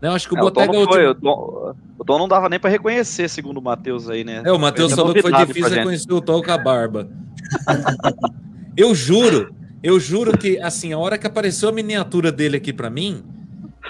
Né? 0.00 0.08
Eu 0.08 0.12
acho 0.12 0.28
que 0.28 0.34
o 0.34 0.38
é, 0.38 0.40
Botega. 0.40 0.72
O 0.72 0.86
Tom, 0.86 0.92
foi, 0.92 1.06
o, 1.06 1.14
Tom, 1.14 1.74
o 1.98 2.04
Tom 2.04 2.18
não 2.18 2.28
dava 2.28 2.48
nem 2.48 2.58
para 2.58 2.70
reconhecer, 2.70 3.28
segundo 3.28 3.58
o 3.58 3.62
Matheus 3.62 4.08
aí, 4.08 4.24
né? 4.24 4.42
É, 4.44 4.50
o 4.50 4.58
Matheus 4.58 4.92
falou 4.92 5.12
que 5.12 5.22
foi 5.22 5.32
difícil 5.32 5.70
reconhecer 5.70 6.12
o 6.12 6.20
Tom 6.20 6.42
com 6.42 6.50
a 6.50 6.58
barba. 6.58 7.08
eu 8.76 8.94
juro, 8.94 9.54
eu 9.82 9.98
juro 9.98 10.36
que, 10.36 10.58
assim, 10.60 10.92
a 10.92 10.98
hora 10.98 11.18
que 11.18 11.26
apareceu 11.26 11.68
a 11.68 11.72
miniatura 11.72 12.30
dele 12.30 12.56
aqui 12.56 12.72
para 12.72 12.90
mim, 12.90 13.22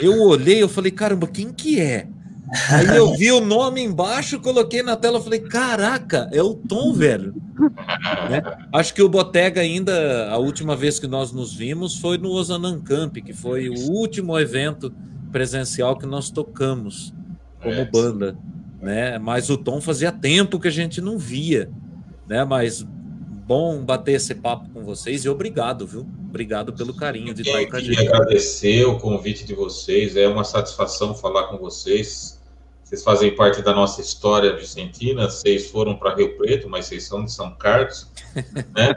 eu 0.00 0.20
olhei, 0.22 0.62
eu 0.62 0.68
falei, 0.68 0.90
caramba, 0.90 1.26
quem 1.26 1.52
que 1.52 1.80
é? 1.80 2.06
Aí 2.68 2.96
eu 2.96 3.14
vi 3.14 3.30
o 3.30 3.40
nome 3.40 3.80
embaixo, 3.80 4.40
coloquei 4.40 4.82
na 4.82 4.96
tela, 4.96 5.20
falei, 5.20 5.38
caraca, 5.38 6.28
é 6.32 6.42
o 6.42 6.54
Tom, 6.54 6.92
velho. 6.92 7.32
né? 8.28 8.42
Acho 8.72 8.92
que 8.92 9.02
o 9.02 9.08
Botega 9.08 9.60
ainda, 9.60 10.28
a 10.28 10.36
última 10.36 10.74
vez 10.74 10.98
que 10.98 11.06
nós 11.06 11.30
nos 11.30 11.54
vimos 11.54 11.96
foi 11.98 12.18
no 12.18 12.30
Osanan 12.30 12.80
Camp, 12.80 13.18
que 13.18 13.32
foi 13.32 13.68
o 13.68 13.92
último 13.92 14.38
evento 14.38 14.92
presencial 15.30 15.96
que 15.96 16.06
nós 16.06 16.28
tocamos 16.28 17.14
como 17.62 17.84
banda, 17.84 18.36
né? 18.80 19.18
Mas 19.18 19.48
o 19.48 19.56
Tom 19.56 19.80
fazia 19.80 20.10
tempo 20.10 20.58
que 20.58 20.66
a 20.68 20.72
gente 20.72 21.00
não 21.00 21.18
via, 21.18 21.70
né? 22.28 22.44
Mas 22.44 22.84
bom 23.50 23.82
bater 23.82 24.12
esse 24.12 24.32
papo 24.32 24.70
com 24.70 24.84
vocês 24.84 25.24
e 25.24 25.28
obrigado, 25.28 25.84
viu? 25.84 26.06
Obrigado 26.28 26.72
pelo 26.72 26.94
carinho 26.94 27.34
de 27.34 27.42
estar 27.42 27.66
com 27.66 27.76
a 27.76 27.80
gente. 27.80 28.06
agradecer 28.06 28.84
o 28.84 28.96
convite 28.96 29.44
de 29.44 29.56
vocês, 29.56 30.14
é 30.14 30.28
uma 30.28 30.44
satisfação 30.44 31.16
falar 31.16 31.48
com 31.48 31.58
vocês. 31.58 32.40
Vocês 32.84 33.02
fazem 33.02 33.34
parte 33.34 33.60
da 33.60 33.74
nossa 33.74 34.00
história 34.00 34.54
vicentina, 34.54 35.28
vocês 35.28 35.68
foram 35.68 35.96
para 35.96 36.14
Rio 36.14 36.36
Preto, 36.36 36.68
mas 36.68 36.86
vocês 36.86 37.02
são 37.02 37.24
de 37.24 37.32
São 37.32 37.50
Carlos, 37.56 38.06
né? 38.36 38.94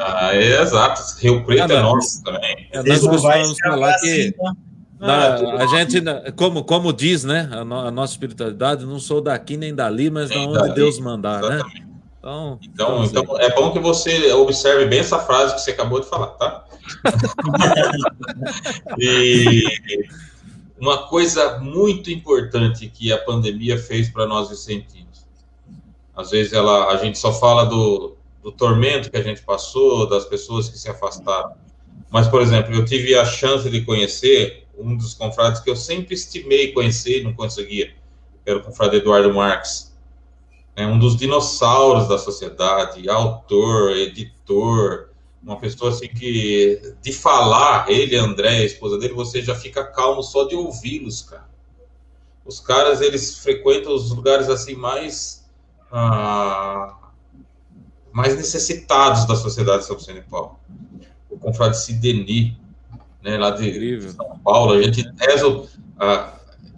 ah, 0.00 0.30
é 0.32 0.62
exato, 0.62 1.02
Rio 1.18 1.44
Preto 1.44 1.70
ah, 1.70 1.76
é 1.76 1.82
nosso 1.82 2.24
também. 2.24 2.68
É, 2.72 2.82
nós 2.82 2.98
costumamos 2.98 3.58
falar 3.58 3.98
que? 4.00 4.34
Na, 4.98 5.34
ah, 5.34 5.64
a 5.64 5.66
gente, 5.66 6.02
como, 6.34 6.64
como 6.64 6.94
diz, 6.94 7.24
né, 7.24 7.46
a, 7.52 7.62
no, 7.62 7.78
a, 7.78 7.90
nossa 7.90 8.14
espiritualidade, 8.14 8.86
não 8.86 8.98
sou 8.98 9.20
daqui 9.20 9.58
nem 9.58 9.74
dali, 9.74 10.08
mas 10.08 10.30
nem 10.30 10.46
da 10.46 10.50
onde 10.50 10.68
dali, 10.68 10.74
Deus 10.76 10.98
mandar, 10.98 11.42
né? 11.42 11.56
exatamente. 11.56 11.80
né? 11.80 11.91
Então, 12.22 12.58
então, 12.62 13.04
então 13.04 13.40
é 13.40 13.52
bom 13.52 13.72
que 13.72 13.80
você 13.80 14.32
observe 14.32 14.86
bem 14.86 15.00
essa 15.00 15.18
frase 15.18 15.54
que 15.54 15.60
você 15.60 15.72
acabou 15.72 15.98
de 15.98 16.06
falar, 16.06 16.28
tá? 16.28 16.64
e 18.98 19.64
uma 20.78 21.08
coisa 21.08 21.58
muito 21.58 22.10
importante 22.10 22.88
que 22.88 23.12
a 23.12 23.18
pandemia 23.18 23.76
fez 23.76 24.08
para 24.08 24.26
nós 24.26 24.50
vicentinos. 24.50 25.26
Às 26.14 26.30
vezes 26.30 26.52
ela, 26.52 26.92
a 26.92 26.96
gente 26.96 27.18
só 27.18 27.32
fala 27.32 27.64
do, 27.64 28.16
do 28.42 28.52
tormento 28.52 29.10
que 29.10 29.16
a 29.16 29.22
gente 29.22 29.42
passou, 29.42 30.08
das 30.08 30.24
pessoas 30.24 30.68
que 30.68 30.78
se 30.78 30.88
afastaram. 30.88 31.52
Mas, 32.10 32.28
por 32.28 32.42
exemplo, 32.42 32.74
eu 32.74 32.84
tive 32.84 33.14
a 33.14 33.24
chance 33.24 33.68
de 33.70 33.80
conhecer 33.82 34.66
um 34.76 34.96
dos 34.96 35.14
confrades 35.14 35.60
que 35.60 35.70
eu 35.70 35.76
sempre 35.76 36.14
estimei 36.14 36.72
conhecer 36.72 37.20
e 37.20 37.24
não 37.24 37.32
conseguia, 37.32 37.86
que 38.44 38.50
era 38.50 38.58
o 38.58 38.62
confrade 38.62 38.96
Eduardo 38.96 39.32
Marques. 39.32 39.91
É 40.74 40.86
um 40.86 40.98
dos 40.98 41.16
dinossauros 41.16 42.08
da 42.08 42.16
sociedade, 42.16 43.08
autor, 43.08 43.90
editor, 43.92 45.10
uma 45.42 45.56
pessoa 45.58 45.90
assim 45.90 46.08
que, 46.08 46.94
de 47.02 47.12
falar, 47.12 47.90
ele, 47.90 48.16
André, 48.16 48.58
a 48.58 48.64
esposa 48.64 48.96
dele, 48.98 49.12
você 49.12 49.42
já 49.42 49.54
fica 49.54 49.84
calmo 49.84 50.22
só 50.22 50.44
de 50.44 50.54
ouvi-los, 50.54 51.22
cara. 51.22 51.50
Os 52.44 52.60
caras, 52.60 53.00
eles 53.00 53.38
frequentam 53.38 53.94
os 53.94 54.10
lugares 54.10 54.48
assim 54.48 54.74
mais. 54.74 55.44
Ah, 55.90 56.96
mais 58.12 58.36
necessitados 58.36 59.26
da 59.26 59.34
sociedade 59.34 59.80
de 59.80 59.86
São 59.86 59.96
Vicente 59.96 60.22
Paulo. 60.28 60.58
O 61.30 61.38
confrade 61.38 61.78
Sideni, 61.78 62.58
né, 63.22 63.38
lá 63.38 63.50
de 63.50 63.68
Incrível. 63.68 64.12
São 64.12 64.38
Paulo, 64.44 64.72
a 64.72 64.82
gente 64.82 65.02
reza, 65.18 65.68
ah, 65.98 66.34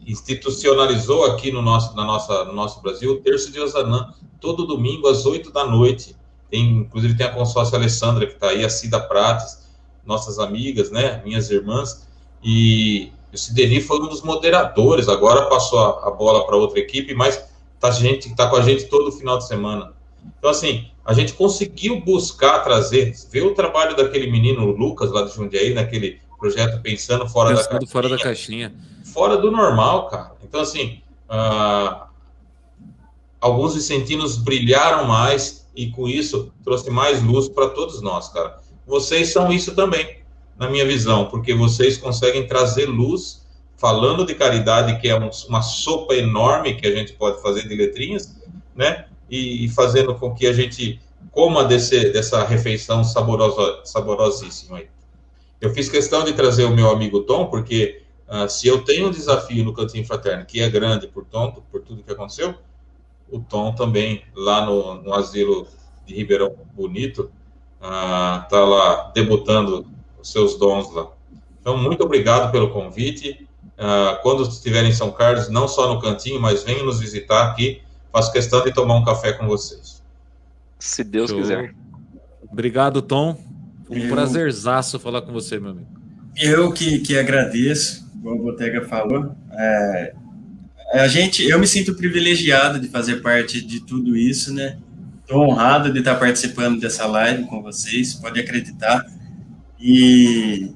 institucionalizou 0.07 1.25
aqui 1.25 1.51
no 1.51 1.63
nosso, 1.63 1.97
na 1.97 2.05
nossa, 2.05 2.45
no 2.45 2.53
nosso 2.53 2.81
Brasil 2.81 3.13
o 3.13 3.21
terço 3.21 3.51
de 3.51 3.61
Osanã, 3.61 4.13
todo 4.41 4.67
domingo 4.67 5.09
às 5.09 5.25
8 5.25 5.51
da 5.51 5.67
noite. 5.67 6.15
Tem, 6.51 6.79
inclusive 6.79 7.17
tem 7.17 7.27
a 7.27 7.33
consórcia 7.33 7.79
Alessandra 7.79 8.27
que 8.27 8.35
está 8.35 8.49
aí, 8.49 8.65
a 8.65 8.69
Cida 8.69 9.01
Prates, 9.01 9.65
nossas 10.05 10.39
amigas, 10.39 10.91
né, 10.91 11.23
minhas 11.25 11.51
irmãs, 11.51 12.07
e 12.43 13.11
o 13.33 13.39
Sideni 13.39 13.81
foi 13.81 14.01
um 14.01 14.09
dos 14.09 14.23
moderadores, 14.23 15.09
agora 15.09 15.47
passou 15.47 15.79
a, 15.79 16.09
a 16.09 16.11
bola 16.11 16.47
para 16.47 16.57
outra 16.57 16.79
equipe, 16.79 17.15
mas 17.15 17.43
tá 17.81 17.91
gente 17.91 18.35
tá 18.35 18.49
com 18.49 18.57
a 18.57 18.63
gente 18.63 18.85
todo 18.85 19.11
final 19.11 19.39
de 19.39 19.47
semana. 19.47 19.93
Então 20.39 20.51
assim, 20.51 20.89
a 21.05 21.13
gente 21.13 21.33
conseguiu 21.33 22.01
buscar 22.01 22.61
trazer, 22.61 23.15
ver 23.31 23.43
o 23.43 23.55
trabalho 23.55 23.97
daquele 23.97 24.31
menino 24.31 24.67
Lucas 24.67 25.11
lá 25.11 25.23
de 25.23 25.35
Jundiaí, 25.35 25.75
naquele 25.75 26.21
projeto 26.39 26.81
pensando 26.83 27.27
fora 27.29 27.51
pensando 27.51 27.65
da 27.65 27.71
caixinha. 27.71 27.91
fora 27.91 28.09
da 28.09 28.19
caixinha. 28.19 28.75
Fora 29.15 29.37
do 29.37 29.49
normal, 29.49 30.09
cara. 30.09 30.33
Então 30.43 30.61
assim, 30.61 31.01
uh, 31.31 32.05
alguns 33.41 33.77
vicentinos 33.77 34.37
brilharam 34.37 35.07
mais, 35.07 35.69
e 35.77 35.89
com 35.89 36.09
isso 36.09 36.53
trouxe 36.65 36.91
mais 36.91 37.23
luz 37.23 37.49
para 37.49 37.69
todos 37.69 38.03
nós, 38.03 38.29
cara. 38.31 38.59
Vocês 38.85 39.33
são 39.33 39.53
isso 39.53 39.73
também, 39.77 40.19
na 40.59 40.69
minha 40.69 40.85
visão, 40.85 41.27
porque 41.27 41.55
vocês 41.55 41.97
conseguem 41.97 42.49
trazer 42.49 42.87
luz 42.87 43.47
falando 43.77 44.27
de 44.27 44.35
caridade, 44.35 45.01
que 45.01 45.09
é 45.09 45.15
uma 45.15 45.63
sopa 45.63 46.17
enorme 46.17 46.75
que 46.75 46.85
a 46.85 46.91
gente 46.91 47.13
pode 47.13 47.41
fazer 47.41 47.69
de 47.69 47.75
letrinhas, 47.77 48.37
né? 48.75 49.07
E, 49.31 49.65
e 49.65 49.69
fazendo 49.69 50.17
com 50.17 50.35
que 50.35 50.45
a 50.45 50.53
gente 50.53 51.01
coma 51.31 51.65
desse, 51.65 52.11
dessa 52.11 52.45
refeição 52.45 53.05
saborosa, 53.05 53.81
saborosíssima 53.85 54.79
aí. 54.79 54.89
Eu 55.61 55.73
fiz 55.73 55.89
questão 55.89 56.25
de 56.25 56.33
trazer 56.33 56.65
o 56.65 56.75
meu 56.75 56.91
amigo 56.91 57.21
Tom, 57.21 57.47
porque 57.47 58.04
uh, 58.29 58.49
se 58.49 58.67
eu 58.69 58.85
tenho 58.85 59.09
um 59.09 59.11
desafio 59.11 59.65
no 59.65 59.73
Cantinho 59.73 60.07
Fraterno, 60.07 60.45
que 60.45 60.61
é 60.61 60.69
grande 60.69 61.07
por, 61.07 61.25
Tom, 61.25 61.53
por 61.71 61.81
tudo 61.83 62.03
que 62.03 62.13
aconteceu, 62.13 62.55
o 63.31 63.41
Tom 63.41 63.75
também, 63.75 64.23
lá 64.35 64.65
no, 64.65 65.03
no 65.03 65.15
asilo 65.15 65.67
de 66.07 66.15
Ribeirão 66.15 66.55
Bonito, 66.75 67.31
está 67.81 68.65
uh, 68.65 68.69
lá 68.69 69.13
debutando 69.15 69.87
os 70.21 70.31
seus 70.31 70.59
dons 70.59 70.93
lá. 70.93 71.09
Então, 71.61 71.77
muito 71.77 72.05
obrigado 72.05 72.51
pelo 72.53 72.71
convite. 72.71 73.47
Uh, 73.79 74.21
quando 74.23 74.43
estiver 74.43 74.85
em 74.85 74.93
São 74.93 75.11
Carlos, 75.11 75.49
não 75.49 75.67
só 75.67 75.93
no 75.93 76.01
cantinho, 76.01 76.41
mas 76.41 76.63
venham 76.63 76.85
nos 76.85 77.01
visitar 77.01 77.51
aqui. 77.51 77.83
Faço 78.13 78.33
questão 78.33 78.63
de 78.63 78.73
tomar 78.73 78.95
um 78.95 79.05
café 79.05 79.33
com 79.33 79.47
vocês. 79.47 80.03
Se 80.79 81.03
Deus 81.03 81.31
Show. 81.31 81.41
quiser. 81.41 81.75
Obrigado, 82.51 83.03
Tom. 83.03 83.37
Um 83.91 83.97
eu... 83.97 84.15
prazerzaço 84.15 84.99
falar 84.99 85.23
com 85.23 85.33
você, 85.33 85.59
meu 85.59 85.71
amigo. 85.71 85.89
Eu 86.37 86.73
que, 86.73 86.99
que 87.01 87.17
agradeço, 87.17 88.04
o 88.33 88.39
Botega 88.39 88.83
falou. 88.87 89.35
É, 89.53 90.15
a 90.93 91.09
gente, 91.09 91.43
eu 91.45 91.59
me 91.59 91.67
sinto 91.67 91.95
privilegiado 91.95 92.79
de 92.79 92.89
fazer 92.89 93.17
parte 93.17 93.61
de 93.61 93.81
tudo 93.81 94.17
isso, 94.17 94.53
né? 94.53 94.79
Estou 95.21 95.49
honrado 95.49 95.93
de 95.93 95.99
estar 95.99 96.17
participando 96.17 96.81
dessa 96.81 97.07
live 97.07 97.45
com 97.45 97.63
vocês, 97.63 98.15
pode 98.15 98.39
acreditar. 98.41 99.05
E, 99.81 100.71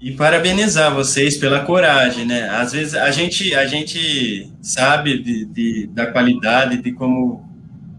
e 0.00 0.12
parabenizar 0.12 0.94
vocês 0.94 1.36
pela 1.36 1.60
coragem, 1.60 2.24
né? 2.24 2.48
Às 2.50 2.72
vezes 2.72 2.94
a 2.94 3.10
gente, 3.10 3.54
a 3.54 3.66
gente 3.66 4.50
sabe 4.60 5.22
de, 5.22 5.44
de 5.46 5.86
da 5.88 6.06
qualidade, 6.06 6.82
de 6.82 6.92
como 6.92 7.44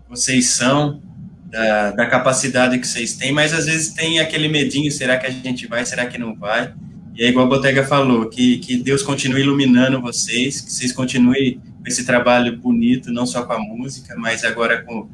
vocês 0.10 0.48
são, 0.48 1.02
da, 1.50 1.92
da 1.92 2.06
capacidade 2.06 2.78
que 2.80 2.88
vocês 2.88 3.16
têm, 3.16 3.32
mas 3.32 3.54
às 3.54 3.66
vezes 3.66 3.94
tem 3.94 4.20
aquele 4.20 4.48
medinho, 4.48 4.92
será 4.92 5.18
que 5.18 5.26
a 5.26 5.30
gente 5.30 5.66
vai, 5.68 5.86
será 5.86 6.06
que 6.06 6.18
não 6.18 6.36
vai? 6.36 6.74
E 7.18 7.23
é 7.23 7.30
igual 7.30 7.48
a 7.48 7.49
Botega 7.49 7.84
falou, 7.84 8.30
que, 8.30 8.60
que 8.60 8.77
Deus 8.77 9.02
continue 9.02 9.41
iluminando 9.41 9.99
vocês, 9.99 10.61
que 10.61 10.72
vocês 10.72 10.91
continuem 10.91 11.60
com 11.60 11.88
esse 11.88 12.06
trabalho 12.06 12.56
bonito, 12.56 13.11
não 13.11 13.26
só 13.26 13.44
com 13.44 13.53
a 13.53 13.60
música, 13.60 14.15
mas 14.15 14.44
agora 14.44 14.84
com, 14.84 15.10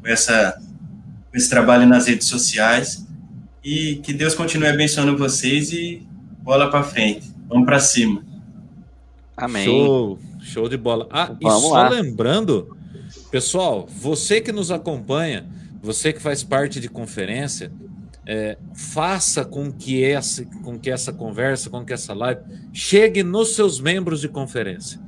com, 0.00 0.06
essa, 0.06 0.56
com 1.28 1.36
esse 1.36 1.50
trabalho 1.50 1.84
nas 1.84 2.06
redes 2.06 2.28
sociais. 2.28 3.04
E 3.64 3.96
que 3.96 4.12
Deus 4.12 4.36
continue 4.36 4.68
abençoando 4.68 5.18
vocês 5.18 5.72
e 5.72 6.06
bola 6.42 6.70
para 6.70 6.84
frente. 6.84 7.28
Vamos 7.48 7.66
para 7.66 7.80
cima. 7.80 8.24
Amém. 9.36 9.64
Show, 9.64 10.18
show 10.40 10.68
de 10.68 10.76
bola. 10.76 11.08
Ah, 11.10 11.26
Vamos 11.42 11.64
e 11.64 11.68
só 11.68 11.74
lá. 11.74 11.88
lembrando, 11.88 12.76
pessoal, 13.32 13.88
você 13.90 14.40
que 14.40 14.52
nos 14.52 14.70
acompanha, 14.70 15.44
você 15.82 16.12
que 16.12 16.22
faz 16.22 16.44
parte 16.44 16.78
de 16.78 16.88
conferência, 16.88 17.72
é, 18.28 18.58
faça 18.74 19.42
com 19.42 19.72
que, 19.72 20.04
essa, 20.04 20.44
com 20.62 20.78
que 20.78 20.90
essa 20.90 21.10
conversa, 21.14 21.70
com 21.70 21.82
que 21.82 21.94
essa 21.94 22.12
live 22.12 22.42
chegue 22.74 23.22
nos 23.22 23.54
seus 23.54 23.80
membros 23.80 24.20
de 24.20 24.28
conferência, 24.28 25.00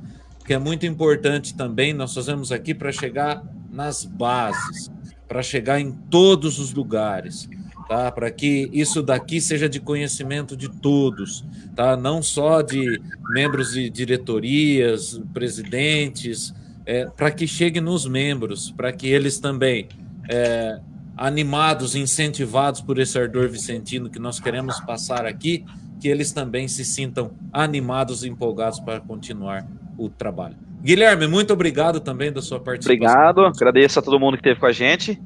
que 0.43 0.55
é 0.55 0.57
muito 0.57 0.87
importante 0.87 1.55
também. 1.55 1.93
Nós 1.93 2.15
fazemos 2.15 2.51
aqui 2.51 2.73
para 2.73 2.91
chegar 2.91 3.43
nas 3.71 4.03
bases, 4.03 4.89
para 5.27 5.43
chegar 5.43 5.79
em 5.79 5.91
todos 5.91 6.57
os 6.57 6.73
lugares, 6.73 7.47
tá? 7.87 8.11
Para 8.11 8.31
que 8.31 8.67
isso 8.73 9.03
daqui 9.03 9.39
seja 9.39 9.69
de 9.69 9.79
conhecimento 9.79 10.57
de 10.57 10.67
todos, 10.67 11.45
tá? 11.75 11.95
Não 11.95 12.23
só 12.23 12.63
de 12.63 12.99
membros 13.29 13.73
de 13.73 13.87
diretorias, 13.87 15.21
presidentes, 15.31 16.55
é, 16.87 17.05
para 17.05 17.29
que 17.29 17.45
chegue 17.45 17.79
nos 17.79 18.07
membros, 18.07 18.71
para 18.71 18.91
que 18.91 19.07
eles 19.07 19.37
também 19.37 19.87
é, 20.27 20.79
animados, 21.15 21.95
incentivados 21.95 22.81
por 22.81 22.99
esse 22.99 23.17
ardor 23.17 23.49
vicentino 23.49 24.09
que 24.09 24.19
nós 24.19 24.39
queremos 24.39 24.79
passar 24.79 25.25
aqui, 25.25 25.65
que 25.99 26.07
eles 26.07 26.31
também 26.31 26.67
se 26.67 26.83
sintam 26.83 27.31
animados 27.53 28.23
e 28.23 28.29
empolgados 28.29 28.79
para 28.79 28.99
continuar 28.99 29.67
o 29.97 30.09
trabalho. 30.09 30.55
Guilherme, 30.81 31.27
muito 31.27 31.53
obrigado 31.53 31.99
também 31.99 32.31
da 32.31 32.41
sua 32.41 32.59
participação. 32.59 33.11
Obrigado, 33.11 33.45
agradeço 33.45 33.99
a 33.99 34.01
todo 34.01 34.19
mundo 34.19 34.33
que 34.33 34.39
esteve 34.39 34.59
com 34.59 34.65
a 34.65 34.71
gente 34.71 35.21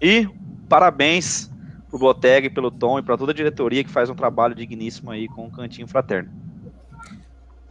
e 0.00 0.28
parabéns 0.68 1.50
para 1.88 1.96
o 1.96 1.98
Boteg, 1.98 2.50
pelo 2.50 2.70
Tom 2.70 3.00
e 3.00 3.02
para 3.02 3.16
toda 3.18 3.32
a 3.32 3.34
diretoria 3.34 3.82
que 3.82 3.90
faz 3.90 4.08
um 4.08 4.14
trabalho 4.14 4.54
digníssimo 4.54 5.10
aí 5.10 5.26
com 5.26 5.46
o 5.46 5.50
Cantinho 5.50 5.88
Fraterno. 5.88 6.30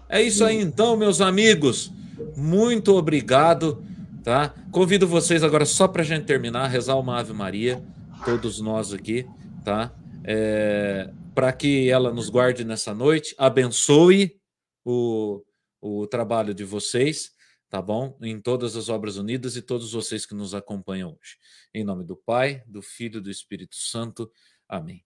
É 0.09 0.21
isso 0.21 0.43
aí 0.43 0.59
então, 0.59 0.97
meus 0.97 1.21
amigos. 1.21 1.93
Muito 2.35 2.93
obrigado 2.97 3.81
tá? 4.23 4.49
Convido 4.71 5.07
vocês 5.07 5.43
agora, 5.43 5.65
só 5.65 5.87
para 5.87 6.01
a 6.01 6.05
gente 6.05 6.25
terminar, 6.25 6.67
rezar 6.67 6.95
uma 6.95 7.19
Ave 7.19 7.33
Maria, 7.33 7.83
todos 8.25 8.59
nós 8.59 8.93
aqui, 8.93 9.25
tá? 9.63 9.95
É, 10.23 11.11
para 11.33 11.53
que 11.53 11.89
ela 11.89 12.11
nos 12.11 12.29
guarde 12.29 12.63
nessa 12.63 12.93
noite, 12.93 13.33
abençoe 13.37 14.39
o, 14.83 15.43
o 15.81 16.07
trabalho 16.07 16.53
de 16.53 16.63
vocês, 16.63 17.31
tá 17.69 17.81
bom? 17.81 18.17
Em 18.21 18.39
todas 18.41 18.75
as 18.75 18.89
obras 18.89 19.17
unidas 19.17 19.55
e 19.55 19.61
todos 19.61 19.93
vocês 19.93 20.25
que 20.25 20.35
nos 20.35 20.53
acompanham 20.53 21.11
hoje. 21.11 21.37
Em 21.73 21.83
nome 21.83 22.03
do 22.03 22.15
Pai, 22.15 22.63
do 22.67 22.81
Filho 22.81 23.19
e 23.19 23.21
do 23.21 23.31
Espírito 23.31 23.75
Santo. 23.75 24.29
Amém. 24.67 25.03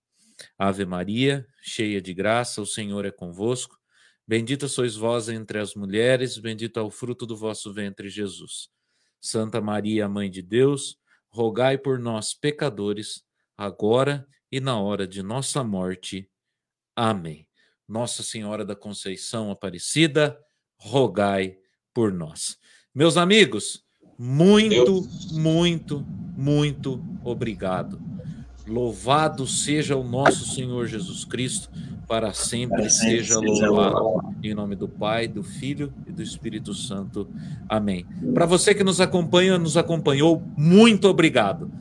Ave 0.57 0.85
Maria, 0.85 1.45
cheia 1.61 2.01
de 2.01 2.13
graça, 2.13 2.61
o 2.61 2.65
Senhor 2.65 3.05
é 3.05 3.11
convosco. 3.11 3.77
Bendita 4.27 4.67
sois 4.67 4.95
vós 4.95 5.27
entre 5.27 5.59
as 5.59 5.75
mulheres, 5.75 6.37
bendito 6.37 6.79
é 6.79 6.83
o 6.83 6.89
fruto 6.89 7.25
do 7.25 7.35
vosso 7.35 7.73
ventre, 7.73 8.09
Jesus. 8.09 8.69
Santa 9.23 9.61
Maria, 9.61 10.09
Mãe 10.09 10.29
de 10.29 10.41
Deus, 10.41 10.97
rogai 11.29 11.77
por 11.77 11.97
nós, 11.97 12.33
pecadores, 12.33 13.23
agora 13.57 14.27
e 14.51 14.59
na 14.59 14.77
hora 14.77 15.07
de 15.07 15.23
nossa 15.23 15.63
morte. 15.63 16.29
Amém. 16.95 17.47
Nossa 17.87 18.21
Senhora 18.21 18.65
da 18.65 18.75
Conceição 18.75 19.49
Aparecida, 19.49 20.37
rogai 20.77 21.57
por 21.93 22.11
nós. 22.11 22.57
Meus 22.93 23.15
amigos, 23.15 23.83
muito, 24.17 25.07
muito 25.31 26.05
muito 26.35 27.03
obrigado. 27.23 28.01
Louvado 28.67 29.45
seja 29.45 29.95
o 29.95 30.03
nosso 30.03 30.45
Senhor 30.53 30.87
Jesus 30.87 31.23
Cristo, 31.23 31.69
para 32.07 32.33
sempre, 32.33 32.81
para 32.81 32.89
sempre 32.89 33.23
seja, 33.23 33.39
seja 33.39 33.39
louvado. 33.39 33.95
louvado. 33.95 34.35
Em 34.43 34.53
nome 34.53 34.75
do 34.75 34.87
Pai, 34.87 35.27
do 35.27 35.43
Filho 35.43 35.93
e 36.07 36.11
do 36.11 36.21
Espírito 36.21 36.73
Santo. 36.73 37.27
Amém. 37.67 38.05
Para 38.33 38.45
você 38.45 38.75
que 38.75 38.83
nos 38.83 38.99
acompanha, 38.99 39.57
nos 39.57 39.77
acompanhou, 39.77 40.43
muito 40.57 41.07
obrigado. 41.07 41.71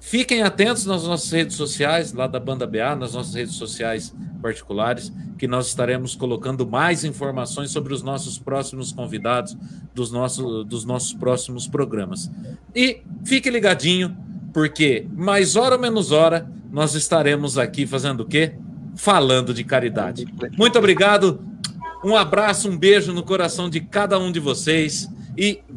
Fiquem 0.00 0.42
atentos 0.42 0.86
nas 0.86 1.04
nossas 1.04 1.30
redes 1.30 1.56
sociais, 1.56 2.12
lá 2.12 2.26
da 2.26 2.38
Banda 2.38 2.66
BA, 2.66 2.94
nas 2.96 3.14
nossas 3.14 3.34
redes 3.34 3.56
sociais 3.56 4.14
particulares, 4.40 5.12
que 5.36 5.48
nós 5.48 5.66
estaremos 5.66 6.14
colocando 6.14 6.66
mais 6.66 7.04
informações 7.04 7.70
sobre 7.70 7.92
os 7.92 8.02
nossos 8.02 8.38
próximos 8.38 8.92
convidados 8.92 9.56
dos, 9.94 10.10
nossos 10.10 10.64
dos 10.66 10.84
nossos 10.84 11.12
próximos 11.12 11.66
programas. 11.66 12.30
E 12.74 13.02
fique 13.24 13.50
ligadinho, 13.50 14.16
porque 14.52 15.06
mais 15.14 15.56
hora 15.56 15.74
ou 15.74 15.80
menos 15.80 16.12
hora 16.12 16.48
nós 16.70 16.94
estaremos 16.94 17.58
aqui 17.58 17.86
fazendo 17.86 18.20
o 18.20 18.26
quê? 18.26 18.54
Falando 18.98 19.54
de 19.54 19.62
caridade. 19.62 20.26
Muito 20.58 20.76
obrigado, 20.76 21.40
um 22.04 22.16
abraço, 22.16 22.68
um 22.68 22.76
beijo 22.76 23.12
no 23.12 23.22
coração 23.22 23.70
de 23.70 23.80
cada 23.80 24.18
um 24.18 24.30
de 24.32 24.40
vocês 24.40 25.08
e 25.36 25.60